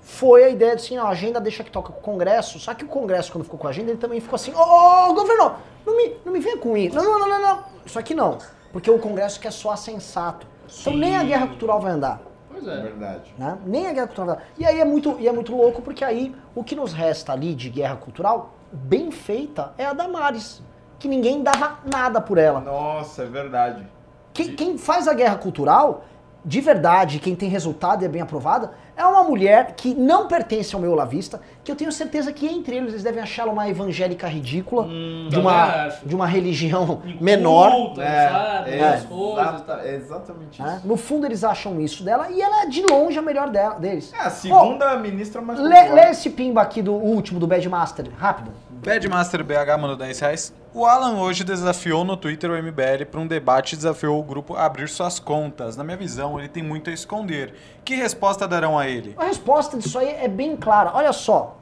foi 0.01 0.43
a 0.43 0.49
ideia 0.49 0.75
de 0.75 0.81
assim, 0.81 0.97
ó, 0.97 1.05
a 1.05 1.09
agenda 1.09 1.39
deixa 1.39 1.63
que 1.63 1.71
toca 1.71 1.91
com 1.91 1.99
o 1.99 2.03
Congresso, 2.03 2.59
só 2.59 2.73
que 2.73 2.83
o 2.83 2.87
Congresso, 2.87 3.31
quando 3.31 3.43
ficou 3.45 3.59
com 3.59 3.67
a 3.67 3.69
agenda, 3.69 3.91
ele 3.91 3.99
também 3.99 4.19
ficou 4.19 4.35
assim, 4.35 4.53
ô, 4.53 4.57
ô, 4.59 5.09
ô, 5.09 5.13
governador, 5.13 5.57
não 5.85 5.95
me, 5.95 6.15
não 6.25 6.33
me 6.33 6.39
venha 6.39 6.57
com 6.57 6.75
isso, 6.75 6.95
não, 6.95 7.03
não, 7.03 7.19
não, 7.19 7.29
não, 7.29 7.41
não, 7.41 7.63
isso 7.85 7.97
aqui 7.97 8.13
não, 8.13 8.37
porque 8.71 8.89
o 8.91 8.99
Congresso 8.99 9.39
quer 9.39 9.51
soar 9.51 9.77
sensato. 9.77 10.45
Então 10.65 10.93
Sim. 10.93 10.99
nem 10.99 11.15
a 11.15 11.23
guerra 11.23 11.47
cultural 11.47 11.79
vai 11.79 11.91
andar. 11.93 12.21
Pois 12.49 12.67
É 12.67 12.79
é. 12.79 12.81
verdade. 12.81 13.33
né? 13.37 13.57
Nem 13.65 13.87
a 13.87 13.93
guerra 13.93 14.07
cultural. 14.07 14.37
E 14.57 14.65
aí 14.65 14.79
é 14.79 14.85
muito, 14.85 15.15
e 15.19 15.27
é 15.27 15.31
muito 15.31 15.55
louco 15.55 15.81
porque 15.81 16.03
aí 16.03 16.35
o 16.53 16.63
que 16.63 16.75
nos 16.75 16.91
resta 16.93 17.31
ali 17.33 17.53
de 17.55 17.69
guerra 17.69 17.95
cultural 17.95 18.53
bem 18.71 19.09
feita 19.11 19.73
é 19.77 19.85
a 19.85 19.93
Damares, 19.93 20.61
que 21.03 21.07
ninguém 21.09 21.43
dava 21.43 21.79
nada 21.93 22.21
por 22.21 22.37
ela. 22.37 22.61
Nossa, 22.61 23.23
é 23.23 23.25
verdade. 23.25 23.85
Quem, 24.33 24.55
quem 24.55 24.77
faz 24.77 25.05
a 25.05 25.13
guerra 25.13 25.35
cultural, 25.35 26.05
de 26.45 26.61
verdade, 26.61 27.19
quem 27.19 27.35
tem 27.35 27.49
resultado 27.49 28.03
e 28.03 28.05
é 28.05 28.07
bem 28.07 28.21
aprovada, 28.21 28.71
é 28.95 29.05
uma 29.05 29.21
mulher 29.21 29.73
que 29.75 29.93
não 29.93 30.29
pertence 30.29 30.73
ao 30.73 30.79
meu 30.79 30.93
Olavista, 30.93 31.41
que 31.61 31.69
eu 31.69 31.75
tenho 31.75 31.91
certeza 31.91 32.31
que 32.31 32.47
entre 32.47 32.77
eles 32.77 32.91
eles 32.91 33.03
devem 33.03 33.21
achá-la 33.21 33.51
uma 33.51 33.67
evangélica 33.67 34.27
ridícula, 34.29 34.83
Hum, 34.83 35.27
de, 35.29 35.37
uma, 35.37 35.89
de 36.05 36.15
uma 36.15 36.25
religião 36.25 37.01
menor. 37.19 37.69
Inculta, 37.73 38.01
sabe? 38.01 38.71
é, 38.71 38.87
As 38.93 39.03
coisas. 39.05 39.37
exata- 39.43 39.59
tá. 39.75 39.85
é 39.85 39.95
exatamente 39.95 40.53
isso. 40.53 40.63
né? 40.63 40.81
No 40.85 40.95
fundo 40.95 41.25
eles 41.25 41.43
acham 41.43 41.81
isso 41.81 42.01
dela 42.01 42.29
e 42.31 42.41
ela 42.41 42.63
é 42.63 42.65
de 42.67 42.81
longe 42.83 43.19
a 43.19 43.21
melhor 43.21 43.49
dela- 43.49 43.75
deles. 43.75 44.13
É 44.13 44.21
a 44.21 44.29
segunda 44.29 44.95
ministra 44.95 45.41
mais 45.41 45.59
Lê, 45.59 45.89
lê 45.89 46.11
esse 46.11 46.29
pimba 46.29 46.61
aqui 46.61 46.81
do 46.81 46.93
último, 46.93 47.41
do 47.41 47.45
Bad 47.47 47.67
Master, 47.67 48.09
rápido. 48.17 48.51
Badmaster 48.69 49.43
BH 49.43 49.77
mandou 49.79 49.97
10 49.97 50.19
reais. 50.21 50.62
O 50.75 50.87
Alan 50.87 51.19
hoje 51.19 51.43
desafiou 51.43 52.03
no 52.03 52.17
Twitter 52.17 52.49
o 52.49 52.57
MBL 52.57 53.05
para 53.11 53.19
um 53.19 53.27
debate 53.27 53.73
e 53.73 53.75
desafiou 53.75 54.19
o 54.19 54.23
grupo 54.23 54.55
a 54.55 54.65
abrir 54.65 54.89
suas 54.89 55.19
contas. 55.19 55.77
Na 55.77 55.83
minha 55.83 55.95
visão, 55.95 56.39
ele 56.39 56.49
tem 56.49 56.63
muito 56.63 56.89
a 56.89 56.93
esconder. 56.93 57.53
Que 57.85 57.93
resposta 57.93 58.47
darão 58.47 58.79
a 58.79 58.87
ele? 58.87 59.13
A 59.15 59.25
resposta 59.25 59.77
disso 59.77 59.99
aí 59.99 60.09
é 60.09 60.27
bem 60.27 60.57
clara. 60.57 60.89
Olha 60.95 61.13
só. 61.13 61.57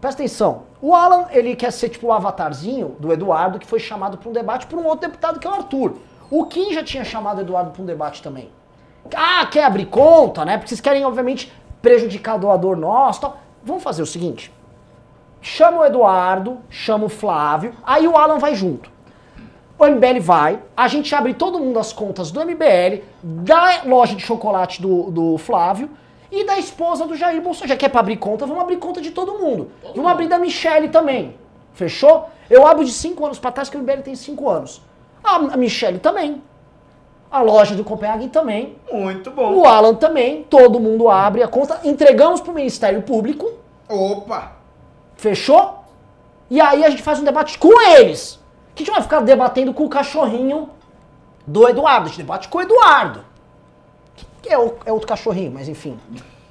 Presta 0.00 0.22
atenção. 0.22 0.62
O 0.80 0.94
Alan, 0.94 1.26
ele 1.30 1.54
quer 1.54 1.70
ser 1.70 1.90
tipo 1.90 2.06
o 2.06 2.12
avatarzinho 2.12 2.96
do 2.98 3.12
Eduardo, 3.12 3.58
que 3.58 3.66
foi 3.66 3.78
chamado 3.78 4.16
para 4.16 4.30
um 4.30 4.32
debate 4.32 4.66
por 4.66 4.78
um 4.78 4.86
outro 4.86 5.10
deputado, 5.10 5.38
que 5.38 5.46
é 5.46 5.50
o 5.50 5.54
Arthur. 5.54 5.96
O 6.30 6.46
Kim 6.46 6.72
já 6.72 6.82
tinha 6.82 7.04
chamado 7.04 7.36
o 7.36 7.40
Eduardo 7.42 7.70
para 7.70 7.82
um 7.82 7.86
debate 7.86 8.22
também. 8.22 8.50
Ah, 9.14 9.44
quer 9.44 9.64
abrir 9.64 9.84
conta, 9.86 10.42
né? 10.42 10.56
Porque 10.56 10.68
vocês 10.68 10.80
querem, 10.80 11.04
obviamente, 11.04 11.52
prejudicar 11.82 12.38
doador 12.38 12.76
nosso 12.76 13.20
tal. 13.20 13.36
Vamos 13.62 13.82
fazer 13.82 14.00
o 14.00 14.06
seguinte. 14.06 14.50
Chama 15.48 15.82
o 15.82 15.84
Eduardo, 15.84 16.58
chama 16.68 17.04
o 17.04 17.08
Flávio, 17.08 17.72
aí 17.84 18.08
o 18.08 18.16
Alan 18.16 18.36
vai 18.36 18.56
junto. 18.56 18.90
O 19.78 19.86
MBL 19.86 20.18
vai, 20.20 20.58
a 20.76 20.88
gente 20.88 21.14
abre 21.14 21.34
todo 21.34 21.60
mundo 21.60 21.78
as 21.78 21.92
contas 21.92 22.32
do 22.32 22.44
MBL, 22.44 23.04
da 23.22 23.82
loja 23.84 24.16
de 24.16 24.22
chocolate 24.22 24.82
do, 24.82 25.08
do 25.08 25.38
Flávio 25.38 25.88
e 26.32 26.44
da 26.44 26.58
esposa 26.58 27.06
do 27.06 27.14
Jair 27.14 27.40
Bolsonaro. 27.40 27.68
Já 27.68 27.76
que 27.76 27.86
é 27.86 27.88
pra 27.88 28.00
abrir 28.00 28.16
conta, 28.16 28.44
vamos 28.44 28.60
abrir 28.60 28.78
conta 28.78 29.00
de 29.00 29.12
todo 29.12 29.38
mundo. 29.38 29.70
vamos 29.94 30.10
abrir 30.10 30.26
da 30.26 30.36
Michelle 30.36 30.88
também. 30.88 31.36
Fechou? 31.74 32.28
Eu 32.50 32.66
abro 32.66 32.84
de 32.84 32.90
5 32.90 33.24
anos 33.24 33.38
pra 33.38 33.52
trás, 33.52 33.68
que 33.68 33.76
o 33.76 33.80
MBL 33.80 34.02
tem 34.02 34.16
5 34.16 34.48
anos. 34.48 34.82
A, 35.22 35.36
a 35.36 35.56
Michelle 35.56 36.00
também. 36.00 36.42
A 37.30 37.40
loja 37.40 37.76
do 37.76 37.84
Copenhagen 37.84 38.28
também. 38.28 38.76
Muito 38.90 39.30
bom. 39.30 39.54
O 39.54 39.64
Alan 39.64 39.94
também. 39.94 40.42
Todo 40.42 40.80
mundo 40.80 41.08
abre 41.08 41.44
a 41.44 41.46
conta. 41.46 41.82
Entregamos 41.84 42.40
pro 42.40 42.52
Ministério 42.52 43.00
Público. 43.02 43.48
Opa! 43.88 44.55
Fechou? 45.16 45.84
E 46.50 46.60
aí 46.60 46.84
a 46.84 46.90
gente 46.90 47.02
faz 47.02 47.18
um 47.18 47.24
debate 47.24 47.58
com 47.58 47.80
eles. 47.96 48.38
Que 48.74 48.82
a 48.82 48.86
gente 48.86 48.94
vai 48.94 49.02
ficar 49.02 49.20
debatendo 49.20 49.72
com 49.74 49.84
o 49.84 49.88
cachorrinho 49.88 50.70
do 51.46 51.68
Eduardo. 51.68 52.06
A 52.06 52.08
gente 52.08 52.18
debate 52.18 52.48
com 52.48 52.58
o 52.58 52.62
Eduardo. 52.62 53.24
Que 54.42 54.50
é, 54.52 54.58
o- 54.58 54.74
é 54.84 54.92
outro 54.92 55.08
cachorrinho, 55.08 55.50
mas 55.52 55.68
enfim. 55.68 55.98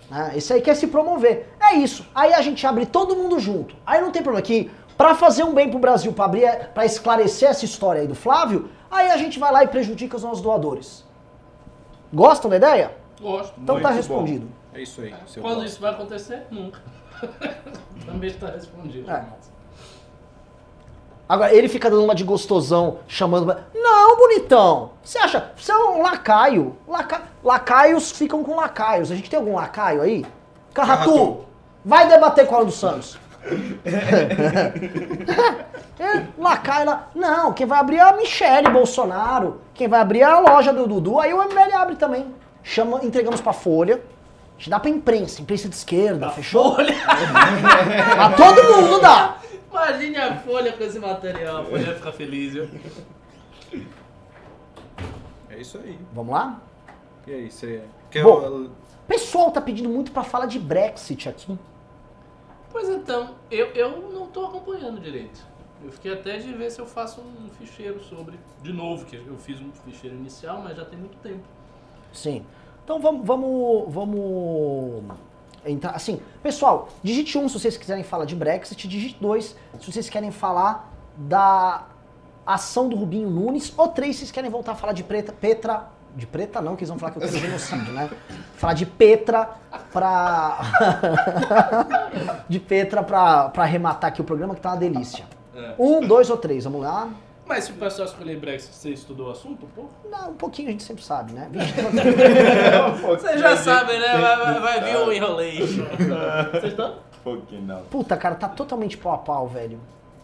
Né? 0.09 0.34
Esse 0.36 0.51
aí 0.53 0.61
quer 0.61 0.76
se 0.76 0.88
promover. 0.88 1.53
É 1.61 1.76
isso. 1.76 2.05
Aí 2.13 2.34
a 2.34 2.41
gente 2.41 2.66
abre 2.66 2.86
todo 2.86 3.16
mundo 3.16 3.39
junto. 3.39 3.76
Aí 3.86 4.01
não 4.01 4.11
tem 4.11 4.22
problema 4.22 4.39
aqui. 4.43 4.72
Pra 4.97 5.13
fazer 5.13 5.43
um 5.43 5.53
bem 5.53 5.70
pro 5.70 5.78
Brasil, 5.80 6.11
pra 6.13 6.26
abrir, 6.26 6.70
para 6.74 6.86
esclarecer 6.86 7.49
essa 7.49 7.66
história 7.66 8.01
aí 8.01 8.07
do 8.07 8.16
Flávio, 8.16 8.70
aí 8.89 9.09
a 9.11 9.18
gente 9.18 9.38
vai 9.38 9.51
lá 9.51 9.63
e 9.63 9.68
prejudica 9.68 10.16
os 10.16 10.24
nossos 10.24 10.41
doadores. 10.41 11.03
Gostam 12.13 12.49
da 12.49 12.55
ideia? 12.57 12.95
Gosto. 13.22 13.53
Então 13.61 13.76
tá 13.82 13.89
Muito 13.89 13.97
respondido. 13.97 14.47
É 14.74 14.82
isso 14.82 15.01
aí. 15.01 15.13
Quando 15.41 15.66
isso 15.66 15.82
vai 15.82 15.91
acontecer? 15.91 16.43
Nunca. 16.49 16.82
Também 18.05 18.30
está 18.30 18.47
respondido. 18.47 19.09
É. 19.09 19.24
Agora, 21.28 21.53
ele 21.53 21.68
fica 21.68 21.89
dando 21.89 22.03
uma 22.03 22.13
de 22.13 22.24
gostosão, 22.24 22.99
chamando. 23.07 23.57
Não, 23.74 24.16
bonitão! 24.16 24.91
Você 25.03 25.18
acha? 25.18 25.51
Você 25.57 25.72
é 25.72 25.76
um 25.76 26.03
lacaio. 26.03 26.76
Laca... 26.88 27.24
Lacaios 27.43 28.11
ficam 28.11 28.43
com 28.43 28.55
lacaios. 28.55 29.11
A 29.11 29.16
gente 29.16 29.30
tem 29.30 29.39
algum 29.39 29.55
lacaio 29.55 30.01
aí? 30.01 30.24
Carratu, 30.74 31.11
Carratu. 31.11 31.45
vai 31.84 32.07
debater 32.07 32.45
com 32.45 32.57
o 32.57 32.66
dos 32.66 32.76
Santos. 32.76 33.18
é, 35.99 36.26
lacaio 36.38 36.86
lá. 36.86 37.07
Não, 37.16 37.53
quem 37.53 37.66
vai 37.66 37.80
abrir 37.80 37.97
é 37.97 38.01
a 38.01 38.16
Michele 38.16 38.70
Bolsonaro. 38.70 39.61
Quem 39.74 39.88
vai 39.88 40.01
abrir 40.01 40.22
é 40.22 40.26
a 40.26 40.39
loja 40.39 40.72
do 40.72 40.88
Dudu. 40.88 41.20
Aí 41.20 41.34
o 41.34 41.43
MBL 41.43 41.76
abre 41.76 41.95
também. 41.95 42.28
Chama, 42.61 43.03
entregamos 43.03 43.41
pra 43.41 43.53
Folha. 43.53 43.99
A 44.55 44.57
gente 44.57 44.69
dá 44.69 44.79
pra 44.79 44.89
imprensa, 44.89 45.41
imprensa 45.41 45.67
de 45.67 45.75
esquerda, 45.75 46.29
fechou? 46.31 46.75
Folha. 46.75 46.95
A 48.19 48.31
todo 48.33 48.63
mundo 48.63 49.01
dá. 49.01 49.37
Imagine 49.69 50.17
a 50.17 50.37
Folha 50.39 50.71
com 50.71 50.83
esse 50.85 50.97
material. 50.97 51.57
A 51.57 51.65
Folha 51.65 51.87
ia 51.87 51.95
ficar 51.95 52.13
feliz, 52.13 52.53
viu? 52.53 52.69
É 55.49 55.59
isso 55.59 55.77
aí. 55.77 55.99
Vamos 56.13 56.33
lá? 56.33 56.61
E 57.27 57.33
aí, 57.33 57.51
você 57.51 57.83
quer 58.09 58.23
Bom. 58.23 58.39
o- 58.39 58.65
O 58.67 59.07
pessoal 59.07 59.51
tá 59.51 59.59
pedindo 59.61 59.89
muito 59.89 60.11
pra 60.11 60.23
falar 60.23 60.45
de 60.47 60.57
Brexit 60.59 61.27
aqui. 61.29 61.57
Pois 62.71 62.89
então, 62.89 63.35
eu, 63.51 63.67
eu 63.67 64.09
não 64.11 64.27
tô 64.27 64.45
acompanhando 64.45 64.99
direito. 64.99 65.39
Eu 65.83 65.91
fiquei 65.91 66.13
até 66.13 66.37
de 66.37 66.51
ver 66.53 66.71
se 66.71 66.79
eu 66.79 66.85
faço 66.87 67.21
um 67.21 67.49
ficheiro 67.59 68.01
sobre. 68.01 68.39
De 68.63 68.73
novo, 68.73 69.05
que 69.05 69.15
eu 69.17 69.37
fiz 69.37 69.59
um 69.61 69.71
ficheiro 69.85 70.15
inicial, 70.15 70.61
mas 70.63 70.75
já 70.77 70.85
tem 70.85 70.97
muito 70.97 71.17
tempo. 71.17 71.43
Sim. 72.11 72.43
Então 72.86 72.99
vamos, 72.99 73.25
vamos, 73.25 73.91
vamos 73.91 75.03
entrar. 75.65 75.89
Assim, 75.95 76.21
pessoal, 76.43 76.89
digite 77.01 77.36
um 77.36 77.49
se 77.49 77.59
vocês 77.59 77.75
quiserem 77.75 78.03
falar 78.03 78.25
de 78.25 78.36
Brexit, 78.36 78.88
digite 78.88 79.17
dois 79.19 79.55
se 79.79 79.91
vocês 79.91 80.07
querem 80.07 80.29
falar 80.29 80.93
da 81.17 81.88
ação 82.45 82.88
do 82.88 82.95
Rubinho 82.95 83.27
Nunes, 83.27 83.73
ou 83.75 83.88
três 83.88 84.15
se 84.15 84.19
vocês 84.19 84.31
querem 84.31 84.51
voltar 84.51 84.73
a 84.73 84.75
falar 84.75 84.93
de 84.93 85.03
preta, 85.03 85.33
Petra. 85.33 85.88
De 86.15 86.27
preta 86.27 86.61
não, 86.61 86.75
que 86.75 86.83
eles 86.83 86.89
vão 86.89 86.99
falar 86.99 87.11
que 87.11 87.17
eu 87.17 87.27
tenho 87.27 87.41
genocídio, 87.41 87.91
né? 87.91 88.09
Falar 88.55 88.73
de 88.73 88.86
Petra 88.86 89.49
pra. 89.91 90.59
de 92.47 92.59
Petra 92.59 93.03
pra, 93.03 93.49
pra 93.49 93.63
arrematar 93.63 94.09
aqui 94.09 94.21
o 94.21 94.23
programa, 94.23 94.53
que 94.53 94.61
tá 94.61 94.69
uma 94.69 94.77
delícia. 94.77 95.25
É. 95.55 95.73
Um, 95.77 96.07
dois 96.07 96.29
ou 96.29 96.38
três, 96.38 96.63
vamos 96.63 96.81
lá. 96.83 97.09
Mas 97.47 97.65
se 97.65 97.71
o 97.71 97.75
pessoal 97.75 98.07
escolher 98.07 98.39
Brexit, 98.39 98.73
você 98.73 98.89
estudou 98.89 99.27
o 99.27 99.31
assunto, 99.31 99.67
pô? 99.75 99.85
Não, 100.09 100.31
um 100.31 100.33
pouquinho 100.33 100.69
a 100.69 100.71
gente 100.71 100.83
sempre 100.83 101.03
sabe, 101.03 101.31
né? 101.33 101.47
Vocês 103.01 103.39
já 103.39 103.55
sabem, 103.57 103.99
né? 103.99 104.17
Vai, 104.17 104.59
vai, 104.59 104.81
vir 104.83 104.97
o 104.97 105.11
enrolation. 105.11 105.85
Vocês 106.51 106.71
estão? 106.73 106.95
Pouquinho 107.23 107.61
não. 107.61 107.81
Puta, 107.83 108.17
cara, 108.17 108.35
tá 108.35 108.49
totalmente 108.49 108.97
pau 108.97 109.13
a 109.13 109.17
pau, 109.19 109.47
velho. 109.47 109.79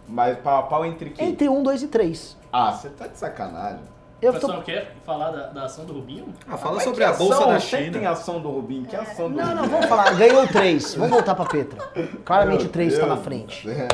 Mas 0.07 0.37
pau 0.39 0.59
a 0.59 0.63
pau 0.63 0.85
entre 0.85 1.11
quem? 1.11 1.29
Entre 1.29 1.47
um, 1.47 1.61
dois 1.61 1.83
e 1.83 1.87
três. 1.87 2.35
Ah, 2.51 2.71
você 2.71 2.89
tá 2.89 3.07
de 3.07 3.17
sacanagem. 3.17 3.79
O 4.21 4.25
Eu 4.25 4.33
tô... 4.33 4.39
pessoal 4.47 4.61
quer 4.61 4.95
falar 5.05 5.31
da, 5.31 5.47
da 5.47 5.63
ação 5.65 5.85
do 5.85 5.93
Rubinho? 5.93 6.27
Ah, 6.47 6.57
fala 6.57 6.75
Mas 6.75 6.83
sobre 6.83 7.03
a 7.03 7.13
bolsa 7.13 7.35
ação? 7.35 7.47
da 7.49 7.59
Sempre 7.59 7.85
tem 7.91 7.93
China. 8.01 8.11
ação 8.11 8.39
do 8.39 8.49
Rubinho. 8.51 8.85
Que 8.85 8.95
ação 8.95 9.31
do 9.31 9.35
Não, 9.37 9.43
Rubinho? 9.45 9.61
não, 9.63 9.69
vamos 9.69 9.85
falar. 9.87 10.13
Ganhou 10.15 10.47
três. 10.47 10.93
Vamos 10.95 11.11
voltar 11.11 11.33
pra 11.33 11.45
Petra. 11.45 11.79
Claramente 12.23 12.61
o 12.61 12.63
Meu 12.63 12.71
três 12.71 12.97
tá 12.99 13.05
na 13.07 13.13
Deus 13.15 13.25
frente. 13.25 13.67
céu. 13.67 13.87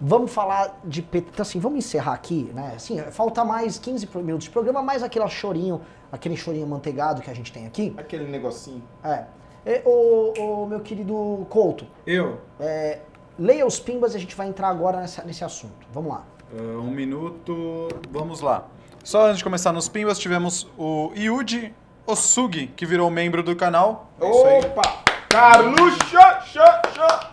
Vamos 0.00 0.32
falar 0.32 0.78
de. 0.84 1.00
Então, 1.12 1.42
assim, 1.42 1.58
vamos 1.60 1.78
encerrar 1.78 2.12
aqui, 2.14 2.50
né? 2.54 2.72
Assim, 2.76 2.98
falta 3.10 3.44
mais 3.44 3.78
15 3.78 4.06
pro- 4.06 4.22
minutos 4.22 4.44
de 4.44 4.50
programa, 4.50 4.82
mais 4.82 5.02
aquele 5.02 5.26
chorinho, 5.28 5.80
aquele 6.10 6.36
chorinho 6.36 6.66
manteigado 6.66 7.20
que 7.22 7.30
a 7.30 7.34
gente 7.34 7.52
tem 7.52 7.66
aqui. 7.66 7.94
Aquele 7.96 8.24
negocinho. 8.30 8.82
É. 9.04 9.24
É, 9.66 9.82
ô, 9.84 10.32
ô, 10.38 10.66
meu 10.66 10.80
querido 10.80 11.46
Couto, 11.50 11.86
Eu, 12.06 12.40
é, 12.58 13.00
leia 13.38 13.66
os 13.66 13.78
pimbas 13.78 14.14
e 14.14 14.16
a 14.16 14.20
gente 14.20 14.34
vai 14.34 14.48
entrar 14.48 14.68
agora 14.68 15.00
nessa- 15.00 15.22
nesse 15.22 15.44
assunto. 15.44 15.86
Vamos 15.92 16.12
lá. 16.12 16.24
ah, 16.56 16.78
um 16.78 16.90
minuto, 16.90 17.88
vamos 18.10 18.40
lá. 18.40 18.66
Só 19.04 19.26
antes 19.26 19.38
de 19.38 19.44
começar 19.44 19.72
nos 19.72 19.88
pimbas, 19.88 20.18
tivemos 20.18 20.66
o 20.78 21.12
Yuji 21.14 21.74
Osugi, 22.06 22.68
que 22.68 22.84
virou 22.86 23.10
membro 23.10 23.42
do 23.42 23.54
canal. 23.54 24.10
É. 24.20 24.24
Opa! 24.24 24.82
Carluxa! 25.28 26.40
Xá, 26.46 26.82
xá. 26.94 27.29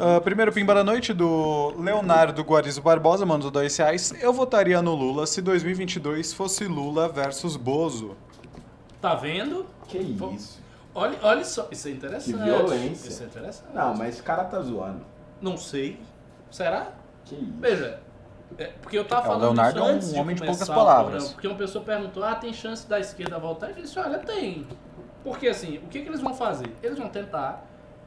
Ah, 0.00 0.20
primeiro 0.20 0.50
pimba 0.52 0.74
da 0.74 0.82
noite 0.82 1.12
do 1.12 1.74
Leonardo 1.78 2.42
Guarizo 2.42 2.80
Barbosa, 2.80 3.26
mandou 3.26 3.50
dois 3.50 3.76
reais. 3.76 4.12
Eu 4.22 4.32
votaria 4.32 4.80
no 4.80 4.94
Lula 4.94 5.26
se 5.26 5.42
2022 5.42 6.32
fosse 6.32 6.64
Lula 6.64 7.08
versus 7.08 7.54
Bozo. 7.56 8.16
Tá 9.00 9.14
vendo? 9.14 9.66
Que 9.88 9.98
isso? 9.98 10.58
Olha, 10.94 11.18
olha 11.22 11.44
só, 11.44 11.68
isso 11.70 11.88
é 11.88 11.90
interessante. 11.90 12.36
Que 12.36 12.42
violência. 12.42 13.08
Isso 13.08 13.22
é 13.22 13.26
interessante. 13.26 13.68
Não, 13.74 13.94
mas 13.94 14.14
esse 14.14 14.22
cara 14.22 14.44
tá 14.44 14.60
zoando. 14.60 15.04
Não 15.40 15.56
sei. 15.56 16.00
Será? 16.50 16.88
Que 17.24 17.34
isso? 17.34 17.52
Veja, 17.58 18.00
É, 18.58 18.64
porque 18.82 18.98
eu 18.98 19.04
tava 19.04 19.20
É, 19.20 19.24
o 19.28 19.32
falando 19.32 19.42
Leonardo 19.42 19.78
isso 19.78 19.86
é 19.88 19.92
um 19.92 19.94
antes 19.94 20.12
de 20.12 20.18
homem 20.18 20.34
de 20.34 20.42
poucas 20.42 20.66
palavras. 20.68 21.06
programa, 21.10 21.32
porque 21.34 21.46
uma 21.46 21.56
pessoa 21.56 21.84
perguntou, 21.84 22.24
ah, 22.24 22.34
tem 22.34 22.52
chance 22.52 22.86
da 22.88 22.98
esquerda 22.98 23.38
voltar? 23.38 23.68
Eu 23.70 23.74
disse, 23.76 23.96
olha, 23.98 24.18
tem. 24.18 24.66
Porque 25.22 25.46
assim, 25.46 25.76
o 25.78 25.88
que, 25.88 26.00
que 26.00 26.08
eles 26.08 26.20
vão 26.20 26.34
fazer? 26.34 26.74
Eles 26.82 26.98
vão 26.98 27.08
tentar 27.08 27.64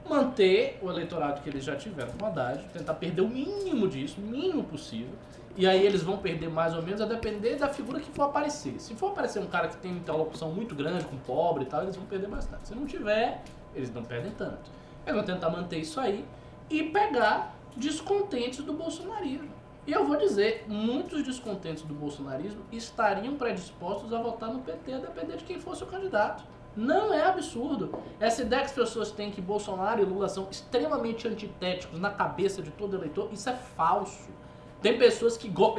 manter 0.08 0.80
o 0.82 0.90
eleitorado 0.90 1.42
que 1.42 1.50
eles 1.50 1.64
já 1.64 1.76
tiveram 1.76 2.12
com 2.14 2.26
Haddad, 2.26 2.64
tentar 2.74 2.94
perder 2.96 3.22
o 3.22 3.28
mínimo 3.28 3.88
disso, 3.88 4.20
o 4.20 4.24
mínimo 4.24 4.64
possível. 4.64 5.14
E 5.56 5.68
aí 5.68 5.86
eles 5.86 6.02
vão 6.02 6.18
perder 6.18 6.50
mais 6.50 6.74
ou 6.74 6.82
menos 6.82 7.00
a 7.00 7.06
depender 7.06 7.56
da 7.56 7.70
figura 7.70 8.00
que 8.00 8.10
for 8.12 8.24
aparecer. 8.24 8.80
Se 8.80 8.96
for 8.96 9.12
aparecer 9.12 9.40
um 9.40 9.46
cara 9.46 9.68
que 9.68 9.78
tem 9.78 9.92
uma 9.92 10.00
interlocução 10.00 10.52
muito 10.52 10.74
grande 10.74 11.06
com 11.06 11.16
pobre 11.18 11.64
e 11.64 11.68
tal, 11.68 11.84
eles 11.84 11.96
vão 11.96 12.06
perder 12.06 12.28
bastante. 12.28 12.68
Se 12.68 12.76
não 12.76 12.86
tiver, 12.86 13.44
eles 13.76 13.94
não 13.94 14.04
perdem 14.04 14.32
tanto. 14.32 14.72
Eles 15.06 15.16
vão 15.16 15.24
tentar 15.24 15.50
manter 15.50 15.78
isso 15.78 16.00
aí 16.00 16.26
e 16.70 16.84
pegar 16.84 17.56
descontentes 17.78 18.64
do 18.64 18.74
bolsonarismo. 18.74 19.54
E 19.86 19.92
eu 19.92 20.06
vou 20.08 20.16
dizer, 20.16 20.66
muitos 20.68 21.24
descontentes 21.24 21.84
do 21.84 21.94
bolsonarismo 21.94 22.64
estariam 22.72 23.36
predispostos 23.36 24.14
a 24.14 24.22
votar 24.22 24.52
no 24.52 24.60
PT, 24.60 24.94
a 24.94 24.98
depender 25.00 25.38
de 25.38 25.44
quem 25.44 25.60
fosse 25.60 25.84
o 25.84 25.88
candidato. 25.88 26.44
Não 26.76 27.14
é 27.14 27.26
absurdo. 27.26 27.94
Essa 28.20 28.42
ideia 28.42 28.62
que 28.62 28.68
as 28.68 28.74
pessoas 28.74 29.12
têm 29.12 29.30
que 29.32 29.40
Bolsonaro 29.42 30.02
e 30.02 30.06
Lula 30.06 30.28
são 30.28 30.48
extremamente 30.50 31.28
antitéticos 31.28 32.00
na 32.00 32.10
cabeça 32.10 32.62
de 32.62 32.72
todo 32.72 32.96
eleitor, 32.96 33.30
isso 33.32 33.50
é 33.50 33.54
falso. 33.54 34.30
Tem 34.82 34.98
pessoas 34.98 35.38
que, 35.38 35.48
go- 35.48 35.76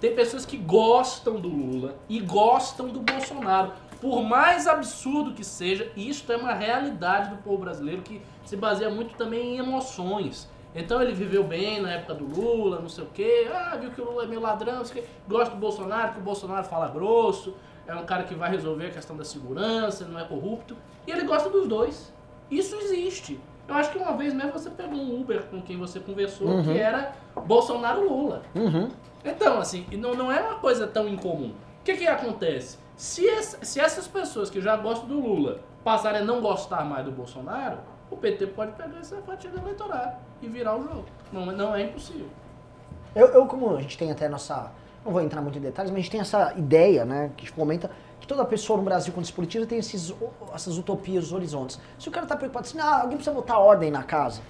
tem 0.00 0.14
pessoas 0.14 0.44
que 0.46 0.56
gostam 0.56 1.40
do 1.40 1.48
Lula 1.48 1.96
e 2.08 2.20
gostam 2.20 2.88
do 2.88 3.00
Bolsonaro. 3.00 3.72
Por 4.00 4.22
mais 4.22 4.66
absurdo 4.66 5.32
que 5.32 5.42
seja, 5.42 5.90
isto 5.96 6.30
é 6.30 6.36
uma 6.36 6.52
realidade 6.52 7.30
do 7.30 7.42
povo 7.42 7.58
brasileiro 7.58 8.02
que 8.02 8.20
se 8.44 8.56
baseia 8.56 8.90
muito 8.90 9.16
também 9.16 9.54
em 9.54 9.58
emoções. 9.58 10.48
Então 10.74 11.00
ele 11.02 11.12
viveu 11.14 11.42
bem 11.42 11.80
na 11.80 11.90
época 11.92 12.14
do 12.14 12.24
Lula, 12.26 12.78
não 12.80 12.88
sei 12.90 13.02
o 13.04 13.06
quê. 13.08 13.50
Ah, 13.52 13.74
viu 13.80 13.90
que 13.90 14.00
o 14.00 14.04
Lula 14.04 14.24
é 14.24 14.26
meio 14.26 14.40
ladrão, 14.42 14.76
não 14.76 14.84
sei 14.84 15.00
o 15.00 15.04
quê. 15.04 15.10
Gosta 15.26 15.54
do 15.54 15.60
Bolsonaro, 15.60 16.12
que 16.12 16.18
o 16.20 16.22
Bolsonaro 16.22 16.64
fala 16.64 16.86
grosso. 16.88 17.54
É 17.86 17.94
um 17.94 18.04
cara 18.04 18.24
que 18.24 18.34
vai 18.34 18.50
resolver 18.50 18.86
a 18.86 18.90
questão 18.90 19.16
da 19.16 19.24
segurança, 19.24 20.04
não 20.06 20.18
é 20.18 20.24
corrupto. 20.24 20.76
E 21.06 21.10
ele 21.10 21.22
gosta 21.24 21.48
dos 21.48 21.68
dois. 21.68 22.12
Isso 22.50 22.74
existe. 22.76 23.40
Eu 23.68 23.74
acho 23.74 23.90
que 23.90 23.98
uma 23.98 24.12
vez 24.16 24.32
mesmo 24.32 24.52
você 24.52 24.70
pegou 24.70 24.94
um 24.98 25.20
Uber 25.20 25.44
com 25.46 25.60
quem 25.62 25.76
você 25.76 25.98
conversou, 26.00 26.62
que 26.62 26.78
era 26.78 27.12
Bolsonaro-Lula. 27.34 28.42
Uhum. 28.54 28.90
Então, 29.24 29.58
assim, 29.58 29.86
não, 29.92 30.14
não 30.14 30.30
é 30.30 30.40
uma 30.40 30.56
coisa 30.56 30.86
tão 30.86 31.08
incomum. 31.08 31.48
O 31.80 31.84
que 31.84 31.94
que 31.96 32.06
acontece? 32.06 32.78
Se, 32.96 33.26
se 33.42 33.80
essas 33.80 34.06
pessoas 34.06 34.48
que 34.50 34.60
já 34.60 34.76
gostam 34.76 35.08
do 35.08 35.20
Lula 35.20 35.60
passarem 35.84 36.20
a 36.20 36.24
não 36.24 36.40
gostar 36.40 36.84
mais 36.84 37.04
do 37.04 37.10
Bolsonaro, 37.10 37.78
o 38.10 38.16
PT 38.16 38.48
pode 38.48 38.72
pegar 38.72 38.98
essa 38.98 39.16
fatia 39.22 39.50
do 39.50 39.58
eleitorado 39.58 40.16
e 40.40 40.48
virar 40.48 40.76
o 40.76 40.82
jogo. 40.82 41.04
Não, 41.32 41.50
é- 41.50 41.54
não 41.54 41.74
é 41.74 41.82
impossível. 41.82 42.28
Eu, 43.14 43.26
eu, 43.28 43.46
como 43.46 43.76
a 43.76 43.80
gente 43.80 43.96
tem 43.98 44.10
até 44.12 44.28
nossa. 44.28 44.70
Não 45.06 45.12
vou 45.12 45.22
entrar 45.22 45.40
muito 45.40 45.56
em 45.56 45.60
detalhes, 45.60 45.92
mas 45.92 46.00
a 46.00 46.02
gente 46.02 46.10
tem 46.10 46.20
essa 46.20 46.52
ideia, 46.56 47.04
né, 47.04 47.30
que 47.36 47.44
a 47.44 47.46
gente 47.46 47.52
comenta, 47.56 47.88
que 48.18 48.26
toda 48.26 48.44
pessoa 48.44 48.76
no 48.76 48.82
Brasil, 48.82 49.12
quando 49.14 49.24
se 49.24 49.32
politiza, 49.32 49.64
tem 49.64 49.78
esses, 49.78 50.12
essas 50.52 50.76
utopias, 50.76 51.26
os 51.26 51.32
horizontes. 51.32 51.78
Se 51.96 52.08
o 52.08 52.12
cara 52.12 52.26
tá 52.26 52.34
preocupado 52.36 52.66
assim, 52.66 52.80
ah, 52.80 52.96
alguém 53.02 53.16
precisa 53.16 53.32
botar 53.32 53.56
ordem 53.58 53.88
na 53.88 54.02
casa. 54.02 54.40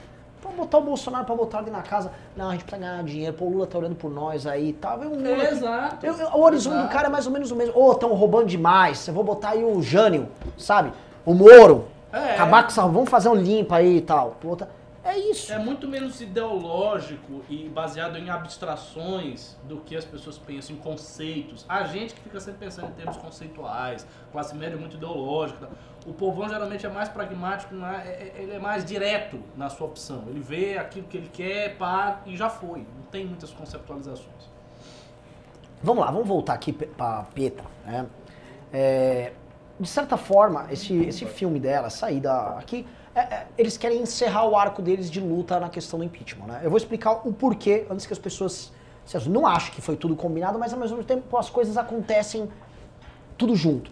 Vamos 0.43 0.57
botar 0.59 0.79
o 0.79 0.83
Bolsonaro 0.83 1.27
pra 1.27 1.35
botar 1.35 1.59
ordem 1.59 1.73
na 1.73 1.83
casa. 1.83 2.11
Não, 2.35 2.49
a 2.49 2.53
gente 2.53 2.65
precisa 2.65 2.87
ganhar 2.89 3.03
dinheiro, 3.05 3.35
pô, 3.35 3.45
o 3.45 3.51
Lula 3.51 3.67
tá 3.67 3.77
olhando 3.79 3.97
por 3.97 4.11
nós 4.11 4.47
aí 4.47 4.71
e 4.71 4.73
tal. 4.73 4.99
Um 5.01 5.17
Lula 5.17 5.45
que- 5.47 5.55
Exato. 5.55 6.07
Eu- 6.07 6.15
eu- 6.17 6.29
o 6.29 6.41
horizonte 6.43 6.73
do 6.75 6.79
Exato. 6.81 6.93
cara 6.95 7.09
é 7.09 7.11
mais 7.11 7.27
ou 7.27 7.33
menos 7.33 7.51
o 7.51 7.57
mesmo. 7.57 7.79
Ô, 7.79 7.93
estão 7.93 8.15
roubando 8.15 8.47
demais. 8.47 9.07
Eu 9.09 9.13
vou 9.13 9.25
botar 9.25 9.51
aí 9.51 9.63
o 9.65 9.83
Jânio, 9.83 10.29
sabe? 10.57 10.91
O 11.25 11.35
Moro. 11.35 11.85
É. 12.13 12.35
Acabar 12.35 12.63
com 12.63 12.69
essa. 12.69 12.83
Vamos 12.83 13.11
fazer 13.11 13.29
um 13.29 13.35
limpo 13.35 13.75
aí 13.75 13.99
e 13.99 14.01
tal. 14.01 14.37
Puta. 14.41 14.69
É 15.07 15.17
isso. 15.17 15.53
É 15.53 15.59
muito 15.59 15.87
menos 15.87 16.21
ideológico 16.21 17.43
e 17.49 17.69
baseado 17.69 18.17
em 18.19 18.29
abstrações 18.29 19.57
do 19.65 19.79
que 19.79 19.95
as 19.97 20.05
pessoas 20.05 20.37
pensam 20.37 20.75
em 20.75 20.79
conceitos. 20.79 21.65
A 21.69 21.85
gente 21.85 22.15
que 22.15 22.21
fica 22.23 22.41
sempre 22.41 22.61
pensando 22.67 22.89
em 22.89 22.93
termos 22.95 23.17
conceituais, 23.17 24.05
classe 24.33 24.55
média 24.57 24.75
é 24.75 24.79
muito 24.79 24.97
ideológica. 24.97 25.69
O 26.05 26.13
povão 26.13 26.49
geralmente 26.49 26.85
é 26.85 26.89
mais 26.89 27.09
pragmático? 27.09 27.75
É- 27.77 28.33
é- 28.37 28.43
ele 28.43 28.53
é 28.55 28.59
mais 28.59 28.85
direto 28.85 29.41
na 29.57 29.69
sua 29.69 29.87
opção. 29.87 30.25
Ele 30.29 30.41
vê 30.41 30.77
aquilo 30.77 31.07
que 31.07 31.17
ele 31.17 31.29
quer, 31.33 31.77
pá, 31.77 32.21
e 32.27 32.37
já 32.37 32.49
foi. 32.49 32.81
Não 32.81 33.03
tem 33.11 33.25
muitas 33.25 33.51
conceptualizações. 33.53 34.51
Vamos 35.83 36.05
lá, 36.05 36.11
vamos 36.11 36.27
voltar 36.27 36.55
aqui 36.55 36.73
pe- 36.73 36.87
pra 36.87 37.25
Petra. 37.35 37.65
Né? 37.85 38.07
É, 38.73 39.33
de 39.79 39.89
certa 39.89 40.17
forma, 40.17 40.67
esse, 40.71 40.95
esse 41.05 41.27
filme 41.27 41.61
dela, 41.61 41.91
saída 41.91 42.33
aqui, 42.59 42.87
é- 43.17 43.21
é, 43.35 43.47
eles 43.57 43.79
querem 43.79 44.03
encerrar 44.03 44.45
o 44.47 44.55
arco 44.55 44.83
deles 44.83 45.11
de 45.11 45.21
luta 45.21 45.59
na 45.59 45.71
questão 45.71 45.99
do 45.99 46.05
impeachment. 46.05 46.47
Né? 46.47 46.61
Eu 46.63 46.69
vou 46.69 46.77
explicar 46.77 47.27
o 47.27 47.33
porquê 47.33 47.87
antes 47.91 48.05
que 48.07 48.13
as 48.13 48.19
pessoas. 48.19 48.73
Não 49.29 49.47
acho 49.47 49.71
que 49.73 49.81
foi 49.81 49.97
tudo 49.97 50.15
combinado, 50.17 50.59
mas 50.59 50.73
ao 50.73 50.79
mesmo 50.79 51.03
tempo 51.03 51.37
as 51.37 51.49
coisas 51.49 51.77
acontecem 51.77 52.51
tudo 53.39 53.55
junto. 53.55 53.91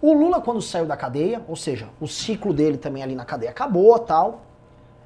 O 0.00 0.12
Lula, 0.12 0.40
quando 0.40 0.62
saiu 0.62 0.86
da 0.86 0.96
cadeia, 0.96 1.42
ou 1.48 1.56
seja, 1.56 1.88
o 2.00 2.06
ciclo 2.06 2.52
dele 2.52 2.78
também 2.78 3.02
ali 3.02 3.14
na 3.14 3.24
cadeia 3.24 3.50
acabou 3.50 3.98
tal. 3.98 4.42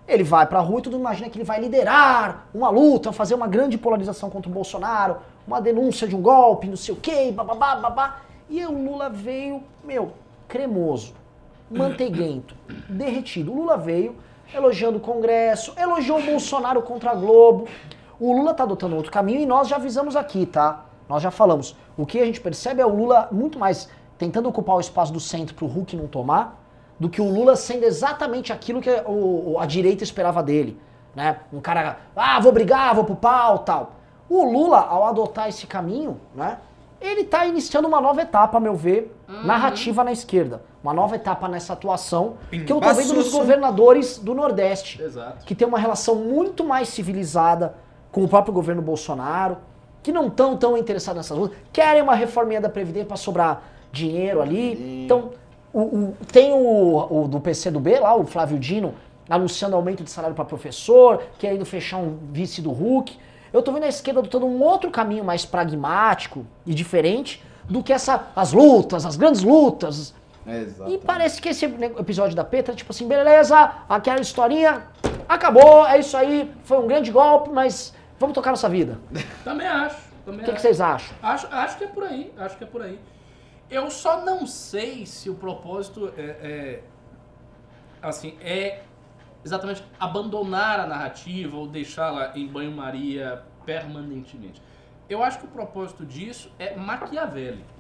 Ele 0.07 0.23
vai 0.23 0.47
pra 0.47 0.61
rua 0.61 0.79
e 0.79 0.83
todo 0.83 0.93
mundo 0.93 1.03
imagina 1.03 1.29
que 1.31 1.37
ele 1.37 1.45
vai 1.45 1.61
liderar 1.61 2.47
uma 2.55 2.69
luta, 2.71 3.13
fazer 3.13 3.35
uma 3.35 3.47
grande 3.47 3.77
polarização 3.77 4.31
contra 4.31 4.51
o 4.51 4.53
Bolsonaro, 4.53 5.17
uma 5.47 5.61
denúncia 5.61 6.07
de 6.07 6.15
um 6.15 6.23
golpe, 6.23 6.67
não 6.67 6.77
sei 6.77 6.95
o 6.95 6.97
quê, 6.97 7.33
bababá, 7.33 7.77
babá. 7.77 8.21
E 8.49 8.65
o 8.65 8.73
Lula 8.73 9.09
veio, 9.11 9.63
meu, 9.85 10.13
cremoso, 10.47 11.15
manteiguento, 11.71 12.55
derretido. 12.89 13.53
O 13.53 13.57
Lula 13.57 13.77
veio 13.77 14.17
elogiando 14.55 14.99
o 14.99 15.01
Congresso, 15.01 15.75
elogiou 15.77 16.19
o 16.19 16.23
Bolsonaro 16.23 16.83
contra 16.83 17.11
a 17.11 17.15
Globo. 17.15 17.67
O 18.19 18.33
Lula 18.33 18.55
tá 18.55 18.63
adotando 18.65 18.97
outro 18.97 19.13
caminho 19.13 19.41
e 19.41 19.47
nós 19.47 19.69
já 19.69 19.77
avisamos 19.77 20.17
aqui, 20.17 20.47
tá? 20.47 20.85
Nós 21.09 21.23
já 21.23 21.31
falamos. 21.31 21.77
O 21.97 22.05
que 22.07 22.19
a 22.21 22.25
gente 22.25 22.41
percebe 22.41 22.81
é 22.81 22.87
o 22.87 22.95
Lula 22.95 23.29
muito 23.31 23.59
mais 23.59 23.89
tentando 24.17 24.49
ocupar 24.49 24.77
o 24.77 24.81
espaço 24.81 25.13
do 25.13 25.21
centro 25.21 25.55
pro 25.55 25.67
Hulk 25.67 25.97
não 25.97 26.07
tomar, 26.07 26.61
do 26.99 27.09
que 27.09 27.21
o 27.21 27.31
Lula 27.33 27.55
sendo 27.55 27.85
exatamente 27.85 28.53
aquilo 28.53 28.81
que 28.81 28.91
o- 29.07 29.53
o- 29.53 29.59
a 29.61 29.67
direita 29.67 30.03
esperava 30.03 30.43
dele. 30.43 30.79
Né? 31.15 31.39
Um 31.53 31.61
cara, 31.61 31.99
ah, 32.17 32.41
vou 32.41 32.51
brigar, 32.53 32.95
vou 32.95 33.05
pro 33.05 33.15
pau, 33.15 33.61
tal. 33.61 33.93
O 34.29 34.45
Lula, 34.45 34.81
ao 34.81 35.05
adotar 35.07 35.49
esse 35.49 35.67
caminho, 35.67 36.21
né, 36.35 36.59
ele 37.01 37.25
tá 37.25 37.47
iniciando 37.47 37.87
uma 37.89 38.01
nova 38.01 38.23
etapa, 38.23 38.57
a 38.59 38.61
meu 38.61 38.75
ver, 38.75 39.15
narrativa 39.45 40.03
na 40.05 40.13
esquerda. 40.13 40.63
Uma 40.83 40.93
nova 40.95 41.17
etapa 41.17 41.49
nessa 41.49 41.73
atuação 41.73 42.35
que 42.65 42.73
eu 42.73 42.81
tô 42.81 42.87
vendo 42.95 43.15
nos 43.15 43.27
governadores 43.33 44.19
do 44.19 44.35
Nordeste 44.35 45.03
Exato. 45.03 45.45
que 45.45 45.55
tem 45.55 45.67
uma 45.67 45.79
relação 45.79 46.15
muito 46.17 46.65
mais 46.65 46.89
civilizada 46.89 47.75
com 48.13 48.25
o 48.25 48.29
próprio 48.29 48.55
governo 48.55 48.81
Bolsonaro, 48.83 49.59
que 50.03 50.11
não 50.13 50.29
estão 50.29 50.57
tão 50.57 50.77
interessados 50.77 51.19
nessas 51.19 51.37
lutas, 51.37 51.59
querem 51.73 52.01
uma 52.03 52.15
reforminha 52.15 52.61
da 52.61 52.69
Previdência 52.69 53.07
para 53.09 53.17
sobrar 53.17 53.63
dinheiro 53.93 54.41
ali. 54.41 55.05
Então, 55.05 55.31
o, 55.73 55.81
o- 55.81 56.17
tem 56.33 56.53
o, 56.53 57.25
o 57.25 57.29
do 57.29 57.41
PCdoB 57.41 57.99
lá, 58.01 58.15
o 58.17 58.25
Flávio 58.25 58.59
Dino, 58.59 58.95
anunciando 59.29 59.77
aumento 59.77 60.03
de 60.03 60.11
salário 60.11 60.35
para 60.35 60.45
professor, 60.45 61.23
querendo 61.39 61.65
fechar 61.67 61.99
um 61.99 62.17
vice 62.33 62.63
do 62.63 62.71
Hulk. 62.71 63.19
Eu 63.53 63.63
tô 63.63 63.73
vendo 63.73 63.85
a 63.85 63.89
esquerda 63.89 64.21
adotando 64.21 64.47
um 64.47 64.63
outro 64.63 64.91
caminho 64.91 65.25
mais 65.25 65.45
pragmático 65.45 66.47
e 66.67 66.75
diferente 66.75 67.43
do 67.65 67.83
que 67.83 67.93
essa, 67.93 68.29
as 68.35 68.53
lutas, 68.53 69.05
as 69.05 69.17
grandes 69.17 69.43
lutas, 69.43 70.15
Exato. 70.47 70.91
e 70.91 70.99
parece 70.99 71.41
que 71.41 71.51
esse 71.51 71.65
episódio 71.67 72.35
da 72.35 72.45
Petra, 72.45 72.75
tipo 72.75 72.91
assim, 72.91 73.07
beleza, 73.07 73.73
aquela 73.89 74.21
historinha 74.21 74.85
acabou, 75.29 75.87
é 75.87 75.99
isso 75.99 76.17
aí, 76.17 76.51
foi 76.65 76.79
um 76.79 76.87
grande 76.87 77.11
golpe, 77.11 77.51
mas 77.51 77.95
vamos 78.19 78.35
tocar 78.35 78.51
nossa 78.51 78.69
vida. 78.69 78.99
Também 79.45 79.67
acho. 79.67 80.09
Também 80.25 80.41
O 80.41 80.45
que, 80.45 80.51
que 80.51 80.57
acho. 80.57 80.63
vocês 80.63 80.81
acham? 80.81 81.17
Acho, 81.23 81.47
acho 81.51 81.79
que 81.79 81.85
é 81.85 81.89
por 81.89 82.05
aí, 82.05 82.33
acho 82.39 82.57
que 82.57 82.65
é 82.65 82.67
por 82.67 82.83
aí. 82.83 82.99
Eu 83.71 83.91
só 83.91 84.25
não 84.25 84.47
sei 84.47 85.05
se 85.05 85.29
o 85.29 85.35
propósito 85.35 86.13
é, 86.17 86.23
é, 86.23 86.81
assim, 88.01 88.35
é 88.41 88.81
exatamente 89.45 89.83
abandonar 89.99 90.81
a 90.81 90.87
narrativa 90.87 91.57
ou 91.57 91.67
deixá-la 91.67 92.33
em 92.37 92.47
banho-maria 92.47 93.43
permanentemente. 93.65 94.61
Eu 95.09 95.23
acho 95.23 95.39
que 95.39 95.47
o 95.47 95.49
propósito 95.49 96.05
disso 96.05 96.53
é 96.59 96.77
maquiavélico. 96.77 97.79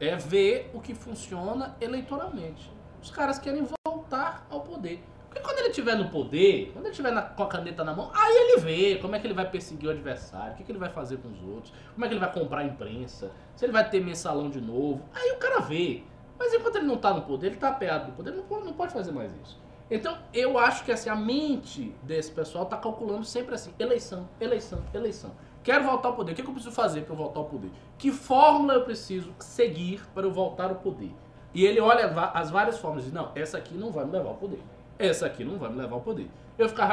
É 0.00 0.16
ver 0.16 0.70
o 0.74 0.80
que 0.80 0.94
funciona 0.94 1.76
eleitoralmente. 1.80 2.70
Os 3.02 3.10
caras 3.10 3.38
querem 3.38 3.66
voltar 3.86 4.46
ao 4.50 4.60
poder. 4.60 5.02
Porque 5.28 5.40
quando 5.42 5.58
ele 5.58 5.68
estiver 5.68 5.94
no 5.96 6.08
poder, 6.08 6.70
quando 6.72 6.86
ele 6.86 6.90
estiver 6.92 7.12
na- 7.12 7.22
com 7.22 7.42
a 7.42 7.46
caneta 7.48 7.84
na 7.84 7.94
mão, 7.94 8.10
aí 8.14 8.34
ele 8.34 8.60
vê 8.60 8.96
como 8.96 9.14
é 9.14 9.18
que 9.20 9.26
ele 9.26 9.34
vai 9.34 9.48
perseguir 9.48 9.88
o 9.88 9.92
adversário, 9.92 10.54
o 10.54 10.56
que, 10.56 10.64
que 10.64 10.72
ele 10.72 10.78
vai 10.78 10.88
fazer 10.88 11.18
com 11.18 11.28
os 11.28 11.42
outros, 11.42 11.72
como 11.92 12.04
é 12.04 12.08
que 12.08 12.14
ele 12.14 12.20
vai 12.20 12.32
comprar 12.32 12.60
a 12.60 12.64
imprensa, 12.64 13.30
se 13.54 13.64
ele 13.64 13.72
vai 13.72 13.88
ter 13.88 14.00
mensalão 14.00 14.48
de 14.48 14.60
novo. 14.60 15.04
Aí 15.14 15.32
o 15.32 15.36
cara 15.36 15.60
vê. 15.60 16.02
Mas 16.38 16.54
enquanto 16.54 16.76
ele 16.76 16.86
não 16.86 16.96
tá 16.96 17.12
no 17.12 17.22
poder, 17.22 17.48
ele 17.48 17.56
tá 17.56 17.68
apeado 17.68 18.08
no 18.08 18.12
poder, 18.14 18.30
ele 18.30 18.42
não 18.48 18.64
não 18.64 18.72
pode 18.72 18.92
fazer 18.92 19.12
mais 19.12 19.32
isso. 19.42 19.60
Então, 19.90 20.18
eu 20.34 20.58
acho 20.58 20.84
que 20.84 20.92
assim, 20.92 21.08
a 21.08 21.16
mente 21.16 21.94
desse 22.02 22.30
pessoal 22.30 22.66
tá 22.66 22.76
calculando 22.76 23.24
sempre 23.24 23.54
assim, 23.54 23.72
eleição, 23.78 24.28
eleição, 24.40 24.82
eleição. 24.92 25.30
Quero 25.62 25.84
voltar 25.84 26.08
ao 26.08 26.14
poder. 26.14 26.32
O 26.32 26.34
que, 26.34 26.42
que 26.42 26.48
eu 26.48 26.52
preciso 26.52 26.74
fazer 26.74 27.02
para 27.02 27.12
eu 27.12 27.16
voltar 27.16 27.40
ao 27.40 27.46
poder? 27.46 27.70
Que 27.96 28.12
fórmula 28.12 28.74
eu 28.74 28.84
preciso 28.84 29.34
seguir 29.38 30.02
para 30.14 30.26
eu 30.26 30.32
voltar 30.32 30.68
ao 30.68 30.76
poder? 30.76 31.14
E 31.54 31.64
ele 31.64 31.80
olha 31.80 32.06
as 32.32 32.50
várias 32.50 32.78
fórmulas 32.78 33.04
e 33.04 33.06
diz, 33.06 33.14
não, 33.14 33.32
essa 33.34 33.58
aqui 33.58 33.74
não 33.74 33.90
vai 33.90 34.04
me 34.04 34.12
levar 34.12 34.30
ao 34.30 34.36
poder. 34.36 34.60
Essa 34.98 35.26
aqui 35.26 35.44
não 35.44 35.58
vai 35.58 35.70
me 35.70 35.76
levar 35.76 35.94
ao 35.96 36.00
poder. 36.00 36.30
Eu 36.58 36.68
ficar 36.68 36.86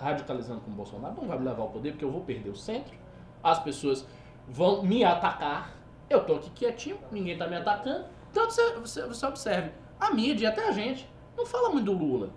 radicalizando 0.00 0.60
com 0.60 0.70
o 0.70 0.74
Bolsonaro 0.74 1.14
não 1.14 1.26
vai 1.26 1.38
me 1.38 1.44
levar 1.44 1.62
ao 1.62 1.70
poder 1.70 1.92
porque 1.92 2.04
eu 2.04 2.10
vou 2.10 2.20
perder 2.20 2.50
o 2.50 2.56
centro. 2.56 2.94
as 3.42 3.58
pessoas 3.58 4.06
vão 4.48 4.82
me 4.82 5.04
atacar. 5.04 5.74
Eu 6.08 6.24
tô 6.24 6.34
aqui 6.34 6.50
quietinho, 6.50 6.98
ninguém 7.10 7.36
tá 7.36 7.46
me 7.46 7.56
atacando. 7.56 8.04
Então 8.30 8.44
você, 8.48 8.72
você, 8.74 9.06
você 9.06 9.26
observe, 9.26 9.70
a 9.98 10.10
mídia, 10.12 10.50
até 10.50 10.68
a 10.68 10.72
gente, 10.72 11.08
não 11.36 11.46
fala 11.46 11.70
muito 11.70 11.84
do 11.84 11.92
Lula. 11.92 12.30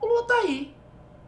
O 0.00 0.06
Lula 0.06 0.26
tá 0.26 0.34
aí. 0.34 0.74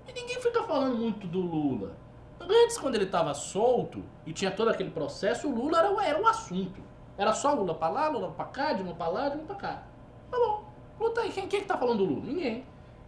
E 0.08 0.12
ninguém 0.12 0.40
fica 0.40 0.62
falando 0.62 0.96
muito 0.96 1.26
do 1.26 1.40
Lula. 1.40 1.96
Antes, 2.40 2.76
quando 2.78 2.96
ele 2.96 3.04
estava 3.04 3.34
solto 3.34 4.02
e 4.26 4.32
tinha 4.32 4.50
todo 4.50 4.68
aquele 4.68 4.90
processo, 4.90 5.48
o 5.48 5.54
Lula 5.54 5.78
era, 5.78 6.04
era 6.04 6.20
o 6.20 6.26
assunto. 6.26 6.80
Era 7.16 7.32
só 7.32 7.54
Lula 7.54 7.74
pra 7.74 7.88
lá, 7.88 8.08
Lula 8.08 8.30
pra 8.30 8.46
cá, 8.46 8.72
de 8.72 8.82
uma 8.82 8.94
pra 8.94 9.08
lá, 9.08 9.28
de 9.28 9.36
uma 9.36 9.44
pra 9.44 9.56
cá. 9.56 9.82
Tá 10.30 10.38
bom. 10.38 10.64
Lula 10.98 11.14
tá 11.14 11.20
aí. 11.20 11.30
Quem, 11.30 11.46
quem 11.46 11.60
que 11.60 11.66
tá 11.66 11.76
falando 11.76 11.98
do 11.98 12.04
Lula? 12.04 12.26
Ninguém. 12.26 12.64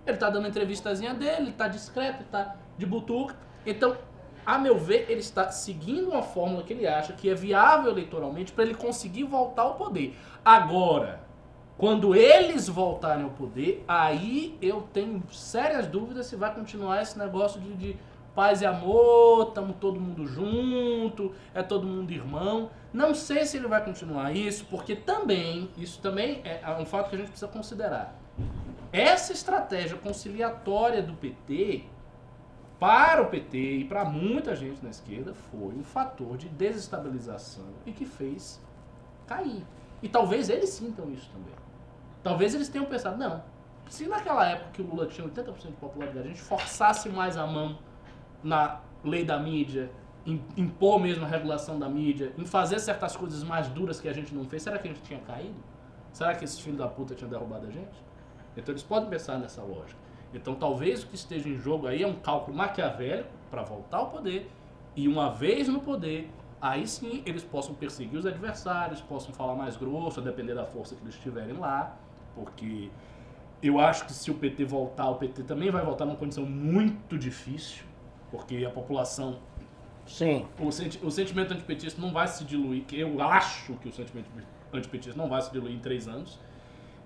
Ele 0.06 0.16
tá 0.16 0.28
dando 0.28 0.46
entrevistazinha 0.46 1.14
dele, 1.14 1.46
ele 1.46 1.52
tá 1.52 1.66
discreto, 1.66 2.24
tá 2.24 2.56
de 2.76 2.84
butuca. 2.84 3.36
Então, 3.64 3.96
a 4.44 4.58
meu 4.58 4.78
ver, 4.78 5.06
ele 5.08 5.20
está 5.20 5.50
seguindo 5.50 6.10
uma 6.10 6.22
fórmula 6.22 6.62
que 6.62 6.74
ele 6.74 6.86
acha 6.86 7.14
que 7.14 7.30
é 7.30 7.34
viável 7.34 7.90
eleitoralmente 7.90 8.52
para 8.52 8.64
ele 8.64 8.74
conseguir 8.74 9.24
voltar 9.24 9.62
ao 9.62 9.74
poder. 9.76 10.14
Agora, 10.44 11.23
quando 11.76 12.14
eles 12.14 12.68
voltarem 12.68 13.24
ao 13.24 13.30
poder, 13.30 13.84
aí 13.88 14.56
eu 14.62 14.82
tenho 14.92 15.22
sérias 15.32 15.86
dúvidas 15.86 16.26
se 16.26 16.36
vai 16.36 16.54
continuar 16.54 17.02
esse 17.02 17.18
negócio 17.18 17.60
de, 17.60 17.74
de 17.74 17.96
paz 18.32 18.62
e 18.62 18.66
amor, 18.66 19.48
estamos 19.48 19.76
todo 19.80 20.00
mundo 20.00 20.26
junto, 20.26 21.34
é 21.52 21.62
todo 21.62 21.86
mundo 21.86 22.12
irmão. 22.12 22.70
Não 22.92 23.12
sei 23.12 23.44
se 23.44 23.56
ele 23.56 23.66
vai 23.66 23.84
continuar 23.84 24.32
isso, 24.32 24.66
porque 24.66 24.94
também, 24.94 25.68
isso 25.76 26.00
também 26.00 26.40
é 26.44 26.60
um 26.78 26.86
fato 26.86 27.08
que 27.08 27.16
a 27.16 27.18
gente 27.18 27.28
precisa 27.28 27.50
considerar. 27.50 28.14
Essa 28.92 29.32
estratégia 29.32 29.96
conciliatória 29.96 31.02
do 31.02 31.14
PT, 31.14 31.84
para 32.78 33.22
o 33.22 33.26
PT 33.26 33.78
e 33.78 33.84
para 33.84 34.04
muita 34.04 34.54
gente 34.54 34.82
na 34.82 34.90
esquerda, 34.90 35.34
foi 35.34 35.74
um 35.74 35.82
fator 35.82 36.36
de 36.36 36.48
desestabilização 36.48 37.66
e 37.84 37.90
que 37.90 38.04
fez 38.04 38.60
cair. 39.26 39.64
E 40.00 40.08
talvez 40.08 40.48
eles 40.48 40.70
sintam 40.70 41.10
isso 41.10 41.28
também. 41.32 41.63
Talvez 42.24 42.54
eles 42.54 42.68
tenham 42.68 42.86
pensado, 42.86 43.18
não, 43.18 43.42
se 43.88 44.08
naquela 44.08 44.48
época 44.48 44.70
que 44.72 44.82
o 44.82 44.86
Lula 44.86 45.06
tinha 45.06 45.28
80% 45.28 45.66
de 45.66 45.72
popularidade, 45.74 46.26
a 46.26 46.30
gente 46.30 46.40
forçasse 46.40 47.08
mais 47.10 47.36
a 47.36 47.46
mão 47.46 47.78
na 48.42 48.80
lei 49.04 49.24
da 49.24 49.38
mídia, 49.38 49.90
em 50.26 50.42
impor 50.56 50.98
mesmo 50.98 51.26
a 51.26 51.28
regulação 51.28 51.78
da 51.78 51.86
mídia, 51.86 52.32
em 52.38 52.46
fazer 52.46 52.78
certas 52.78 53.14
coisas 53.14 53.44
mais 53.44 53.68
duras 53.68 54.00
que 54.00 54.08
a 54.08 54.12
gente 54.12 54.34
não 54.34 54.44
fez, 54.46 54.62
será 54.62 54.78
que 54.78 54.88
a 54.88 54.90
gente 54.90 55.02
tinha 55.02 55.20
caído? 55.20 55.62
Será 56.12 56.34
que 56.34 56.44
esses 56.44 56.58
filhos 56.58 56.78
da 56.78 56.88
puta 56.88 57.14
tinham 57.14 57.30
derrubado 57.30 57.66
a 57.66 57.70
gente? 57.70 58.02
Então 58.56 58.72
eles 58.72 58.82
podem 58.82 59.10
pensar 59.10 59.38
nessa 59.38 59.62
lógica. 59.62 60.00
Então 60.32 60.54
talvez 60.54 61.02
o 61.02 61.08
que 61.08 61.14
esteja 61.16 61.48
em 61.48 61.56
jogo 61.56 61.86
aí 61.86 62.02
é 62.02 62.06
um 62.06 62.14
cálculo 62.14 62.56
maquiavélico 62.56 63.28
para 63.50 63.62
voltar 63.62 63.98
ao 63.98 64.08
poder 64.08 64.50
e 64.96 65.06
uma 65.08 65.30
vez 65.30 65.68
no 65.68 65.80
poder, 65.80 66.30
aí 66.60 66.86
sim 66.86 67.22
eles 67.26 67.44
possam 67.44 67.74
perseguir 67.74 68.18
os 68.18 68.24
adversários, 68.24 69.00
possam 69.02 69.34
falar 69.34 69.54
mais 69.54 69.76
grosso, 69.76 70.20
a 70.20 70.22
depender 70.22 70.54
da 70.54 70.64
força 70.64 70.94
que 70.94 71.02
eles 71.02 71.16
tiverem 71.16 71.56
lá, 71.56 71.96
porque 72.34 72.90
eu 73.62 73.80
acho 73.80 74.04
que 74.04 74.12
se 74.12 74.30
o 74.30 74.34
PT 74.34 74.64
voltar, 74.64 75.08
o 75.08 75.16
PT 75.16 75.44
também 75.44 75.70
vai 75.70 75.84
voltar 75.84 76.04
numa 76.04 76.16
condição 76.16 76.44
muito 76.44 77.16
difícil, 77.18 77.84
porque 78.30 78.64
a 78.64 78.70
população. 78.70 79.38
Sim. 80.06 80.46
O, 80.58 80.70
senti 80.70 80.98
o 81.02 81.10
sentimento 81.10 81.54
antipetista 81.54 82.00
não 82.00 82.12
vai 82.12 82.28
se 82.28 82.44
diluir, 82.44 82.84
que 82.84 82.98
eu 83.00 83.22
acho 83.22 83.72
que 83.74 83.88
o 83.88 83.92
sentimento 83.92 84.28
antipetista 84.70 85.16
não 85.16 85.28
vai 85.28 85.40
se 85.40 85.50
diluir 85.50 85.74
em 85.74 85.78
três 85.78 86.06
anos. 86.06 86.38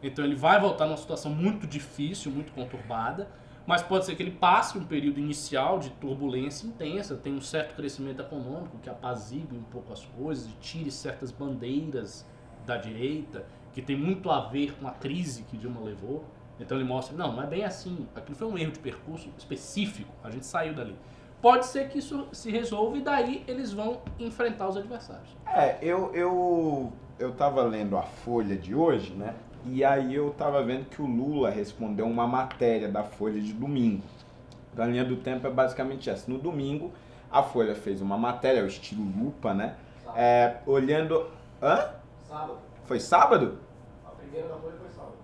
Então 0.03 0.25
ele 0.25 0.35
vai 0.35 0.61
voltar 0.61 0.87
numa 0.87 0.97
situação 0.97 1.33
muito 1.33 1.67
difícil, 1.67 2.31
muito 2.33 2.53
conturbada, 2.53 3.29
mas 3.67 3.83
pode 3.83 4.07
ser 4.07 4.17
que 4.17 4.23
ele 4.23 4.31
passe 4.31 4.79
um 4.79 4.85
período 4.85 5.21
inicial 5.21 5.79
de 5.79 5.91
turbulência 5.91 6.67
intensa, 6.67 7.17
tenha 7.17 7.37
um 7.37 7.41
certo 7.41 7.75
crescimento 7.77 8.21
econômico 8.23 8.79
que 8.79 8.89
apazigue 8.89 9.55
um 9.55 9.63
pouco 9.63 9.93
as 9.93 10.05
coisas 10.05 10.47
e 10.47 10.53
tire 10.61 10.91
certas 10.91 11.31
bandeiras 11.31 12.27
da 12.65 12.77
direita, 12.77 13.47
que 13.79 13.83
tem 13.87 13.97
muito 13.97 14.29
a 14.29 14.41
ver 14.41 14.75
com 14.75 14.89
a 14.89 14.91
crise 14.91 15.45
que 15.45 15.57
Dilma 15.57 15.81
levou. 15.81 16.25
Então 16.59 16.77
ele 16.77 16.85
mostra, 16.85 17.17
não, 17.17 17.33
não 17.33 17.45
é 17.45 17.47
bem 17.47 17.65
assim, 17.65 18.09
aquilo 18.13 18.37
foi 18.37 18.49
um 18.49 18.59
erro 18.59 18.73
de 18.73 18.81
percurso 18.81 19.31
específico, 19.39 20.13
a 20.25 20.31
gente 20.31 20.45
saiu 20.45 20.75
dali. 20.75 20.97
Pode 21.41 21.65
ser 21.67 21.89
que 21.89 22.01
isso 22.01 22.27
se 22.33 22.51
resolva 22.51 22.97
e 22.97 23.01
daí 23.01 23.45
eles 23.47 23.73
vão 23.73 24.01
enfrentar 24.19 24.69
os 24.69 24.77
adversários. 24.77 25.29
É, 25.47 25.79
eu, 25.81 26.13
eu, 26.13 26.93
eu 27.21 27.33
tava 27.35 27.63
lendo 27.63 27.97
a 27.97 28.03
Folha 28.03 28.57
de 28.57 28.75
hoje, 28.75 29.13
né? 29.13 29.37
E 29.65 29.85
aí 29.85 30.13
eu 30.13 30.31
tava 30.31 30.61
vendo 30.65 30.87
que 30.87 31.01
o 31.01 31.07
Lula 31.07 31.49
respondeu 31.49 32.07
uma 32.07 32.27
matéria 32.27 32.89
da 32.89 33.05
Folha 33.05 33.41
de 33.41 33.53
domingo. 33.53 34.03
Então, 34.73 34.85
a 34.85 34.89
linha 34.89 35.05
do 35.05 35.17
tempo 35.17 35.47
é 35.47 35.51
basicamente 35.51 36.11
essa. 36.11 36.29
No 36.29 36.39
domingo, 36.39 36.93
a 37.31 37.45
Folha 37.45 37.77
fez 37.77 38.01
uma 38.01 38.19
matéria, 38.19 38.65
o 38.65 38.67
estilo 38.67 39.05
lupa, 39.05 39.55
né? 39.55 39.77
É, 40.17 40.57
olhando. 40.67 41.27
Hã? 41.63 41.91
Sábado. 42.25 42.59
Foi 42.87 42.99
sábado? 42.99 43.68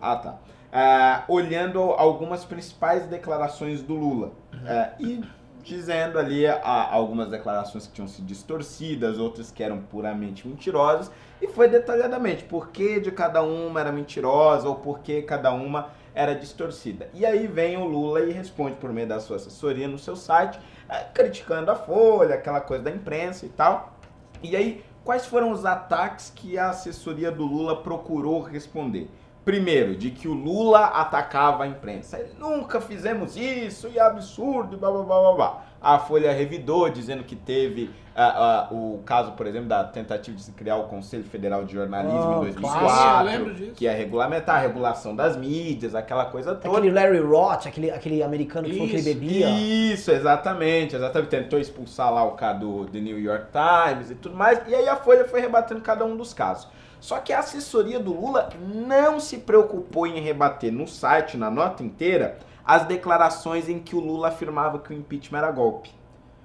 Ah, 0.00 0.16
tá. 0.16 0.38
É, 0.72 1.22
olhando 1.28 1.80
algumas 1.80 2.44
principais 2.44 3.06
declarações 3.06 3.82
do 3.82 3.94
Lula. 3.94 4.32
É, 4.66 4.92
e 4.98 5.22
dizendo 5.62 6.18
ali 6.18 6.46
a, 6.46 6.92
algumas 6.92 7.28
declarações 7.28 7.86
que 7.86 7.94
tinham 7.94 8.06
sido 8.06 8.26
distorcidas, 8.26 9.18
outras 9.18 9.50
que 9.50 9.62
eram 9.62 9.78
puramente 9.80 10.46
mentirosas, 10.46 11.10
e 11.40 11.48
foi 11.48 11.68
detalhadamente 11.68 12.44
por 12.44 12.68
que 12.68 13.00
de 13.00 13.10
cada 13.10 13.42
uma 13.42 13.80
era 13.80 13.90
mentirosa 13.90 14.68
ou 14.68 14.76
por 14.76 15.00
que 15.00 15.22
cada 15.22 15.52
uma 15.52 15.88
era 16.14 16.34
distorcida. 16.34 17.08
E 17.12 17.26
aí 17.26 17.46
vem 17.46 17.76
o 17.76 17.84
Lula 17.84 18.20
e 18.20 18.30
responde 18.30 18.76
por 18.76 18.92
meio 18.92 19.08
da 19.08 19.18
sua 19.18 19.36
assessoria 19.36 19.88
no 19.88 19.98
seu 19.98 20.14
site, 20.14 20.60
é, 20.88 21.04
criticando 21.12 21.70
a 21.70 21.74
Folha, 21.74 22.34
aquela 22.34 22.60
coisa 22.60 22.84
da 22.84 22.90
imprensa 22.90 23.46
e 23.46 23.48
tal. 23.48 23.94
E 24.42 24.54
aí, 24.54 24.84
quais 25.04 25.26
foram 25.26 25.52
os 25.52 25.64
ataques 25.64 26.32
que 26.34 26.58
a 26.58 26.70
assessoria 26.70 27.30
do 27.30 27.44
Lula 27.44 27.82
procurou 27.82 28.40
responder? 28.40 29.10
Primeiro, 29.44 29.94
de 29.94 30.10
que 30.10 30.26
o 30.26 30.32
Lula 30.32 30.86
atacava 30.86 31.64
a 31.64 31.66
imprensa. 31.66 32.26
Nunca 32.38 32.80
fizemos 32.80 33.36
isso, 33.36 33.88
e 33.88 33.98
é 33.98 34.00
absurdo, 34.00 34.78
blá 34.78 34.90
blá 34.90 35.02
blá 35.02 35.20
blá 35.20 35.32
blá. 35.34 35.62
A 35.84 35.98
Folha 35.98 36.32
revidou, 36.32 36.88
dizendo 36.88 37.22
que 37.24 37.36
teve 37.36 37.90
uh, 38.16 38.74
uh, 38.74 38.94
o 38.94 39.02
caso, 39.04 39.32
por 39.32 39.46
exemplo, 39.46 39.68
da 39.68 39.84
tentativa 39.84 40.36
de 40.36 40.42
se 40.42 40.52
criar 40.52 40.76
o 40.76 40.84
Conselho 40.84 41.24
Federal 41.24 41.64
de 41.64 41.74
Jornalismo 41.74 42.40
Oh, 42.40 42.46
em 42.46 42.52
claro, 42.52 42.80
2004, 42.80 43.18
eu 43.18 43.24
lembro 43.24 43.54
disso. 43.54 43.72
que 43.76 43.86
é 43.86 43.94
regulamentar 43.94 44.56
a 44.56 44.60
regulação 44.60 45.14
das 45.14 45.36
mídias, 45.36 45.94
aquela 45.94 46.24
coisa 46.26 46.54
toda. 46.54 46.78
Aquele 46.78 46.92
Larry 46.92 47.20
Roth, 47.20 47.66
aquele, 47.66 47.90
aquele 47.90 48.22
americano 48.22 48.66
que 48.66 48.72
falou 48.74 48.88
que 48.88 48.96
ele 48.96 49.10
Isso, 49.10 49.20
bebia. 49.20 49.50
Isso, 49.50 50.10
exatamente, 50.10 50.96
exatamente. 50.96 51.28
Tentou 51.28 51.58
expulsar 51.58 52.12
lá 52.12 52.24
o 52.24 52.32
cara 52.32 52.54
do 52.54 52.86
The 52.86 53.00
New 53.00 53.20
York 53.20 53.46
Times 53.52 54.10
e 54.10 54.14
tudo 54.14 54.34
mais. 54.36 54.60
E 54.66 54.74
aí 54.74 54.88
a 54.88 54.96
Folha 54.96 55.24
foi 55.24 55.40
rebatendo 55.40 55.80
cada 55.80 56.04
um 56.04 56.16
dos 56.16 56.32
casos. 56.32 56.68
Só 57.00 57.18
que 57.18 57.34
a 57.34 57.40
assessoria 57.40 58.00
do 58.00 58.18
Lula 58.18 58.48
não 58.66 59.20
se 59.20 59.36
preocupou 59.36 60.06
em 60.06 60.20
rebater 60.20 60.72
no 60.72 60.88
site, 60.88 61.36
na 61.36 61.50
nota 61.50 61.82
inteira, 61.82 62.38
as 62.66 62.86
declarações 62.86 63.68
em 63.68 63.78
que 63.78 63.94
o 63.94 64.00
Lula 64.00 64.28
afirmava 64.28 64.78
que 64.78 64.92
o 64.92 64.96
impeachment 64.96 65.38
era 65.38 65.50
golpe. 65.50 65.90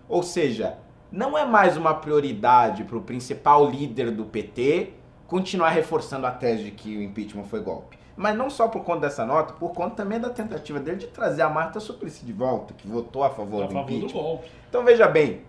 Ou 0.07 0.21
seja, 0.21 0.77
não 1.11 1.37
é 1.37 1.45
mais 1.45 1.77
uma 1.77 1.93
prioridade 1.93 2.83
para 2.83 2.97
o 2.97 3.01
principal 3.01 3.69
líder 3.69 4.11
do 4.11 4.25
PT 4.25 4.93
continuar 5.27 5.69
reforçando 5.69 6.25
a 6.25 6.31
tese 6.31 6.63
de 6.63 6.71
que 6.71 6.97
o 6.97 7.01
impeachment 7.01 7.43
foi 7.43 7.61
golpe. 7.61 7.97
Mas 8.17 8.35
não 8.35 8.49
só 8.49 8.67
por 8.67 8.83
conta 8.83 9.01
dessa 9.01 9.25
nota, 9.25 9.53
por 9.53 9.71
conta 9.71 9.95
também 9.95 10.19
da 10.19 10.29
tentativa 10.29 10.79
dele 10.79 10.97
de 10.97 11.07
trazer 11.07 11.41
a 11.41 11.49
Marta 11.49 11.79
Suplicy 11.79 12.25
de 12.25 12.33
volta, 12.33 12.73
que 12.73 12.87
votou 12.87 13.23
a 13.23 13.29
favor 13.29 13.63
A 13.63 13.67
do 13.67 13.73
favor 13.73 13.85
do 13.87 13.95
impeachment. 13.95 14.21
golpe. 14.21 14.47
Então 14.67 14.83
veja 14.83 15.07
bem, 15.07 15.41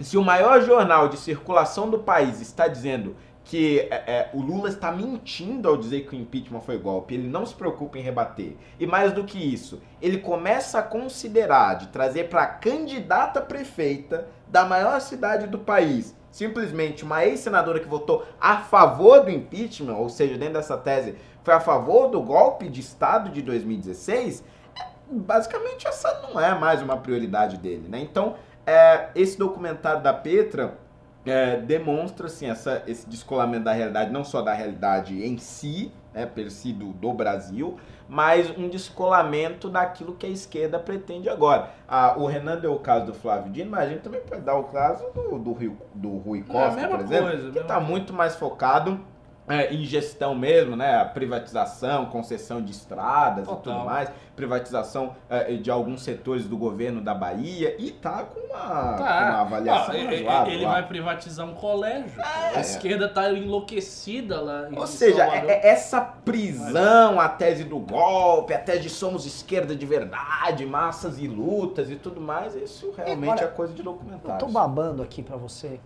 se 0.00 0.18
o 0.18 0.22
maior 0.24 0.60
jornal 0.60 1.08
de 1.08 1.16
circulação 1.16 1.88
do 1.88 2.00
país 2.00 2.40
está 2.40 2.68
dizendo 2.68 3.16
que 3.48 3.80
é, 3.90 3.94
é, 4.06 4.30
o 4.34 4.42
Lula 4.42 4.68
está 4.68 4.92
mentindo 4.92 5.70
ao 5.70 5.76
dizer 5.78 6.06
que 6.06 6.14
o 6.14 6.18
impeachment 6.18 6.60
foi 6.60 6.76
golpe, 6.76 7.14
ele 7.14 7.26
não 7.26 7.46
se 7.46 7.54
preocupa 7.54 7.98
em 7.98 8.02
rebater. 8.02 8.54
E 8.78 8.86
mais 8.86 9.10
do 9.10 9.24
que 9.24 9.38
isso, 9.38 9.80
ele 10.02 10.18
começa 10.18 10.78
a 10.78 10.82
considerar 10.82 11.78
de 11.78 11.88
trazer 11.88 12.28
para 12.28 12.42
a 12.42 12.46
candidata 12.46 13.40
prefeita 13.40 14.28
da 14.46 14.66
maior 14.66 15.00
cidade 15.00 15.46
do 15.46 15.58
país 15.58 16.14
simplesmente 16.30 17.04
uma 17.04 17.24
ex-senadora 17.24 17.80
que 17.80 17.88
votou 17.88 18.24
a 18.38 18.58
favor 18.58 19.24
do 19.24 19.30
impeachment, 19.30 19.96
ou 19.96 20.10
seja, 20.10 20.36
dentro 20.36 20.54
dessa 20.54 20.76
tese, 20.76 21.16
foi 21.42 21.54
a 21.54 21.58
favor 21.58 22.08
do 22.08 22.20
golpe 22.22 22.68
de 22.68 22.80
Estado 22.80 23.30
de 23.30 23.40
2016, 23.40 24.44
é, 24.78 24.84
basicamente 25.08 25.88
essa 25.88 26.20
não 26.22 26.38
é 26.38 26.56
mais 26.56 26.82
uma 26.82 26.98
prioridade 26.98 27.56
dele, 27.56 27.88
né? 27.88 27.98
Então, 27.98 28.36
é, 28.66 29.08
esse 29.14 29.38
documentário 29.38 30.02
da 30.02 30.12
Petra 30.12 30.76
é, 31.24 31.56
demonstra 31.56 32.26
assim, 32.26 32.48
essa, 32.48 32.82
esse 32.86 33.08
descolamento 33.08 33.64
da 33.64 33.72
realidade, 33.72 34.10
não 34.10 34.24
só 34.24 34.42
da 34.42 34.52
realidade 34.52 35.22
em 35.22 35.36
si, 35.38 35.92
né, 36.12 36.26
per 36.26 36.50
si 36.50 36.72
do, 36.72 36.92
do 36.92 37.12
Brasil, 37.12 37.76
mas 38.08 38.50
um 38.56 38.68
descolamento 38.68 39.68
daquilo 39.68 40.14
que 40.14 40.26
a 40.26 40.30
esquerda 40.30 40.78
pretende 40.78 41.28
agora. 41.28 41.70
Ah, 41.86 42.14
o 42.16 42.26
Renan 42.26 42.58
deu 42.58 42.72
o 42.72 42.78
caso 42.78 43.06
do 43.06 43.14
Flávio 43.14 43.52
Dino, 43.52 43.70
mas 43.70 43.80
a 43.80 43.92
gente 43.92 44.00
também 44.00 44.20
pode 44.20 44.42
dar 44.42 44.56
o 44.56 44.64
caso 44.64 45.04
do, 45.14 45.38
do, 45.38 45.52
Rio, 45.52 45.76
do 45.94 46.16
Rui 46.16 46.40
É 46.40 46.52
Costa, 46.52 46.80
mesma 46.80 46.96
por 46.96 47.00
exemplo, 47.04 47.30
coisa, 47.30 47.50
que 47.50 47.58
está 47.58 47.80
muito 47.80 48.12
mais 48.12 48.34
focado 48.36 49.00
é, 49.48 49.72
em 49.74 49.84
gestão 49.84 50.34
mesmo, 50.34 50.76
né? 50.76 50.96
A 51.00 51.04
privatização, 51.04 52.06
concessão 52.06 52.62
de 52.62 52.72
estradas 52.72 53.44
e 53.44 53.48
Total. 53.48 53.60
tudo 53.74 53.84
mais, 53.84 54.10
privatização 54.36 55.14
é, 55.28 55.54
de 55.54 55.70
alguns 55.70 56.02
setores 56.02 56.46
do 56.46 56.56
governo 56.56 57.00
da 57.00 57.14
Bahia 57.14 57.74
e 57.78 57.90
tá 57.90 58.24
com 58.24 58.38
uma, 58.40 58.94
com 58.96 59.02
uma 59.02 59.40
avaliação 59.40 59.94
Ó, 59.94 59.98
e- 59.98 60.00
e- 60.00 60.24
razoável 60.24 60.52
ele 60.52 60.64
lá. 60.64 60.72
vai 60.72 60.86
privatizar 60.86 61.46
um 61.46 61.54
colégio. 61.54 62.12
A 62.54 62.60
esquerda 62.60 63.08
tá 63.08 63.30
enlouquecida 63.32 64.40
lá. 64.40 64.68
em 64.70 64.78
Ou 64.78 64.86
seja, 64.86 65.24
é- 65.24 65.46
é 65.46 65.68
essa 65.68 66.00
prisão, 66.00 67.20
a 67.20 67.28
tese 67.28 67.64
do 67.64 67.78
golpe, 67.78 68.54
a 68.54 68.58
tese 68.58 68.80
de 68.80 68.90
somos 68.90 69.26
esquerda 69.26 69.74
de 69.74 69.84
verdade, 69.86 70.64
massas 70.64 71.18
e 71.18 71.26
lutas 71.26 71.90
e 71.90 71.96
tudo 71.96 72.20
mais, 72.20 72.54
isso 72.54 72.92
realmente 72.96 73.30
olha, 73.30 73.44
é 73.44 73.46
coisa 73.48 73.72
de 73.72 73.80
Eu 73.80 73.84
documentário. 73.86 74.38
tô 74.38 74.46
babando 74.52 75.02
aqui 75.02 75.22
pra 75.22 75.36
você. 75.36 75.80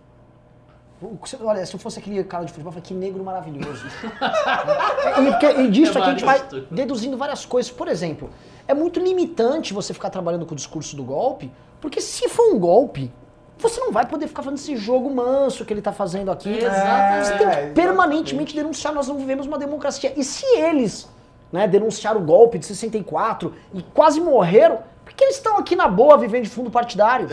O 1.11 1.17
que 1.17 1.29
você- 1.29 1.37
Olha, 1.43 1.65
se 1.65 1.73
eu 1.73 1.79
fosse 1.79 1.99
aquele 1.99 2.23
cara 2.23 2.45
de 2.45 2.51
futebol, 2.51 2.69
eu 2.69 2.73
falei, 2.73 2.87
que 2.87 2.93
negro 2.93 3.23
maravilhoso. 3.23 3.85
e, 3.85 5.25
porque, 5.31 5.45
e 5.61 5.67
disso 5.69 5.97
aqui 5.97 6.07
a 6.07 6.11
gente 6.11 6.25
vai 6.25 6.41
deduzindo 6.71 7.17
várias 7.17 7.45
coisas. 7.45 7.71
Por 7.71 7.87
exemplo, 7.87 8.29
é 8.67 8.73
muito 8.73 8.99
limitante 8.99 9.73
você 9.73 9.93
ficar 9.93 10.09
trabalhando 10.09 10.45
com 10.45 10.53
o 10.53 10.55
discurso 10.55 10.95
do 10.95 11.03
golpe, 11.03 11.51
porque 11.81 11.99
se 11.99 12.27
for 12.29 12.53
um 12.53 12.59
golpe, 12.59 13.11
você 13.57 13.79
não 13.79 13.91
vai 13.91 14.05
poder 14.05 14.27
ficar 14.27 14.41
fazendo 14.43 14.57
esse 14.59 14.75
jogo 14.77 15.09
manso 15.13 15.63
que 15.65 15.73
ele 15.73 15.81
tá 15.81 15.91
fazendo 15.91 16.31
aqui. 16.31 16.49
Exatamente. 16.57 17.27
Você 17.27 17.37
tem 17.37 17.49
que 17.49 17.55
É, 17.55 17.69
permanentemente 17.71 18.55
denunciar, 18.55 18.93
nós 18.93 19.07
não 19.07 19.15
vivemos 19.17 19.45
uma 19.45 19.57
democracia. 19.57 20.13
E 20.15 20.23
se 20.23 20.45
eles 20.57 21.09
né, 21.51 21.67
denunciaram 21.67 22.19
o 22.21 22.23
golpe 22.23 22.57
de 22.57 22.65
64 22.65 23.53
e 23.73 23.81
quase 23.93 24.19
morreram, 24.19 24.79
por 25.13 25.17
que 25.17 25.23
eles 25.25 25.35
estão 25.35 25.57
aqui 25.57 25.75
na 25.75 25.87
boa 25.87 26.17
vivendo 26.17 26.43
de 26.43 26.49
fundo 26.49 26.71
partidário? 26.71 27.27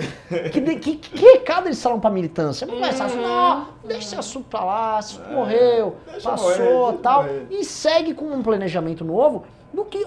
Que, 0.52 0.61
que, 0.77 0.97
que 0.97 1.19
recado 1.32 1.66
eles 1.66 1.82
falam 1.82 1.98
pra 1.98 2.11
militância? 2.11 2.65
É 2.65 2.69
muito 2.69 2.81
mais 2.81 2.97
fácil, 2.98 3.20
não, 3.23 3.69
deixa 3.85 4.02
esse 4.09 4.16
assunto 4.16 4.47
pra 4.51 4.62
lá, 4.62 5.01
se 5.02 5.19
morreu, 5.32 5.97
É, 6.09 6.12
deixa 6.12 6.31
passou 6.31 6.59
morrer, 6.86 6.98
tal, 7.02 7.23
morrer. 7.23 7.47
e 7.51 7.65
segue 7.65 8.12
com 8.15 8.27
um 8.27 8.43
planejamento 8.43 9.02
novo 9.05 9.44
do 9.73 9.85
que. 9.86 10.07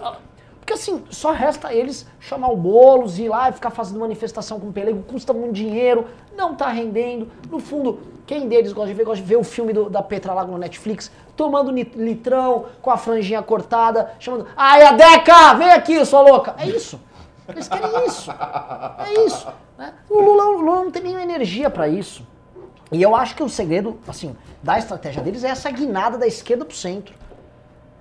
Porque 0.60 0.74
assim, 0.74 1.04
só 1.10 1.32
resta 1.32 1.74
eles 1.74 2.08
chamar 2.22 2.48
o 2.50 2.56
Boulos, 2.56 3.20
ir 3.20 3.28
lá 3.28 3.50
e 3.50 3.54
ficar 3.54 3.70
fazendo 3.72 4.00
manifestação 4.00 4.60
com 4.62 4.68
o 4.70 4.72
Pelego, 4.72 5.04
custa 5.04 5.34
muito 5.34 5.52
dinheiro, 5.54 6.06
não 6.38 6.56
tá 6.56 6.70
rendendo. 6.70 7.28
No 7.52 7.60
fundo, 7.60 8.00
quem 8.26 8.48
deles 8.48 8.72
gosta 8.72 8.88
de 8.88 8.94
ver, 8.94 9.04
gosta 9.04 9.22
de 9.22 9.28
ver 9.28 9.36
o 9.36 9.44
filme 9.44 9.74
do- 9.74 9.90
da 9.90 10.02
Petra 10.02 10.34
Lago 10.34 10.52
no 10.54 10.58
Netflix, 10.58 11.12
tomando 11.36 11.70
litrão, 11.72 12.66
com 12.82 12.90
a 12.92 12.96
franjinha 12.96 13.42
cortada, 13.42 14.14
chamando, 14.20 14.46
ai, 14.56 14.84
a 14.86 14.92
Deca, 14.94 15.54
vem 15.56 15.70
aqui, 15.72 16.06
sua 16.06 16.22
louca. 16.22 16.56
É 16.58 16.66
isso. 16.66 16.98
Eles 17.48 17.68
querem 17.68 18.06
isso. 18.06 18.32
É 18.32 19.26
isso. 19.26 19.48
né? 19.78 19.94
O, 20.10 20.22
Lula, 20.22 20.46
o 20.46 20.62
Lula 20.62 20.84
não 20.84 20.92
tem 20.92 21.04
nenhuma 21.04 21.24
energia 21.24 21.70
pra 21.70 21.88
isso. 21.88 22.26
E 22.92 23.02
eu 23.02 23.16
acho 23.16 23.36
que 23.36 23.44
o 23.44 23.50
segredo, 23.50 24.00
assim, 24.08 24.36
da 24.62 24.78
estratégia 24.78 25.22
deles 25.22 25.44
é 25.44 25.50
essa 25.50 25.70
guinada 25.72 26.18
da 26.18 26.28
esquerda 26.28 26.64
pro 26.64 26.76
centro. 26.76 27.16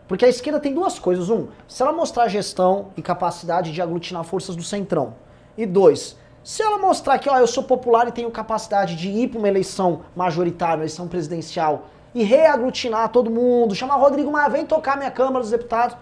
Porque 0.07 0.25
a 0.25 0.29
esquerda 0.29 0.61
tem 0.61 0.75
duas 0.75 0.99
coisas. 0.99 1.31
Um, 1.31 1.49
se 1.67 1.83
ela 1.83 1.93
mostrar 1.93 2.29
gestão 2.29 2.89
e 2.97 3.03
capacidade 3.03 3.73
de 3.73 3.81
aglutinar 3.81 4.25
forças 4.25 4.55
do 4.55 4.63
centrão. 4.63 5.15
E 5.57 5.65
dois, 5.65 6.17
se 6.45 6.63
ela 6.63 6.79
mostrar 6.79 7.19
que 7.19 7.31
ó, 7.31 7.39
eu 7.39 7.47
sou 7.47 7.63
popular 7.63 8.09
e 8.09 8.13
tenho 8.13 8.31
capacidade 8.31 8.97
de 8.97 9.09
ir 9.09 9.29
para 9.29 9.39
uma 9.39 9.49
eleição 9.49 10.03
majoritária, 10.15 10.75
uma 10.77 10.83
eleição 10.83 11.09
presidencial, 11.09 11.87
e 12.15 12.23
reaglutinar 12.25 13.09
todo 13.09 13.31
mundo, 13.31 13.75
chamar 13.75 13.97
Rodrigo 13.97 14.31
Maia, 14.31 14.51
vem 14.51 14.67
tocar 14.67 14.97
minha 14.97 15.11
Câmara 15.11 15.41
dos 15.41 15.51
Deputados. 15.51 15.97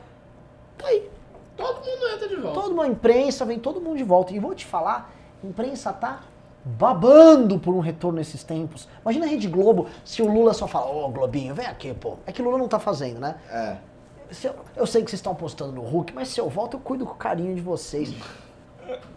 Tá 0.76 0.88
aí. 0.88 1.08
Todo 1.60 1.84
mundo 1.84 2.08
entra 2.14 2.28
de 2.28 2.36
volta. 2.36 2.60
Toda 2.60 2.74
uma 2.74 2.86
imprensa, 2.86 3.44
vem 3.44 3.58
todo 3.58 3.80
mundo 3.80 3.96
de 3.96 4.04
volta. 4.04 4.32
E 4.32 4.38
vou 4.38 4.54
te 4.54 4.66
falar, 4.66 5.12
a 5.42 5.46
imprensa 5.46 5.92
tá 5.92 6.20
babando 6.64 7.58
por 7.58 7.74
um 7.74 7.80
retorno 7.80 8.18
nesses 8.18 8.42
tempos. 8.42 8.88
Imagina 9.02 9.26
a 9.26 9.28
Rede 9.28 9.48
Globo 9.48 9.86
se 10.04 10.22
o 10.22 10.30
Lula 10.30 10.52
só 10.52 10.66
fala, 10.66 10.90
ô 10.90 11.08
Globinho, 11.08 11.54
vem 11.54 11.66
aqui, 11.66 11.94
pô. 11.94 12.16
É 12.26 12.32
que 12.32 12.42
o 12.42 12.44
Lula 12.44 12.58
não 12.58 12.68
tá 12.68 12.78
fazendo, 12.78 13.18
né? 13.18 13.36
É. 13.50 13.76
Se 14.30 14.46
eu, 14.46 14.54
eu 14.76 14.86
sei 14.86 15.02
que 15.02 15.10
vocês 15.10 15.18
estão 15.18 15.32
apostando 15.32 15.72
no 15.72 15.82
Hulk, 15.82 16.12
mas 16.14 16.28
se 16.28 16.40
eu 16.40 16.48
volto, 16.48 16.74
eu 16.74 16.80
cuido 16.80 17.04
com 17.04 17.14
carinho 17.14 17.54
de 17.54 17.60
vocês. 17.60 18.14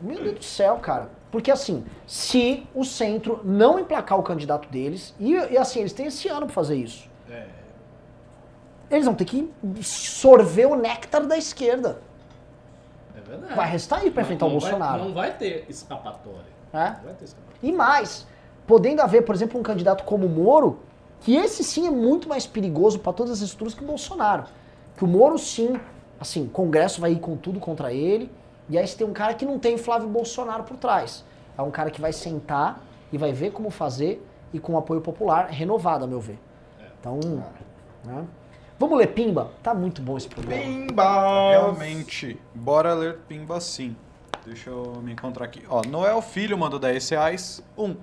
Meu 0.01 0.21
Deus 0.21 0.39
do 0.39 0.43
céu, 0.43 0.77
cara. 0.77 1.09
Porque 1.31 1.51
assim, 1.51 1.83
se 2.05 2.67
o 2.73 2.83
centro 2.83 3.39
não 3.43 3.79
emplacar 3.79 4.19
o 4.19 4.23
candidato 4.23 4.69
deles, 4.69 5.13
e, 5.19 5.33
e 5.33 5.57
assim, 5.57 5.79
eles 5.79 5.93
têm 5.93 6.07
esse 6.07 6.27
ano 6.27 6.45
pra 6.45 6.55
fazer 6.55 6.75
isso. 6.75 7.09
É. 7.29 7.45
Eles 8.89 9.05
vão 9.05 9.15
ter 9.15 9.25
que 9.25 9.51
sorver 9.81 10.67
o 10.67 10.75
néctar 10.75 11.25
da 11.25 11.37
esquerda. 11.37 12.01
É 13.25 13.29
verdade. 13.29 13.53
Vai 13.55 13.69
restar 13.69 13.99
aí 13.99 14.11
pra 14.11 14.21
Não- 14.21 14.27
enfrentar 14.27 14.45
o 14.45 14.49
não 14.49 14.59
vai- 14.59 14.71
Bolsonaro. 14.71 15.03
não 15.05 15.13
vai 15.13 15.33
ter 15.37 15.65
escapatória. 15.69 16.53
É? 16.73 16.89
Não 16.91 17.03
vai 17.03 17.13
ter 17.13 17.25
escapatória. 17.25 17.59
E 17.61 17.71
mais, 17.71 18.27
podendo 18.67 19.01
haver, 19.01 19.23
por 19.23 19.33
exemplo, 19.35 19.59
um 19.59 19.63
candidato 19.63 20.03
como 20.03 20.25
o 20.25 20.29
Moro, 20.29 20.79
que 21.21 21.35
esse 21.35 21.63
sim 21.63 21.87
é 21.87 21.91
muito 21.91 22.27
mais 22.27 22.45
perigoso 22.45 22.99
para 22.99 23.13
todas 23.13 23.33
as 23.33 23.41
estruturas 23.41 23.73
que 23.73 23.83
o 23.83 23.87
Bolsonaro. 23.87 24.43
Que 24.97 25.03
o 25.03 25.07
Moro 25.07 25.37
sim, 25.37 25.79
assim, 26.19 26.45
o 26.45 26.49
Congresso 26.49 26.99
vai 26.99 27.13
ir 27.13 27.19
com 27.19 27.35
tudo 27.37 27.59
contra 27.59 27.93
ele, 27.93 28.31
e 28.69 28.77
aí 28.77 28.85
você 28.87 28.97
tem 28.97 29.07
um 29.07 29.13
cara 29.13 29.33
que 29.33 29.45
não 29.45 29.57
tem 29.59 29.77
Flávio 29.77 30.07
Bolsonaro 30.09 30.63
por 30.63 30.77
trás. 30.77 31.23
É 31.57 31.61
um 31.61 31.71
cara 31.71 31.89
que 31.91 32.01
vai 32.01 32.11
sentar 32.13 32.81
e 33.11 33.17
vai 33.17 33.31
ver 33.31 33.51
como 33.51 33.69
fazer 33.69 34.25
e 34.51 34.59
com 34.59 34.77
apoio 34.77 35.01
popular 35.01 35.47
renovado, 35.49 36.03
a 36.03 36.07
meu 36.07 36.19
ver. 36.19 36.39
Então, 36.99 37.19
né? 38.03 38.23
Vamos 38.79 38.97
ler 38.97 39.07
Pimba? 39.07 39.51
Tá 39.61 39.73
muito 39.73 40.01
bom 40.01 40.17
esse 40.17 40.27
programa. 40.27 40.61
Pimba! 40.61 41.51
Realmente, 41.51 42.39
bora 42.53 42.93
ler 42.93 43.19
Pimba 43.27 43.59
sim. 43.59 43.95
Deixa 44.45 44.69
eu 44.69 44.99
me 45.01 45.13
encontrar 45.13 45.45
aqui. 45.45 45.63
Ó, 45.69 45.81
Noel 45.87 46.21
Filho 46.21 46.57
mandou 46.57 46.79
10 46.79 47.09
reais. 47.09 47.63
Um. 47.77 47.95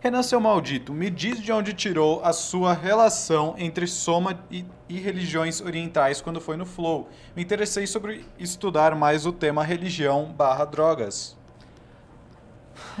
Renan, 0.00 0.22
seu 0.22 0.40
maldito, 0.40 0.92
me 0.92 1.10
diz 1.10 1.40
de 1.42 1.50
onde 1.50 1.72
tirou 1.72 2.24
a 2.24 2.32
sua 2.32 2.72
relação 2.72 3.56
entre 3.58 3.84
soma 3.88 4.38
e, 4.48 4.64
e 4.88 5.00
religiões 5.00 5.60
orientais 5.60 6.20
quando 6.20 6.40
foi 6.40 6.56
no 6.56 6.64
Flow. 6.64 7.08
Me 7.34 7.42
interessei 7.42 7.84
sobre 7.84 8.24
estudar 8.38 8.94
mais 8.94 9.26
o 9.26 9.32
tema 9.32 9.64
religião 9.64 10.26
barra 10.26 10.64
drogas. 10.64 11.36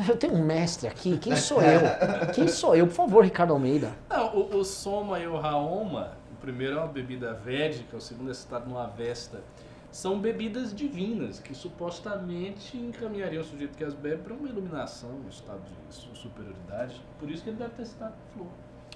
Eu 0.08 0.16
tenho 0.16 0.34
um 0.34 0.44
mestre 0.44 0.88
aqui, 0.88 1.18
quem 1.18 1.36
sou 1.36 1.62
eu? 1.62 1.80
Quem 2.34 2.48
sou 2.48 2.74
eu? 2.74 2.86
Por 2.88 2.94
favor, 2.94 3.24
Ricardo 3.24 3.52
Almeida. 3.52 3.92
Não, 4.10 4.36
o, 4.36 4.56
o 4.56 4.64
Soma 4.64 5.20
e 5.20 5.26
o 5.26 5.38
Raoma, 5.38 6.17
primeiro 6.40 6.76
é 6.76 6.78
uma 6.80 6.86
bebida 6.88 7.32
védica, 7.34 7.96
o 7.96 8.00
segundo 8.00 8.30
é 8.30 8.34
citado 8.34 8.68
no 8.68 8.78
Avesta, 8.78 9.40
são 9.90 10.18
bebidas 10.20 10.74
divinas 10.74 11.38
que 11.40 11.54
supostamente 11.54 12.76
encaminhariam 12.76 13.42
o 13.42 13.44
sujeito 13.44 13.76
que 13.76 13.84
as 13.84 13.94
bebe 13.94 14.22
para 14.22 14.34
uma 14.34 14.48
iluminação, 14.48 15.10
um 15.24 15.28
estado 15.28 15.60
de 15.88 15.94
su- 15.94 16.14
superioridade. 16.14 17.00
Por 17.18 17.30
isso 17.30 17.42
que 17.42 17.50
ele 17.50 17.56
deve 17.58 17.70
ter 17.74 17.86
citado 17.86 18.14
flor. 18.34 18.46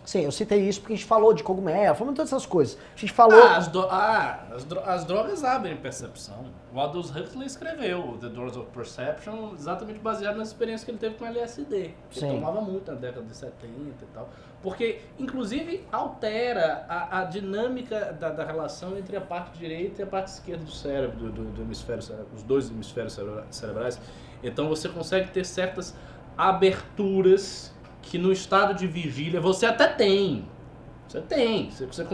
Sim, 0.05 0.23
eu 0.23 0.33
citei 0.33 0.69
isso 0.69 0.81
porque 0.81 0.95
a 0.95 0.97
gente 0.97 1.07
falou 1.07 1.33
de 1.33 1.45
cogumelo, 1.45 1.95
falamos 1.95 2.15
de 2.15 2.17
todas 2.17 2.33
essas 2.33 2.45
coisas. 2.45 2.77
A 2.95 2.99
gente 2.99 3.13
falou. 3.13 3.41
Ah, 3.41 3.57
as, 3.57 3.69
do- 3.69 3.87
ah, 3.89 4.47
as, 4.53 4.65
dro- 4.65 4.83
as 4.85 5.05
drogas 5.05 5.45
abrem 5.45 5.77
percepção. 5.77 6.45
O 6.75 6.81
Aldous 6.81 7.15
Huxley 7.15 7.47
escreveu 7.47 8.19
The 8.21 8.29
Doors 8.29 8.57
of 8.57 8.69
Perception 8.73 9.53
exatamente 9.55 10.01
baseado 10.01 10.37
na 10.39 10.43
experiência 10.43 10.85
que 10.85 10.91
ele 10.91 10.99
teve 10.99 11.15
com 11.15 11.25
LSD. 11.25 11.95
Sim. 12.11 12.27
ele 12.27 12.35
tomava 12.35 12.61
muito 12.61 12.91
na 12.91 12.99
década 12.99 13.25
de 13.25 13.37
70 13.37 13.69
e 13.71 14.07
tal. 14.13 14.29
Porque, 14.63 15.01
inclusive, 15.19 15.85
altera 15.91 16.87
a, 16.89 17.21
a 17.21 17.25
dinâmica 17.25 18.13
da, 18.13 18.31
da 18.31 18.45
relação 18.45 18.97
entre 18.97 19.17
a 19.17 19.21
parte 19.21 19.59
direita 19.59 20.01
e 20.01 20.05
a 20.05 20.07
parte 20.07 20.29
esquerda 20.29 20.65
do 20.65 20.71
cérebro, 20.71 21.17
do, 21.19 21.33
do- 21.33 21.51
do 21.51 21.63
hemisfério 21.63 22.03
os 22.35 22.43
dois 22.45 22.71
hemisférios 22.71 23.15
cerebra- 23.15 23.47
cerebrais. 23.51 24.01
Então 24.43 24.69
você 24.69 24.89
consegue 24.89 25.31
ter 25.31 25.45
certas 25.45 25.95
aberturas 26.37 27.73
que 28.01 28.19
no 28.19 28.33
estado 28.33 28.75
de 28.75 28.87
vigília 28.87 29.41
você 29.41 29.67
até 29.67 29.89
tem. 29.89 30.47
Você 31.09 31.21
tem. 31.21 31.71
Você, 31.71 31.87
você 31.87 32.07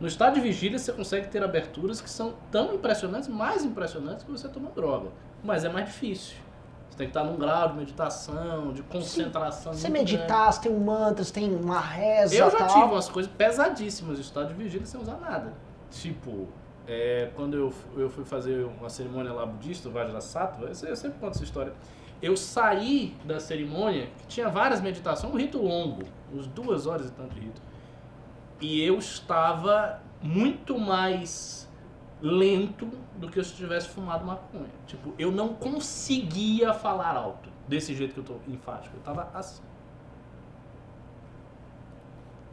no 0.00 0.06
estado 0.06 0.34
de 0.34 0.40
vigília 0.40 0.78
você 0.78 0.92
consegue 0.92 1.28
ter 1.28 1.42
aberturas 1.42 2.00
que 2.00 2.08
são 2.10 2.34
tão 2.50 2.74
impressionantes, 2.74 3.28
mais 3.28 3.64
impressionantes 3.64 4.24
que 4.24 4.30
você 4.30 4.48
toma 4.48 4.70
droga. 4.70 5.08
Mas 5.42 5.64
é 5.64 5.68
mais 5.68 5.86
difícil. 5.86 6.36
Você 6.96 7.04
tem 7.04 7.12
que 7.12 7.18
estar 7.18 7.30
num 7.30 7.36
grau 7.36 7.68
de 7.68 7.76
meditação, 7.76 8.72
de 8.72 8.82
concentração. 8.82 9.74
Você 9.74 9.90
meditar, 9.90 10.50
você 10.50 10.62
tem 10.62 10.72
um 10.72 10.82
mantra, 10.82 11.22
você 11.22 11.32
tem 11.32 11.54
uma 11.54 11.78
reza. 11.78 12.34
Eu 12.34 12.50
já 12.50 12.56
tal. 12.56 12.68
tive 12.68 12.84
umas 12.84 13.08
coisas 13.10 13.30
pesadíssimas 13.30 14.16
no 14.16 14.22
estado 14.22 14.48
de 14.48 14.54
vigília 14.54 14.86
sem 14.86 14.98
usar 14.98 15.18
nada. 15.18 15.52
Tipo, 15.90 16.48
é, 16.88 17.28
quando 17.36 17.54
eu, 17.54 17.74
eu 17.98 18.08
fui 18.08 18.24
fazer 18.24 18.64
uma 18.64 18.88
cerimônia 18.88 19.30
lá 19.30 19.44
budista, 19.44 19.90
o 19.90 19.92
Vajrasattva, 19.92 20.64
eu, 20.64 20.88
eu 20.88 20.96
sempre 20.96 21.18
conto 21.18 21.34
essa 21.34 21.44
história. 21.44 21.74
Eu 22.22 22.34
saí 22.34 23.14
da 23.26 23.38
cerimônia, 23.38 24.08
que 24.20 24.26
tinha 24.28 24.48
várias 24.48 24.80
meditações, 24.80 25.30
um 25.30 25.36
rito 25.36 25.58
longo, 25.58 26.02
uns 26.32 26.46
duas 26.46 26.86
horas 26.86 27.08
e 27.08 27.12
tanto 27.12 27.34
de 27.34 27.40
rito. 27.40 27.60
E 28.58 28.82
eu 28.82 28.98
estava 28.98 30.00
muito 30.22 30.78
mais 30.78 31.65
lento 32.20 32.86
do 33.16 33.28
que 33.28 33.42
se 33.44 33.52
eu 33.52 33.56
tivesse 33.56 33.88
fumado 33.88 34.24
maconha. 34.24 34.68
Tipo, 34.86 35.12
eu 35.18 35.30
não 35.30 35.48
conseguia 35.54 36.72
falar 36.74 37.14
alto, 37.16 37.48
desse 37.68 37.94
jeito 37.94 38.14
que 38.14 38.20
eu 38.20 38.24
tô 38.24 38.34
enfático. 38.50 38.96
Eu 38.96 39.02
tava 39.02 39.28
assim. 39.34 39.62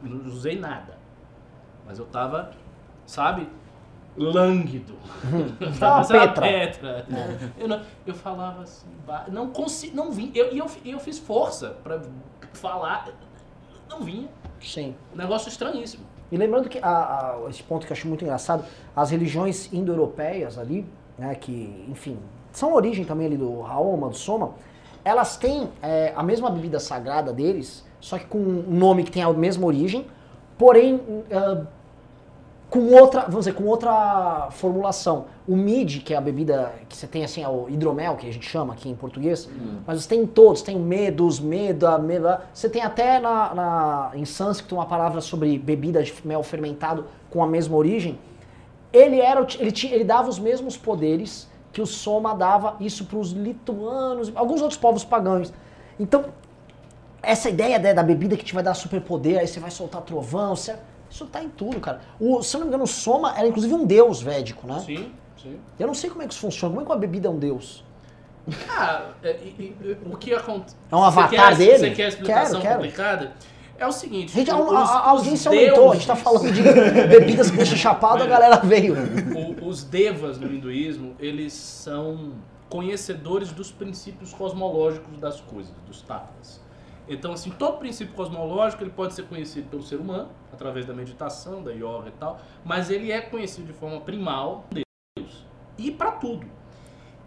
Não 0.02 0.26
usei 0.26 0.58
nada. 0.58 0.98
Mas 1.86 1.98
eu 1.98 2.04
tava, 2.06 2.50
sabe, 3.06 3.48
lânguido. 4.16 4.94
Sabe, 5.78 6.06
Petra. 6.08 6.42
Petra. 6.42 7.06
Eu, 7.58 7.68
não- 7.68 7.82
eu 8.06 8.14
falava 8.14 8.62
assim, 8.62 8.86
não 9.28 9.50
consigo, 9.50 9.96
não 9.96 10.10
vim. 10.12 10.30
Eu, 10.34 10.52
e 10.52 10.58
eu, 10.58 10.68
fi- 10.68 10.90
eu 10.90 10.98
fiz 10.98 11.18
força 11.18 11.70
pra 11.82 12.00
falar, 12.52 13.08
não 13.88 14.00
vinha. 14.00 14.28
Sim. 14.60 14.94
Um 15.12 15.16
negócio 15.16 15.48
estranhíssimo. 15.48 16.06
E 16.32 16.36
lembrando 16.36 16.68
que 16.68 16.78
a- 16.82 16.88
a- 17.46 17.50
esse 17.50 17.62
ponto 17.62 17.86
que 17.86 17.92
eu 17.92 17.96
acho 17.96 18.08
muito 18.08 18.22
engraçado, 18.24 18.64
as 18.94 19.10
religiões 19.10 19.72
indo-europeias 19.72 20.58
ali, 20.58 20.86
né, 21.18 21.34
que, 21.34 21.84
enfim, 21.88 22.18
são 22.52 22.72
origem 22.74 23.04
também 23.04 23.26
ali 23.26 23.36
do 23.36 23.60
Raoma, 23.60 24.08
do 24.08 24.16
Soma, 24.16 24.52
elas 25.04 25.36
têm 25.36 25.68
é, 25.82 26.12
a 26.16 26.22
mesma 26.22 26.50
bebida 26.50 26.80
sagrada 26.80 27.32
deles, 27.32 27.84
só 28.00 28.18
que 28.18 28.24
com 28.26 28.38
um 28.38 28.64
nome 28.70 29.04
que 29.04 29.10
tem 29.12 29.22
a 29.22 29.32
mesma 29.32 29.66
origem, 29.66 30.06
porém 30.58 31.00
ah, 31.30 31.62
com 32.74 32.92
outra, 32.92 33.20
vamos 33.22 33.44
dizer, 33.46 33.54
com 33.54 33.62
outra 33.66 34.48
formulação. 34.50 35.26
O 35.46 35.54
mid, 35.56 36.02
que 36.02 36.12
é 36.12 36.16
a 36.16 36.20
bebida 36.20 36.72
que 36.88 36.96
você 36.96 37.06
tem 37.06 37.22
assim, 37.22 37.40
é 37.40 37.48
o 37.48 37.68
hidromel, 37.68 38.16
que 38.16 38.28
a 38.28 38.32
gente 38.32 38.48
chama 38.50 38.72
aqui 38.72 38.88
em 38.88 38.96
português, 38.96 39.48
mas 39.86 40.02
você 40.02 40.08
tem 40.08 40.22
em 40.22 40.26
todos, 40.26 40.60
tem 40.60 40.74
o 40.74 40.80
medos, 40.80 41.38
meda, 41.38 41.96
meda. 41.98 42.42
Você 42.52 42.68
tem 42.68 42.82
até 42.82 43.20
na, 43.20 43.54
na, 43.54 44.10
em 44.14 44.24
sânscrito 44.24 44.74
uma 44.74 44.86
palavra 44.86 45.20
sobre 45.20 45.56
bebida 45.56 46.02
de 46.02 46.12
mel 46.24 46.42
fermentado 46.42 47.06
com 47.30 47.44
a 47.44 47.46
mesma 47.46 47.76
origem. 47.76 48.18
Ele, 48.92 49.20
era, 49.20 49.46
ele, 49.60 49.70
tinha, 49.70 49.94
ele 49.94 50.02
dava 50.02 50.28
os 50.28 50.40
mesmos 50.40 50.76
poderes 50.76 51.48
que 51.72 51.80
o 51.80 51.86
Soma 51.86 52.34
dava 52.34 52.74
isso 52.80 53.04
para 53.04 53.18
os 53.18 53.30
lituanos, 53.30 54.32
alguns 54.34 54.60
outros 54.60 54.78
povos 54.80 55.04
pagãos. 55.04 55.52
Então, 55.98 56.24
essa 57.22 57.48
ideia 57.48 57.78
né, 57.78 57.94
da 57.94 58.02
bebida 58.02 58.36
que 58.36 58.44
te 58.44 58.52
vai 58.52 58.64
dar 58.64 58.74
superpoder, 58.74 59.38
aí 59.38 59.46
você 59.46 59.60
vai 59.60 59.70
soltar 59.70 60.02
trovão, 60.02 60.56
você- 60.56 60.74
isso 61.14 61.26
tá 61.26 61.42
em 61.42 61.48
tudo, 61.48 61.78
cara. 61.80 62.00
O, 62.18 62.42
se 62.42 62.56
eu 62.56 62.58
não 62.58 62.66
me 62.66 62.70
engano, 62.70 62.84
o 62.84 62.88
Soma 62.88 63.38
era 63.38 63.46
inclusive 63.46 63.72
um 63.72 63.86
deus 63.86 64.20
védico, 64.20 64.66
né? 64.66 64.80
Sim, 64.84 65.12
sim. 65.40 65.56
Eu 65.78 65.86
não 65.86 65.94
sei 65.94 66.10
como 66.10 66.22
é 66.22 66.26
que 66.26 66.32
isso 66.32 66.40
funciona, 66.40 66.74
como 66.74 66.82
é 66.82 66.84
que 66.84 66.90
uma 66.92 66.98
bebida 66.98 67.28
é 67.28 67.30
um 67.30 67.38
deus? 67.38 67.84
Ah, 68.68 69.10
é, 69.22 69.30
e- 69.42 69.74
e- 69.82 69.96
o 70.12 70.16
que 70.16 70.34
acontece. 70.34 70.74
É 70.90 70.96
um 70.96 71.04
avatar 71.04 71.56
dele? 71.56 71.78
Você 71.78 71.90
quer 71.92 72.04
a 72.04 72.08
explicação 72.08 72.60
Quero, 72.60 72.62
quero. 72.62 72.74
complicada? 72.80 73.32
É 73.78 73.86
o 73.86 73.92
seguinte: 73.92 74.32
gente, 74.34 74.52
os- 74.52 74.72
a- 74.72 74.78
a 74.98 75.08
audiência 75.10 75.48
aumentou, 75.50 75.92
a 75.92 75.94
gente 75.94 76.06
tá 76.06 76.16
falando 76.16 76.50
de 76.52 76.62
bebidas 77.08 77.50
que 77.50 77.56
deixam 77.56 77.76
chapado, 77.76 78.22
a 78.22 78.26
galera 78.26 78.56
veio. 78.56 78.94
O- 79.62 79.68
os 79.68 79.84
devas 79.84 80.38
no 80.38 80.52
hinduísmo, 80.52 81.14
eles 81.20 81.52
são 81.54 82.32
conhecedores 82.68 83.50
dos 83.52 83.70
princípios 83.70 84.32
cosmológicos 84.34 85.16
das 85.18 85.40
coisas, 85.40 85.72
dos 85.86 86.02
tattvas. 86.02 86.60
Então, 87.08 87.32
assim, 87.32 87.50
todo 87.50 87.78
princípio 87.78 88.14
cosmológico 88.14 88.82
ele 88.82 88.90
pode 88.90 89.14
ser 89.14 89.24
conhecido 89.24 89.68
pelo 89.68 89.82
ser 89.82 89.96
humano, 89.96 90.30
através 90.52 90.86
da 90.86 90.94
meditação, 90.94 91.62
da 91.62 91.70
yoga 91.72 92.08
e 92.08 92.12
tal, 92.18 92.40
mas 92.64 92.90
ele 92.90 93.12
é 93.12 93.20
conhecido 93.20 93.66
de 93.66 93.72
forma 93.74 94.00
primal 94.00 94.66
Deus. 94.70 95.44
E 95.76 95.90
para 95.90 96.12
tudo. 96.12 96.46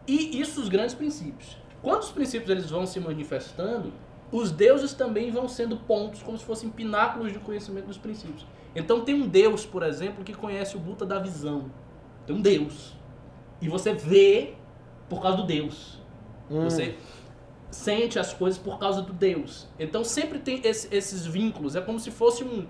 E 0.07 0.39
isso 0.39 0.61
os 0.61 0.69
grandes 0.69 0.95
princípios. 0.95 1.57
Quando 1.81 2.01
os 2.01 2.11
princípios 2.11 2.49
eles 2.49 2.69
vão 2.69 2.87
se 2.87 2.99
manifestando, 2.99 3.93
os 4.31 4.51
deuses 4.51 4.93
também 4.93 5.31
vão 5.31 5.47
sendo 5.47 5.77
pontos 5.77 6.23
como 6.23 6.37
se 6.37 6.43
fossem 6.43 6.69
pináculos 6.69 7.31
de 7.31 7.39
conhecimento 7.39 7.85
dos 7.85 7.97
princípios. 7.97 8.45
Então 8.75 9.01
tem 9.01 9.15
um 9.15 9.27
deus, 9.27 9.65
por 9.65 9.83
exemplo, 9.83 10.23
que 10.23 10.33
conhece 10.33 10.75
o 10.75 10.79
Buda 10.79 11.05
da 11.05 11.19
visão. 11.19 11.71
Tem 12.25 12.35
um 12.35 12.41
deus. 12.41 12.95
E 13.61 13.69
você 13.69 13.93
vê 13.93 14.55
por 15.07 15.21
causa 15.21 15.37
do 15.37 15.45
deus. 15.45 16.01
Você 16.49 16.95
sente 17.69 18.17
as 18.17 18.33
coisas 18.33 18.59
por 18.59 18.79
causa 18.79 19.01
do 19.01 19.13
deus. 19.13 19.67
Então 19.79 20.03
sempre 20.03 20.39
tem 20.39 20.61
esse- 20.63 20.93
esses 20.95 21.25
vínculos. 21.25 21.75
É 21.75 21.81
como 21.81 21.99
se 21.99 22.11
fosse 22.11 22.43
um, 22.43 22.65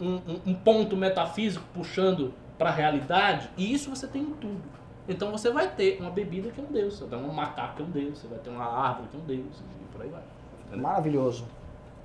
um, 0.00 0.20
um- 0.46 0.54
ponto 0.54 0.96
metafísico 0.96 1.64
puxando 1.74 2.32
para 2.58 2.70
a 2.70 2.72
realidade. 2.72 3.50
E 3.56 3.72
isso 3.72 3.90
você 3.90 4.06
tem 4.06 4.22
em 4.22 4.30
tudo. 4.34 4.62
Então 5.08 5.30
você 5.30 5.50
vai 5.50 5.68
ter 5.68 5.98
uma 6.00 6.10
bebida 6.10 6.50
que 6.50 6.60
é 6.60 6.64
um 6.64 6.72
deus, 6.72 6.94
você 6.98 7.04
vai 7.06 7.18
ter 7.20 7.24
um 7.26 7.32
macaco 7.32 7.76
que 7.76 7.82
é 7.82 7.84
um 7.84 7.90
deus, 7.90 8.18
você 8.18 8.26
vai 8.28 8.38
ter 8.38 8.50
uma 8.50 8.64
árvore 8.64 9.08
que 9.10 9.16
é 9.16 9.20
um 9.20 9.24
deus, 9.24 9.56
e 9.60 9.92
por 9.92 10.02
aí 10.02 10.08
vai. 10.08 10.22
Entendeu? 10.66 10.82
Maravilhoso. 10.82 11.46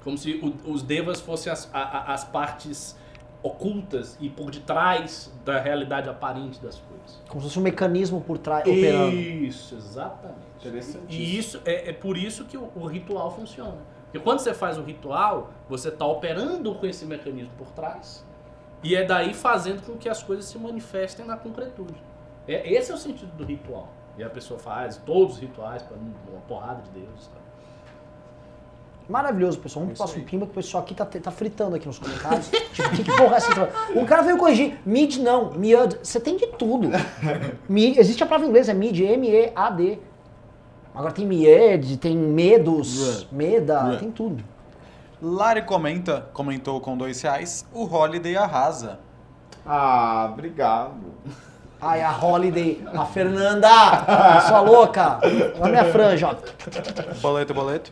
Como 0.04 0.18
se 0.18 0.34
o- 0.34 0.72
os 0.72 0.82
devas 0.84 1.20
fossem 1.22 1.52
as, 1.52 1.70
a- 1.74 2.14
as 2.14 2.24
partes 2.24 2.96
ocultas 3.44 4.18
e 4.22 4.30
por 4.30 4.52
detrás 4.52 5.32
da 5.44 5.60
realidade 5.60 6.08
aparente 6.10 6.60
das 6.60 6.76
coisas. 6.80 7.22
Como 7.28 7.42
se 7.42 7.48
fosse 7.48 7.60
um 7.60 7.64
mecanismo 7.64 8.22
por 8.22 8.38
trás 8.38 8.62
operando. 8.68 9.16
Isso, 9.16 9.74
exatamente. 9.76 10.51
E 11.10 11.38
isso 11.38 11.62
é, 11.66 11.90
é 11.90 11.94
por 11.94 12.18
isso 12.18 12.46
que 12.46 12.58
o, 12.58 12.70
o 12.76 12.86
ritual 12.86 13.32
funciona. 13.32 13.78
Porque 14.06 14.20
quando 14.20 14.40
você 14.40 14.54
faz 14.54 14.78
o 14.78 14.82
ritual, 14.84 15.52
você 15.70 15.88
está 15.90 16.06
operando 16.06 16.76
com 16.76 16.86
esse 16.86 17.06
mecanismo 17.06 17.52
por 17.58 17.68
trás 17.72 18.26
e 18.84 18.96
é 18.96 19.06
daí 19.06 19.34
fazendo 19.34 19.82
com 19.86 19.98
que 19.98 20.10
as 20.10 20.22
coisas 20.22 20.46
se 20.46 20.58
manifestem 20.58 21.26
na 21.26 21.38
concretude. 21.38 21.96
É, 22.48 22.74
esse 22.74 22.92
é 22.92 22.96
o 22.96 22.98
sentido 22.98 23.32
do 23.38 23.44
ritual. 23.46 23.88
E 24.18 24.24
a 24.24 24.30
pessoa 24.30 24.60
faz 24.60 24.98
todos 24.98 25.36
os 25.36 25.40
rituais 25.40 25.82
para 25.82 25.96
uma 25.96 26.42
porrada 26.48 26.82
de 26.82 26.90
deuses. 26.90 27.28
Tá? 27.28 27.38
Maravilhoso, 29.10 29.60
pessoal. 29.60 29.86
Vamos 29.86 29.98
É 30.00 30.04
próximo 30.04 30.22
aí. 30.24 30.30
pimba 30.30 30.46
que 30.46 30.52
o 30.52 30.56
pessoal 30.56 30.84
aqui 30.84 30.94
tá, 30.94 31.06
tá 31.06 31.32
fritando 31.32 31.76
aqui 31.76 31.86
nos 31.88 32.00
comentários. 32.00 32.50
tipo, 32.74 32.90
que, 32.92 33.04
que 33.04 33.18
porra 33.18 33.34
é 33.34 33.38
essa? 33.38 33.70
O 33.96 34.06
cara 34.06 34.22
veio 34.22 34.38
corrigir. 34.38 34.80
Mid 34.86 35.18
não, 35.18 35.52
miad. 35.54 35.98
Você 36.02 36.20
tem 36.20 36.38
de 36.38 36.48
tudo. 36.48 36.90
Mi- 37.68 37.98
existe 37.98 38.24
a 38.24 38.26
palavra 38.26 38.48
em 38.48 38.50
inglês, 38.50 38.70
é 38.70 38.74
mid, 38.74 39.00
M-E-A-D. 39.00 40.00
Agora 40.94 41.14
tem 41.14 41.26
mied, 41.26 41.98
tem 41.98 42.16
medos, 42.16 43.28
meda, 43.32 43.98
tem 43.98 44.12
tudo. 44.12 44.44
Lari 45.22 45.62
comenta, 45.62 46.28
comentou 46.34 46.82
com 46.82 46.98
dois 46.98 47.22
reais, 47.22 47.66
o 47.72 47.86
Holiday 47.86 48.36
arrasa. 48.36 49.00
Ah, 49.66 50.30
obrigado. 50.34 51.14
Ai, 51.80 52.02
a 52.02 52.12
Holiday, 52.12 52.84
a 52.94 53.06
Fernanda, 53.06 53.70
sua 54.48 54.60
louca. 54.62 55.20
Olha 55.60 55.64
a 55.64 55.70
minha 55.70 55.86
franja, 55.92 56.30
ó. 56.30 57.14
Boleto, 57.22 57.54
boleto. 57.54 57.92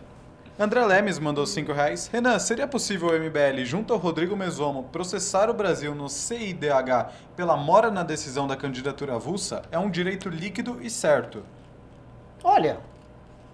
André 0.59 0.83
Lemes 0.85 1.17
mandou 1.19 1.45
5 1.45 1.71
reais. 1.71 2.09
Renan, 2.11 2.37
seria 2.37 2.67
possível 2.67 3.07
o 3.07 3.13
MBL, 3.13 3.63
junto 3.63 3.93
ao 3.93 3.99
Rodrigo 3.99 4.35
Mesomo, 4.35 4.83
processar 4.91 5.49
o 5.49 5.53
Brasil 5.53 5.95
no 5.95 6.09
CIDH 6.09 7.13
pela 7.35 7.55
mora 7.55 7.89
na 7.89 8.03
decisão 8.03 8.45
da 8.45 8.57
candidatura 8.57 9.15
avulsa? 9.15 9.61
É 9.71 9.79
um 9.79 9.89
direito 9.89 10.27
líquido 10.27 10.79
e 10.81 10.89
certo. 10.89 11.43
Olha, 12.43 12.79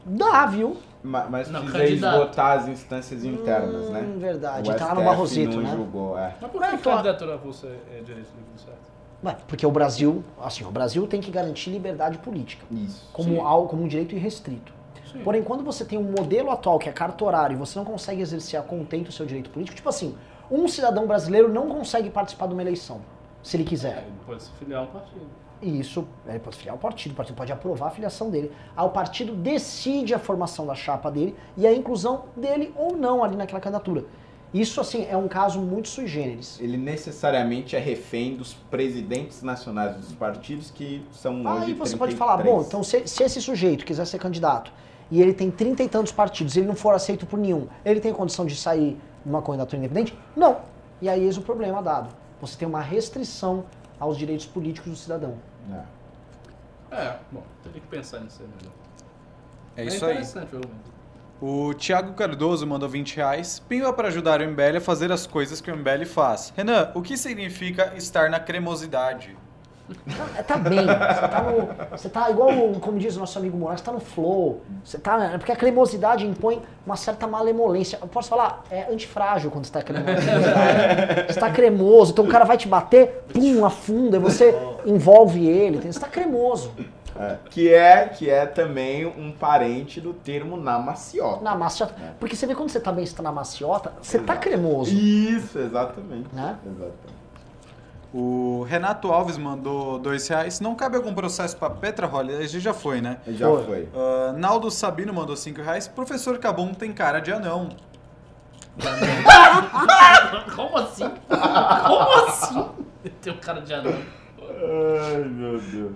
dá, 0.06 0.46
viu? 0.46 0.78
Ma- 1.04 1.26
Mas 1.30 1.50
Não, 1.50 1.62
precisa 1.62 1.84
candidato. 1.84 2.14
esgotar 2.16 2.58
as 2.60 2.68
instâncias 2.68 3.24
internas, 3.24 3.90
né? 3.90 4.02
Hum, 4.02 4.18
verdade. 4.20 4.72
O 4.72 4.76
Tá 4.76 4.88
lá 4.88 4.96
no 4.96 5.04
Barrosito, 5.04 5.58
não 5.58 5.64
né? 5.64 5.72
julgou, 5.76 6.18
é. 6.18 6.36
Mas 6.42 6.52
por 6.52 6.60
que 6.62 6.68
a 6.68 6.74
então- 6.74 6.92
candidatura 6.94 7.34
avulsa 7.36 7.68
é 7.68 8.02
direito 8.02 8.30
líquido 8.38 8.60
certo? 8.64 8.80
Ué, 9.24 9.38
Porque 9.48 9.66
o 9.66 9.72
Brasil, 9.72 10.24
assim, 10.42 10.64
o 10.66 10.72
Brasil 10.72 11.06
tem 11.08 11.22
que 11.22 11.32
garantir 11.32 11.70
liberdade 11.72 12.18
política. 12.20 12.66
Isso. 12.72 13.08
como, 13.14 13.42
algo, 13.46 13.68
como 13.70 13.84
um 13.84 13.88
direito 13.88 14.16
irrestrito. 14.16 14.74
Sim. 15.12 15.20
Porém, 15.24 15.44
quando 15.44 15.64
você 15.64 15.86
tem 15.86 15.98
um 15.98 16.04
modelo 16.12 16.52
atual 16.52 16.78
que 16.80 16.90
é 16.90 16.92
carta 16.92 17.24
horária 17.24 17.54
e 17.54 17.58
você 17.58 17.78
não 17.80 17.86
consegue 17.86 18.22
exercer 18.22 18.60
a 18.60 18.64
contento 18.64 19.10
o 19.10 19.12
seu 19.12 19.26
direito 19.26 19.50
político, 19.50 19.76
tipo 19.76 19.88
assim, 19.90 20.16
um 20.52 20.68
cidadão 20.68 21.08
brasileiro 21.08 21.52
não 21.52 21.68
consegue 21.70 22.10
participar 22.10 22.48
de 22.48 22.54
uma 22.54 22.62
eleição, 22.62 23.00
se 23.42 23.56
ele 23.56 23.64
É, 23.64 23.68
quiser. 23.68 23.98
ele 24.00 24.14
pode 24.26 24.44
se 24.44 24.52
filiar 24.60 24.82
a 24.82 24.84
um 24.84 24.88
partido. 24.88 25.26
E 25.62 25.80
isso, 25.80 26.08
ele 26.28 26.40
pode 26.40 26.58
filiar 26.58 26.76
ao 26.76 26.80
partido, 26.80 27.14
o 27.14 27.16
partido 27.16 27.36
pode 27.36 27.52
aprovar 27.52 27.88
a 27.88 27.92
filiação 27.92 28.30
dele. 28.30 28.52
Aí 28.76 28.86
o 28.86 28.90
partido 28.90 29.34
decide 29.34 30.14
a 30.14 30.20
formação 30.20 30.66
da 30.66 30.76
chapa 30.76 31.10
dele 31.10 31.36
e 31.58 31.66
a 31.66 31.74
inclusão 31.74 32.26
dele 32.36 32.74
ou 32.76 32.96
não 32.96 33.24
ali 33.24 33.36
naquela 33.36 33.60
candidatura. 33.60 34.06
Isso, 34.54 34.80
assim, 34.80 35.06
é 35.10 35.18
um 35.18 35.28
caso 35.28 35.60
muito 35.60 35.90
sui 35.90 36.08
generis. 36.08 36.58
Ele 36.62 36.78
necessariamente 36.78 37.76
é 37.76 37.80
refém 37.80 38.38
dos 38.38 38.54
presidentes 38.54 39.42
nacionais 39.42 39.98
dos 39.98 40.14
partidos 40.14 40.72
que 40.72 41.06
são 41.12 41.42
hoje 41.42 41.66
Aí 41.66 41.74
você 41.74 41.98
33. 41.98 42.00
pode 42.00 42.16
falar, 42.16 42.38
bom, 42.38 42.62
então 42.62 42.82
se, 42.82 43.06
se 43.06 43.24
esse 43.24 43.42
sujeito 43.42 43.84
quiser 43.86 44.06
ser 44.06 44.18
candidato 44.18 44.72
e 45.12 45.22
ele 45.22 45.34
tem 45.34 45.52
trinta 45.52 45.84
e 45.84 45.90
tantos 45.90 46.14
partidos 46.14 46.56
ele 46.56 46.68
não 46.68 46.76
for 46.76 46.94
aceito 46.94 47.26
por 47.26 47.38
nenhum, 47.38 47.68
ele 47.84 48.00
tem 48.00 48.14
condição 48.14 48.46
de 48.46 48.56
sair 48.56 48.98
numa 49.26 49.42
candidatura 49.42 49.78
independente? 49.78 50.18
Não. 50.36 50.58
E 51.02 51.10
aí 51.10 51.24
eis 51.24 51.38
o 51.38 51.42
problema 51.42 51.82
dado. 51.84 52.10
Você 52.40 52.58
tem 52.58 52.68
uma 52.68 52.82
restrição 52.82 53.66
aos 54.00 54.18
direitos 54.18 54.46
políticos 54.46 54.92
do 54.92 54.98
cidadão. 54.98 55.38
É. 55.72 55.96
É, 56.96 57.20
bom, 57.32 57.44
teria 57.64 57.82
que 57.82 57.88
pensar 57.88 58.20
nisso 58.20 58.42
aí 58.42 58.48
melhor. 58.48 58.74
É 59.76 59.86
isso 59.86 60.06
aí. 60.06 60.12
interessante 60.14 60.56
o 60.56 60.58
argumento. 60.58 60.96
O 61.42 61.74
Thiago 61.74 62.14
Cardoso 62.14 62.66
mandou 62.66 62.88
20 62.88 63.18
reais. 63.18 63.60
Pimba 63.60 63.92
para 63.92 64.08
ajudar 64.08 64.42
o 64.42 64.48
MBL 64.48 64.78
a 64.78 64.82
fazer 64.82 65.12
as 65.12 65.28
coisas 65.28 65.60
que 65.60 65.70
o 65.70 65.76
MBL 65.76 66.06
faz. 66.06 66.54
Renan, 66.56 66.92
o 66.96 67.02
que 67.02 67.18
significa 67.18 67.94
estar 67.98 68.30
na 68.30 68.40
cremosidade? 68.40 69.38
Tá, 70.36 70.44
tá 70.44 70.58
bem, 70.58 70.80
você 70.80 71.28
tá 71.28 71.44
no. 71.44 71.98
Você 71.98 72.10
tá 72.10 72.30
igual, 72.32 72.50
como 72.82 72.98
diz 72.98 73.16
o 73.16 73.20
nosso 73.20 73.38
amigo 73.38 73.56
Moraes, 73.56 73.82
você 73.82 73.86
tá 73.86 73.92
no 73.92 74.00
flow. 74.00 74.62
Você 74.84 74.98
tá. 74.98 75.24
é 75.26 75.38
Porque 75.38 75.52
a 75.52 75.56
cremosidade 75.56 76.26
impõe 76.26 76.62
uma 76.86 76.96
certa 76.96 77.28
malemolência. 77.28 78.00
Eu 78.02 78.08
posso 78.08 78.30
falar, 78.30 78.64
é 78.72 78.92
antifrágil 78.92 79.52
quando 79.52 79.66
você 79.66 79.72
tá 79.72 79.82
cremoso. 79.82 80.06
Você 81.28 81.40
tá 81.40 81.50
cremoso, 81.50 82.12
então 82.12 82.26
o 82.26 82.28
cara 82.28 82.46
vai 82.46 82.58
te 82.58 82.68
bater, 82.68 83.26
pum, 83.34 83.66
afunda, 83.66 84.18
e 84.18 84.20
você 84.20 84.56
envolve 84.86 85.46
ele. 85.48 85.80
Você 85.92 86.00
tá 86.00 86.08
cremoso. 86.08 86.72
É. 87.18 87.38
Que 87.50 87.74
é 87.74 88.08
que 88.08 88.30
é 88.30 88.46
também 88.46 89.06
um 89.06 89.32
parente 89.32 90.02
do 90.02 90.14
termo 90.14 90.58
na 90.58 90.78
maciota. 90.78 91.44
Na 91.44 91.56
maciota. 91.56 91.96
Porque 92.20 92.36
você 92.36 92.46
vê 92.46 92.54
quando 92.54 92.70
você 92.70 92.80
tá 92.80 92.92
bem, 92.92 93.06
você 93.06 93.16
tá 93.16 93.24
na 93.24 93.32
maciota, 93.32 93.94
você 94.02 94.20
tá 94.20 94.36
cremoso. 94.36 94.94
Isso, 94.94 95.58
exatamente. 95.58 96.34
Né? 96.34 96.58
Exatamente. 96.66 97.15
O 98.18 98.64
Renato 98.64 99.12
Alves 99.12 99.38
mandou 99.38 100.00
2 100.00 100.26
reais. 100.30 100.62
Não 100.62 100.74
cabe 100.74 100.96
algum 100.96 101.14
processo 101.14 101.58
para 101.58 101.70
Petra 101.70 102.08
Holiday? 102.08 102.46
A 102.46 102.48
gente 102.48 102.62
já 102.62 102.74
foi, 102.74 103.02
né? 103.02 103.18
Já 103.28 103.46
Foi. 103.50 103.64
foi. 103.66 103.90
Ah, 103.94 104.32
Naldo 104.32 104.72
Sabino 104.72 105.14
mandou 105.14 105.36
5 105.36 105.62
reais. 105.62 105.86
Professor 105.86 106.38
Cabum 106.38 106.74
tem 106.74 106.94
cara 106.94 107.20
de 107.20 107.34
anão. 107.34 107.68
Como 110.56 110.78
assim? 110.78 111.12
Como 111.28 112.26
assim? 112.26 112.66
Tem 113.22 113.34
um 113.34 113.38
cara 113.38 113.60
de 113.60 113.74
anão. 113.74 113.94
Ai, 114.40 115.18
meu 115.26 115.60
Deus. 115.60 115.92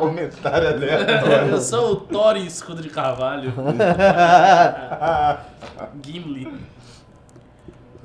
Comentário 0.00 0.68
aleatório. 0.70 1.50
Eu 1.50 1.60
sou 1.60 1.92
o 1.92 1.96
Thor 1.96 2.36
Escudo 2.36 2.82
de 2.82 2.90
Carvalho. 2.90 3.52
Gimli. 6.04 6.52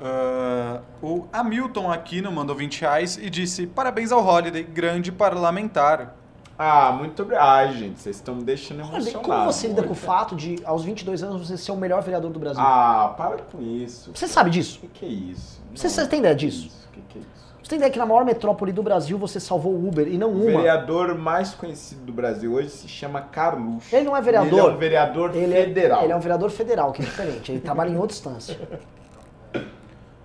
Ah, 0.02 0.80
o 1.02 1.26
Hamilton 1.32 1.90
Aquino 1.92 2.32
mandou 2.32 2.56
20 2.56 2.80
reais 2.80 3.16
e 3.20 3.28
disse: 3.28 3.66
Parabéns 3.66 4.10
ao 4.12 4.24
Holiday, 4.26 4.62
grande 4.62 5.12
parlamentar. 5.12 6.16
Ah, 6.58 6.92
muito 6.92 7.22
obrigado. 7.22 7.46
Ai, 7.48 7.72
gente, 7.72 8.00
vocês 8.00 8.16
estão 8.16 8.34
me 8.34 8.42
deixando 8.44 8.80
emocionado. 8.80 9.20
como 9.24 9.44
você 9.44 9.66
lida 9.68 9.82
com 9.82 9.88
o 9.88 9.92
hoje. 9.92 10.00
fato 10.00 10.36
de, 10.36 10.56
aos 10.64 10.84
22 10.84 11.22
anos, 11.22 11.46
você 11.48 11.56
ser 11.56 11.72
o 11.72 11.76
melhor 11.76 12.02
vereador 12.02 12.30
do 12.30 12.38
Brasil? 12.38 12.62
Ah, 12.62 13.14
para 13.16 13.38
com 13.50 13.62
isso. 13.62 14.10
Você 14.14 14.28
sabe 14.28 14.50
disso? 14.50 14.78
O 14.78 14.80
que, 14.82 14.88
que 14.88 15.06
é 15.06 15.08
isso? 15.08 15.60
Você- 15.74 15.86
Não, 15.88 15.94
você 15.94 16.06
tem 16.06 16.18
ideia 16.18 16.34
disso? 16.34 16.70
O 16.88 16.92
que, 16.92 17.00
que 17.08 17.18
é 17.18 17.22
isso? 17.22 17.30
Você 17.62 17.70
tem 17.70 17.76
ideia 17.78 17.90
que 17.90 17.98
na 17.98 18.04
maior 18.04 18.24
metrópole 18.26 18.72
do 18.72 18.82
Brasil 18.82 19.16
você 19.16 19.40
salvou 19.40 19.72
o 19.72 19.88
Uber 19.88 20.06
e 20.06 20.18
não 20.18 20.28
O 20.30 20.42
uma? 20.48 20.58
vereador 20.58 21.14
mais 21.14 21.54
conhecido 21.54 22.02
do 22.04 22.12
Brasil 22.12 22.52
hoje 22.52 22.68
se 22.70 22.88
chama 22.88 23.22
Carluxo. 23.22 23.94
Ele 23.94 24.04
não 24.04 24.14
é 24.16 24.20
vereador. 24.20 24.50
Ele 24.52 24.60
é 24.60 24.64
um 24.64 24.76
vereador 24.76 25.34
Ele 25.36 25.54
é- 25.54 25.64
federal. 25.64 26.02
ele 26.04 26.12
é 26.12 26.16
um 26.16 26.20
vereador 26.20 26.50
federal, 26.50 26.92
que 26.92 27.00
é 27.00 27.04
diferente. 27.06 27.52
Ele 27.52 27.60
trabalha 27.60 27.88
em 27.90 27.96
outra 27.96 28.14
instância. 28.14 28.58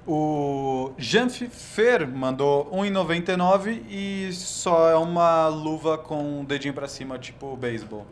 O 0.07 0.91
Janf 0.97 1.41
Fer 1.49 2.07
mandou 2.07 2.69
1,99 2.71 3.81
e 3.89 4.31
só 4.33 4.87
é 4.89 4.95
uma 4.95 5.47
luva 5.47 5.97
com 5.97 6.41
o 6.41 6.45
dedinho 6.45 6.73
pra 6.75 6.87
cima, 6.87 7.17
tipo 7.17 7.55
beisebol. 7.57 8.05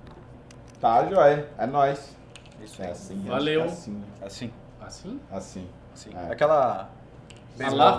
Tá, 0.82 1.06
joia. 1.08 1.48
É 1.58 1.68
nóis. 1.68 2.16
Isso 2.64 2.82
É 2.82 2.90
assim. 2.90 3.20
acho 3.20 3.28
Valeu. 3.30 3.62
que 3.62 3.68
é 3.68 3.72
assim. 3.72 4.04
Assim, 4.22 4.52
Assim? 4.82 5.20
Assim. 5.32 5.68
assim. 5.94 6.10
É. 6.16 6.32
Aquela. 6.32 6.90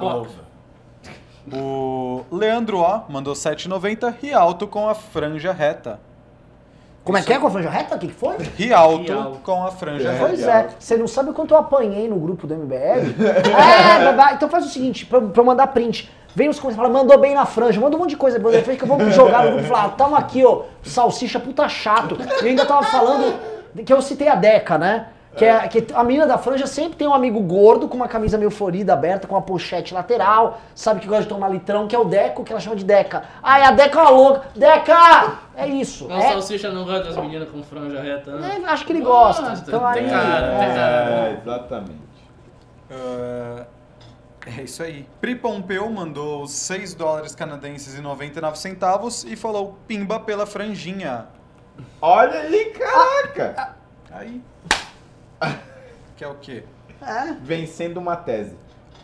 Glove. 0.01 0.31
O 1.53 2.25
Leandro 2.33 2.79
O 2.79 3.05
mandou 3.09 3.35
7,90 3.35 4.15
Rialto 4.21 4.67
com 4.67 4.89
a 4.89 4.95
franja 4.95 5.53
reta. 5.53 6.01
Como 7.05 7.19
é 7.19 7.23
que 7.23 7.33
é 7.33 7.39
com 7.39 7.47
a 7.47 7.51
franja 7.51 7.69
reta? 7.69 7.97
O 7.97 7.99
que, 7.99 8.07
que 8.09 8.15
foi? 8.15 8.37
Rialto, 8.57 9.03
Rialto. 9.05 9.39
com 9.41 9.67
a 9.67 9.71
franja 9.71 10.11
reta. 10.11 10.27
Pois 10.27 10.43
é, 10.43 10.69
você 10.79 10.97
não 10.97 11.07
sabe 11.07 11.31
o 11.31 11.35
quanto 11.35 11.53
eu 11.53 11.59
apanhei 11.59 12.09
no 12.09 12.17
grupo 12.17 12.47
do 12.47 12.55
MBL? 12.55 12.75
é, 13.23 14.05
babá. 14.05 14.33
então 14.33 14.49
faz 14.49 14.65
o 14.65 14.69
seguinte, 14.71 15.05
pra, 15.05 15.21
pra 15.21 15.43
eu 15.43 15.45
mandar 15.45 15.67
print. 15.67 16.11
Vem 16.35 16.49
nos 16.49 16.59
comentários 16.59 16.89
e 16.89 16.93
fala, 16.93 17.05
mandou 17.05 17.21
bem 17.21 17.35
na 17.35 17.47
franja, 17.47 17.81
manda 17.81 17.95
um 17.95 17.99
monte 18.01 18.11
de 18.11 18.17
coisa, 18.17 18.39
manda 18.41 18.61
que 18.61 18.83
eu 18.83 18.89
vou 18.89 18.99
jogar 19.11 19.45
no 19.45 19.51
grupo 19.53 19.67
e 19.67 19.69
falar, 19.69 19.91
tamo 19.91 20.17
aqui, 20.17 20.45
ó, 20.45 20.63
salsicha 20.83 21.39
puta 21.39 21.69
chato. 21.69 22.19
Eu 22.41 22.49
ainda 22.49 22.67
tava 22.67 22.83
falando 22.85 23.39
que 23.85 23.93
eu 23.93 24.03
citei 24.03 24.27
a 24.27 24.35
Deca, 24.35 24.77
né? 24.77 25.07
Que, 25.37 25.45
é, 25.45 25.69
que 25.69 25.87
a 25.93 26.05
menina 26.05 26.27
da 26.27 26.39
franja 26.39 26.67
sempre 26.67 26.97
tem 26.97 27.09
um 27.09 27.15
amigo 27.15 27.41
gordo 27.41 27.89
com 27.89 27.97
uma 27.97 28.07
camisa 28.07 28.39
meio 28.39 28.51
florida, 28.51 28.93
aberta, 28.93 29.27
com 29.27 29.35
uma 29.35 29.43
pochete 29.43 29.93
lateral, 29.93 30.61
sabe 30.75 31.01
que 31.01 31.09
gosta 31.09 31.25
de 31.25 31.29
tomar 31.29 31.49
litrão, 31.49 31.89
que 31.89 31.97
é 31.97 31.99
o 31.99 32.05
Deco, 32.05 32.45
que 32.45 32.53
ela 32.53 32.61
chama 32.61 32.77
de 32.77 32.85
Deca. 32.85 33.25
Ai, 33.43 33.63
a 33.63 33.73
Deca 33.73 33.99
é 33.99 34.03
uma 34.03 34.11
louca. 34.11 34.43
Deca! 34.55 35.39
É 35.57 35.67
isso. 35.67 36.09
Não, 36.09 36.17
é, 36.17 36.33
salsicha 36.33 36.71
não 36.71 36.85
gosta 36.85 37.05
das 37.05 37.17
meninas 37.17 37.49
com 37.49 37.63
franja 37.63 38.01
reta, 38.01 38.39
né? 38.39 38.61
é, 38.63 38.67
acho 38.69 38.87
que 38.87 38.93
ele 38.93 39.03
gosta. 39.03 39.43
Gosta, 39.43 39.65
Então, 39.69 39.93
tem 39.93 40.05
aí, 40.05 40.11
cara, 40.11 40.47
é. 40.47 40.59
tem 40.59 40.69
cara. 40.69 41.11
É, 41.11 41.39
exatamente. 41.43 42.05
Ah, 42.91 43.67
é 44.47 44.63
isso 44.63 44.83
aí. 44.83 45.07
Pri 45.21 45.35
Pompeu 45.35 45.89
mandou 45.91 46.47
6 46.47 46.95
dólares 46.95 47.35
canadenses 47.35 47.99
e 47.99 48.01
99 48.01 48.59
centavos 48.59 49.25
e 49.25 49.37
falou 49.37 49.79
pimba 49.87 50.21
pela 50.21 50.47
franjinha. 50.47 51.27
Olha 52.01 52.41
aí, 52.41 52.67
caraca! 52.67 53.77
Aí. 54.11 54.41
Que 56.17 56.23
é 56.23 56.29
o 56.29 56.37
quê? 56.37 56.63
É. 57.03 57.33
Vencendo 57.33 57.97
uma 57.97 58.15
tese. 58.15 58.57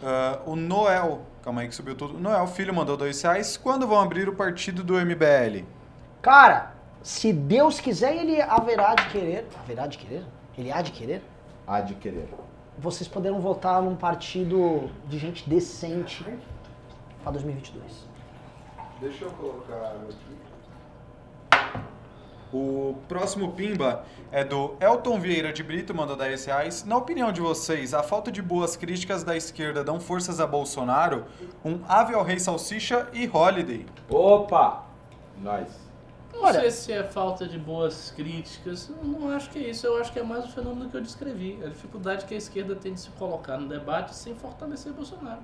Ah, 0.02 0.38
o 0.46 0.54
Noel, 0.54 1.22
calma 1.42 1.62
aí 1.62 1.68
que 1.68 1.74
subiu 1.74 1.94
tudo. 1.94 2.18
Noel 2.18 2.46
Filho 2.46 2.72
mandou 2.72 2.96
2 2.96 3.20
reais. 3.22 3.56
Quando 3.56 3.86
vão 3.86 4.00
abrir 4.00 4.28
o 4.28 4.34
partido 4.34 4.84
do 4.84 4.94
MBL? 4.94 5.64
Cara, 6.22 6.72
se 7.02 7.32
Deus 7.32 7.80
quiser, 7.80 8.14
ele 8.16 8.40
haverá 8.40 8.94
de 8.94 9.08
querer. 9.08 9.46
Haverá 9.58 9.86
de 9.86 9.98
querer? 9.98 10.24
Ele 10.56 10.70
há 10.70 10.82
de 10.82 10.92
querer? 10.92 11.22
Há 11.66 11.80
de 11.80 11.94
querer. 11.94 12.28
Vocês 12.78 13.08
poderão 13.08 13.40
votar 13.40 13.82
num 13.82 13.96
partido 13.96 14.90
de 15.06 15.18
gente 15.18 15.48
decente 15.48 16.24
pra 17.22 17.32
2022. 17.32 18.08
Deixa 19.00 19.24
eu 19.24 19.30
colocar 19.32 19.74
aqui. 19.74 20.29
O 22.52 22.96
próximo 23.08 23.52
Pimba 23.52 24.04
é 24.32 24.42
do 24.42 24.74
Elton 24.80 25.20
Vieira 25.20 25.52
de 25.52 25.62
Brito, 25.62 25.94
mandou 25.94 26.16
10 26.16 26.44
reais. 26.46 26.84
Na 26.84 26.96
opinião 26.96 27.30
de 27.30 27.40
vocês, 27.40 27.94
a 27.94 28.02
falta 28.02 28.32
de 28.32 28.42
boas 28.42 28.76
críticas 28.76 29.22
da 29.22 29.36
esquerda 29.36 29.84
dão 29.84 30.00
forças 30.00 30.40
a 30.40 30.46
Bolsonaro? 30.48 31.26
Um 31.64 31.78
ave 31.88 32.12
ao 32.12 32.24
rei 32.24 32.40
salsicha 32.40 33.08
e 33.12 33.28
holiday. 33.32 33.86
Opa! 34.08 34.84
Nós. 35.40 35.68
Não 36.34 36.42
Olha- 36.42 36.60
sei 36.60 36.70
se 36.72 36.92
é 36.92 37.04
falta 37.04 37.46
de 37.46 37.58
boas 37.58 38.12
críticas, 38.16 38.88
eu 38.90 39.04
não 39.04 39.30
acho 39.30 39.50
que 39.50 39.58
é 39.58 39.70
isso, 39.70 39.86
eu 39.86 40.00
acho 40.00 40.12
que 40.12 40.18
é 40.18 40.22
mais 40.22 40.44
o 40.44 40.48
fenômeno 40.48 40.88
que 40.88 40.96
eu 40.96 41.00
descrevi, 41.00 41.58
a 41.64 41.68
dificuldade 41.68 42.24
que 42.24 42.34
a 42.34 42.36
esquerda 42.36 42.74
tem 42.74 42.94
de 42.94 43.00
se 43.00 43.10
colocar 43.10 43.58
no 43.58 43.68
debate 43.68 44.14
sem 44.14 44.34
fortalecer 44.34 44.92
Bolsonaro. 44.92 45.40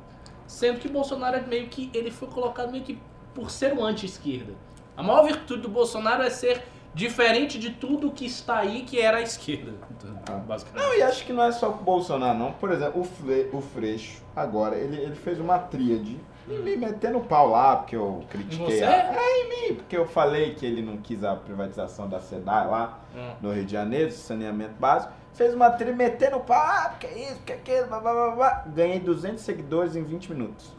Sendo 0.46 0.78
que 0.80 0.88
Bolsonaro 0.88 1.36
é 1.36 1.40
meio 1.40 1.68
que, 1.68 1.90
ele 1.92 2.10
foi 2.10 2.28
colocado 2.28 2.70
meio 2.70 2.84
que 2.84 2.98
por 3.34 3.50
ser 3.50 3.72
um 3.74 3.84
anti-esquerda. 3.84 4.52
A 4.96 5.02
maior 5.02 5.24
virtude 5.24 5.62
do 5.62 5.68
Bolsonaro 5.68 6.22
é 6.22 6.30
ser 6.30 6.62
diferente 6.96 7.58
de 7.58 7.70
tudo 7.72 8.10
que 8.10 8.24
está 8.24 8.56
aí, 8.56 8.82
que 8.82 8.98
era 8.98 9.18
a 9.18 9.22
esquerda. 9.22 9.72
Então, 9.90 10.16
Ah. 10.28 10.38
basicamente. 10.40 10.82
Não, 10.82 10.94
e 10.96 11.02
acho 11.02 11.24
que 11.26 11.32
não 11.32 11.44
é 11.44 11.52
só 11.52 11.68
o 11.68 11.74
Bolsonaro, 11.74 12.36
não. 12.38 12.52
Por 12.52 12.72
exemplo, 12.72 13.02
o, 13.02 13.04
Fle, 13.04 13.48
o 13.52 13.60
Freixo, 13.60 14.22
agora, 14.34 14.74
ele, 14.76 14.96
ele 14.96 15.14
fez 15.14 15.38
uma 15.38 15.58
tríade 15.58 16.18
me 16.48 16.76
metendo 16.76 17.20
pau 17.20 17.50
lá, 17.50 17.76
porque 17.76 17.96
eu 17.96 18.24
critiquei. 18.30 18.78
Você? 18.78 18.84
A, 18.84 19.12
é, 19.14 19.40
em 19.42 19.48
mim, 19.70 19.74
porque 19.74 19.96
eu 19.96 20.06
falei 20.06 20.54
que 20.54 20.64
ele 20.64 20.80
não 20.80 20.96
quis 20.96 21.22
a 21.22 21.34
privatização 21.36 22.08
da 22.08 22.18
SEDAI 22.20 22.66
lá 22.66 22.98
Hum. 23.14 23.30
no 23.42 23.52
Rio 23.52 23.64
de 23.66 23.72
Janeiro, 23.72 24.10
saneamento 24.12 24.74
básico. 24.78 25.12
Fez 25.34 25.52
uma 25.52 25.68
trilha 25.70 25.94
metendo 25.94 26.40
pau, 26.40 26.56
ah, 26.56 26.88
porque 26.90 27.06
é 27.08 27.24
isso, 27.30 27.36
porque 27.36 27.52
é 27.52 27.56
aquilo, 27.56 27.88
blá, 27.88 28.00
blá, 28.00 28.12
blá, 28.14 28.30
blá. 28.36 28.64
Ganhei 28.74 29.00
200 29.00 29.42
seguidores 29.44 29.94
em 29.94 30.02
20 30.02 30.32
minutos. 30.32 30.72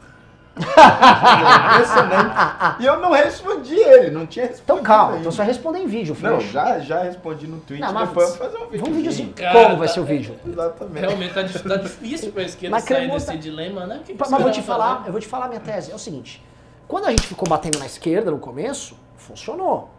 Impressionante. 0.57 2.35
E 2.81 2.85
eu 2.85 2.99
não 2.99 3.11
respondi 3.11 3.75
ele, 3.75 4.11
não 4.11 4.25
tinha 4.25 4.45
respondido. 4.45 4.63
Então 4.73 4.83
calma, 4.83 5.05
ainda. 5.09 5.19
então 5.19 5.31
você 5.31 5.37
vai 5.37 5.47
responder 5.47 5.79
em 5.79 5.87
vídeo, 5.87 6.15
Não, 6.19 6.37
Freixo. 6.37 6.51
já, 6.53 6.79
já 6.79 7.03
respondi 7.03 7.47
no 7.47 7.57
Twitter, 7.59 7.85
Não, 7.85 7.93
mas 7.93 8.07
depois 8.09 8.29
eu 8.29 8.35
vou 8.35 8.45
fazer 8.47 8.57
um 8.57 8.65
vídeo. 8.67 8.79
Vamos 8.79 8.89
um 8.89 8.93
vídeo 8.97 9.09
assim. 9.11 9.27
Cara, 9.33 9.63
Como 9.63 9.77
vai 9.77 9.87
ser 9.87 9.99
o 9.99 10.03
vídeo? 10.05 10.35
Exatamente. 10.45 10.99
Realmente 10.99 11.33
tá, 11.33 11.43
tá 11.43 11.75
difícil 11.81 12.31
pra 12.31 12.43
esquerda 12.43 12.75
Mas 12.75 12.83
sair 12.83 12.97
cremosa- 12.97 13.25
desse 13.27 13.37
dilema, 13.39 13.85
né? 13.85 14.01
Que 14.05 14.13
que 14.13 14.19
Mas 14.19 14.41
vou 14.41 14.51
te 14.51 14.61
falar, 14.61 14.95
fazer? 14.97 15.07
eu 15.07 15.11
vou 15.11 15.21
te 15.21 15.27
falar 15.27 15.47
minha 15.47 15.59
tese. 15.61 15.91
É 15.91 15.95
o 15.95 15.99
seguinte: 15.99 16.43
quando 16.87 17.05
a 17.05 17.09
gente 17.09 17.27
ficou 17.27 17.47
batendo 17.47 17.79
na 17.79 17.85
esquerda 17.85 18.31
no 18.31 18.39
começo, 18.39 18.95
funcionou. 19.15 19.89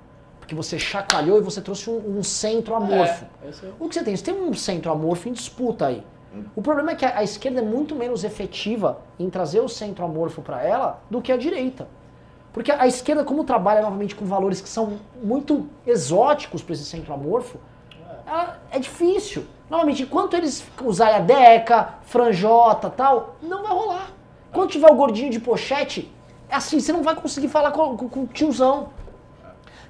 Porque 0.40 0.54
você 0.54 0.78
chacalhou 0.78 1.36
e 1.38 1.42
você 1.42 1.60
trouxe 1.60 1.90
um, 1.90 2.18
um 2.18 2.22
centro 2.22 2.74
amorfo. 2.74 3.26
É, 3.44 3.48
esse 3.50 3.66
é 3.66 3.68
o- 3.68 3.84
O 3.84 3.88
que 3.88 3.94
você 3.94 4.02
tem? 4.02 4.16
Você 4.16 4.24
tem 4.24 4.34
um 4.34 4.54
centro 4.54 4.90
amorfo 4.90 5.28
em 5.28 5.32
disputa 5.32 5.86
aí. 5.86 6.02
O 6.54 6.60
problema 6.62 6.92
é 6.92 6.94
que 6.94 7.04
a, 7.04 7.22
esquerda 7.22 7.60
é 7.60 7.62
muito 7.62 7.94
menos 7.94 8.22
efetiva 8.24 8.98
em 9.18 9.30
trazer 9.30 9.60
o 9.60 9.68
centro 9.68 10.04
amorfo 10.04 10.42
para 10.42 10.62
ela 10.62 11.00
do 11.10 11.22
que 11.22 11.32
a 11.32 11.36
direita. 11.36 11.88
Porque 12.52 12.70
a, 12.70 12.86
esquerda, 12.86 13.24
como 13.24 13.44
trabalha 13.44 13.80
novamente 13.82 14.14
com 14.14 14.24
valores 14.24 14.60
que 14.60 14.68
são 14.68 14.98
muito 15.22 15.66
exóticos 15.86 16.62
para 16.62 16.74
esse 16.74 16.84
centro 16.84 17.12
amorfo, 17.14 17.58
é 18.70 18.78
difícil. 18.78 19.46
Novamente, 19.70 20.02
enquanto 20.02 20.34
eles 20.34 20.64
usarem 20.82 21.16
a 21.16 21.20
Deca, 21.20 21.94
franjota 22.02 22.90
tal, 22.90 23.36
não 23.42 23.62
vai 23.62 23.72
rolar. 23.72 24.10
Quando 24.52 24.70
tiver 24.70 24.90
o 24.90 24.94
gordinho 24.94 25.30
de 25.30 25.38
pochete, 25.40 26.12
é 26.48 26.54
assim, 26.56 26.80
você 26.80 26.92
não 26.92 27.02
vai 27.02 27.14
conseguir 27.14 27.48
falar 27.48 27.70
com, 27.70 27.96
com- 27.96 28.08
com 28.08 28.22
o 28.22 28.26
tiozão. 28.26 28.88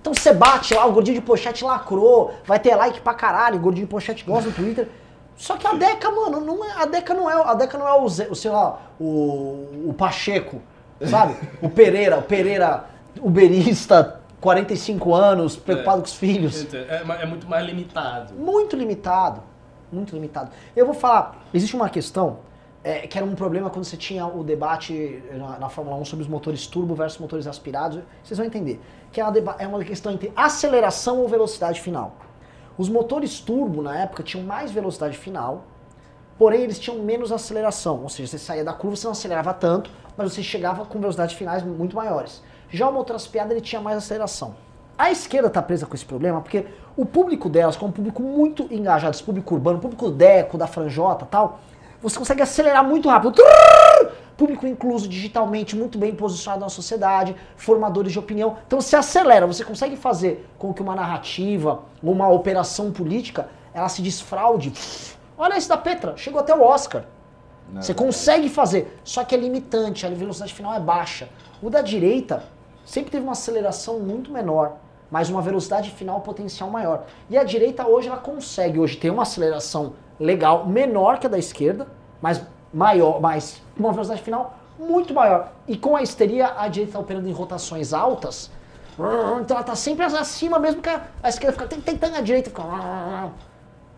Então 0.01 0.13
você 0.15 0.33
bate 0.33 0.75
lá, 0.75 0.85
o 0.87 0.93
gordinho 0.93 1.17
de 1.21 1.25
pochete 1.27 1.65
lacrou, 1.65 2.33
vai 2.45 2.59
ter 2.59 2.75
like 2.77 3.01
pra 3.01 3.15
caralho, 3.15 3.57
o 3.57 3.61
gordinho 3.61 3.87
de 3.87 3.91
pochete 3.91 4.25
gosta 4.25 4.51
do 4.51 4.55
Twitter. 4.55 4.89
Só 5.39 5.57
que 5.57 5.67
a 5.67 5.73
Deca, 5.73 6.11
mano, 6.11 6.41
não 6.41 6.63
é, 6.65 6.73
a 6.83 6.85
Deca 6.85 7.15
não 7.15 7.31
é, 7.31 7.35
a 7.51 7.55
Deca 7.55 7.79
não 7.79 7.89
é 7.89 7.95
o, 7.95 8.07
Zé- 8.09 8.29
o 8.29 8.35
sei 8.35 8.51
lá, 8.51 8.79
o, 9.01 9.87
o 9.89 9.95
Pacheco, 9.97 10.61
sabe? 11.09 11.35
O 11.63 11.71
Pereira, 11.71 12.19
o 12.19 12.23
Pereira 12.23 12.85
uberista, 13.23 14.21
45 14.41 15.15
anos, 15.15 15.57
preocupado 15.57 15.99
É. 15.99 16.01
com 16.01 16.07
os 16.07 16.15
filhos. 16.15 16.67
É, 16.75 17.05
ma- 17.05 17.15
é 17.17 17.25
muito 17.27 17.49
mais 17.49 17.65
limitado. 17.65 18.35
Muito 18.35 18.77
limitado, 18.77 19.43
muito 19.93 20.15
limitado. 20.15 20.51
Eu 20.77 20.85
vou 20.87 20.95
falar, 20.95 21.37
existe 21.55 21.75
uma 21.77 21.89
questão 21.89 22.39
é, 22.83 23.07
que 23.07 23.17
era 23.19 23.27
um 23.27 23.35
problema 23.35 23.71
quando 23.71 23.85
você 23.85 23.97
tinha 23.97 24.27
o 24.27 24.43
debate 24.45 25.23
na, 25.33 25.59
na 25.59 25.69
Fórmula 25.69 25.97
1 25.99 26.05
sobre 26.05 26.23
os 26.25 26.29
motores 26.29 26.67
turbo 26.67 26.95
versus 26.95 27.19
motores 27.21 27.47
aspirados. 27.47 28.01
Vocês 28.25 28.39
vão 28.39 28.47
entender 28.47 28.81
que 29.13 29.21
é 29.21 29.25
uma, 29.25 29.57
é 29.59 29.67
uma 29.69 29.85
questão 29.85 30.13
entre 30.13 30.33
aceleração 30.37 31.19
ou 31.21 31.29
velocidade 31.29 31.81
final. 31.81 32.15
Os 32.79 32.89
motores 32.89 33.41
turbo 33.41 33.83
na 33.83 33.99
época 33.99 34.23
tinham 34.23 34.47
mais 34.47 34.71
velocidade 34.71 35.19
final, 35.19 35.65
porém 36.39 36.63
eles 36.63 36.79
tinham 36.79 37.01
menos 37.01 37.33
aceleração. 37.33 38.01
Ou 38.05 38.09
seja, 38.09 38.31
você 38.31 38.39
saía 38.39 38.65
da 38.65 38.73
curva, 38.73 38.95
você 38.95 39.07
não 39.07 39.13
acelerava 39.13 39.53
tanto, 39.53 39.91
mas 40.17 40.33
você 40.33 40.45
chegava 40.45 40.85
com 40.85 41.01
velocidades 41.01 41.35
finais 41.35 41.65
muito 41.65 41.97
maiores. 41.97 42.41
Já 42.71 42.89
o 42.89 42.93
motor 42.93 43.17
aspirado 43.17 43.53
ele 43.53 43.61
tinha 43.61 43.83
mais 43.83 43.99
aceleração. 43.99 44.55
A 44.97 45.11
esquerda 45.11 45.51
tá 45.51 45.61
presa 45.61 45.87
com 45.87 45.95
esse 45.95 46.05
problema 46.05 46.41
porque 46.41 46.67
o 46.97 47.05
público 47.05 47.49
delas, 47.49 47.77
que 47.77 47.85
é 47.85 47.87
um 47.87 47.93
público 47.93 48.23
muito 48.23 48.69
engajado, 48.71 49.15
esse 49.15 49.25
público 49.25 49.55
urbano, 49.55 49.81
público 49.81 50.09
deco, 50.09 50.57
da 50.57 50.69
franjota 50.69 51.27
tal, 51.27 51.59
você 52.01 52.17
consegue 52.17 52.43
acelerar 52.43 52.85
muito 52.85 53.09
rápido. 53.09 53.43
Público 54.39 54.69
incluso 54.69 55.09
digitalmente, 55.09 55.75
muito 55.75 55.99
bem 55.99 56.15
posicionado 56.15 56.61
na 56.61 56.69
sociedade, 56.69 57.35
formadores 57.57 58.13
de 58.13 58.21
opinião. 58.21 58.57
Então 58.69 58.81
você 58.81 58.95
acelera, 58.95 59.49
você 59.49 59.65
consegue 59.65 59.97
fazer 59.97 60.49
com 60.57 60.73
que 60.73 60.81
uma 60.81 60.95
narrativa, 60.95 61.83
uma 62.01 62.29
operação 62.29 62.93
política, 62.93 63.49
ela 63.75 63.89
se 63.89 64.01
desfraude. 64.01 64.73
Olha 65.37 65.59
esse 65.59 65.69
da 65.69 65.77
Petra, 65.77 66.17
chegou 66.17 66.39
até 66.39 66.55
o 66.55 66.63
Oscar. 66.63 67.03
Não, 67.69 67.83
Você 67.83 67.93
consegue 67.93 68.49
fazer, 68.49 69.01
só 69.03 69.25
que 69.25 69.35
é 69.35 69.39
limitante, 69.39 70.07
a 70.07 70.09
velocidade 70.09 70.55
final 70.55 70.73
é 70.73 70.79
baixa. 70.79 71.29
O 71.61 71.69
da 71.69 71.83
direita 71.83 72.45
sempre 72.85 73.11
teve 73.11 73.25
uma 73.25 73.33
aceleração 73.33 73.99
muito 73.99 74.31
menor, 74.31 74.77
mas 75.11 75.29
uma 75.29 75.43
velocidade 75.43 75.91
final 75.91 76.21
potencial 76.21 76.71
maior. 76.71 77.07
E 77.29 77.37
a 77.37 77.43
direita 77.43 77.89
hoje 77.89 78.07
ela 78.07 78.19
consegue 78.19 78.79
hoje 78.79 78.97
ter 78.99 79.11
uma 79.11 79.23
aceleração 79.23 79.95
legal, 80.19 80.65
menor 80.65 81.19
que 81.19 81.27
a 81.27 81.31
da 81.31 81.39
esquerda, 81.39 81.89
mas 82.23 82.41
maior, 82.73 83.21
mas 83.21 83.63
uma 83.77 83.93
velocidade 83.93 84.23
final 84.23 84.57
muito 84.79 85.13
maior. 85.15 85.53
E 85.67 85.77
com 85.77 85.97
a 85.97 86.03
histeria, 86.03 86.55
a 86.57 86.69
direita 86.69 86.91
está 86.91 86.99
operando 87.01 87.29
em 87.29 87.33
rotações 87.33 87.93
altas. 87.93 88.51
Então 89.41 89.57
ela 89.57 89.61
está 89.61 89.77
sempre 89.77 90.05
acima, 90.05 90.59
mesmo 90.59 90.83
que 90.83 90.89
a 90.89 91.03
a 91.23 91.29
esquerda 91.29 91.53
fica 91.53 91.81
tentando 91.81 92.17
a 92.17 92.21
direita 92.21 92.51
fica. 92.51 92.63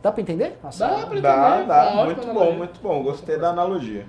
Dá 0.02 0.12
pra 0.12 0.20
entender? 0.22 0.59
Nossa, 0.62 0.86
Dá 0.86 1.06
pra 1.06 1.20
Dá, 1.20 1.51
entender. 1.51 1.66
dá. 1.66 1.84
Ótima 1.84 2.05
Muito 2.05 2.20
bom, 2.22 2.30
analogia. 2.30 2.59
muito 2.59 2.80
bom. 2.80 3.02
Gostei 3.02 3.38
da 3.38 3.48
analogia. 3.51 4.06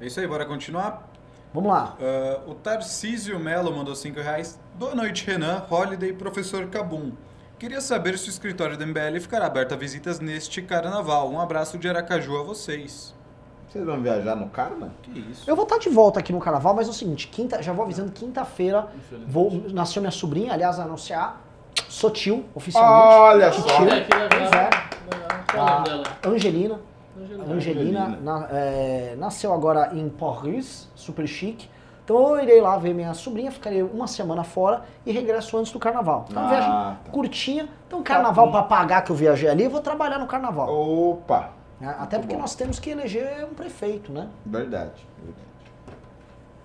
É 0.00 0.06
isso 0.06 0.18
aí, 0.20 0.26
bora 0.26 0.44
continuar. 0.46 1.08
Vamos 1.52 1.70
lá. 1.70 1.96
Ah, 2.00 2.40
o 2.46 2.54
Tarcísio 2.54 3.38
Melo 3.38 3.74
mandou 3.74 3.94
5 3.94 4.20
reais. 4.20 4.58
Boa 4.78 4.94
noite, 4.94 5.26
Renan, 5.26 5.64
Holiday 5.70 6.10
e 6.10 6.12
professor 6.14 6.66
Cabum. 6.68 7.12
Queria 7.58 7.80
saber 7.82 8.16
se 8.18 8.28
o 8.28 8.30
escritório 8.30 8.76
do 8.78 8.86
MBL 8.86 9.18
ficará 9.20 9.46
aberto 9.46 9.72
a 9.72 9.76
visitas 9.76 10.18
neste 10.20 10.62
carnaval. 10.62 11.30
Um 11.30 11.38
abraço 11.40 11.76
de 11.76 11.88
Aracaju 11.88 12.38
a 12.38 12.42
vocês. 12.42 13.14
Vocês 13.70 13.84
vão 13.86 14.00
viajar 14.00 14.34
no 14.34 14.48
Karma? 14.48 14.90
Que 15.02 15.20
isso? 15.30 15.48
Eu 15.48 15.54
vou 15.54 15.62
estar 15.64 15.78
de 15.78 15.88
volta 15.88 16.18
aqui 16.18 16.32
no 16.32 16.40
carnaval, 16.40 16.74
mas 16.74 16.88
é 16.88 16.90
o 16.90 16.94
seguinte, 16.94 17.28
quinta, 17.28 17.62
já 17.62 17.72
vou 17.72 17.84
avisando, 17.84 18.10
quinta-feira 18.10 18.88
vou 19.26 19.62
nasceu 19.72 20.02
minha 20.02 20.10
sobrinha, 20.10 20.52
aliás, 20.52 20.78
anunciar, 20.80 21.40
sou 21.88 22.10
tio, 22.10 22.44
oficialmente. 22.54 23.06
Olha 23.14 23.52
só. 23.52 23.80
Olha 23.80 24.04
que 24.04 24.12
legal. 24.12 24.28
Pois 24.28 24.50
é. 24.52 24.70
Legal. 25.14 25.44
Qual 25.52 25.66
é 25.66 25.70
o 25.70 25.74
nome 25.74 25.84
dela? 25.88 26.02
Angelina, 26.34 26.80
Angelina. 27.16 27.44
Angelina, 27.54 28.04
Angelina. 28.06 28.18
na- 28.22 28.48
é, 28.50 29.14
nasceu 29.16 29.52
agora 29.52 29.90
em 29.94 30.08
Paris, 30.08 30.88
super 30.96 31.26
chique. 31.28 31.68
Então 32.04 32.36
eu 32.36 32.42
irei 32.42 32.60
lá 32.60 32.76
ver 32.76 32.92
minha 32.92 33.14
sobrinha, 33.14 33.52
ficarei 33.52 33.84
uma 33.84 34.08
semana 34.08 34.42
fora 34.42 34.82
e 35.06 35.12
regresso 35.12 35.56
antes 35.56 35.70
do 35.70 35.78
carnaval. 35.78 36.26
Então 36.28 36.42
Ah, 36.44 36.48
viagem 36.48 36.70
tá. 36.70 36.96
curtinha. 37.12 37.68
Então 37.86 38.02
carnaval 38.02 38.50
pra 38.50 38.64
pagar 38.64 39.02
que 39.02 39.12
eu 39.12 39.16
viajei 39.16 39.48
ali, 39.48 39.62
eu 39.64 39.70
vou 39.70 39.80
trabalhar 39.80 40.18
no 40.18 40.26
carnaval. 40.26 40.68
Opa! 40.68 41.50
Né? 41.80 41.94
Até 41.98 42.16
muito 42.16 42.20
porque 42.26 42.34
bom. 42.34 42.40
nós 42.40 42.54
temos 42.54 42.78
que 42.78 42.90
eleger 42.90 43.44
um 43.50 43.54
prefeito, 43.54 44.12
né? 44.12 44.28
Verdade, 44.44 45.06
verdade. 45.22 45.50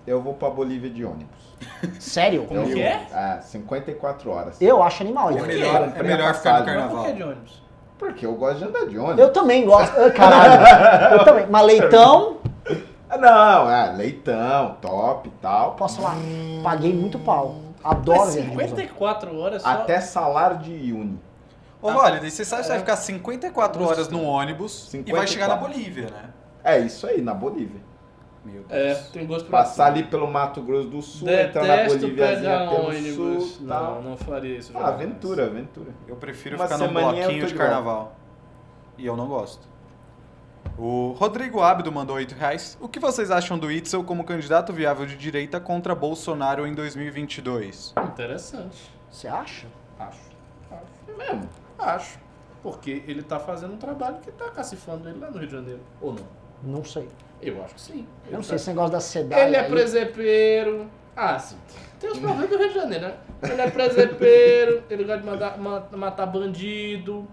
Eu 0.06 0.20
vou 0.22 0.34
pra 0.34 0.48
Bolívia 0.50 0.88
de 0.90 1.04
ônibus. 1.04 1.56
Sério? 1.98 2.44
Como 2.46 2.60
Eu 2.60 2.66
que 2.66 2.80
é? 2.82 3.06
É, 3.12 3.40
54 3.40 4.30
horas. 4.30 4.60
Eu 4.60 4.82
acho 4.82 5.02
animal. 5.02 5.30
É 5.30 5.34
isso. 5.36 5.46
melhor, 5.46 5.92
é 5.96 6.02
melhor 6.02 6.34
ficar 6.34 6.60
no. 6.60 6.66
Mas 6.66 6.66
por 6.66 6.76
que 6.76 6.88
carnaval. 6.88 7.12
de 7.14 7.22
ônibus? 7.22 7.62
Porque 7.98 8.26
eu 8.26 8.34
gosto 8.34 8.58
de 8.58 8.64
andar 8.66 8.86
de 8.86 8.98
ônibus. 8.98 9.18
Eu 9.18 9.32
também 9.32 9.64
gosto. 9.64 9.92
Ah, 9.98 10.10
Caralho. 10.10 11.14
Eu 11.18 11.24
também. 11.24 11.46
Mas 11.48 11.66
leitão, 11.66 12.36
Ah, 13.08 13.16
Não, 13.18 13.70
é, 13.70 13.92
leitão, 13.92 14.76
top 14.82 15.28
e 15.28 15.32
tal. 15.40 15.72
posso 15.74 16.00
falar, 16.00 16.16
paguei 16.62 16.92
muito 16.92 17.18
pau. 17.18 17.56
Adoro 17.82 18.18
Mas 18.20 18.34
viajar 18.34 18.50
de 18.50 18.54
busão. 18.56 18.68
54 18.68 19.38
horas 19.38 19.62
só. 19.62 19.68
Até 19.68 20.00
salário 20.00 20.58
de 20.58 20.92
uni. 20.92 21.18
Ô, 21.86 21.98
Holiday, 21.98 22.30
você 22.30 22.44
sabe 22.44 22.62
que 22.62 22.66
você 22.66 22.72
vai 22.72 22.80
ficar 22.80 22.96
54 22.96 23.84
horas 23.84 24.08
no 24.08 24.22
ônibus 24.22 24.92
e 24.94 25.12
vai 25.12 25.26
chegar 25.26 25.48
na 25.48 25.54
54. 25.54 25.58
Bolívia, 25.68 26.10
né? 26.10 26.30
É 26.64 26.78
isso 26.80 27.06
aí, 27.06 27.20
na 27.22 27.32
Bolívia. 27.34 27.80
Meu 28.44 28.64
É, 28.68 28.94
Deus. 28.94 29.08
tem 29.08 29.26
gosto 29.26 29.48
pra 29.48 29.58
Passar 29.58 29.86
tudo. 29.86 29.94
ali 29.98 30.04
pelo 30.04 30.30
Mato 30.30 30.62
Grosso 30.62 30.88
do 30.88 31.02
Sul, 31.02 31.28
entrar 31.28 31.64
na 31.64 31.76
Detesto 31.76 31.98
Bolíviazinha 31.98 32.40
pegar 32.58 32.70
pelo 32.70 32.88
ônibus. 32.88 33.14
sul 33.54 33.66
não, 33.66 33.76
tal. 33.76 34.02
não 34.02 34.16
faria 34.16 34.58
isso. 34.58 34.70
Ah, 34.72 34.78
jamais. 34.78 34.94
aventura, 34.94 35.46
aventura. 35.46 35.90
Eu 36.06 36.14
prefiro 36.16 36.54
Uma 36.56 36.64
ficar 36.64 36.78
num 36.78 36.86
semaninha 36.86 37.10
eu 37.10 37.26
bloquinho 37.26 37.40
tô 37.42 37.48
de 37.48 37.54
carnaval. 37.54 38.14
E 38.96 39.04
eu 39.04 39.16
não 39.16 39.26
gosto. 39.26 39.66
O 40.78 41.12
Rodrigo 41.18 41.60
Abdo 41.60 41.90
mandou 41.90 42.16
8 42.16 42.34
reais. 42.36 42.76
O 42.80 42.88
que 42.88 43.00
vocês 43.00 43.30
acham 43.32 43.58
do 43.58 43.70
Itzel 43.70 44.04
como 44.04 44.22
candidato 44.24 44.72
viável 44.72 45.06
de 45.06 45.16
direita 45.16 45.58
contra 45.58 45.94
Bolsonaro 45.94 46.66
em 46.66 46.74
2022? 46.74 47.94
Interessante. 48.04 48.90
Você 49.10 49.26
acha? 49.26 49.66
Acho. 49.98 50.20
Acho. 50.70 51.16
Mesmo. 51.18 51.48
Acho. 51.78 52.18
Porque 52.62 53.02
ele 53.06 53.22
tá 53.22 53.38
fazendo 53.38 53.74
um 53.74 53.76
trabalho 53.76 54.16
que 54.18 54.32
tá 54.32 54.48
cacifando 54.50 55.08
ele 55.08 55.18
lá 55.20 55.30
no 55.30 55.38
Rio 55.38 55.46
de 55.46 55.52
Janeiro. 55.54 55.80
Ou 56.00 56.12
não? 56.14 56.24
Não 56.62 56.84
sei. 56.84 57.08
Eu 57.40 57.62
acho 57.62 57.74
que 57.74 57.80
sim. 57.80 58.06
Eu 58.26 58.32
não 58.32 58.38
Ele 58.38 58.42
sei 58.42 58.50
tá- 58.50 58.56
esse 58.56 58.68
negócio 58.70 58.92
da 58.92 59.00
cidade. 59.00 59.42
Ele 59.42 59.56
é 59.56 59.62
presepeiro. 59.64 60.86
Ah, 61.14 61.38
sim. 61.38 61.56
Tem 62.00 62.10
os 62.10 62.18
problemas 62.18 62.48
do 62.50 62.56
Rio 62.58 62.68
de 62.68 62.74
Janeiro, 62.74 63.06
né? 63.08 63.14
Ele 63.42 63.60
é 63.60 63.70
presepeiro, 63.70 64.82
ele 64.90 65.04
gosta 65.04 65.20
de 65.20 65.26
mandar- 65.26 65.58
ma- 65.58 65.86
matar 65.92 66.26
bandido. 66.26 67.26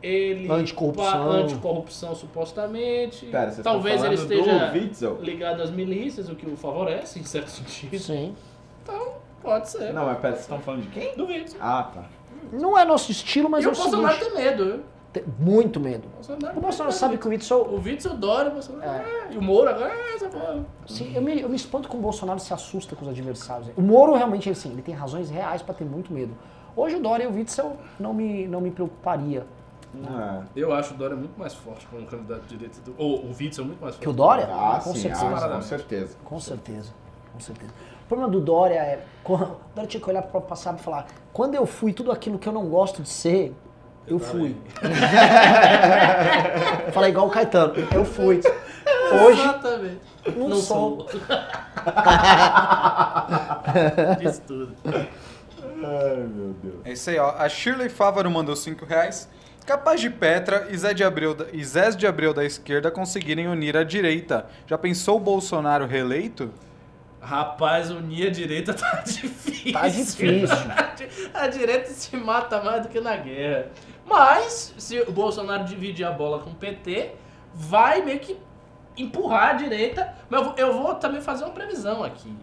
Ele. 0.00 0.48
Anticorrupção. 0.50 1.30
Anticorrupção, 1.32 2.14
supostamente. 2.14 3.26
Pera, 3.26 3.50
vocês 3.50 3.64
Talvez 3.64 3.96
estão 3.96 4.12
ele 4.12 4.16
falando 4.22 4.32
esteja 4.40 4.68
do 4.68 4.74
Witzel? 4.78 5.18
ligado 5.20 5.60
às 5.62 5.70
milícias, 5.70 6.28
o 6.28 6.36
que 6.36 6.46
o 6.48 6.56
favorece, 6.56 7.18
em 7.18 7.24
certo 7.24 7.48
sentido. 7.48 7.98
Sim. 7.98 8.36
Então, 8.84 9.14
pode 9.42 9.68
ser. 9.68 9.92
Não, 9.92 10.06
mas 10.06 10.18
pera, 10.18 10.34
vocês 10.34 10.42
estão 10.44 10.60
falando 10.60 10.82
de 10.82 10.88
quem? 10.88 11.16
Duvido. 11.16 11.50
Ah, 11.60 11.90
tá. 11.92 12.04
Não 12.52 12.76
é 12.78 12.84
nosso 12.84 13.10
estilo, 13.10 13.48
mas 13.50 13.64
e 13.64 13.66
é 13.66 13.70
o 13.70 13.72
o 13.72 13.76
Bolsonaro 13.76 14.14
seguinte. 14.18 14.34
tem 14.34 14.44
medo, 14.44 14.64
viu? 14.64 14.80
tem 15.12 15.24
muito 15.38 15.80
medo. 15.80 16.06
O 16.06 16.10
Bolsonaro, 16.16 16.58
O 16.58 16.60
Bolsonaro 16.60 16.94
sabe 16.94 17.12
medo. 17.12 17.22
que 17.22 17.28
o 17.28 17.30
Witzel. 17.30 17.60
O 17.62 17.80
Witzel 17.82 18.12
adora 18.12 18.48
o 18.50 18.52
Bolsonaro. 18.52 18.90
É. 18.90 18.96
É, 18.98 19.32
E 19.32 19.38
o 19.38 19.42
Moro 19.42 19.68
agora 19.70 19.92
é 19.92 20.14
essa 20.14 20.28
porra. 20.28 20.64
Sim, 20.86 21.12
eu 21.14 21.22
me, 21.22 21.40
eu 21.40 21.48
me 21.48 21.56
espanto 21.56 21.88
como 21.88 22.00
o 22.00 22.02
Bolsonaro 22.02 22.38
se 22.38 22.52
assusta 22.52 22.94
com 22.94 23.02
os 23.04 23.08
adversários. 23.10 23.68
O 23.76 23.80
Moro 23.82 24.14
realmente, 24.14 24.48
assim, 24.50 24.70
ele 24.72 24.82
tem 24.82 24.94
razões 24.94 25.30
reais 25.30 25.62
pra 25.62 25.74
ter 25.74 25.84
muito 25.84 26.12
medo. 26.12 26.34
Hoje 26.76 26.96
o 26.96 27.00
Dória 27.00 27.24
e 27.24 27.26
o 27.26 27.32
Witzel 27.34 27.76
não 27.98 28.12
me, 28.14 28.46
não 28.46 28.60
me 28.60 28.70
preocuparia. 28.70 29.46
Ah, 30.06 30.42
Eu 30.54 30.72
acho 30.74 30.92
o 30.92 30.96
Dória 30.98 31.16
muito 31.16 31.36
mais 31.38 31.54
forte 31.54 31.86
como 31.86 32.06
candidato 32.06 32.42
de 32.42 32.48
direita. 32.56 32.78
Do, 32.84 32.94
ou 32.98 33.24
o 33.24 33.28
Witzel 33.38 33.64
muito 33.64 33.80
mais 33.80 33.94
forte. 33.94 34.02
Que 34.02 34.08
o 34.08 34.12
Dória? 34.12 34.46
ah 34.52 34.78
com 34.84 34.92
sim, 34.92 35.00
certeza. 35.00 35.26
ah, 35.26 35.48
com 35.48 35.62
certeza. 35.62 36.16
Com 36.24 36.38
certeza. 36.40 36.92
Com 37.32 37.40
certeza. 37.40 37.72
O 38.08 38.14
problema 38.16 38.32
do 38.32 38.40
Dória 38.40 38.76
é. 38.80 39.00
quando- 39.22 39.42
O 39.52 39.56
Dória 39.74 39.86
tinha 39.88 40.02
que 40.02 40.08
olhar 40.08 40.22
pro 40.22 40.40
passado 40.40 40.78
e 40.78 40.82
falar: 40.82 41.06
quando 41.30 41.54
eu 41.54 41.66
fui 41.66 41.92
tudo 41.92 42.10
aquilo 42.10 42.38
que 42.38 42.48
eu 42.48 42.52
não 42.54 42.64
gosto 42.66 43.02
de 43.02 43.08
ser, 43.10 43.54
eu 44.06 44.18
fui. 44.18 44.56
Fala 46.90 47.08
igual 47.10 47.26
o 47.26 47.30
Caetano: 47.30 47.74
eu 47.94 48.04
fui. 48.06 48.40
Hoje, 49.24 49.42
Exatamente. 49.42 50.00
não 50.36 50.56
sou. 50.56 51.06
Diz 54.20 54.38
tudo. 54.46 54.74
Ai, 54.86 56.16
meu 56.34 56.54
Deus. 56.62 56.76
É 56.84 56.92
isso 56.92 57.10
aí, 57.10 57.18
ó. 57.18 57.34
A 57.36 57.46
Shirley 57.48 57.88
Fávaro 57.90 58.30
mandou 58.30 58.56
5 58.56 58.84
reais. 58.86 59.28
Capaz 59.66 60.00
de 60.00 60.08
Petra 60.08 60.66
e 60.70 60.78
Zé 60.78 60.94
de 60.94 61.04
Abreu 61.04 61.34
da, 61.34 61.44
e 61.52 61.62
Zés 61.62 61.94
de 61.94 62.06
Abreu 62.06 62.32
da 62.32 62.42
esquerda 62.42 62.90
conseguirem 62.90 63.48
unir 63.48 63.76
a 63.76 63.84
direita. 63.84 64.46
Já 64.66 64.78
pensou 64.78 65.18
o 65.18 65.20
Bolsonaro 65.20 65.84
reeleito? 65.86 66.50
Rapaz, 67.28 67.90
unir 67.90 68.28
a 68.28 68.30
direita 68.30 68.72
tá 68.72 69.02
difícil. 69.04 69.72
Tá 69.74 69.86
difícil. 69.86 70.48
A 71.34 71.46
direita 71.46 71.90
se 71.90 72.16
mata 72.16 72.62
mais 72.62 72.82
do 72.82 72.88
que 72.88 73.00
na 73.00 73.14
guerra. 73.16 73.70
Mas, 74.06 74.74
se 74.78 74.98
o 75.02 75.12
Bolsonaro 75.12 75.64
dividir 75.64 76.06
a 76.06 76.10
bola 76.10 76.38
com 76.38 76.50
o 76.50 76.54
PT, 76.54 77.14
vai 77.54 78.02
meio 78.02 78.18
que 78.18 78.36
empurrar 78.96 79.50
a 79.50 79.52
direita. 79.52 80.14
Mas 80.30 80.40
eu 80.40 80.46
vou, 80.46 80.54
eu 80.56 80.72
vou 80.72 80.94
também 80.94 81.20
fazer 81.20 81.44
uma 81.44 81.52
previsão 81.52 82.02
aqui. 82.02 82.34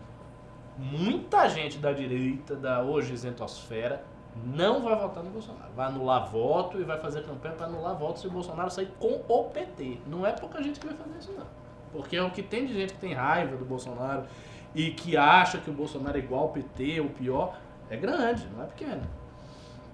Muita 0.78 1.50
gente 1.50 1.80
da 1.80 1.92
direita, 1.92 2.56
da 2.56 2.84
hoje 2.84 3.12
isentosfera, 3.12 4.04
não 4.36 4.84
vai 4.84 4.96
votar 4.96 5.24
no 5.24 5.32
Bolsonaro. 5.32 5.72
Vai 5.76 5.88
anular 5.88 6.30
voto 6.30 6.80
e 6.80 6.84
vai 6.84 7.00
fazer 7.00 7.24
campanha 7.24 7.56
para 7.56 7.66
anular 7.66 7.96
voto 7.96 8.20
se 8.20 8.28
o 8.28 8.32
Bolsonaro 8.32 8.70
sair 8.70 8.92
com 9.00 9.20
o 9.28 9.44
PT. 9.46 9.98
Não 10.06 10.26
é 10.26 10.32
pouca 10.32 10.62
gente 10.62 10.80
que 10.80 10.86
vai 10.86 10.96
fazer 10.96 11.18
isso, 11.18 11.34
não. 11.36 11.48
Porque 11.92 12.16
é 12.16 12.22
o 12.22 12.30
que 12.30 12.44
tem 12.44 12.68
de 12.68 12.74
gente 12.74 12.94
que 12.94 13.00
tem 13.00 13.14
raiva 13.14 13.58
do 13.58 13.66
Bolsonaro 13.66 14.26
e 14.76 14.92
que 14.92 15.16
acha 15.16 15.58
que 15.58 15.70
o 15.70 15.74
Bolsonaro 15.74 16.18
é 16.18 16.20
igual 16.20 16.44
ao 16.44 16.50
PT 16.50 17.00
ou 17.00 17.10
pior, 17.10 17.58
é 17.90 17.96
grande, 17.96 18.46
não 18.54 18.64
é 18.64 18.68
pequeno. 18.68 19.02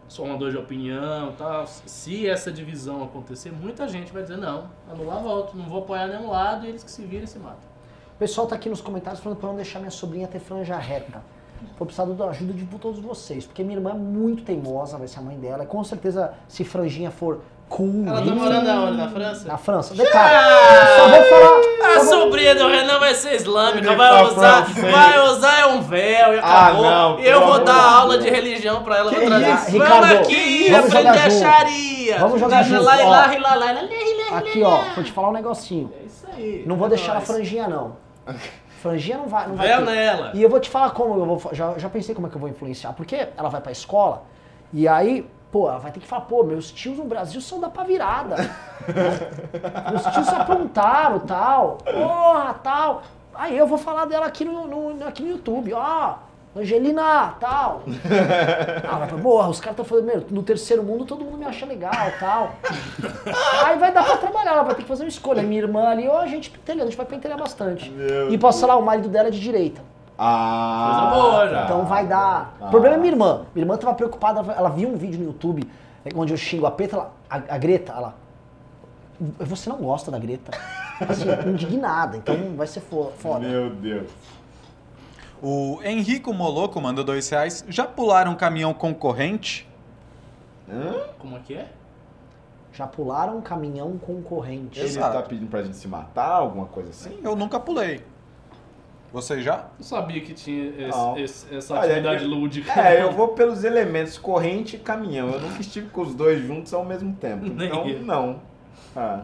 Formador 0.10 0.52
de 0.52 0.58
opinião 0.58 1.34
tal. 1.38 1.66
Se 1.68 2.28
essa 2.28 2.52
divisão 2.52 3.02
acontecer, 3.04 3.52
muita 3.52 3.88
gente 3.88 4.12
vai 4.12 4.24
dizer, 4.24 4.38
não, 4.38 4.70
anular 4.90 5.22
voto, 5.22 5.56
não 5.56 5.66
vou 5.70 5.84
apoiar 5.84 6.08
nenhum 6.08 6.30
lado 6.30 6.66
e 6.66 6.70
eles 6.70 6.84
que 6.84 6.92
se 6.92 7.04
viram 7.04 7.24
e 7.24 7.28
se 7.28 7.40
matam. 7.40 7.72
O 8.16 8.20
pessoal 8.20 8.46
tá 8.46 8.56
aqui 8.56 8.68
nos 8.68 8.82
comentários 8.82 9.24
falando 9.24 9.40
pra 9.40 9.48
não 9.48 9.56
deixar 9.56 9.80
minha 9.80 9.92
sobrinha 9.92 10.28
ter 10.28 10.40
franja 10.40 10.76
reta. 10.78 11.24
Vou 11.78 11.86
precisar 11.86 12.06
da 12.06 12.26
ajuda 12.26 12.54
de 12.54 12.66
todos 12.66 13.00
vocês, 13.00 13.46
porque 13.46 13.64
minha 13.64 13.78
irmã 13.78 13.92
é 13.92 13.94
muito 13.94 14.44
teimosa, 14.44 14.98
vai 14.98 15.08
ser 15.08 15.20
a 15.20 15.22
mãe 15.22 15.38
dela. 15.38 15.66
Com 15.66 15.84
certeza, 15.84 16.34
se 16.48 16.64
franjinha 16.64 17.12
for 17.12 17.42
cool. 17.72 18.04
Ela 18.06 18.22
tá 18.22 18.32
morando 18.36 18.70
aonde? 18.70 18.98
Na 18.98 19.08
França? 19.10 19.48
Na 19.48 19.58
França. 19.58 19.96
Detalhe, 19.96 20.36
só 20.98 21.08
vou 21.08 21.24
falar. 21.24 21.96
A 21.96 22.00
sobrinha 22.02 22.56
do 22.56 22.68
Renan 22.68 23.00
vai 23.00 23.16
ser 23.16 23.36
islâmica, 23.36 23.88
Ele 23.88 23.96
vai 23.96 24.10
tá 24.10 24.24
usar, 24.24 24.62
vai 24.74 25.20
usar 25.30 25.60
é 25.60 25.66
um 25.68 25.82
véu 25.82 26.34
e 26.36 26.40
Ah, 26.40 26.68
acabou. 26.68 26.84
não, 26.84 27.20
e 27.20 27.26
eu 27.28 27.40
vou 27.40 27.54
amor 27.54 27.66
dar 27.66 27.82
aula 27.82 28.18
Deus. 28.18 28.26
de 28.26 28.30
religião 28.30 28.84
pra 28.84 28.98
ela, 28.98 29.10
Que 29.10 29.16
vou 29.18 29.26
trazer. 29.28 29.54
isso? 29.54 29.72
Vamos 29.72 29.74
Ricardo, 29.74 30.06
aqui, 30.20 30.72
vamos 30.72 30.92
jogar 30.92 31.12
a 31.14 31.30
junto. 31.30 32.20
Vamos 32.20 32.40
jogar 32.40 32.64
junto, 32.64 32.84
lá, 32.84 32.96
lá, 32.96 33.04
lá, 33.04 33.10
lá, 33.10 33.26
lá, 33.28 33.56
lá, 33.56 33.72
lá, 33.72 34.38
Aqui, 34.38 34.64
ó, 34.64 34.82
vou 34.96 35.04
te 35.04 35.12
falar 35.12 35.30
um 35.30 35.34
negocinho. 35.34 35.92
É 36.02 36.06
isso 36.06 36.28
aí. 36.36 36.64
Não 36.66 36.76
vou 36.76 36.88
é 36.88 36.90
deixar 36.90 37.18
a 37.18 37.22
franjinha, 37.22 37.68
não. 37.68 37.96
Franjinha 38.82 39.18
não 39.18 39.28
vai, 39.28 39.48
não 39.48 39.56
vai 39.56 39.68
ter. 39.68 39.82
nela. 39.82 40.32
E 40.34 40.42
eu 40.42 40.50
vou 40.50 40.60
te 40.60 40.70
falar 40.70 40.92
como 40.92 41.14
eu 41.16 41.26
vou. 41.38 41.54
Já, 41.54 41.78
já 41.78 41.90
pensei 41.90 42.16
como 42.16 42.28
é 42.28 42.30
que 42.30 42.36
eu 42.36 42.40
vou 42.40 42.50
influenciar. 42.50 42.94
Porque 42.94 43.28
ela 43.38 43.50
vai 43.50 43.62
pra 43.62 43.72
escola 43.72 44.24
e 44.74 44.88
aí, 44.88 45.28
pô, 45.52 45.68
ela 45.70 45.80
vai 45.80 45.92
ter 45.92 46.00
que 46.00 46.08
falar, 46.08 46.22
pô, 46.24 46.44
meus 46.44 46.72
tios 46.72 46.98
no 46.98 47.04
Brasil 47.06 47.42
são 47.42 47.60
da 47.60 47.70
pá 47.70 47.84
virada. 47.84 48.36
meus 49.92 50.04
tios 50.06 50.26
se 50.28 50.36
aprontaram 50.36 51.20
tal. 51.20 51.78
Porra, 51.84 52.54
tal. 52.64 53.04
Aí 53.34 53.58
eu 53.58 53.68
vou 53.68 53.78
falar 53.78 54.06
dela 54.06 54.26
aqui 54.26 54.44
no, 54.46 54.68
no- 54.68 55.08
aqui 55.08 55.22
no 55.24 55.30
YouTube, 55.30 55.74
ó. 55.74 56.16
Angelina, 56.56 57.34
tal. 57.40 57.84
Ah, 58.92 58.98
vai 59.06 59.08
porra, 59.22 59.48
os 59.50 59.60
caras 59.62 59.72
estão 59.80 59.86
falando, 59.86 60.06
meu, 60.06 60.26
no 60.30 60.44
terceiro 60.44 60.84
mundo 60.84 61.06
todo 61.06 61.24
mundo 61.24 61.38
me 61.38 61.46
acha 61.46 61.66
legal, 61.66 61.94
tal. 62.20 62.52
Aí 63.66 63.78
vai 63.80 63.92
dar 63.94 64.04
pra 64.04 64.18
trabalhar, 64.18 64.52
ela 64.52 64.64
vai 64.64 64.76
ter 64.76 64.82
que 64.82 64.88
fazer 64.88 65.04
uma 65.04 65.10
escolha. 65.10 65.42
Minha 65.42 65.62
irmã 65.62 65.88
ali, 65.88 66.08
ó, 66.10 66.20
a 66.20 66.28
gente 66.28 66.50
pentelhando, 66.50 66.84
a 66.84 66.86
gente 66.88 66.98
vai 66.98 67.06
pentelhar 67.06 67.38
bastante. 67.38 67.90
Meu 67.90 68.30
e 68.32 68.38
posso 68.38 68.60
falar, 68.60 68.76
o 68.76 68.82
marido 68.82 69.08
dela 69.08 69.30
é 69.30 69.32
de 69.32 69.40
direita. 69.40 69.82
Ah, 70.24 71.10
Coisa 71.10 71.22
boa 71.24 71.50
já. 71.50 71.64
Então 71.64 71.86
vai 71.86 72.06
dar. 72.06 72.56
Ah. 72.62 72.68
O 72.68 72.70
problema 72.70 72.96
é 72.96 72.98
minha 73.00 73.12
irmã. 73.12 73.46
Minha 73.56 73.64
irmã 73.64 73.76
tava 73.78 73.96
preocupada, 73.96 74.40
ela 74.54 74.70
viu 74.70 74.88
um 74.90 74.96
vídeo 74.96 75.18
no 75.20 75.26
YouTube 75.26 75.68
é, 76.06 76.10
onde 76.16 76.32
eu 76.32 76.38
xingo 76.38 76.66
a 76.68 76.72
Petra, 76.72 76.98
ela- 77.00 77.12
a, 77.28 77.56
a 77.56 77.58
Greta, 77.58 77.92
ela. 77.94 78.14
Você 79.40 79.70
não 79.70 79.78
gosta 79.78 80.12
da 80.12 80.20
Greta? 80.20 80.52
Assim, 81.10 81.26
indignada, 81.50 82.18
então 82.18 82.36
vai 82.56 82.68
ser 82.68 82.82
fo- 82.82 83.12
foda. 83.18 83.48
Meu 83.48 83.72
Deus. 83.72 84.10
O 85.42 85.80
Henrico 85.84 86.32
Moloco 86.32 86.80
mandou 86.80 87.04
dois 87.04 87.28
reais. 87.30 87.66
Já 87.68 87.86
pularam 87.86 88.34
um 88.34 88.36
caminhão 88.36 88.76
concorrente? 88.76 89.68
Hã? 90.72 90.94
Como 91.18 91.36
é 91.36 91.40
que 91.40 91.56
é? 91.56 91.68
Já 92.74 92.86
pularam 92.86 93.38
um 93.38 93.42
caminhão 93.42 93.98
concorrente. 93.98 94.80
Ele 94.80 94.88
Exato. 94.88 95.18
tá 95.18 95.24
pedindo 95.24 95.50
pra 95.50 95.64
gente 95.64 95.76
se 95.78 95.88
matar, 95.88 96.30
alguma 96.34 96.68
coisa 96.68 96.92
assim? 96.92 97.20
Eu 97.24 97.36
nunca 97.36 97.60
pulei. 97.60 98.04
Você 99.12 99.42
já? 99.42 99.68
Não 99.78 99.86
sabia 99.86 100.22
que 100.22 100.34
tinha 100.34 100.70
esse- 100.88 101.22
esse- 101.22 101.56
essa 101.56 101.74
Olha, 101.74 101.92
atividade 101.92 102.24
eu- 102.24 102.30
lúdica. 102.30 102.72
É, 102.80 103.02
eu 103.04 103.12
vou 103.14 103.30
pelos 103.30 103.64
elementos 103.66 104.18
corrente 104.18 104.78
e 104.78 104.80
caminhão. 104.80 105.30
Eu 105.32 105.40
nunca 105.42 105.60
estive 105.60 105.90
com 105.90 106.02
os 106.02 106.16
dois 106.16 106.42
juntos 106.46 106.74
ao 106.74 106.86
mesmo 106.86 107.14
tempo. 107.16 107.46
Nem 107.46 107.68
Então, 107.68 107.88
eu. 107.88 108.02
não. 108.04 108.42
Ah. 108.96 109.22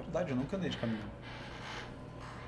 Verdade, 0.00 0.30
eu 0.30 0.36
nunca 0.36 0.56
andei 0.56 0.68
de 0.70 0.76
caminhão. 0.78 1.16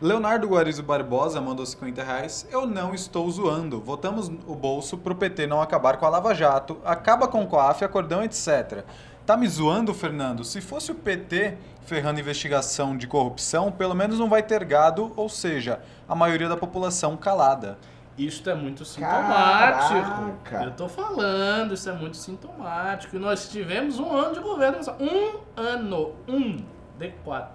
Leonardo 0.01 0.47
Guarizo 0.49 0.83
Barbosa 0.83 1.41
mandou 1.41 1.67
50 1.67 2.05
reais. 2.05 2.47
Eu 2.53 2.67
não 2.67 2.95
estou 2.95 3.29
zoando. 3.31 3.81
Votamos 3.81 4.29
o 4.29 4.55
bolso 4.55 4.97
pro 4.97 5.15
PT 5.15 5.47
não 5.49 5.61
acabar 5.61 5.97
com 5.97 6.07
a 6.07 6.09
Lava 6.09 6.33
Jato, 6.35 6.79
acaba 6.85 7.27
com 7.27 7.43
o 7.43 7.47
COAF, 7.49 7.85
acordão, 7.85 8.23
etc. 8.23 8.85
Tá 9.29 9.37
me 9.37 9.47
zoando, 9.47 9.93
Fernando? 9.93 10.43
Se 10.43 10.59
fosse 10.59 10.91
o 10.91 10.95
PT 10.95 11.59
ferrando 11.83 12.19
investigação 12.19 12.97
de 12.97 13.07
corrupção, 13.07 13.71
pelo 13.71 13.95
menos 13.95 14.19
não 14.19 14.27
vai 14.27 14.43
ter 14.43 14.65
gado, 14.65 15.13
ou 15.17 15.29
seja, 15.29 15.83
a 16.09 16.15
maioria 16.15 16.49
da 16.49 16.57
população 16.57 17.15
calada. 17.15 17.77
Isto 18.17 18.49
é 18.49 18.55
muito 18.55 18.87
sintomático. 18.87 20.41
Caraca. 20.45 20.65
Eu 20.65 20.71
tô 20.71 20.89
falando, 20.89 21.75
isso 21.75 21.91
é 21.91 21.93
muito 21.93 22.17
sintomático. 22.17 23.17
E 23.17 23.19
nós 23.19 23.51
tivemos 23.51 24.01
um 24.01 24.11
ano 24.17 24.33
de 24.33 24.41
governo. 24.41 24.79
Um 24.99 25.41
ano. 25.61 26.15
Um. 26.27 26.65
D4. 26.99 27.49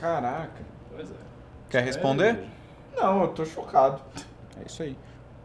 Caraca. 0.00 0.64
Pois 0.90 1.10
é. 1.10 1.14
Quer 1.68 1.84
responder? 1.84 2.44
Não, 2.96 3.24
eu 3.24 3.28
tô 3.28 3.44
chocado. 3.44 4.00
É 4.58 4.64
isso 4.64 4.82
aí. 4.82 4.96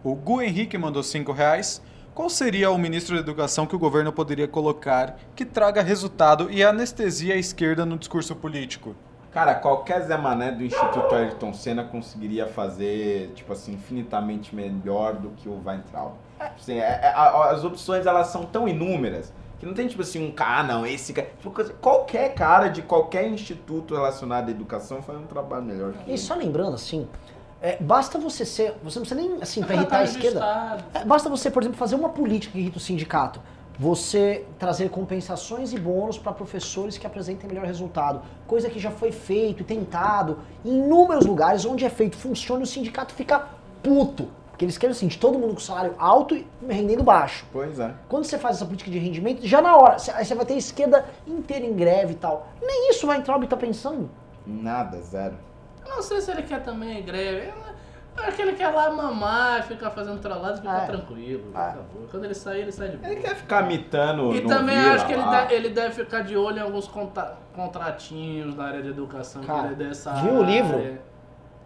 O 0.05 0.15
Gu 0.15 0.41
Henrique 0.41 0.77
mandou 0.77 1.03
5 1.03 1.33
reais. 1.33 1.81
Qual 2.13 2.29
seria 2.29 2.69
o 2.69 2.77
ministro 2.77 3.15
da 3.15 3.21
Educação 3.21 3.65
que 3.65 3.75
o 3.75 3.79
governo 3.79 4.11
poderia 4.11 4.47
colocar 4.47 5.17
que 5.33 5.45
traga 5.45 5.81
resultado 5.81 6.51
e 6.51 6.61
anestesia 6.61 7.35
a 7.35 7.37
esquerda 7.37 7.85
no 7.85 7.97
discurso 7.97 8.35
político? 8.35 8.93
Cara, 9.31 9.55
qualquer 9.55 10.01
Zé 10.01 10.17
Mané 10.17 10.51
do 10.51 10.61
Instituto 10.61 11.15
Ayrton 11.15 11.53
Senna 11.53 11.85
conseguiria 11.85 12.47
fazer, 12.47 13.31
tipo 13.33 13.53
assim, 13.53 13.75
infinitamente 13.75 14.53
melhor 14.53 15.13
do 15.13 15.29
que 15.29 15.47
o 15.47 15.61
Weintraub. 15.65 16.15
Assim, 16.37 16.79
é- 16.79 16.99
é- 17.01 17.13
as 17.15 17.63
opções, 17.63 18.05
elas 18.05 18.27
são 18.27 18.43
tão 18.43 18.67
inúmeras 18.67 19.31
que 19.57 19.65
não 19.65 19.73
tem, 19.73 19.87
tipo 19.87 20.01
assim, 20.01 20.27
um 20.27 20.31
cara, 20.31 20.59
ah, 20.59 20.63
não, 20.63 20.85
esse 20.85 21.13
cara... 21.13 21.29
Tipo, 21.39 21.73
qualquer 21.75 22.33
cara 22.33 22.67
de 22.67 22.81
qualquer 22.81 23.25
instituto 23.29 23.95
relacionado 23.95 24.49
à 24.49 24.51
educação 24.51 25.01
faz 25.01 25.17
um 25.17 25.27
trabalho 25.27 25.63
melhor 25.63 25.93
que 25.93 26.11
E 26.11 26.17
só 26.17 26.35
lembrando, 26.35 26.73
assim, 26.75 27.07
é, 27.61 27.77
basta 27.79 28.17
você 28.17 28.43
ser. 28.43 28.73
Você 28.83 28.97
não 28.99 29.05
precisa 29.05 29.15
nem, 29.15 29.41
assim, 29.41 29.61
pra 29.61 29.75
irritar 29.75 29.99
a 29.99 30.03
esquerda. 30.03 30.83
É, 30.95 31.05
basta 31.05 31.29
você, 31.29 31.51
por 31.51 31.61
exemplo, 31.61 31.77
fazer 31.77 31.95
uma 31.95 32.09
política 32.09 32.53
que 32.53 32.59
irrita 32.59 32.77
o 32.77 32.81
sindicato. 32.81 33.39
Você 33.77 34.45
trazer 34.59 34.89
compensações 34.89 35.71
e 35.71 35.79
bônus 35.79 36.17
para 36.17 36.31
professores 36.31 36.97
que 36.97 37.05
apresentem 37.05 37.47
melhor 37.47 37.65
resultado. 37.65 38.21
Coisa 38.47 38.69
que 38.69 38.79
já 38.79 38.91
foi 38.91 39.11
feito 39.11 39.61
e 39.61 39.63
tentado 39.63 40.39
em 40.65 40.79
inúmeros 40.79 41.25
lugares 41.25 41.63
onde 41.63 41.85
é 41.85 41.89
feito, 41.89 42.17
funciona 42.17 42.61
e 42.61 42.63
o 42.63 42.67
sindicato 42.67 43.13
fica 43.13 43.47
puto. 43.81 44.27
Porque 44.49 44.65
eles 44.65 44.77
querem 44.77 44.91
assim, 44.91 45.07
de 45.07 45.17
todo 45.17 45.39
mundo 45.39 45.53
com 45.53 45.59
salário 45.59 45.95
alto 45.97 46.35
e 46.35 46.45
rendendo 46.67 47.03
baixo. 47.03 47.45
Pois 47.51 47.79
é. 47.79 47.93
Quando 48.07 48.25
você 48.25 48.37
faz 48.37 48.57
essa 48.57 48.65
política 48.65 48.91
de 48.91 48.99
rendimento, 48.99 49.45
já 49.45 49.61
na 49.61 49.75
hora, 49.75 49.97
aí 50.13 50.25
você 50.25 50.35
vai 50.35 50.45
ter 50.45 50.53
a 50.53 50.57
esquerda 50.57 51.05
inteira 51.25 51.65
em 51.65 51.73
greve 51.73 52.13
e 52.13 52.17
tal. 52.17 52.47
Nem 52.61 52.91
isso 52.91 53.07
o 53.07 53.09
Weintraub 53.09 53.43
tá 53.47 53.57
pensando. 53.57 54.09
Nada, 54.45 54.99
zero. 55.01 55.35
Não 55.95 56.01
sei 56.01 56.21
se 56.21 56.31
ele 56.31 56.41
quer 56.43 56.63
também 56.63 57.03
greve. 57.03 57.47
Eu 58.17 58.23
Acho 58.25 58.35
que 58.35 58.41
ele 58.41 58.53
quer 58.53 58.67
lá 58.69 58.89
mamar, 58.91 59.63
ficar 59.63 59.89
fazendo 59.91 60.19
trollado 60.19 60.55
e 60.55 60.57
ficar 60.61 60.83
É. 60.83 60.85
tranquilo. 60.85 61.43
É. 61.55 61.57
acabou. 61.57 62.07
Quando 62.11 62.25
ele 62.25 62.33
sair, 62.33 62.61
ele 62.61 62.71
sai 62.71 62.89
de 62.89 62.97
boa. 62.97 63.11
Ele 63.11 63.21
quer 63.21 63.35
ficar 63.35 63.63
mitando 63.65 64.35
E 64.35 64.41
também 64.41 64.77
Vila 64.77 64.93
acho 64.95 65.05
que 65.07 65.13
ele, 65.13 65.23
deve, 65.23 65.53
ele 65.53 65.69
deve 65.69 65.95
ficar 65.95 66.21
de 66.21 66.35
olho 66.35 66.57
em 66.57 66.61
alguns 66.61 66.87
conta- 66.87 67.37
contratinhos 67.55 68.53
na 68.55 68.65
área 68.65 68.81
de 68.81 68.89
educação 68.89 69.41
Cara, 69.43 69.69
que 69.69 69.73
ele 69.75 69.83
é 69.83 69.87
dessa 69.87 70.11
viu 70.15 70.33
o 70.33 70.43
livro? 70.43 70.77
área. 70.77 71.01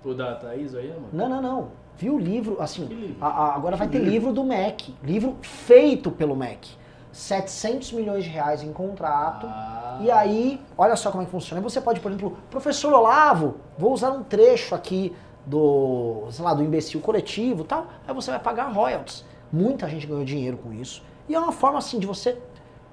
O 0.04 0.14
da 0.14 0.36
Thaís 0.36 0.76
aí, 0.76 0.90
mano? 0.90 1.08
Não, 1.12 1.28
não, 1.28 1.42
não. 1.42 1.72
Viu 1.98 2.16
o 2.16 2.20
livro, 2.20 2.58
assim, 2.62 2.86
Que 2.88 2.94
livro? 2.94 3.18
a- 3.26 3.28
a- 3.28 3.56
agora 3.56 3.76
vai 3.76 3.88
ter 3.88 4.00
livro 4.00 4.32
do 4.32 4.44
MEC, 4.44 4.94
livro 5.04 5.38
feito 5.42 6.12
pelo 6.12 6.36
MEC. 6.36 6.70
700 7.16 7.94
milhões 7.94 8.26
de 8.26 8.30
reais 8.30 8.62
em 8.62 8.74
contrato. 8.74 9.48
Ah. 9.48 10.00
E 10.02 10.12
aí, 10.12 10.62
olha 10.78 10.98
só 10.98 11.10
como 11.10 11.24
é 11.24 11.26
que 11.26 11.32
funciona. 11.32 11.62
Você 11.62 11.80
pode, 11.80 12.02
por 12.02 12.12
exemplo, 12.12 12.38
professor 12.52 12.92
Olavo, 12.94 13.56
vou 13.78 13.94
usar 13.94 14.10
um 14.12 14.22
trecho 14.22 14.76
aqui 14.76 15.16
do, 15.46 16.28
sei 16.30 16.44
lá, 16.44 16.54
do 16.54 16.62
imbecil 16.62 17.00
coletivo 17.00 17.64
e 17.64 17.66
tal. 17.68 17.88
Aí 18.06 18.14
você 18.14 18.32
vai 18.32 18.40
pagar 18.40 18.66
royalties. 18.66 19.24
Muita 19.50 19.88
gente 19.88 20.06
ganhou 20.06 20.26
dinheiro 20.26 20.58
com 20.58 20.74
isso. 20.74 21.02
E 21.30 21.34
é 21.34 21.40
uma 21.40 21.54
forma, 21.54 21.78
assim, 21.80 22.00
de 22.00 22.06
você 22.06 22.38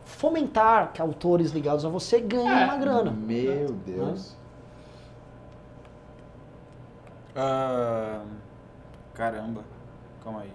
fomentar 0.04 0.92
que 0.92 1.02
autores 1.02 1.50
ligados 1.50 1.84
a 1.84 1.88
você 1.88 2.20
ganhem 2.20 2.48
É. 2.48 2.64
uma 2.64 2.76
grana. 2.76 3.10
Meu 3.10 3.72
Deus. 3.72 4.36
Ah, 7.34 8.20
caramba, 9.14 9.62
calma 10.22 10.42
aí. 10.42 10.52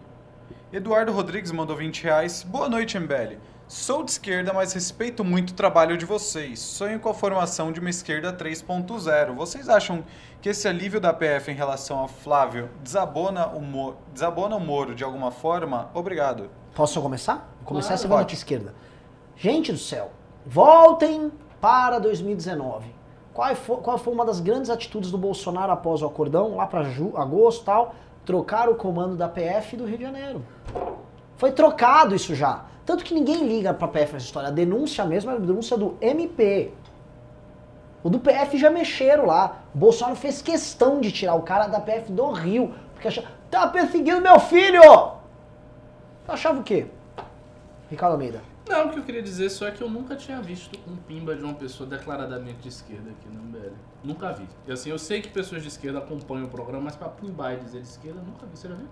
Eduardo 0.72 1.12
Rodrigues 1.12 1.52
mandou 1.52 1.76
20 1.76 2.04
reais. 2.04 2.44
Boa 2.44 2.70
noite, 2.70 2.98
MBL. 2.98 3.36
Sou 3.68 4.02
de 4.02 4.12
esquerda, 4.12 4.54
mas 4.54 4.72
respeito 4.72 5.26
muito 5.26 5.50
o 5.50 5.54
trabalho 5.54 5.98
de 5.98 6.06
vocês. 6.06 6.58
Sonho 6.60 7.00
com 7.02 7.10
a 7.10 7.14
formação 7.14 7.70
de 7.72 7.82
uma 7.82 7.90
esquerda 7.90 8.32
3.0. 8.32 9.34
Vocês 9.36 9.68
acham 9.68 10.06
que 10.42 10.48
esse 10.50 10.68
alívio 10.70 11.02
da 11.02 11.12
PF 11.12 11.52
em 11.52 11.54
relação 11.54 12.00
ao 12.00 12.08
Flávio 12.08 12.70
desabona 12.82 13.48
o, 13.48 13.60
Mo- 13.62 13.96
desabona 14.14 14.56
o 14.56 14.60
Moro 14.60 14.96
de 14.96 15.04
alguma 15.04 15.32
forma? 15.32 15.90
Obrigado. 15.94 16.50
Posso 16.74 17.02
começar? 17.02 17.50
Vou 17.60 17.66
começar 17.68 17.90
Claro. 17.98 18.26
à 18.30 18.34
esquerda. 18.34 18.74
Gente 19.36 19.74
do 19.74 19.78
céu, 19.78 20.12
voltem 20.46 21.30
para 21.60 22.00
2019. 22.00 22.96
Qual 23.34 23.54
foi, 23.54 23.78
qual 23.78 23.98
foi 23.98 24.14
uma 24.14 24.26
das 24.26 24.40
grandes 24.40 24.70
atitudes 24.70 25.12
do 25.12 25.18
Bolsonaro 25.18 25.74
após 25.74 26.02
o 26.02 26.06
acordão, 26.06 26.56
lá 26.56 26.66
para 26.68 26.88
agosto 27.18 27.64
e 27.64 27.66
tal? 27.66 27.94
Trocar 28.26 28.70
o 28.70 28.76
comando 28.76 29.18
da 29.18 29.28
PF 29.28 29.76
do 29.76 29.86
Rio 29.86 29.98
de 29.98 30.04
Janeiro. 30.06 30.44
Foi 31.36 31.52
trocado 31.52 32.16
isso 32.16 32.34
já. 32.34 32.66
Tanto 32.88 33.04
que 33.04 33.14
ninguém 33.14 33.46
liga 33.46 33.74
pra 33.74 33.86
PF 33.86 34.14
nessa 34.14 34.26
história. 34.28 34.48
A 34.48 34.52
denúncia 34.52 35.04
mesmo 35.04 35.30
é 35.30 35.34
a 35.34 35.38
denúncia 35.38 35.76
do 35.76 35.98
MP. 36.00 36.72
O 38.02 38.10
do 38.10 38.18
PF 38.18 38.58
já 38.58 38.70
mexeram 38.70 39.26
lá. 39.26 39.62
O 39.76 39.78
Bolsonaro 39.78 40.16
fez 40.16 40.42
questão 40.42 41.02
de 41.02 41.12
tirar 41.12 41.36
o 41.36 41.42
cara 41.42 41.68
da 41.68 41.82
PF 41.82 42.14
do 42.14 42.32
Rio. 42.32 42.74
Porque 42.94 43.10
achava, 43.10 43.28
tá 43.52 43.68
perseguindo 43.68 44.22
meu 44.22 44.40
filho! 44.40 44.82
Achava 46.26 46.62
o 46.62 46.64
quê? 46.64 46.88
Ricardo 47.90 48.14
Almeida. 48.14 48.42
Não, 48.70 48.88
o 48.88 48.90
que 48.92 49.00
eu 49.00 49.04
queria 49.04 49.22
dizer 49.22 49.50
só 49.50 49.68
é 49.68 49.72
que 49.72 49.82
eu 49.82 49.90
nunca 49.90 50.16
tinha 50.16 50.42
visto 50.42 50.80
um 50.88 50.96
pimba 50.96 51.36
de 51.36 51.44
uma 51.44 51.56
pessoa 51.56 51.90
declaradamente 51.90 52.60
de 52.60 52.70
esquerda 52.70 53.10
aqui 53.10 53.28
no 53.28 53.44
MBL. 53.44 53.74
Nunca 54.02 54.32
vi. 54.32 54.48
E 54.66 54.72
assim, 54.72 54.92
eu 54.92 54.98
sei 54.98 55.22
que 55.22 55.28
pessoas 55.28 55.62
de 55.62 55.68
esquerda 55.68 56.00
acompanham 56.00 56.46
o 56.46 56.50
programa, 56.50 56.86
mas 56.86 56.96
pra 56.96 57.10
pimbar 57.10 57.54
e 57.54 57.58
dizer 57.58 57.82
de 57.82 57.88
esquerda, 57.88 58.22
nunca 58.22 58.46
vi. 58.46 58.58
Você 58.58 58.70
já 58.70 58.76
viu? 58.76 58.88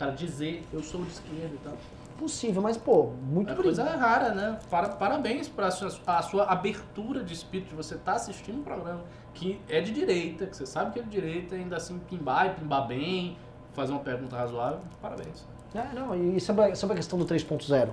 cara 0.00 0.12
dizer 0.12 0.64
eu 0.72 0.82
sou 0.82 1.02
de 1.02 1.10
esquerda 1.10 1.54
e 1.54 1.58
tal. 1.62 1.76
Possível, 2.20 2.60
mas, 2.60 2.76
pô, 2.76 3.14
muito 3.22 3.50
É 3.50 3.56
coisa 3.56 3.82
rara, 3.82 4.34
né? 4.34 4.58
Para, 4.68 4.90
parabéns 4.90 5.48
para 5.48 5.70
sua, 5.70 5.90
a 6.06 6.20
sua 6.20 6.44
abertura 6.44 7.24
de 7.24 7.32
espírito 7.32 7.70
de 7.70 7.74
você 7.74 7.94
estar 7.94 8.12
assistindo 8.12 8.58
um 8.58 8.62
programa 8.62 9.00
que 9.32 9.58
é 9.66 9.80
de 9.80 9.90
direita, 9.90 10.44
que 10.44 10.54
você 10.54 10.66
sabe 10.66 10.92
que 10.92 10.98
é 10.98 11.02
de 11.02 11.08
direita, 11.08 11.54
ainda 11.54 11.78
assim 11.78 11.98
pimbar 11.98 12.48
e 12.48 12.50
pimbar 12.50 12.86
bem, 12.86 13.38
fazer 13.72 13.92
uma 13.92 14.02
pergunta 14.02 14.36
razoável. 14.36 14.80
Parabéns. 15.00 15.46
É, 15.74 15.94
não, 15.94 16.14
e 16.14 16.38
sobre 16.38 16.66
a, 16.66 16.74
sobre 16.74 16.92
a 16.92 16.96
questão 16.98 17.18
do 17.18 17.24
3.0? 17.24 17.88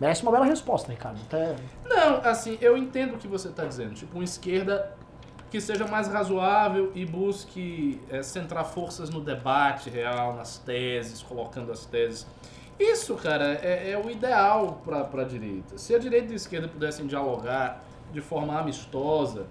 Merece 0.00 0.22
uma 0.24 0.32
bela 0.32 0.46
resposta, 0.46 0.90
Ricardo. 0.90 1.20
Até... 1.28 1.54
Não, 1.84 2.16
assim, 2.24 2.58
eu 2.60 2.76
entendo 2.76 3.14
o 3.14 3.18
que 3.18 3.28
você 3.28 3.50
está 3.50 3.64
dizendo. 3.64 3.94
Tipo, 3.94 4.16
uma 4.16 4.24
esquerda 4.24 4.96
que 5.48 5.60
seja 5.60 5.86
mais 5.86 6.08
razoável 6.08 6.90
e 6.92 7.06
busque 7.06 8.00
é, 8.10 8.20
centrar 8.20 8.64
forças 8.64 9.10
no 9.10 9.20
debate 9.20 9.88
real, 9.90 10.34
nas 10.34 10.58
teses, 10.58 11.22
colocando 11.22 11.70
as 11.70 11.86
teses. 11.86 12.26
Isso, 12.80 13.14
cara, 13.16 13.60
é, 13.62 13.90
é 13.90 13.98
o 14.02 14.10
ideal 14.10 14.80
para 14.82 15.20
a 15.20 15.24
direita. 15.24 15.76
Se 15.76 15.94
a 15.94 15.98
direita 15.98 16.30
e 16.30 16.32
a 16.32 16.36
esquerda 16.36 16.66
pudessem 16.66 17.06
dialogar 17.06 17.84
de 18.10 18.22
forma 18.22 18.58
amistosa, 18.58 19.46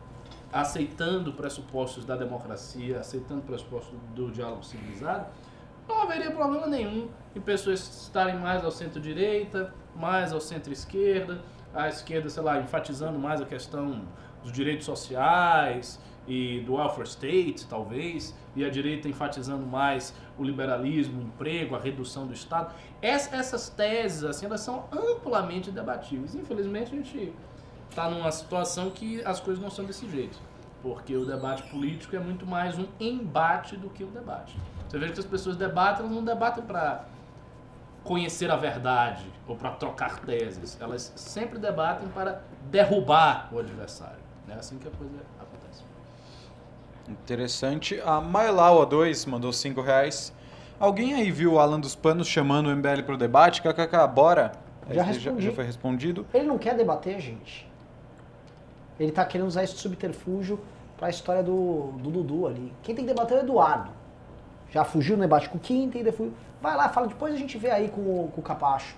aceitando 0.51 1.31
pressupostos 1.33 2.03
da 2.05 2.15
democracia, 2.15 2.99
aceitando 2.99 3.43
pressupostos 3.43 3.93
do 4.15 4.31
diálogo 4.31 4.63
civilizado, 4.63 5.27
não 5.87 6.01
haveria 6.01 6.31
problema 6.31 6.65
nenhum 6.65 7.07
em 7.35 7.39
pessoas 7.39 8.01
estarem 8.01 8.35
mais 8.35 8.65
ao 8.65 8.71
centro-direita, 8.71 9.75
mais 9.95 10.33
ao 10.33 10.41
centro-esquerda, 10.41 11.39
a 11.71 11.87
esquerda, 11.87 12.29
sei 12.29 12.41
lá, 12.41 12.59
enfatizando 12.59 13.19
mais 13.19 13.39
a 13.39 13.45
questão 13.45 14.07
dos 14.41 14.51
direitos 14.51 14.87
sociais 14.87 15.99
e 16.29 16.61
do 16.61 16.75
welfare 16.75 17.07
state, 17.07 17.65
talvez, 17.67 18.35
e 18.55 18.63
a 18.63 18.69
direita 18.69 19.09
enfatizando 19.09 19.65
mais 19.65 20.13
o 20.37 20.43
liberalismo, 20.43 21.19
o 21.19 21.23
emprego, 21.25 21.75
a 21.75 21.79
redução 21.79 22.27
do 22.27 22.33
Estado. 22.33 22.73
Ess- 23.01 23.33
essas 23.33 23.67
teses, 23.69 24.23
assim, 24.23 24.45
elas 24.45 24.61
são 24.61 24.85
amplamente 24.91 25.71
debatíveis. 25.71 26.35
Infelizmente, 26.35 26.93
a 26.93 26.97
gente 26.97 27.33
está 27.89 28.09
numa 28.09 28.31
situação 28.31 28.91
que 28.91 29.21
as 29.25 29.39
coisas 29.39 29.61
não 29.61 29.71
são 29.71 29.83
desse 29.85 30.07
jeito. 30.09 30.37
Porque 30.83 31.13
o 31.15 31.25
debate 31.25 31.63
político 31.63 32.15
é 32.15 32.19
muito 32.19 32.45
mais 32.45 32.77
um 32.79 32.85
embate 32.99 33.75
do 33.75 33.89
que 33.89 34.03
um 34.03 34.11
debate. 34.11 34.55
Você 34.87 34.97
vê 34.97 35.11
que 35.11 35.19
as 35.19 35.25
pessoas 35.25 35.57
debatem, 35.57 36.05
elas 36.05 36.15
não 36.15 36.23
debatem 36.23 36.63
para 36.63 37.05
conhecer 38.03 38.49
a 38.49 38.55
verdade 38.55 39.25
ou 39.47 39.55
para 39.55 39.71
trocar 39.71 40.19
teses. 40.21 40.77
Elas 40.79 41.11
sempre 41.15 41.59
debatem 41.59 42.07
para 42.09 42.41
derrubar 42.71 43.49
o 43.51 43.59
adversário. 43.59 44.19
É 44.47 44.53
assim 44.53 44.77
que 44.77 44.87
a 44.87 44.91
coisa 44.91 45.13
acontece. 45.15 45.38
Interessante. 47.09 47.99
A 48.05 48.21
Mailaua 48.21 48.85
2 48.85 49.25
mandou 49.25 49.51
5 49.51 49.81
reais. 49.81 50.33
Alguém 50.79 51.13
aí 51.15 51.31
viu 51.31 51.53
o 51.53 51.59
Alan 51.59 51.79
dos 51.79 51.95
Panos 51.95 52.27
chamando 52.27 52.67
o 52.67 52.75
MBL 52.75 53.03
pro 53.05 53.17
debate? 53.17 53.61
KKK, 53.61 54.07
bora? 54.07 54.51
Já 54.91 55.03
respondi. 55.03 55.45
já 55.45 55.51
foi 55.51 55.63
respondido. 55.65 56.25
Ele 56.33 56.45
não 56.47 56.57
quer 56.57 56.75
debater, 56.75 57.19
gente. 57.19 57.67
Ele 58.99 59.11
tá 59.11 59.23
querendo 59.25 59.47
usar 59.47 59.63
esse 59.63 59.75
subterfúgio 59.75 60.59
pra 60.97 61.09
história 61.09 61.43
do, 61.43 61.93
do 62.01 62.09
Dudu 62.09 62.47
ali. 62.47 62.73
Quem 62.83 62.95
tem 62.95 63.05
que 63.05 63.11
debater 63.13 63.37
é 63.37 63.41
o 63.41 63.43
Eduardo. 63.43 63.91
Já 64.71 64.83
fugiu 64.83 65.15
no 65.15 65.21
debate 65.21 65.49
com 65.49 65.57
o 65.57 65.59
Kim, 65.59 65.89
tem 65.89 66.03
defu- 66.03 66.31
Vai 66.61 66.75
lá, 66.75 66.89
fala, 66.89 67.07
depois 67.07 67.33
a 67.33 67.37
gente 67.37 67.57
vê 67.57 67.71
aí 67.71 67.87
com, 67.89 68.01
o- 68.01 68.31
com 68.33 68.41
o 68.41 68.43
Capacho. 68.43 68.95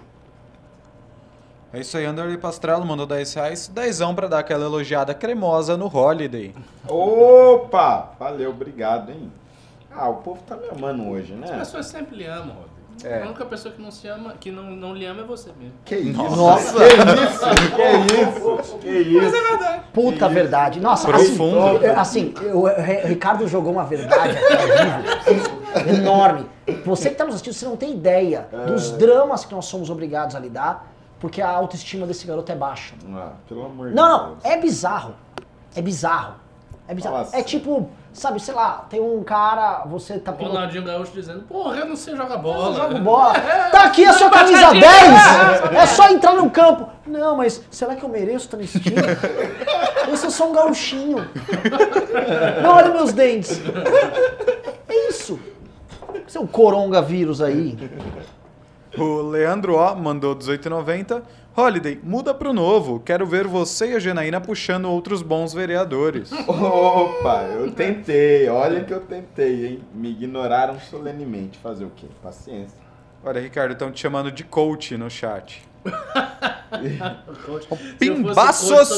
É 1.73 1.79
isso 1.79 1.97
aí, 1.97 2.05
Anderley 2.05 2.37
Pastrello 2.37 2.85
mandou 2.85 3.05
10 3.05 3.33
reais. 3.33 3.67
Dezão 3.69 4.13
pra 4.13 4.27
dar 4.27 4.39
aquela 4.39 4.65
elogiada 4.65 5.13
cremosa 5.13 5.77
no 5.77 5.85
Holiday. 5.95 6.53
Opa! 6.87 8.11
Valeu, 8.19 8.49
obrigado, 8.49 9.09
hein? 9.11 9.31
Ah, 9.89 10.09
o 10.09 10.15
povo 10.15 10.41
tá 10.47 10.57
me 10.57 10.67
amando 10.69 11.07
hoje, 11.09 11.33
As 11.33 11.49
né? 11.49 11.57
pessoas 11.59 11.85
sempre 11.85 12.17
lhe 12.17 12.25
amam, 12.25 12.47
Rodrigo. 12.55 12.71
É. 13.03 13.23
A 13.23 13.25
única 13.25 13.45
pessoa 13.45 13.73
que 13.73 13.81
não 13.81 13.89
se 13.89 14.07
ama, 14.07 14.33
que 14.39 14.51
não, 14.51 14.63
não 14.63 14.93
lhe 14.93 15.05
ama 15.05 15.21
é 15.21 15.23
você 15.23 15.49
mesmo. 15.57 15.73
Que 15.85 15.95
isso? 15.95 16.21
Nossa. 16.35 16.73
Que 16.77 16.85
isso? 16.85 18.59
Que 18.59 18.61
isso? 18.61 18.77
Que 18.77 18.89
isso? 18.89 19.35
É 19.35 19.41
verdade. 19.41 19.83
Puta 19.93 20.29
verdade. 20.29 20.79
Nossa, 20.79 21.07
Profundo. 21.07 21.59
assim, 21.77 21.85
eu- 21.85 21.99
assim 21.99 22.33
eu- 22.41 22.57
o 22.59 22.65
Re- 22.67 23.05
Ricardo 23.07 23.47
jogou 23.47 23.71
uma 23.71 23.85
verdade 23.85 24.37
aqui 24.37 24.53
ao 24.53 25.33
vivo, 25.33 25.99
enorme. 26.01 26.45
Você 26.85 27.09
que 27.09 27.15
tá 27.15 27.23
nos 27.25 27.35
assistindo, 27.35 27.53
você 27.53 27.65
não 27.65 27.77
tem 27.77 27.91
ideia 27.93 28.47
dos 28.67 28.91
dramas 28.91 29.45
que 29.45 29.55
nós 29.55 29.65
somos 29.65 29.89
obrigados 29.89 30.35
a 30.35 30.39
lidar, 30.39 30.90
porque 31.21 31.41
a 31.41 31.49
autoestima 31.49 32.05
desse 32.05 32.27
garoto 32.27 32.51
é 32.51 32.55
baixa. 32.55 32.93
Ah, 33.13 33.31
pelo 33.47 33.65
amor 33.65 33.89
de 33.89 33.95
Não, 33.95 34.09
não, 34.09 34.27
Deus. 34.33 34.39
é 34.43 34.57
bizarro. 34.57 35.13
É 35.75 35.81
bizarro. 35.81 36.33
É 36.87 36.93
bizarro. 36.93 37.15
Fala 37.17 37.27
É 37.31 37.37
assim. 37.37 37.43
tipo, 37.47 37.89
sabe, 38.11 38.39
sei 38.41 38.53
lá, 38.53 38.85
tem 38.89 38.99
um 38.99 39.23
cara, 39.23 39.85
você 39.85 40.19
tá 40.19 40.33
pilotando. 40.33 40.57
Ronaldinho 40.59 40.83
Gaúcho 40.83 41.11
dizendo, 41.13 41.43
porra, 41.43 41.77
eu 41.77 41.85
não 41.85 41.95
sei 41.95 42.17
jogar 42.17 42.35
Eu 42.35 42.41
bola. 42.41 42.75
jogo 42.75 42.99
bola. 42.99 43.37
É, 43.37 43.69
Tá 43.69 43.83
aqui 43.83 44.03
a 44.03 44.11
sua 44.11 44.27
não 44.27 44.33
camisa 44.33 44.67
a 44.67 44.71
10! 44.71 44.83
dica. 44.83 45.77
É 45.77 45.85
só 45.85 46.09
entrar 46.09 46.33
no 46.33 46.49
campo. 46.49 46.89
Não, 47.07 47.37
mas 47.37 47.61
será 47.71 47.95
que 47.95 48.03
eu 48.03 48.09
mereço 48.09 48.45
estar 48.45 48.57
nesse 48.57 48.79
time? 48.79 48.97
Eu 50.07 50.17
sou 50.17 50.29
só 50.31 50.49
um 50.49 50.53
gauchinho. 50.53 51.17
Não, 52.61 52.71
olha 52.75 52.89
meus 52.89 53.13
dentes. 53.13 53.61
É 54.89 55.09
isso. 55.09 55.39
Seu 56.27 56.45
coronavírus 56.47 57.41
aí. 57.41 57.77
O 58.97 59.21
Leandro 59.21 59.75
O 59.75 59.95
mandou 59.95 60.35
18,90. 60.35 61.21
Holiday, 61.55 61.99
muda 62.01 62.33
pro 62.33 62.53
novo. 62.53 62.99
Quero 62.99 63.25
ver 63.25 63.45
você 63.45 63.91
e 63.91 63.95
a 63.95 63.99
Janaína 63.99 64.39
puxando 64.39 64.85
outros 64.85 65.21
bons 65.21 65.53
vereadores. 65.53 66.31
Opa, 66.47 67.43
eu 67.43 67.71
tentei. 67.71 68.47
Olha 68.47 68.83
que 68.83 68.93
eu 68.93 69.01
tentei, 69.01 69.67
hein? 69.67 69.83
Me 69.93 70.11
ignoraram 70.11 70.79
solenemente. 70.79 71.57
Fazer 71.57 71.85
o 71.85 71.91
quê? 71.95 72.07
Paciência. 72.23 72.79
Olha, 73.23 73.41
Ricardo, 73.41 73.73
estão 73.73 73.91
te 73.91 73.99
chamando 73.99 74.31
de 74.31 74.43
coach 74.43 74.97
no 74.97 75.09
chat. 75.09 75.61
Coach. 77.45 77.67
Se 77.67 77.71
eu 77.71 77.77
fosse 77.77 77.95
Pimbaço, 77.97 78.73
coach, 78.73 78.97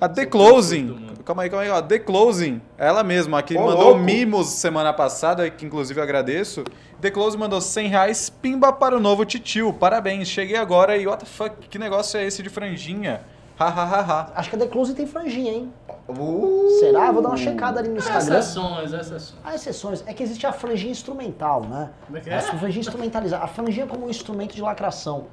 A 0.00 0.08
The 0.08 0.22
Sou 0.22 0.30
Closing. 0.30 1.08
Calma 1.24 1.42
aí, 1.42 1.50
calma 1.50 1.64
aí. 1.64 1.70
Ó. 1.70 1.82
The 1.82 1.98
Closing. 1.98 2.60
Ela 2.78 3.02
mesma, 3.02 3.42
que 3.42 3.56
Ô, 3.56 3.66
mandou 3.66 3.84
louco. 3.90 3.98
mimos 4.00 4.46
semana 4.48 4.92
passada, 4.92 5.48
que 5.50 5.66
inclusive 5.66 5.98
eu 5.98 6.04
agradeço. 6.04 6.64
The 7.00 7.10
Closing 7.10 7.38
mandou 7.38 7.60
100 7.60 7.88
reais. 7.88 8.30
Pimba 8.30 8.72
para 8.72 8.96
o 8.96 9.00
novo 9.00 9.24
titio. 9.24 9.72
Parabéns. 9.72 10.28
Cheguei 10.28 10.56
agora 10.56 10.96
e 10.96 11.06
what 11.06 11.24
the 11.24 11.30
fuck? 11.30 11.68
Que 11.68 11.78
negócio 11.78 12.18
é 12.18 12.24
esse 12.24 12.42
de 12.42 12.48
franjinha? 12.48 13.20
Ha, 13.58 13.66
ha, 13.66 13.82
ha, 13.82 14.00
ha. 14.00 14.32
Acho 14.36 14.50
que 14.50 14.56
a 14.56 14.58
The 14.60 14.66
Close 14.68 14.94
tem 14.94 15.04
franjinha, 15.06 15.52
hein? 15.52 15.72
Uh, 16.08 16.68
Será? 16.78 17.10
Vou 17.10 17.20
dar 17.20 17.30
uma 17.30 17.36
checada 17.36 17.80
ali 17.80 17.88
no 17.88 17.96
Instagram. 17.98 18.38
Exceções, 18.38 18.92
exceções. 18.92 19.34
Há 19.44 19.54
exceções. 19.54 20.04
É 20.06 20.14
que 20.14 20.22
existe 20.22 20.46
a 20.46 20.52
franjinha 20.52 20.92
instrumental, 20.92 21.62
né? 21.64 21.90
Como 22.06 22.16
é 22.18 22.20
que 22.20 22.30
A 22.30 22.36
é? 22.36 22.40
franjinha 22.40 22.80
instrumentalizada. 22.80 23.44
A 23.44 23.48
franjinha 23.48 23.86
como 23.86 24.06
um 24.06 24.10
instrumento 24.10 24.54
de 24.54 24.62
lacração. 24.62 25.26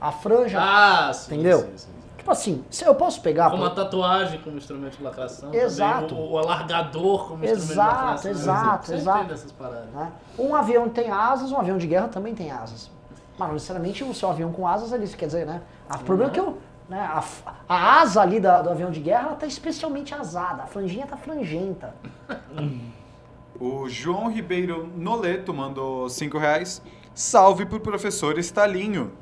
A 0.00 0.12
franja. 0.12 0.58
Ah, 0.60 1.12
sim. 1.12 1.34
Entendeu? 1.34 1.58
sim, 1.58 1.66
sim, 1.72 1.76
sim. 1.78 2.01
Tipo 2.22 2.30
assim, 2.30 2.64
se 2.70 2.84
eu 2.84 2.94
posso 2.94 3.20
pegar. 3.20 3.50
Como 3.50 3.64
a 3.64 3.70
por- 3.70 3.74
tatuagem 3.74 4.40
como 4.42 4.56
instrumento 4.56 4.96
de 4.96 5.02
lacração. 5.02 5.52
Exato. 5.52 6.06
também 6.10 6.24
O, 6.24 6.30
o 6.34 6.38
alargador 6.38 7.26
como 7.26 7.44
instrumento 7.44 7.66
de 7.66 7.72
Exato, 7.72 7.90
lacração. 7.96 8.30
exato, 8.30 8.92
exato. 8.94 9.18
tem 9.18 9.26
dessas 9.28 9.50
paradas. 9.52 9.88
né? 9.92 10.12
Um 10.38 10.54
avião 10.54 10.88
tem 10.88 11.10
asas, 11.10 11.50
um 11.50 11.58
avião 11.58 11.76
de 11.76 11.86
guerra 11.88 12.06
também 12.06 12.32
tem 12.32 12.52
asas. 12.52 12.88
Mas 13.36 13.48
não 13.48 13.54
necessariamente 13.54 14.04
o 14.04 14.14
seu 14.14 14.30
avião 14.30 14.52
com 14.52 14.68
asas 14.68 14.92
é 14.92 14.98
isso, 15.02 15.16
quer 15.16 15.26
dizer, 15.26 15.44
né? 15.46 15.62
O 15.92 15.98
problema 16.04 16.30
é 16.30 16.34
que 16.34 16.38
eu, 16.38 16.58
né, 16.88 17.00
a, 17.00 17.24
a 17.68 18.00
asa 18.02 18.22
ali 18.22 18.38
da- 18.38 18.62
do 18.62 18.70
avião 18.70 18.92
de 18.92 19.00
guerra 19.00 19.26
ela 19.30 19.36
tá 19.36 19.46
especialmente 19.46 20.14
asada, 20.14 20.62
a 20.62 20.66
franjinha 20.66 21.06
tá 21.08 21.16
frangenta. 21.16 21.92
O 23.60 23.88
João 23.88 24.28
Ribeiro 24.32 24.88
Noleto 24.96 25.52
mandou 25.54 26.08
5 26.08 26.36
reais. 26.38 26.82
Salve 27.14 27.64
pro 27.66 27.78
professor 27.78 28.36
Estalinho. 28.38 29.12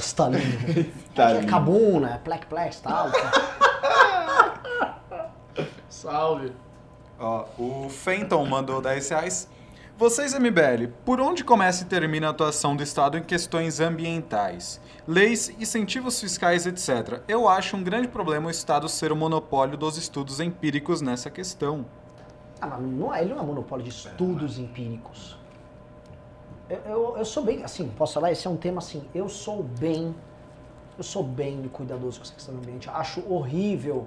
Stalin. 0.00 0.38
É 1.18 1.32
lindo. 1.32 1.48
Cabum, 1.48 1.98
né? 1.98 2.20
Plec 2.22 2.46
Plex 2.46 2.80
tal. 2.80 3.10
Salve. 5.88 6.52
Ó, 7.18 7.44
o 7.58 7.88
Fenton 7.88 8.46
mandou 8.46 8.80
10 8.80 9.08
reais. 9.08 9.48
Vocês, 9.96 10.32
MBL, 10.32 10.92
por 11.04 11.20
onde 11.20 11.42
começa 11.42 11.82
e 11.82 11.86
termina 11.86 12.28
a 12.28 12.30
atuação 12.30 12.76
do 12.76 12.84
Estado 12.84 13.18
em 13.18 13.22
questões 13.22 13.80
ambientais? 13.80 14.80
Leis, 15.08 15.52
incentivos 15.58 16.20
fiscais, 16.20 16.66
etc. 16.66 17.20
Eu 17.26 17.48
acho 17.48 17.76
um 17.76 17.82
grande 17.82 18.06
problema 18.06 18.46
o 18.46 18.50
Estado 18.50 18.88
ser 18.88 19.10
o 19.10 19.16
monopólio 19.16 19.76
dos 19.76 19.96
estudos 19.96 20.38
empíricos 20.38 21.00
nessa 21.00 21.30
questão. 21.30 21.84
Ah, 22.60 22.66
mas 22.66 22.80
não 22.80 23.12
é, 23.12 23.22
ele 23.22 23.34
não 23.34 23.42
é 23.42 23.46
monopólio 23.46 23.84
de 23.84 23.90
estudos 23.90 24.58
empíricos. 24.58 25.37
Eu, 26.68 26.78
eu, 26.84 27.16
eu 27.16 27.24
sou 27.24 27.42
bem, 27.42 27.64
assim, 27.64 27.88
posso 27.96 28.12
falar, 28.12 28.30
esse 28.30 28.46
é 28.46 28.50
um 28.50 28.56
tema 28.56 28.78
assim, 28.78 29.02
eu 29.14 29.26
sou 29.26 29.62
bem, 29.62 30.14
eu 30.98 31.02
sou 31.02 31.22
bem 31.22 31.66
cuidadoso 31.72 32.18
com 32.18 32.24
essa 32.24 32.34
questão 32.34 32.54
do 32.54 32.60
ambiente. 32.60 32.90
Acho 32.90 33.24
horrível 33.32 34.06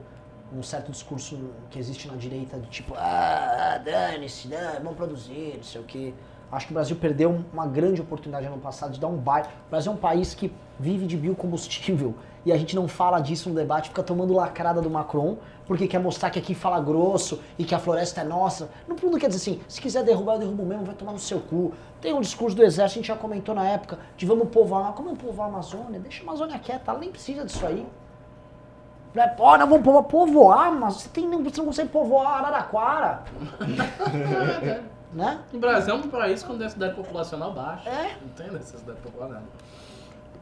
um 0.55 0.61
certo 0.61 0.91
discurso 0.91 1.39
que 1.71 1.79
existe 1.79 2.07
na 2.07 2.15
direita 2.15 2.57
do 2.57 2.67
tipo, 2.67 2.93
ah, 2.95 3.81
dane-se, 3.83 4.47
né, 4.47 4.73
vamos 4.77 4.95
produzir, 4.95 5.55
não 5.55 5.63
sei 5.63 5.81
o 5.81 5.83
quê. 5.85 6.13
Acho 6.51 6.67
que 6.67 6.73
o 6.73 6.75
Brasil 6.75 6.95
perdeu 6.97 7.43
uma 7.51 7.65
grande 7.65 8.01
oportunidade 8.01 8.45
ano 8.45 8.57
passado 8.57 8.91
de 8.91 8.99
dar 8.99 9.07
um 9.07 9.17
baile. 9.17 9.47
O 9.67 9.69
Brasil 9.71 9.91
é 9.91 9.95
um 9.95 9.97
país 9.97 10.35
que 10.35 10.53
vive 10.79 11.07
de 11.07 11.17
biocombustível 11.17 12.13
e 12.45 12.51
a 12.51 12.57
gente 12.57 12.75
não 12.75 12.87
fala 12.87 13.19
disso 13.19 13.49
no 13.49 13.55
debate, 13.55 13.89
fica 13.89 14.03
tomando 14.03 14.33
lacrada 14.33 14.81
do 14.81 14.89
Macron, 14.89 15.37
porque 15.71 15.87
quer 15.87 15.99
mostrar 15.99 16.29
que 16.29 16.37
aqui 16.37 16.53
fala 16.53 16.81
grosso 16.81 17.41
e 17.57 17.63
que 17.63 17.73
a 17.73 17.79
floresta 17.79 18.19
é 18.19 18.23
nossa. 18.25 18.69
No 18.85 18.97
fundo 18.97 19.17
quer 19.17 19.27
dizer 19.29 19.53
assim, 19.53 19.61
se 19.69 19.79
quiser 19.79 20.03
derrubar, 20.03 20.33
eu 20.33 20.39
derrubo 20.39 20.65
mesmo, 20.65 20.83
vai 20.83 20.93
tomar 20.93 21.13
no 21.13 21.17
seu 21.17 21.39
cu. 21.39 21.71
Tem 22.01 22.13
um 22.13 22.19
discurso 22.19 22.57
do 22.57 22.61
exército, 22.61 22.99
a 22.99 23.01
gente 23.01 23.07
já 23.07 23.15
comentou 23.15 23.55
na 23.55 23.65
época, 23.65 23.97
de 24.17 24.25
vamos 24.25 24.49
povoar, 24.49 24.91
como 24.91 25.11
é 25.11 25.15
povoar 25.15 25.47
a 25.47 25.49
Amazônia? 25.49 25.97
Deixa 26.01 26.23
a 26.23 26.23
Amazônia 26.23 26.59
quieta, 26.59 26.91
ela 26.91 26.99
nem 26.99 27.09
precisa 27.09 27.45
disso 27.45 27.65
aí. 27.65 27.87
Ó, 29.39 29.57
não 29.57 29.65
vamos 29.69 29.81
povoar, 29.81 30.03
povoar, 30.03 30.71
mas 30.73 30.95
você, 30.95 31.07
tem, 31.07 31.29
você 31.41 31.59
não 31.59 31.67
consegue 31.67 31.87
povoar 31.87 32.39
Araraquara. 32.39 33.23
né? 35.13 35.39
O 35.53 35.57
Brasil 35.57 35.93
é 35.93 35.97
um 35.97 36.01
país 36.01 36.43
com 36.43 36.57
densidade 36.57 36.95
populacional 36.95 37.53
baixa. 37.53 37.89
É. 37.89 38.17
Não 38.21 38.29
tem 38.35 38.51
necessidade 38.51 38.99
populacional. 38.99 39.43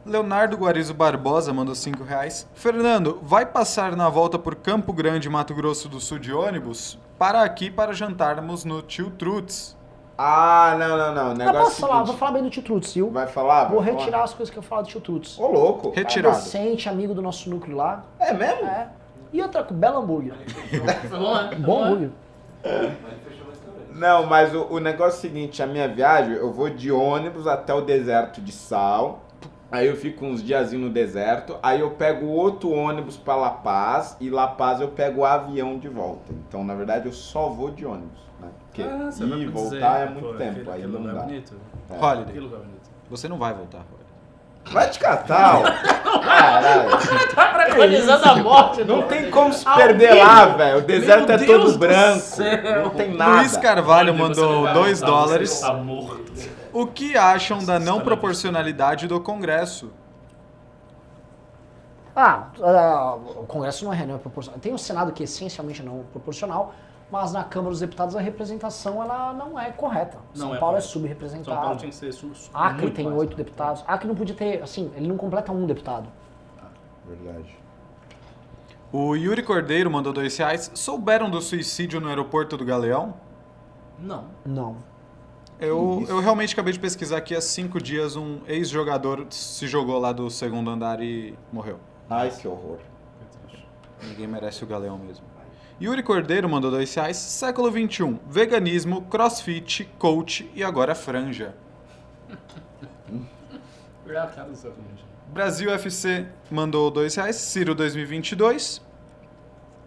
Leonardo 0.04 0.56
Guarizo 0.56 0.94
Barbosa 0.94 1.52
mandou 1.52 1.74
5 1.74 2.02
reais. 2.04 2.48
Fernando, 2.54 3.18
vai 3.22 3.44
passar 3.44 3.94
na 3.94 4.08
volta 4.08 4.38
por 4.38 4.54
Campo 4.56 4.92
Grande, 4.92 5.28
Mato 5.28 5.54
Grosso 5.54 5.88
do 5.88 6.00
Sul 6.00 6.18
de 6.18 6.32
ônibus? 6.32 6.98
Para 7.18 7.42
aqui 7.42 7.70
para 7.70 7.92
jantarmos 7.92 8.64
no 8.64 8.80
Tio 8.80 9.10
Truts. 9.10 9.76
Ah, 10.16 10.76
não, 10.78 10.96
não, 10.96 11.14
não. 11.14 11.28
O 11.28 11.32
Eu 11.32 11.36
negócio 11.36 11.60
posso 11.64 11.84
é 11.84 11.88
falar, 11.88 12.02
vou 12.02 12.16
falar 12.16 12.32
bem 12.32 12.42
do 12.42 12.50
Tio 12.50 12.62
Truts, 12.62 12.94
viu? 12.94 13.10
Vai 13.10 13.26
falar? 13.26 13.66
Vou 13.66 13.80
Vai 13.80 13.88
falar? 13.90 13.98
retirar 14.00 14.22
as 14.24 14.34
coisas 14.34 14.50
que 14.52 14.58
eu 14.58 14.62
falo 14.62 14.82
do 14.82 14.88
Tio 14.88 15.00
Truts. 15.00 15.38
Ô, 15.38 15.46
louco. 15.46 15.90
Retirado. 15.94 16.36
Decente, 16.36 16.88
amigo 16.88 17.14
do 17.14 17.22
nosso 17.22 17.48
núcleo 17.50 17.76
lá. 17.76 18.04
É 18.18 18.32
mesmo? 18.32 18.66
É. 18.66 18.88
E 19.32 19.40
outra, 19.42 19.62
belo 19.62 19.98
hambúrguer. 19.98 20.34
Bom, 21.10 21.24
né? 21.24 21.50
Né? 21.50 21.56
hambúrguer. 21.56 22.10
Não, 23.94 24.26
mas 24.26 24.54
o, 24.54 24.66
o 24.70 24.78
negócio 24.78 25.16
é 25.16 25.18
o 25.18 25.20
seguinte, 25.20 25.62
a 25.62 25.66
minha 25.66 25.88
viagem, 25.88 26.34
eu 26.34 26.52
vou 26.52 26.70
de 26.70 26.90
ônibus 26.90 27.46
até 27.46 27.74
o 27.74 27.80
deserto 27.80 28.40
de 28.40 28.52
Sal. 28.52 29.20
Aí 29.70 29.86
eu 29.86 29.94
fico 29.96 30.24
uns 30.26 30.42
diazinhos 30.42 30.84
no 30.88 30.92
deserto, 30.92 31.56
aí 31.62 31.80
eu 31.80 31.90
pego 31.92 32.26
outro 32.26 32.70
ônibus 32.70 33.16
pra 33.16 33.36
La 33.36 33.50
Paz 33.50 34.16
e 34.20 34.28
La 34.28 34.48
Paz 34.48 34.80
eu 34.80 34.88
pego 34.88 35.20
o 35.20 35.24
avião 35.24 35.78
de 35.78 35.88
volta. 35.88 36.32
Então, 36.48 36.64
na 36.64 36.74
verdade, 36.74 37.06
eu 37.06 37.12
só 37.12 37.48
vou 37.48 37.70
de 37.70 37.86
ônibus, 37.86 38.18
né? 38.40 38.48
Porque 38.66 38.82
Ah, 38.82 38.86
ir 38.86 38.88
e 38.88 38.98
pra 39.08 39.08
dizer, 39.12 39.50
voltar 39.50 40.00
é 40.00 40.06
pô, 40.06 40.12
muito 40.12 40.28
aquele- 40.34 40.54
tempo, 40.54 40.70
aí 40.70 40.78
aquele 40.78 40.92
não 40.92 41.00
lugar 41.00 41.14
dá. 41.14 41.22
bonito. 41.22 41.54
É. 41.88 41.94
Que 41.98 42.04
Holiday, 42.04 42.40
lugar 42.40 42.58
bonito. 42.60 42.90
você 43.08 43.28
não 43.28 43.38
vai 43.38 43.54
voltar. 43.54 43.84
Vai 44.66 44.88
te 44.90 44.98
catar, 45.00 45.56
ó. 45.58 46.20
Caralho. 46.20 46.90
Tá 47.34 47.46
preconizando 47.54 48.24
a 48.28 48.36
morte, 48.36 48.84
Não 48.84 49.02
tem 49.02 49.30
como 49.30 49.52
se 49.52 49.66
Alguém- 49.66 49.86
perder 49.86 50.14
lá, 50.14 50.44
velho. 50.46 50.78
O 50.78 50.82
deserto 50.82 51.26
Meu 51.26 51.34
é 51.34 51.38
Deus 51.38 51.50
todo 51.62 51.72
do 51.72 51.78
branco. 51.78 52.20
céu. 52.20 52.82
Não 52.84 52.90
tem 52.90 53.14
nada. 53.16 53.36
Luiz 53.40 53.56
Carvalho 53.56 54.12
Onde 54.12 54.22
você 54.22 54.40
não 54.40 54.48
mandou 54.52 54.62
vai 54.64 54.74
2 54.74 55.00
voltar, 55.00 55.16
dólares. 55.16 55.50
Você 55.50 55.54
está 55.56 55.72
morto. 55.74 56.32
O 56.72 56.86
que 56.86 57.16
acham 57.16 57.64
da 57.64 57.80
não 57.80 58.00
proporcionalidade 58.00 59.08
do 59.08 59.20
Congresso? 59.20 59.90
Ah, 62.14 62.48
ah, 62.62 63.14
o 63.16 63.46
Congresso 63.46 63.84
não 63.84 63.92
é, 63.92 64.04
não 64.04 64.16
é 64.16 64.18
proporcional. 64.18 64.60
Tem 64.60 64.72
o 64.74 64.78
Senado 64.78 65.12
que 65.12 65.22
essencialmente 65.22 65.82
não 65.82 66.00
é 66.00 66.02
proporcional, 66.12 66.74
mas 67.10 67.32
na 67.32 67.42
Câmara 67.44 67.70
dos 67.70 67.80
Deputados 67.80 68.14
a 68.16 68.20
representação 68.20 69.02
ela 69.02 69.32
não 69.32 69.58
é 69.58 69.70
correta. 69.72 70.18
Não 70.34 70.48
São 70.48 70.54
é 70.54 70.58
Paulo 70.58 70.76
é 70.76 70.80
correta. 70.80 70.88
São 70.88 71.00
Paulo 71.00 71.08
subrepresentado. 71.08 71.76
tinha 71.78 71.90
que 71.90 71.94
ser 71.96 72.12
sus- 72.12 72.50
Acre 72.54 72.82
muito 72.82 72.94
tem 72.96 73.12
oito 73.12 73.36
deputados. 73.36 73.84
Acre 73.86 74.06
não 74.08 74.14
podia 74.14 74.34
ter, 74.34 74.62
assim, 74.62 74.90
ele 74.94 75.06
não 75.08 75.16
completa 75.16 75.50
um 75.52 75.66
deputado. 75.66 76.08
Verdade. 77.06 77.56
O 78.92 79.14
Yuri 79.14 79.42
Cordeiro 79.42 79.90
mandou 79.90 80.12
2 80.12 80.36
reais. 80.36 80.70
Souberam 80.74 81.30
do 81.30 81.40
suicídio 81.40 82.00
no 82.00 82.08
aeroporto 82.08 82.56
do 82.56 82.64
Galeão? 82.64 83.14
Não. 83.98 84.24
Não. 84.44 84.76
Eu, 85.60 86.04
eu 86.08 86.20
realmente 86.20 86.54
acabei 86.54 86.72
de 86.72 86.80
pesquisar 86.80 87.20
que 87.20 87.34
há 87.34 87.40
cinco 87.40 87.80
dias 87.80 88.16
um 88.16 88.40
ex-jogador 88.46 89.26
se 89.28 89.66
jogou 89.68 89.98
lá 89.98 90.10
do 90.10 90.30
segundo 90.30 90.70
andar 90.70 91.02
e 91.02 91.38
morreu. 91.52 91.78
Ai, 92.08 92.30
que 92.30 92.48
horror. 92.48 92.78
Ninguém 94.02 94.26
merece 94.26 94.64
o 94.64 94.66
Galeão 94.66 94.96
mesmo. 94.98 95.26
Yuri 95.80 96.02
Cordeiro 96.02 96.46
mandou 96.46 96.70
2 96.70 96.94
reais. 96.94 97.16
Século 97.16 97.70
XXI. 97.70 98.18
Veganismo, 98.28 99.00
crossfit, 99.02 99.84
coach 99.98 100.50
e 100.54 100.62
agora 100.62 100.94
franja. 100.94 101.54
Brasil 105.32 105.72
FC 105.72 106.26
mandou 106.50 106.90
2 106.90 107.14
reais. 107.14 107.36
Ciro 107.36 107.74
2022. 107.74 108.82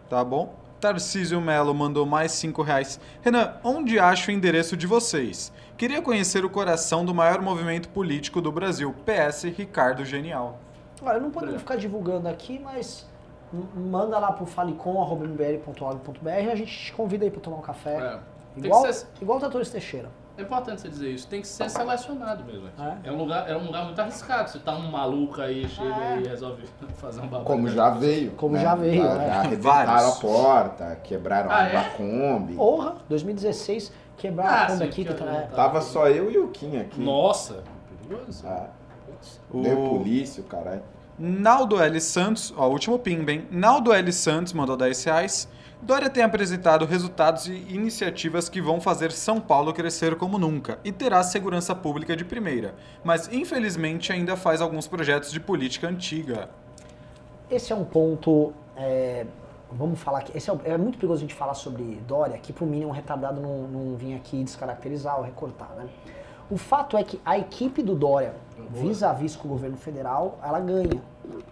Tá 0.10 0.24
bom. 0.24 0.56
Tarcísio 0.82 1.40
Melo 1.40 1.76
mandou 1.76 2.06
mais 2.08 2.32
5 2.32 2.62
reais. 2.64 3.00
Renan, 3.22 3.54
onde 3.64 4.00
acho 4.00 4.32
o 4.32 4.34
endereço 4.34 4.76
de 4.76 4.88
vocês? 4.88 5.54
Queria 5.78 6.02
conhecer 6.02 6.44
o 6.44 6.50
coração 6.50 7.06
do 7.06 7.14
maior 7.14 7.42
movimento 7.42 7.88
político 7.90 8.42
do 8.42 8.52
Brasil. 8.52 8.96
PS 9.06 9.44
Ricardo 9.44 10.04
Genial. 10.04 10.60
Olha, 11.02 11.20
não 11.20 11.30
podemos 11.30 11.36
Obrigado. 11.56 11.60
ficar 11.60 11.76
divulgando 11.76 12.28
aqui, 12.28 12.60
mas 12.60 13.06
manda 13.76 14.18
lá 14.20 14.32
pro 14.32 14.46
falecom.mbl.org.br 14.46 16.30
e 16.30 16.52
a 16.52 16.56
gente 16.56 16.72
te 16.86 16.94
convida 16.94 17.26
aí 17.26 17.32
pra 17.32 17.42
tomar 17.42 17.58
um 17.58 17.62
café. 17.62 17.96
É. 17.98 18.20
Igual, 18.60 18.82
ser- 18.94 19.08
igual 19.22 19.38
o 19.38 19.40
Tratores 19.42 19.70
Teixeira. 19.70 20.10
É 20.36 20.42
importante 20.42 20.82
você 20.82 20.90
dizer 20.90 21.12
isso, 21.12 21.28
tem 21.28 21.42
que 21.42 21.48
ser 21.48 21.70
selecionado 21.70 22.44
mesmo. 22.44 22.68
É? 22.80 23.08
É, 23.08 23.12
um, 23.12 23.18
lugar, 23.18 23.48
é 23.48 23.56
um 23.56 23.66
lugar 23.68 23.86
muito 23.86 24.00
arriscado. 24.00 24.50
Você 24.50 24.58
tá 24.58 24.72
um 24.76 24.90
maluco 24.90 25.40
aí, 25.40 25.68
chega 25.70 25.90
É. 25.96 26.22
e 26.22 26.28
resolve 26.28 26.64
fazer 26.98 27.20
um 27.22 27.28
babado. 27.28 27.46
Como 27.46 27.68
já 27.68 27.92
veio. 27.92 28.32
Como 28.32 28.56
né? 28.56 28.62
já 28.62 28.74
veio, 28.74 29.04
Já, 29.04 29.22
é. 29.24 29.30
arrebentaram 29.30 29.86
Vários. 29.94 30.18
a 30.18 30.22
porta, 30.22 30.96
quebraram 31.04 31.52
Ah, 31.52 31.58
a 31.64 31.68
é? 31.68 31.84
Kombi. 31.96 32.56
Porra, 32.56 32.96
2016, 33.10 33.92
quebraram 34.18 34.52
Ah, 34.52 34.64
a 34.64 34.68
Kombi 34.72 34.84
aqui. 34.86 35.06
que 35.06 35.14
tá- 35.14 35.26
é. 35.26 35.42
Tava 35.56 35.82
só 35.82 36.08
eu 36.10 36.32
e 36.32 36.38
o 36.40 36.48
Kim 36.48 36.78
aqui. 36.80 37.00
Nossa, 37.00 37.64
perigoso. 38.08 38.44
Ah, 38.48 38.68
O- 39.52 39.62
Deu 39.62 39.78
polícia, 39.90 40.42
o 40.42 40.46
caralho. 40.48 40.82
Naldo 41.18 41.80
L. 41.80 42.02
Santos, 42.02 42.54
ó, 42.58 42.68
último 42.68 42.98
ping, 42.98 43.24
bem. 43.24 43.48
Naldo 43.52 43.94
L. 43.94 44.12
Santos 44.12 44.52
mandou 44.52 44.76
10 44.76 45.04
reais. 45.04 45.48
Dória 45.80 46.10
tem 46.10 46.24
apresentado 46.24 46.86
resultados 46.86 47.48
e 47.48 47.52
iniciativas 47.52 48.48
que 48.48 48.62
vão 48.62 48.80
fazer 48.80 49.12
São 49.12 49.40
Paulo 49.40 49.74
crescer 49.74 50.16
como 50.16 50.40
nunca 50.40 50.80
e 50.82 50.94
terá 50.94 51.22
segurança 51.22 51.76
pública 51.76 52.16
de 52.16 52.24
primeira, 52.24 52.74
mas 53.04 53.28
infelizmente 53.34 54.14
ainda 54.14 54.38
faz 54.38 54.62
alguns 54.62 54.88
projetos 54.88 55.30
de 55.30 55.42
política 55.42 55.90
antiga. 55.90 56.50
Esse 57.52 57.74
é 57.74 57.76
um 57.76 57.84
ponto. 57.84 58.54
é, 58.78 59.26
vamos 59.70 60.00
falar 60.00 60.20
aqui. 60.20 60.32
Esse 60.36 60.50
é, 60.50 60.58
é 60.64 60.78
muito 60.78 60.98
perigoso 60.98 61.20
a 61.20 61.22
gente 61.28 61.36
falar 61.36 61.54
sobre 61.54 61.84
Dória, 62.08 62.38
que 62.38 62.54
pro 62.54 62.66
mínimo 62.66 62.90
um 62.90 62.94
retardado 62.94 63.42
não, 63.42 63.68
não 63.68 63.96
vir 63.98 64.16
aqui 64.16 64.42
descaracterizar 64.42 65.18
ou 65.18 65.24
recortar, 65.24 65.70
né? 65.76 65.86
O 66.54 66.58
fato 66.58 66.96
é 66.96 67.04
que 67.04 67.20
a 67.26 67.36
equipe 67.36 67.82
do 67.82 67.96
Dória, 67.96 68.36
vis-a-vis 68.70 69.36
com 69.36 69.48
o 69.48 69.52
governo 69.52 69.76
federal, 69.76 70.38
ela 70.44 70.60
ganha 70.60 71.02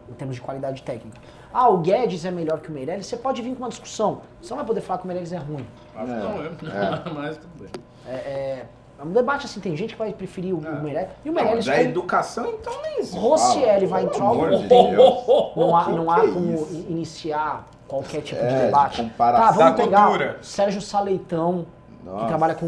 em 0.08 0.14
termos 0.14 0.36
de 0.36 0.42
qualidade 0.44 0.84
técnica. 0.84 1.18
Ah, 1.52 1.68
o 1.70 1.80
Guedes 1.80 2.24
é 2.24 2.30
melhor 2.30 2.60
que 2.60 2.70
o 2.70 2.72
Meirelles, 2.72 3.08
você 3.08 3.18
pode 3.18 3.42
vir 3.42 3.56
com 3.56 3.64
uma 3.64 3.70
discussão. 3.70 4.22
Você 4.40 4.52
não 4.52 4.58
vai 4.58 4.66
poder 4.68 4.82
falar 4.82 5.00
que 5.00 5.06
o 5.06 5.08
Meirelles 5.08 5.34
é 5.34 5.38
ruim. 5.38 5.66
Acho 5.96 6.06
que 6.06 6.12
É, 6.12 6.70
não 6.70 6.78
é. 6.84 7.10
é. 7.10 7.10
Mas 7.16 7.38
tudo 7.38 7.50
bem. 7.60 7.70
É, 8.08 8.14
é- 8.14 8.66
é 9.00 9.04
um 9.04 9.12
debate 9.12 9.48
assim, 9.48 9.60
tem 9.60 9.76
gente 9.76 9.94
que 9.94 10.00
vai 10.00 10.14
preferir 10.14 10.54
o, 10.54 10.64
É. 10.64 10.70
o 10.70 10.84
Meirelles. 10.84 11.10
E 11.26 11.30
o 11.30 11.34
Não, 11.34 11.42
Meirelles 11.42 11.66
da 11.66 11.72
como- 11.76 11.84
educação, 11.90 12.46
então 12.52 12.74
nem 12.84 13.04
se 13.04 13.18
Rossielli 13.18 13.88
vai 13.88 14.06
pelo 14.08 14.36
entrar 14.36 14.58
de 14.60 14.68
Deus. 14.68 15.26
Não 15.56 15.76
há, 15.76 15.86
Que 15.86 15.92
não 15.94 16.06
que 16.06 16.12
há 16.12 16.18
é 16.26 16.28
como 16.32 16.54
isso? 16.54 16.74
in- 16.76 16.86
iniciar 16.92 17.68
qualquer 17.88 18.22
tipo 18.22 18.40
É, 18.40 18.48
de 18.48 18.54
de 18.54 18.66
debate. 18.66 19.02
comparação. 19.02 19.48
Tá, 19.48 19.52
vamos 19.54 19.78
Da 19.78 19.84
pegar 19.84 20.06
cultura. 20.06 20.38
Sérgio 20.44 20.80
Saleitão, 20.82 21.66
que 22.00 22.06
Nossa. 22.06 22.28
trabalha 22.28 22.54
com. 22.56 22.68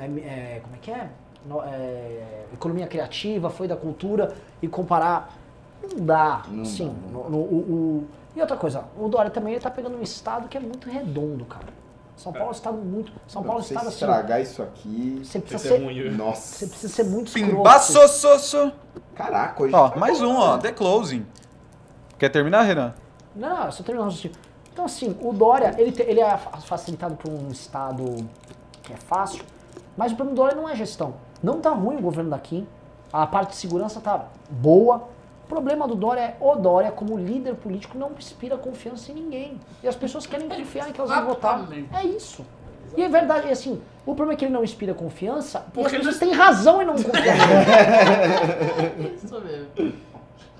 é, 0.00 0.04
é, 0.56 0.60
como 0.62 0.74
é 0.74 0.78
que 0.82 0.90
é? 0.90 1.08
No- 1.46 1.62
é, 1.62 2.44
economia 2.52 2.86
criativa, 2.86 3.48
foi 3.50 3.66
da 3.66 3.76
cultura, 3.76 4.34
e 4.60 4.68
comparar. 4.68 5.34
Não 5.82 6.04
dá. 6.04 6.42
Não 6.48 6.64
sim. 6.64 6.94
dá, 7.06 7.12
no- 7.18 7.30
no- 7.30 7.38
o- 7.38 7.58
o- 8.02 8.06
e 8.36 8.40
outra 8.40 8.56
coisa, 8.56 8.84
o 8.98 9.08
Dória 9.08 9.30
também 9.30 9.54
ele 9.54 9.62
tá 9.62 9.70
pegando 9.70 9.96
um 9.96 10.02
estado 10.02 10.48
que 10.48 10.56
é 10.56 10.60
muito 10.60 10.88
redondo, 10.90 11.44
cara. 11.46 11.80
São 12.16 12.32
Paulo 12.32 12.48
é 12.48 12.50
um 12.50 12.52
estado 12.54 12.76
muito. 12.76 13.10
São 13.26 13.42
Paulo 13.42 13.60
é 13.60 13.62
um 13.62 13.64
estado 13.64 13.86
assim. 13.88 13.94
estragar 13.96 14.40
isso 14.42 14.62
aqui. 14.62 15.22
Você 15.24 15.40
precisa 15.40 15.76
ser 15.76 15.82
ruim. 15.82 16.10
Nossa. 16.10 16.58
Você 16.58 16.66
precisa 16.66 16.92
ser 16.92 17.04
muito 17.04 17.28
escroto. 17.28 17.56
Pimbaçoçoço! 17.56 18.72
Caraca, 19.14 19.62
hoje. 19.62 19.74
Ó, 19.74 19.88
tá 19.88 19.96
mais 19.98 20.20
um, 20.20 20.36
ó, 20.36 20.58
The 20.58 20.72
Closing. 20.72 21.24
Quer 22.18 22.28
terminar, 22.28 22.62
Renan? 22.62 22.92
Não, 23.34 23.72
só 23.72 23.82
terminar 23.82 24.02
o 24.04 24.08
raciocínio. 24.10 24.36
Então, 24.70 24.84
assim, 24.84 25.16
o 25.22 25.32
Dória, 25.32 25.74
ele, 25.78 25.92
te- 25.92 26.02
ele 26.02 26.20
é 26.20 26.36
fa- 26.36 26.58
facilitado 26.60 27.16
por 27.16 27.30
um 27.32 27.48
estado 27.48 28.04
que 28.82 28.92
é 28.92 28.96
fácil, 28.96 29.42
mas 29.96 30.12
o 30.12 30.16
problema 30.16 30.34
do 30.36 30.42
Dória 30.42 30.56
não 30.56 30.68
é 30.68 30.76
gestão. 30.76 31.14
Não 31.42 31.60
tá 31.60 31.70
ruim 31.70 31.96
o 31.96 32.00
governo 32.00 32.30
daqui, 32.30 32.66
a 33.12 33.26
parte 33.26 33.50
de 33.50 33.56
segurança 33.56 34.00
tá 34.00 34.26
boa. 34.50 35.08
O 35.44 35.48
problema 35.48 35.88
do 35.88 35.94
Dória 35.94 36.20
é 36.20 36.36
o 36.40 36.54
Dória, 36.54 36.92
como 36.92 37.18
líder 37.18 37.56
político, 37.56 37.98
não 37.98 38.12
inspira 38.16 38.56
confiança 38.56 39.10
em 39.10 39.14
ninguém. 39.16 39.60
E 39.82 39.88
as 39.88 39.96
pessoas 39.96 40.26
querem 40.26 40.46
confiar 40.50 40.88
em 40.88 40.92
que 40.92 41.00
elas 41.00 41.10
vão 41.12 41.26
votar. 41.26 41.66
É 41.92 42.04
isso. 42.04 42.44
E 42.96 43.02
é 43.02 43.08
verdade, 43.08 43.48
é 43.48 43.52
assim, 43.52 43.80
o 44.04 44.14
problema 44.14 44.32
é 44.32 44.36
que 44.36 44.44
ele 44.44 44.52
não 44.52 44.64
inspira 44.64 44.92
confiança, 44.92 45.58
e 45.58 45.60
as 45.60 45.72
Porque 45.72 45.96
pessoas 45.96 46.18
têm 46.18 46.32
razão 46.32 46.82
em 46.82 46.84
não 46.84 46.94
confiar 46.94 47.36
nele. 47.36 49.14
Isso 49.22 49.40
mesmo. 49.40 49.94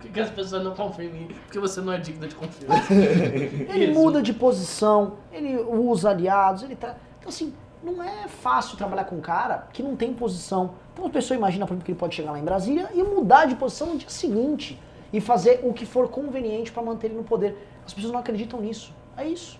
Por 0.00 0.10
que 0.10 0.20
as 0.20 0.30
pessoas 0.30 0.64
não 0.64 0.74
confiam 0.74 1.08
em 1.08 1.12
mim? 1.12 1.28
Porque 1.44 1.58
você 1.58 1.80
não 1.80 1.92
é 1.92 1.98
digna 1.98 2.26
de 2.28 2.34
confiança. 2.34 2.92
Ele 2.94 3.86
Isso. 3.86 4.00
muda 4.00 4.22
de 4.22 4.32
posição, 4.32 5.14
ele 5.32 5.56
usa 5.56 6.10
aliados, 6.10 6.62
ele 6.62 6.74
tá. 6.74 6.94
Então, 7.18 7.28
assim, 7.28 7.52
não 7.82 8.02
é 8.02 8.28
fácil 8.28 8.76
trabalhar 8.76 9.04
com 9.04 9.16
um 9.16 9.20
cara 9.20 9.66
que 9.72 9.82
não 9.82 9.96
tem 9.96 10.12
posição. 10.12 10.72
Então 10.92 11.06
a 11.06 11.10
pessoa 11.10 11.36
imagina, 11.36 11.66
por 11.66 11.72
exemplo, 11.72 11.84
que 11.86 11.92
ele 11.92 11.98
pode 11.98 12.14
chegar 12.14 12.32
lá 12.32 12.38
em 12.38 12.44
Brasília 12.44 12.90
e 12.94 13.02
mudar 13.02 13.46
de 13.46 13.54
posição 13.54 13.88
no 13.88 13.96
dia 13.98 14.08
seguinte 14.10 14.78
e 15.12 15.20
fazer 15.20 15.60
o 15.62 15.72
que 15.72 15.86
for 15.86 16.08
conveniente 16.08 16.70
para 16.70 16.82
manter 16.82 17.08
ele 17.08 17.16
no 17.16 17.24
poder. 17.24 17.56
As 17.86 17.92
pessoas 17.94 18.12
não 18.12 18.20
acreditam 18.20 18.60
nisso. 18.60 18.92
É 19.16 19.24
isso. 19.26 19.58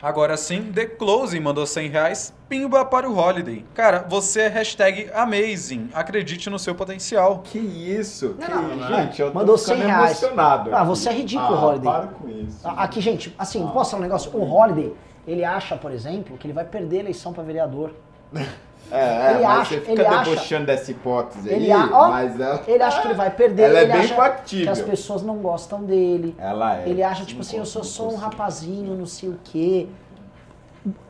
Agora 0.00 0.36
sim, 0.36 0.72
The 0.72 0.84
Closing 0.86 1.38
mandou 1.38 1.64
100 1.64 1.88
reais. 1.88 2.34
Pimba 2.48 2.84
para 2.84 3.08
o 3.08 3.16
Holiday. 3.16 3.64
Cara, 3.72 4.04
você 4.08 4.42
é 4.42 4.48
hashtag 4.48 5.08
amazing. 5.14 5.90
Acredite 5.94 6.50
no 6.50 6.58
seu 6.58 6.74
potencial. 6.74 7.38
Que 7.44 7.58
isso? 7.58 8.34
Que 8.34 8.50
Não, 8.50 8.62
não. 8.76 8.88
Gente, 8.88 9.22
eu 9.22 9.28
tô 9.30 9.38
Mandou 9.38 9.56
ficando 9.56 9.78
100 9.78 9.86
reais. 9.86 10.22
emocionado. 10.22 10.74
Ah, 10.74 10.82
você 10.82 11.08
é 11.08 11.12
ridículo, 11.12 11.54
ah, 11.56 11.64
Holiday. 11.66 11.92
para 11.92 12.06
com 12.08 12.28
isso. 12.28 12.66
A- 12.66 12.82
Aqui, 12.82 13.00
gente, 13.00 13.32
assim, 13.38 13.64
posso 13.68 13.92
falar 13.92 14.00
um 14.00 14.02
negócio? 14.02 14.36
O 14.36 14.42
Holiday, 14.42 14.92
ele 15.26 15.44
acha, 15.44 15.76
por 15.76 15.90
exemplo, 15.92 16.36
que 16.38 16.46
ele 16.46 16.52
vai 16.54 16.64
perder 16.64 16.98
a 16.98 17.00
eleição 17.00 17.32
para 17.32 17.42
vereador. 17.42 17.92
É, 18.90 18.98
é, 18.98 19.34
Ele 19.36 19.44
acha- 19.44 19.64
você 19.76 19.80
fica 19.80 19.92
ele 19.92 20.04
acha- 20.06 20.30
debochando 20.30 20.66
dessa 20.66 20.90
hipótese 20.90 21.48
Ele, 21.48 21.72
aí, 21.72 21.72
a- 21.72 21.88
ó, 21.92 22.08
mas 22.10 22.38
ela... 22.38 22.62
ele 22.66 22.82
acha 22.82 23.00
que 23.00 23.06
ele 23.06 23.14
vai 23.14 23.30
perder, 23.30 23.62
Ela 23.62 23.78
é 23.78 23.86
bem 23.86 24.00
acha 24.00 24.14
factível. 24.14 24.64
que 24.66 24.70
as 24.70 24.82
pessoas 24.82 25.22
não 25.22 25.36
gostam 25.38 25.82
dele. 25.84 26.34
Ela 26.36 26.78
é. 26.80 26.88
Ele 26.88 27.02
acha, 27.02 27.24
tipo 27.24 27.40
assim, 27.40 27.56
eu 27.56 27.64
sou 27.64 27.82
só 27.84 28.08
um 28.08 28.16
rapazinho, 28.16 28.94
não 28.94 29.06
sei 29.06 29.30
o 29.30 29.38
quê. 29.44 29.88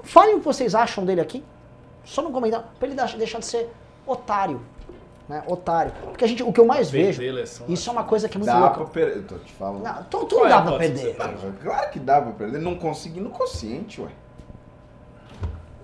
Falem 0.03 0.35
o 0.37 0.39
que 0.39 0.45
vocês 0.45 0.75
acham 0.77 1.05
dele 1.05 1.21
aqui. 1.23 1.43
Só 2.05 2.23
no 2.23 2.31
comentário, 2.31 2.67
pra 2.79 2.87
ele 2.87 2.97
deixar 3.17 3.39
de 3.41 3.47
ser 3.47 3.73
otário. 4.07 4.61
Né? 5.29 5.43
Otário. 5.47 5.93
Porque 6.05 6.25
a 6.25 6.29
gente, 6.29 6.43
o 6.43 6.53
que 6.53 6.61
eu 6.61 6.67
mais 6.67 6.91
Perder 6.91 7.07
vejo, 7.07 7.23
a 7.23 7.25
eleição, 7.25 7.67
isso 7.69 7.89
é 7.89 7.93
uma 7.93 8.05
coisa 8.05 8.29
que 8.29 8.37
é 8.37 8.39
muito 8.39 8.51
Dá 8.53 8.59
louca. 8.59 8.85
pra. 8.85 9.03
Eu 9.03 9.23
tô 9.23 9.37
te 9.39 9.53
falando. 9.53 9.83
Não, 9.83 10.05
tu, 10.05 10.37
não 10.37 10.47
é 10.47 10.49
dá 10.49 10.59
a 10.59 10.63
pra 10.63 10.79
perder. 10.79 11.17
tá? 11.17 11.33
Claro 11.63 11.91
que 11.91 11.99
dá 12.01 12.21
pra 12.21 12.33
perder. 12.33 12.59
Não 12.61 12.75
consegui 12.77 13.21
no 13.21 13.31
consciente, 13.31 14.01
ué. 14.01 14.09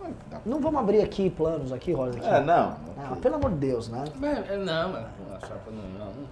Não, 0.00 0.40
Não 0.44 0.60
vamos 0.60 0.80
abrir 0.80 1.00
aqui 1.02 1.30
planos 1.30 1.72
aqui, 1.72 1.92
Rosa. 1.92 2.18
Aqui. 2.18 2.26
É, 2.26 2.40
não. 2.40 2.76
Ah, 2.98 3.16
pelo 3.22 3.36
amor 3.36 3.50
de 3.52 3.56
Deus, 3.58 3.88
né? 3.88 4.04
É, 4.22 4.54
é, 4.54 4.56
não, 4.56 4.92
mas 4.92 5.04
a 5.36 5.40
chapa 5.46 5.70
não, 5.70 5.82
não, 5.98 6.06
não 6.06 6.28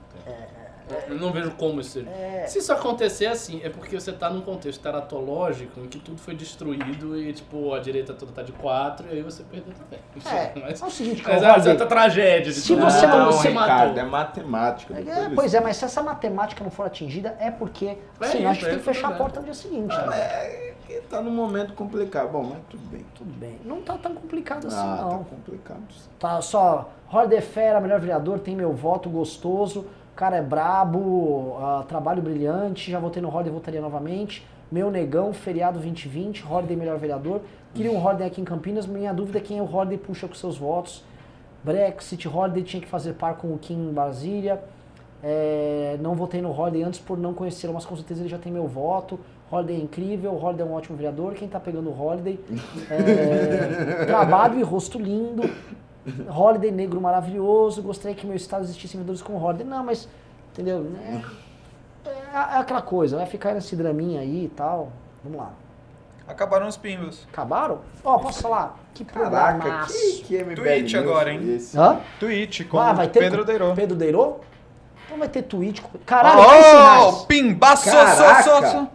tem. 0.89 0.99
Eu 1.09 1.21
não 1.21 1.33
vejo 1.33 1.51
como 1.53 1.81
isso. 1.81 1.99
É. 2.09 2.47
Se 2.47 2.59
isso 2.59 2.73
acontecer 2.73 3.27
assim, 3.27 3.61
é 3.65 3.69
porque 3.69 3.99
você 3.99 4.13
tá 4.13 4.29
num 4.31 4.41
contexto 4.41 4.81
teratológico 4.81 5.81
em 5.81 5.87
que 5.87 5.99
tudo 5.99 6.19
foi 6.19 6.35
destruído 6.35 7.19
e, 7.21 7.33
tipo, 7.33 7.73
a 7.75 7.79
direita 7.79 8.13
toda 8.15 8.33
tá 8.33 8.43
de 8.43 8.53
quatro 8.53 9.07
e 9.09 9.13
aí 9.13 9.23
você 9.23 9.43
perdeu 9.45 9.73
também. 9.75 9.99
É, 10.27 10.53
mas, 10.61 10.83
é 10.83 10.87
o 10.87 10.91
seguinte, 10.91 11.23
mas 11.27 11.43
é 11.43 11.51
Holiday, 11.53 11.73
outra 11.73 11.87
tragédia. 11.87 12.53
de 12.53 12.61
se 12.61 12.69
tudo. 12.69 12.85
você 12.85 13.07
não- 13.07 13.19
não, 13.19 13.33
você 13.33 13.49
Ricardo, 13.49 13.89
matou. 13.89 13.99
é 14.03 14.05
matemática. 14.05 14.95
É, 14.95 15.31
pois 15.35 15.55
é, 15.55 15.61
mas 15.61 15.77
se 15.77 15.85
essa 15.85 16.03
matemática 16.03 16.63
não 16.63 16.71
for 16.71 16.87
atingida, 16.87 17.37
é 17.41 17.51
porque 17.51 17.99
É 18.21 18.27
senão 18.27 18.51
a 18.51 18.53
gente 18.53 18.59
isso, 18.63 18.67
é 18.67 18.71
tem 18.71 18.79
que 18.79 18.85
fechar 18.85 19.09
a 19.09 19.13
porta 19.13 19.41
no 19.41 19.45
dia 19.45 19.55
seguinte. 19.55 19.95
né? 19.97 20.17
É, 20.19 20.75
que 20.87 21.01
tá 21.03 21.21
num 21.21 21.31
momento 21.33 21.73
complicado. 21.75 22.31
Bom, 22.31 22.43
mas 22.45 22.59
tudo 22.71 22.87
bem. 22.89 23.05
Tudo 23.15 23.33
bem. 23.33 23.59
Não 23.65 23.81
tá 23.83 23.99
tão 23.99 24.15
complicado 24.15 24.67
assim, 24.69 24.77
Ah, 24.79 24.99
não. 25.03 25.19
tá 25.19 25.25
complicado. 25.31 25.81
sim. 25.91 26.09
Tá 26.19 26.41
só, 26.41 26.91
Horde 27.13 27.41
Fera, 27.41 27.81
melhor 27.81 27.99
vereador, 28.01 28.39
tem 28.39 28.55
meu 28.55 28.73
voto 28.73 29.09
gostoso, 29.11 29.87
cara 30.17 30.37
é 30.37 30.43
brabo, 30.43 31.57
ah, 31.61 31.85
trabalho 31.87 32.23
brilhante, 32.23 32.91
já 32.91 32.99
votei 32.99 33.23
no 33.23 33.29
Horde 33.29 33.51
e 33.51 33.53
votaria 33.53 33.81
novamente. 33.81 34.45
Meu 34.73 34.91
negão, 34.91 35.33
feriado 35.33 35.75
2020, 35.75 36.45
Horde 36.45 36.75
melhor 36.75 36.99
vereador. 36.99 37.43
Queria 37.75 37.93
um 37.93 38.05
Horde 38.05 38.25
aqui 38.25 38.41
em 38.41 38.45
Campinas, 38.45 38.87
minha 38.87 39.13
dúvida 39.13 39.39
é 39.39 39.41
quem 39.41 39.61
o 39.61 39.65
Horde 39.65 39.97
puxa 39.99 40.27
com 40.27 40.35
seus 40.35 40.57
votos. 40.57 41.05
Brexit, 41.63 42.27
Horde 42.27 42.63
tinha 42.63 42.81
que 42.81 42.89
fazer 42.89 43.13
par 43.13 43.37
com 43.37 43.53
o 43.53 43.59
Kim 43.59 43.91
em 43.91 43.93
Brasília. 43.93 44.61
É, 45.23 45.99
não 46.01 46.15
votei 46.15 46.41
no 46.41 46.51
Horde 46.51 46.83
antes 46.83 46.99
por 46.99 47.19
não 47.19 47.35
conhecê-lo, 47.35 47.75
mas 47.75 47.85
com 47.85 47.95
certeza 47.95 48.23
ele 48.23 48.29
já 48.29 48.39
tem 48.39 48.51
meu 48.51 48.67
voto. 48.67 49.21
Holiday 49.51 49.77
é 49.77 49.81
incrível, 49.81 50.35
Holiday 50.35 50.67
é 50.67 50.71
um 50.71 50.73
ótimo 50.73 50.97
vereador. 50.97 51.35
Quem 51.35 51.47
tá 51.47 51.61
pegando 51.61 51.91
o 51.91 52.01
Holiday? 52.01 52.41
É, 52.91 54.05
trabalho 54.07 54.59
e 54.59 54.63
rosto 54.63 54.99
lindo. 54.99 55.49
Holiday 56.29 56.71
negro 56.71 57.01
maravilhoso. 57.01 57.83
Gostaria 57.83 58.17
que 58.17 58.27
meu 58.27 58.37
estado 58.37 58.65
existisse 58.65 58.97
vereadores 58.97 59.23
como 59.23 59.43
Holiday. 59.43 59.67
Não, 59.67 59.85
mas, 59.85 60.09
entendeu? 60.53 60.87
É, 62.05 62.37
é 62.37 62.59
aquela 62.59 62.83
coisa, 62.83 63.17
vai 63.17 63.27
ficar 63.27 63.55
nesse 63.55 63.75
draminha 63.77 64.21
aí 64.21 64.45
e 64.45 64.49
tal. 64.49 64.93
Vamos 65.25 65.39
lá. 65.39 65.51
Acabaram 66.29 66.67
os 66.67 66.77
pimbas. 66.77 67.27
Acabaram? 67.33 67.81
Ó, 68.05 68.19
posso 68.19 68.43
falar? 68.43 68.77
Que 68.95 69.05
Caraca, 69.05 69.87
que, 69.87 70.23
que 70.25 70.39
MBL 70.43 70.55
Tweet 70.57 70.83
News 70.83 70.95
agora, 70.95 71.33
hein? 71.33 71.55
esse? 71.55 71.79
Hã? 71.79 72.01
Tweet 72.19 72.65
com 72.65 72.79
Ah, 72.79 72.93
vai 72.93 73.09
ter 73.09 73.21
Pedro 73.21 73.41
com- 73.41 73.45
Deirô. 73.47 73.75
Pedro 73.75 73.97
Deirô? 73.97 74.37
Então 75.07 75.19
vai 75.19 75.29
ter 75.29 75.43
tweet. 75.43 75.81
com- 75.83 75.99
Caralho, 76.05 76.41
Oh, 76.41 76.49
reais. 76.51 77.25
pimbaço, 77.27 77.85
Caraca! 77.85 78.43
so, 78.43 78.51
so, 78.51 78.67
so. 78.73 78.89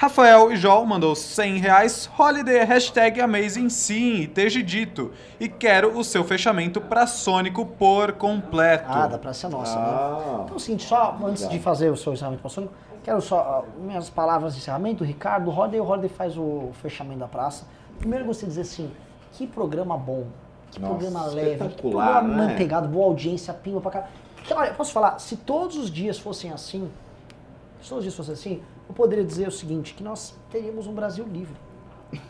Rafael 0.00 0.52
e 0.52 0.56
Joel 0.56 0.86
mandou 0.86 1.16
100 1.16 1.58
reais. 1.58 2.08
Holiday, 2.16 2.64
hashtag 2.64 3.20
amazing 3.20 3.68
sim, 3.68 4.20
esteja 4.20 4.62
dito. 4.62 5.10
E 5.40 5.48
quero 5.48 5.98
o 5.98 6.04
seu 6.04 6.22
fechamento 6.22 6.80
pra 6.80 7.04
Sônico 7.04 7.66
por 7.66 8.12
completo. 8.12 8.84
Ah, 8.86 9.08
da 9.08 9.18
Praça 9.18 9.48
Nossa, 9.48 9.74
né? 9.74 9.84
Ah, 9.84 10.40
Então, 10.44 10.52
é 10.52 10.56
o 10.56 10.60
seguinte, 10.60 10.84
só 10.84 11.18
antes 11.24 11.42
Legal. 11.42 11.56
de 11.56 11.62
fazer 11.64 11.90
o 11.90 11.96
seu 11.96 12.12
encerramento 12.12 12.40
passando, 12.44 12.70
quero 13.02 13.20
só 13.20 13.40
ah, 13.66 13.80
minhas 13.80 14.08
palavras 14.08 14.52
de 14.54 14.60
encerramento. 14.60 15.02
Ricardo, 15.02 15.48
o 15.48 15.50
Roder, 15.50 15.82
o 15.82 15.84
Roder 15.84 16.08
faz 16.08 16.38
o 16.38 16.70
fechamento 16.80 17.18
da 17.18 17.26
praça. 17.26 17.66
Primeiro, 17.98 18.22
eu 18.22 18.28
gostaria 18.28 18.54
de 18.54 18.56
dizer 18.60 18.70
assim: 18.72 18.92
que 19.32 19.48
programa 19.48 19.98
bom, 19.98 20.26
que 20.70 20.78
Nossa, 20.80 20.94
programa 20.94 21.26
leve, 21.26 21.68
que 21.70 21.82
programa 21.82 22.22
né? 22.22 22.46
manteigado, 22.46 22.86
boa 22.86 23.06
audiência, 23.06 23.52
pimba 23.52 23.80
pra 23.80 23.90
cá. 23.90 24.06
Porque, 24.36 24.54
olha, 24.54 24.72
posso 24.74 24.92
falar, 24.92 25.18
se 25.18 25.36
todos 25.38 25.76
os 25.76 25.90
dias 25.90 26.20
fossem 26.20 26.52
assim, 26.52 26.88
se 27.82 27.88
todos 27.88 27.98
os 27.98 28.02
dias 28.04 28.14
fossem 28.14 28.34
assim, 28.34 28.62
eu 28.88 28.94
poderia 28.94 29.24
dizer 29.24 29.48
o 29.48 29.52
seguinte: 29.52 29.94
que 29.94 30.02
nós 30.02 30.34
teríamos 30.50 30.86
um 30.86 30.92
Brasil 30.92 31.24
livre. 31.30 31.54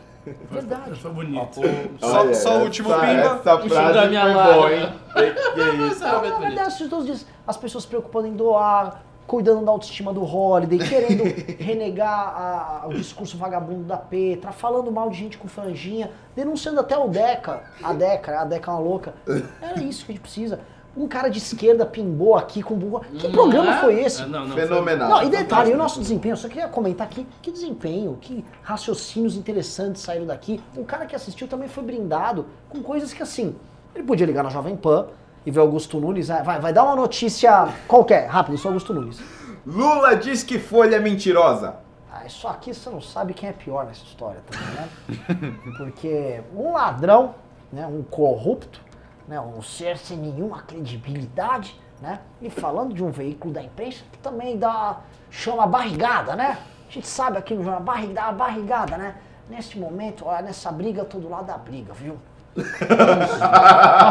Verdade. 0.51 0.99
Foi 0.99 1.11
bonito. 1.11 1.61
Só- 1.99 2.19
olha, 2.21 2.35
só 2.35 2.57
o 2.59 2.63
último 2.63 2.91
essa, 2.93 2.99
pimba. 2.99 3.21
Essa 3.21 3.57
frase 3.69 3.93
da 3.93 4.07
minha 4.07 4.21
foi 4.33 4.53
boa, 4.53 4.73
hein? 4.73 4.93
Que, 5.13 5.53
que 5.53 5.61
é 5.61 5.75
isso? 5.87 5.99
Sabe, 5.99 6.29
Na 6.29 6.39
verdade, 6.39 6.77
todos 6.89 6.99
os 6.99 7.05
dias 7.05 7.25
as 7.47 7.57
pessoas 7.57 7.83
se 7.85 7.87
preocupando 7.89 8.27
em 8.27 8.33
doar, 8.33 9.01
cuidando 9.25 9.63
da 9.65 9.71
autoestima 9.71 10.13
do 10.13 10.23
Holiday, 10.23 10.77
querendo 10.79 11.23
renegar 11.63 12.83
a- 12.83 12.87
o 12.87 12.93
discurso 12.93 13.37
vagabundo 13.37 13.83
da 13.83 13.97
Petra, 13.97 14.51
falando 14.51 14.91
mal 14.91 15.09
de 15.09 15.17
gente 15.17 15.37
com 15.37 15.47
franjinha, 15.47 16.11
denunciando 16.35 16.79
até 16.79 16.97
o 16.97 17.07
Deca, 17.07 17.63
a 17.81 17.93
Deca, 17.93 18.41
a 18.41 18.43
Deca 18.45 18.69
é 18.69 18.73
uma 18.73 18.79
louca. 18.81 19.13
Era 19.61 19.79
isso 19.81 20.05
que 20.05 20.11
a 20.11 20.15
gente 20.15 20.21
precisa. 20.21 20.59
Um 20.97 21.07
cara 21.07 21.29
de 21.29 21.37
esquerda 21.37 21.85
pimbou 21.85 22.35
aqui 22.35 22.61
com 22.63 22.75
burro. 22.75 23.05
Que 23.17 23.27
Não 23.27 23.31
programa 23.33 23.75
é? 23.75 23.79
foi 23.79 24.03
esse? 24.03 24.21
Ah, 24.21 24.27
Não, 24.27 24.47
não, 24.47 24.55
Fenomenal. 24.55 25.09
Não, 25.09 25.23
e 25.23 25.29
detalhe, 25.29 25.71
e 25.71 25.73
o 25.73 25.77
nosso 25.77 25.99
desempenho, 25.99 26.33
eu 26.33 26.37
só 26.37 26.47
queria 26.47 26.67
comentar 26.67 27.07
aqui, 27.07 27.25
que 27.41 27.51
desempenho, 27.51 28.17
que 28.19 28.43
raciocínios 28.63 29.35
interessantes 29.35 30.01
saíram 30.01 30.25
daqui. 30.25 30.61
O 30.75 30.83
cara 30.83 31.05
que 31.05 31.15
assistiu 31.15 31.47
também 31.47 31.69
foi 31.69 31.83
brindado 31.83 32.47
com 32.67 32.81
coisas 32.81 33.13
que 33.13 33.21
assim, 33.23 33.55
ele 33.93 34.03
podia 34.03 34.25
ligar 34.25 34.43
na 34.43 34.49
Jovem 34.49 34.75
Pan 34.75 35.07
e 35.45 35.51
ver 35.51 35.59
Augusto 35.59 35.99
Nunes, 35.99 36.29
ah, 36.29 36.43
vai, 36.43 36.59
vai 36.59 36.73
dar 36.73 36.83
uma 36.83 36.95
notícia 36.95 37.69
qualquer, 37.87 38.27
rápido, 38.27 38.59
é 38.61 38.67
Augusto 38.67 38.93
Nunes. 38.93 39.19
Lula 39.65 40.15
diz 40.15 40.43
que 40.43 40.57
Folha 40.59 40.95
é 40.95 40.99
mentirosa. 40.99 41.75
Ah, 42.11 42.25
isso 42.25 42.47
aqui 42.47 42.73
você 42.73 42.89
não 42.89 42.99
sabe 43.01 43.33
quem 43.33 43.49
é 43.49 43.53
pior 43.53 43.85
nessa 43.85 44.03
história 44.03 44.41
também, 44.49 44.67
né? 44.75 45.57
Porque 45.77 46.41
um 46.55 46.73
ladrão, 46.73 47.35
né, 47.71 47.85
um 47.85 48.01
corrupto, 48.01 48.81
né, 49.29 49.39
um 49.39 49.61
ser 49.61 49.97
sem 49.97 50.17
nenhuma 50.17 50.63
credibilidade, 50.63 51.79
né, 52.01 52.19
e 52.41 52.49
falando 52.49 52.93
de 52.95 53.03
um 53.03 53.11
veículo 53.11 53.53
da 53.53 53.61
imprensa 53.61 54.03
que 54.11 54.17
também 54.17 54.57
dá, 54.57 54.97
chama 55.29 55.67
barrigada, 55.67 56.35
né? 56.35 56.57
A 56.87 56.91
gente 56.91 57.07
sabe 57.07 57.37
aqui 57.37 57.53
no 57.53 57.63
jornal, 57.63 57.81
barriga, 57.81 58.13
dá 58.15 58.23
uma 58.23 58.33
barrigada, 58.33 58.97
né? 58.97 59.15
Neste 59.47 59.77
momento, 59.77 60.25
olha, 60.25 60.41
nessa 60.41 60.71
briga, 60.71 61.05
todo 61.05 61.29
lado 61.29 61.45
da 61.45 61.57
briga, 61.57 61.93
viu? 61.93 62.17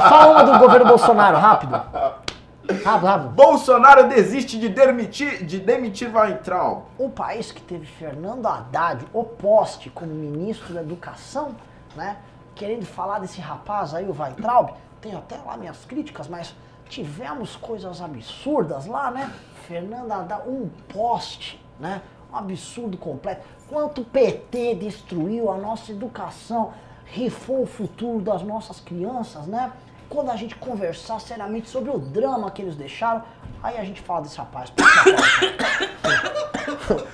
Fala 0.08 0.32
uma 0.32 0.44
do 0.44 0.58
governo 0.60 0.86
Bolsonaro, 0.86 1.36
rápido. 1.38 1.72
Rápido, 1.72 3.06
rápido. 3.06 3.30
Bolsonaro 3.30 4.08
desiste 4.08 4.60
de 4.60 4.68
demitir, 4.68 5.44
de 5.44 5.58
demitir 5.58 6.14
Weintraub. 6.14 6.84
um 6.98 7.10
país 7.10 7.50
que 7.50 7.60
teve 7.60 7.84
Fernando 7.84 8.46
Haddad, 8.46 9.04
o 9.12 9.24
poste, 9.24 9.90
como 9.90 10.12
ministro 10.12 10.72
da 10.72 10.82
Educação, 10.82 11.56
né? 11.96 12.18
Querendo 12.58 12.84
falar 12.84 13.20
desse 13.20 13.40
rapaz 13.40 13.94
aí, 13.94 14.04
o 14.04 14.12
Weintraub, 14.12 14.72
tenho 15.00 15.16
até 15.16 15.36
lá 15.36 15.56
minhas 15.56 15.84
críticas, 15.84 16.26
mas 16.26 16.52
tivemos 16.88 17.54
coisas 17.54 18.02
absurdas 18.02 18.84
lá, 18.84 19.12
né? 19.12 19.32
Fernando 19.68 20.10
Haddad, 20.10 20.48
um 20.48 20.68
poste, 20.92 21.64
né? 21.78 22.02
Um 22.32 22.36
absurdo 22.36 22.98
completo. 22.98 23.46
Quanto 23.68 24.00
o 24.00 24.04
PT 24.04 24.74
destruiu 24.74 25.52
a 25.52 25.56
nossa 25.56 25.92
educação, 25.92 26.72
rifou 27.04 27.62
o 27.62 27.66
futuro 27.66 28.20
das 28.20 28.42
nossas 28.42 28.80
crianças, 28.80 29.46
né? 29.46 29.72
Quando 30.08 30.30
a 30.32 30.36
gente 30.36 30.56
conversar 30.56 31.20
seriamente 31.20 31.68
sobre 31.68 31.90
o 31.90 31.98
drama 31.98 32.50
que 32.50 32.60
eles 32.60 32.74
deixaram, 32.74 33.22
aí 33.62 33.78
a 33.78 33.84
gente 33.84 34.00
fala 34.00 34.22
desse 34.22 34.36
rapaz. 34.36 34.72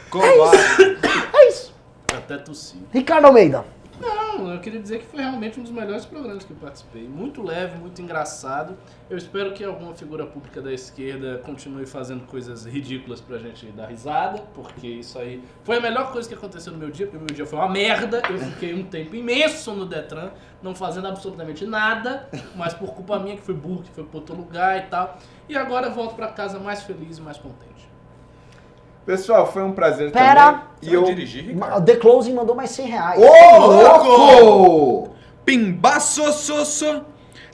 Covarde. 0.08 0.98
É 1.34 1.48
isso. 1.48 1.74
Até 2.16 2.38
tossi. 2.38 2.82
Ricardo 2.90 3.26
Almeida. 3.26 3.62
Eu 4.52 4.60
queria 4.60 4.80
dizer 4.80 5.00
que 5.00 5.06
foi 5.06 5.20
realmente 5.20 5.58
um 5.58 5.62
dos 5.62 5.72
melhores 5.72 6.04
programas 6.04 6.44
que 6.44 6.52
eu 6.52 6.56
participei. 6.56 7.08
Muito 7.08 7.42
leve, 7.42 7.78
muito 7.78 8.00
engraçado. 8.00 8.76
Eu 9.08 9.16
espero 9.16 9.52
que 9.52 9.64
alguma 9.64 9.94
figura 9.94 10.26
pública 10.26 10.60
da 10.60 10.72
esquerda 10.72 11.38
continue 11.44 11.86
fazendo 11.86 12.26
coisas 12.26 12.64
ridículas 12.64 13.20
pra 13.20 13.38
gente 13.38 13.66
dar 13.66 13.86
risada, 13.86 14.42
porque 14.54 14.86
isso 14.86 15.18
aí 15.18 15.42
foi 15.62 15.78
a 15.78 15.80
melhor 15.80 16.12
coisa 16.12 16.28
que 16.28 16.34
aconteceu 16.34 16.72
no 16.72 16.78
meu 16.78 16.90
dia, 16.90 17.06
porque 17.06 17.18
o 17.18 17.20
meu 17.20 17.34
dia 17.34 17.46
foi 17.46 17.58
uma 17.58 17.68
merda. 17.68 18.22
Eu 18.28 18.38
fiquei 18.38 18.74
um 18.74 18.84
tempo 18.84 19.14
imenso 19.14 19.72
no 19.72 19.86
Detran, 19.86 20.30
não 20.62 20.74
fazendo 20.74 21.08
absolutamente 21.08 21.64
nada, 21.66 22.28
mas 22.54 22.74
por 22.74 22.94
culpa 22.94 23.18
minha 23.18 23.36
que 23.36 23.42
fui 23.42 23.54
burro, 23.54 23.82
que 23.82 23.90
foi 23.90 24.04
pra 24.04 24.18
outro 24.18 24.36
lugar 24.36 24.78
e 24.78 24.82
tal. 24.88 25.18
E 25.48 25.56
agora 25.56 25.90
volto 25.90 26.14
pra 26.14 26.28
casa 26.28 26.58
mais 26.58 26.82
feliz 26.82 27.18
e 27.18 27.20
mais 27.20 27.38
contente. 27.38 27.93
Pessoal, 29.06 29.50
foi 29.52 29.62
um 29.62 29.72
prazer 29.72 30.10
Pera. 30.10 30.44
também. 30.52 30.60
E 30.82 30.86
vai 30.86 30.96
eu... 30.96 31.04
dirigir, 31.04 31.44
Ricardo? 31.44 31.84
The 31.84 31.96
Closing 31.96 32.32
mandou 32.34 32.54
mais 32.56 32.70
100 32.70 32.86
reais. 32.88 33.20
Ô, 33.22 33.66
louco! 33.66 35.14
Pimbaçoçoço. 35.44 37.04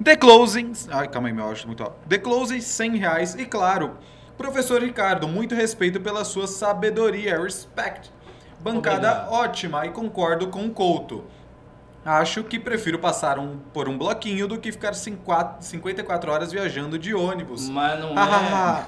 The 0.02 0.16
Closing. 0.16 0.72
Ai, 0.90 1.08
calma 1.08 1.28
aí, 1.28 1.34
meu 1.34 1.44
áudio 1.44 1.62
tá 1.62 1.66
muito 1.66 1.82
alto. 1.82 1.96
The 2.08 2.18
Closing, 2.18 2.60
100 2.60 2.96
reais. 2.96 3.34
E 3.34 3.44
claro, 3.44 3.96
professor 4.38 4.80
Ricardo, 4.82 5.26
muito 5.28 5.54
respeito 5.54 6.00
pela 6.00 6.24
sua 6.24 6.46
sabedoria. 6.46 7.38
Respect. 7.42 8.10
Bancada 8.60 9.08
Obrigado. 9.10 9.32
ótima 9.32 9.86
e 9.86 9.90
concordo 9.90 10.48
com 10.48 10.64
o 10.66 10.70
Couto. 10.70 11.24
Acho 12.04 12.42
que 12.44 12.58
prefiro 12.58 12.98
passar 12.98 13.38
um, 13.38 13.58
por 13.74 13.88
um 13.88 13.98
bloquinho 13.98 14.48
do 14.48 14.58
que 14.58 14.72
ficar 14.72 14.94
cinqua- 14.94 15.56
54 15.60 16.32
horas 16.32 16.50
viajando 16.50 16.98
de 16.98 17.14
ônibus. 17.14 17.68
Mas 17.68 18.00
não 18.00 18.10
é. 18.10 18.86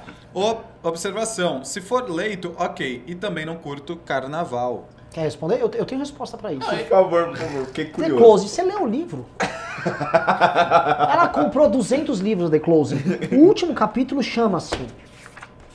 Observação: 0.82 1.64
se 1.64 1.80
for 1.80 2.10
leito, 2.10 2.54
ok. 2.58 3.04
E 3.06 3.14
também 3.14 3.44
não 3.46 3.56
curto 3.56 3.96
carnaval. 3.96 4.88
Quer 5.12 5.22
responder? 5.22 5.60
Eu, 5.60 5.70
eu 5.74 5.84
tenho 5.84 6.00
resposta 6.00 6.38
pra 6.38 6.52
isso. 6.52 6.66
Por 6.68 6.86
favor, 6.88 7.28
por 7.28 7.36
favor, 7.36 7.66
fiquei 7.66 7.84
The 7.86 7.92
curioso. 7.92 8.16
Closing, 8.16 8.48
você 8.48 8.62
leu 8.62 8.82
o 8.82 8.86
livro? 8.86 9.26
Ela 9.84 11.28
comprou 11.28 11.68
200 11.68 12.20
livros 12.20 12.50
The 12.50 12.58
Closing. 12.58 13.02
O 13.32 13.44
último 13.44 13.74
capítulo 13.74 14.22
chama-se 14.22 14.78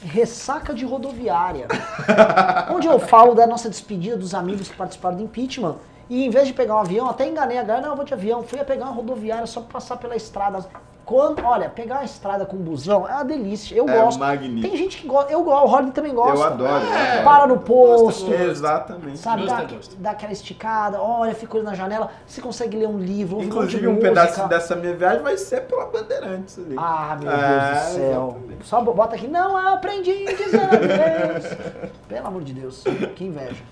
Ressaca 0.01 0.73
de 0.73 0.85
Rodoviária. 0.85 1.67
onde 2.71 2.88
eu 2.88 2.99
falo 2.99 3.35
da 3.35 3.45
nossa 3.45 3.69
despedida 3.69 4.17
dos 4.17 4.34
amigos 4.34 4.69
que 4.69 4.75
participaram 4.75 5.17
do 5.17 5.23
impeachment. 5.23 5.75
E 6.09 6.25
em 6.25 6.29
vez 6.29 6.47
de 6.47 6.53
pegar 6.53 6.75
um 6.75 6.79
avião, 6.79 7.07
até 7.09 7.27
enganei 7.27 7.57
a 7.57 7.63
galera, 7.63 7.85
não, 7.85 7.91
eu 7.93 7.95
vou 7.95 8.05
de 8.05 8.13
avião. 8.13 8.41
Fui 8.41 8.59
a 8.59 8.65
pegar 8.65 8.85
uma 8.85 8.93
rodoviária 8.93 9.45
só 9.45 9.61
pra 9.61 9.73
passar 9.73 9.97
pela 9.97 10.15
estrada. 10.15 10.65
Quando, 11.07 11.41
olha, 11.45 11.69
pegar 11.69 11.95
uma 11.99 12.03
estrada 12.03 12.45
com 12.45 12.57
busão 12.57 13.07
é 13.07 13.13
uma 13.13 13.23
delícia. 13.23 13.73
Eu 13.73 13.88
É 13.88 13.97
gosto. 13.97 14.19
magnífico. 14.19 14.67
Tem 14.67 14.77
gente 14.77 14.97
que 14.97 15.07
gosta. 15.07 15.31
Eu 15.31 15.41
gosto, 15.41 15.63
o 15.65 15.69
Rodney 15.69 15.91
também 15.93 16.13
gosta. 16.13 16.35
Eu 16.35 16.43
adoro. 16.43 16.69
eu 16.85 16.91
adoro. 16.91 17.23
Para 17.23 17.47
no 17.47 17.59
posto. 17.59 18.25
gosta, 18.25 18.43
Exatamente. 18.43 19.17
Sabe, 19.19 19.47
dá, 19.47 19.61
é 19.61 19.67
dá 19.99 20.11
aquela 20.11 20.34
esticada, 20.34 21.01
olha, 21.01 21.34
fica 21.34 21.53
olhando 21.55 21.67
na 21.67 21.75
janela, 21.75 22.11
você 22.27 22.41
consegue 22.41 22.75
ler 22.75 22.89
um 22.89 22.99
livro, 22.99 23.38
ouvir 23.38 23.47
Inclusive, 23.47 23.88
um 23.88 23.93
um 23.93 23.99
pedaço 24.01 24.45
dessa 24.49 24.75
minha 24.75 24.93
viagem 24.93 25.23
vai 25.23 25.38
ser 25.38 25.61
pela 25.61 25.85
Bandeirantes 25.85 26.59
ali. 26.59 26.75
Ah, 26.77 27.17
meu 27.17 27.31
É, 27.31 27.38
Deus 27.38 27.85
do 27.85 27.93
céu. 27.93 28.27
exatamente. 28.35 28.65
Só 28.67 28.81
bota 28.81 29.15
aqui, 29.15 29.27
não 29.29 29.55
aprendi 29.55 30.11
a 30.27 30.34
dizer 30.34 30.61
adeus. 30.61 31.45
Pelo 32.09 32.27
amor 32.27 32.43
de 32.43 32.51
Deus, 32.53 32.84
que 33.15 33.23
inveja. 33.23 33.63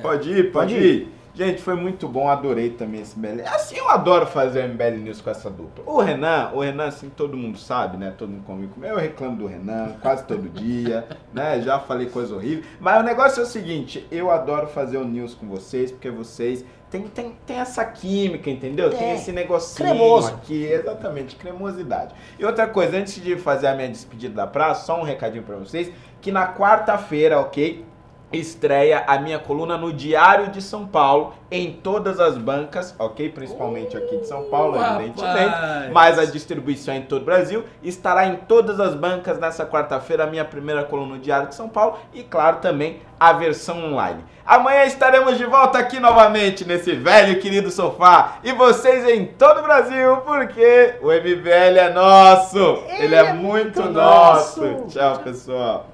Pode 0.00 0.30
ir, 0.30 0.52
pode, 0.52 0.74
Pode 0.74 0.74
ir. 0.76 1.14
Gente, 1.34 1.62
foi 1.62 1.74
muito 1.74 2.06
bom, 2.06 2.28
adorei 2.28 2.68
também 2.70 3.00
esse 3.00 3.18
MBL. 3.18 3.40
Assim, 3.46 3.76
eu 3.76 3.88
adoro 3.88 4.26
fazer 4.26 4.64
o 4.64 4.68
MBL 4.68 4.98
News 5.02 5.20
com 5.22 5.30
essa 5.30 5.48
dupla. 5.48 5.82
O 5.86 5.98
Renan, 6.02 6.50
o 6.52 6.60
Renan, 6.60 6.88
assim, 6.88 7.08
todo 7.08 7.38
mundo 7.38 7.58
sabe, 7.58 7.96
né? 7.96 8.12
Todo 8.18 8.28
mundo 8.28 8.44
comigo. 8.44 8.72
Eu 8.84 8.98
reclamo 8.98 9.36
do 9.38 9.46
Renan 9.46 9.94
quase 10.02 10.24
todo 10.24 10.46
dia, 10.50 11.06
né? 11.32 11.62
Já 11.62 11.78
falei 11.80 12.06
coisa 12.10 12.34
horrível. 12.34 12.64
Mas 12.78 13.00
o 13.00 13.02
negócio 13.02 13.40
é 13.40 13.44
o 13.44 13.46
seguinte, 13.46 14.06
eu 14.12 14.30
adoro 14.30 14.66
fazer 14.66 14.98
o 14.98 15.04
News 15.04 15.32
com 15.34 15.46
vocês, 15.48 15.90
porque 15.90 16.10
vocês 16.10 16.66
têm, 16.90 17.04
têm, 17.04 17.34
têm 17.46 17.56
essa 17.60 17.82
química, 17.82 18.50
entendeu? 18.50 18.90
Tem 18.90 19.12
É. 19.12 19.14
esse 19.14 19.32
negocinho 19.32 19.88
Cremoso. 19.88 20.28
aqui, 20.28 20.64
exatamente, 20.64 21.36
cremosidade. 21.36 22.14
E 22.38 22.44
outra 22.44 22.66
coisa, 22.66 22.98
antes 22.98 23.14
de 23.14 23.36
fazer 23.36 23.68
a 23.68 23.74
minha 23.74 23.88
despedida 23.88 24.34
da 24.34 24.46
praça, 24.46 24.84
só 24.84 25.00
um 25.00 25.02
recadinho 25.02 25.44
pra 25.44 25.56
vocês, 25.56 25.90
que 26.20 26.30
na 26.30 26.52
quarta-feira, 26.54 27.40
ok? 27.40 27.86
Estreia 28.32 29.04
a 29.06 29.18
minha 29.18 29.38
coluna 29.38 29.76
no 29.76 29.92
Diário 29.92 30.48
de 30.48 30.62
São 30.62 30.86
Paulo, 30.86 31.34
em 31.50 31.72
todas 31.72 32.18
as 32.18 32.38
bancas, 32.38 32.94
ok? 32.98 33.28
Principalmente 33.28 33.96
aqui 33.96 34.16
de 34.16 34.26
São 34.26 34.44
Paulo, 34.44 34.78
rapaz. 34.78 35.00
evidentemente. 35.00 35.92
Mas 35.92 36.18
a 36.18 36.24
distribuição 36.24 36.94
é 36.94 36.98
em 36.98 37.02
todo 37.02 37.22
o 37.22 37.24
Brasil. 37.24 37.64
Estará 37.82 38.26
em 38.26 38.36
todas 38.36 38.80
as 38.80 38.94
bancas 38.94 39.38
nessa 39.38 39.66
quarta-feira, 39.66 40.24
a 40.24 40.26
minha 40.26 40.44
primeira 40.44 40.82
coluna 40.84 41.16
no 41.16 41.20
Diário 41.20 41.48
de 41.48 41.54
São 41.54 41.68
Paulo. 41.68 41.98
E, 42.14 42.22
claro, 42.22 42.58
também 42.58 43.00
a 43.20 43.32
versão 43.32 43.84
online. 43.84 44.24
Amanhã 44.44 44.84
estaremos 44.84 45.38
de 45.38 45.44
volta 45.44 45.78
aqui 45.78 46.00
novamente 46.00 46.64
nesse 46.64 46.92
velho 46.94 47.34
e 47.34 47.36
querido 47.36 47.70
sofá. 47.70 48.38
E 48.42 48.52
vocês 48.52 49.08
em 49.08 49.26
todo 49.26 49.60
o 49.60 49.62
Brasil, 49.62 50.16
porque 50.18 50.94
o 51.00 51.08
MBL 51.08 51.78
é 51.78 51.92
nosso. 51.92 52.82
Ele, 52.88 53.14
é, 53.14 53.32
muito 53.32 53.82
nosso. 53.84 54.64
nosso. 54.64 54.86
Tchau, 54.88 55.18
pessoal. 55.18 55.86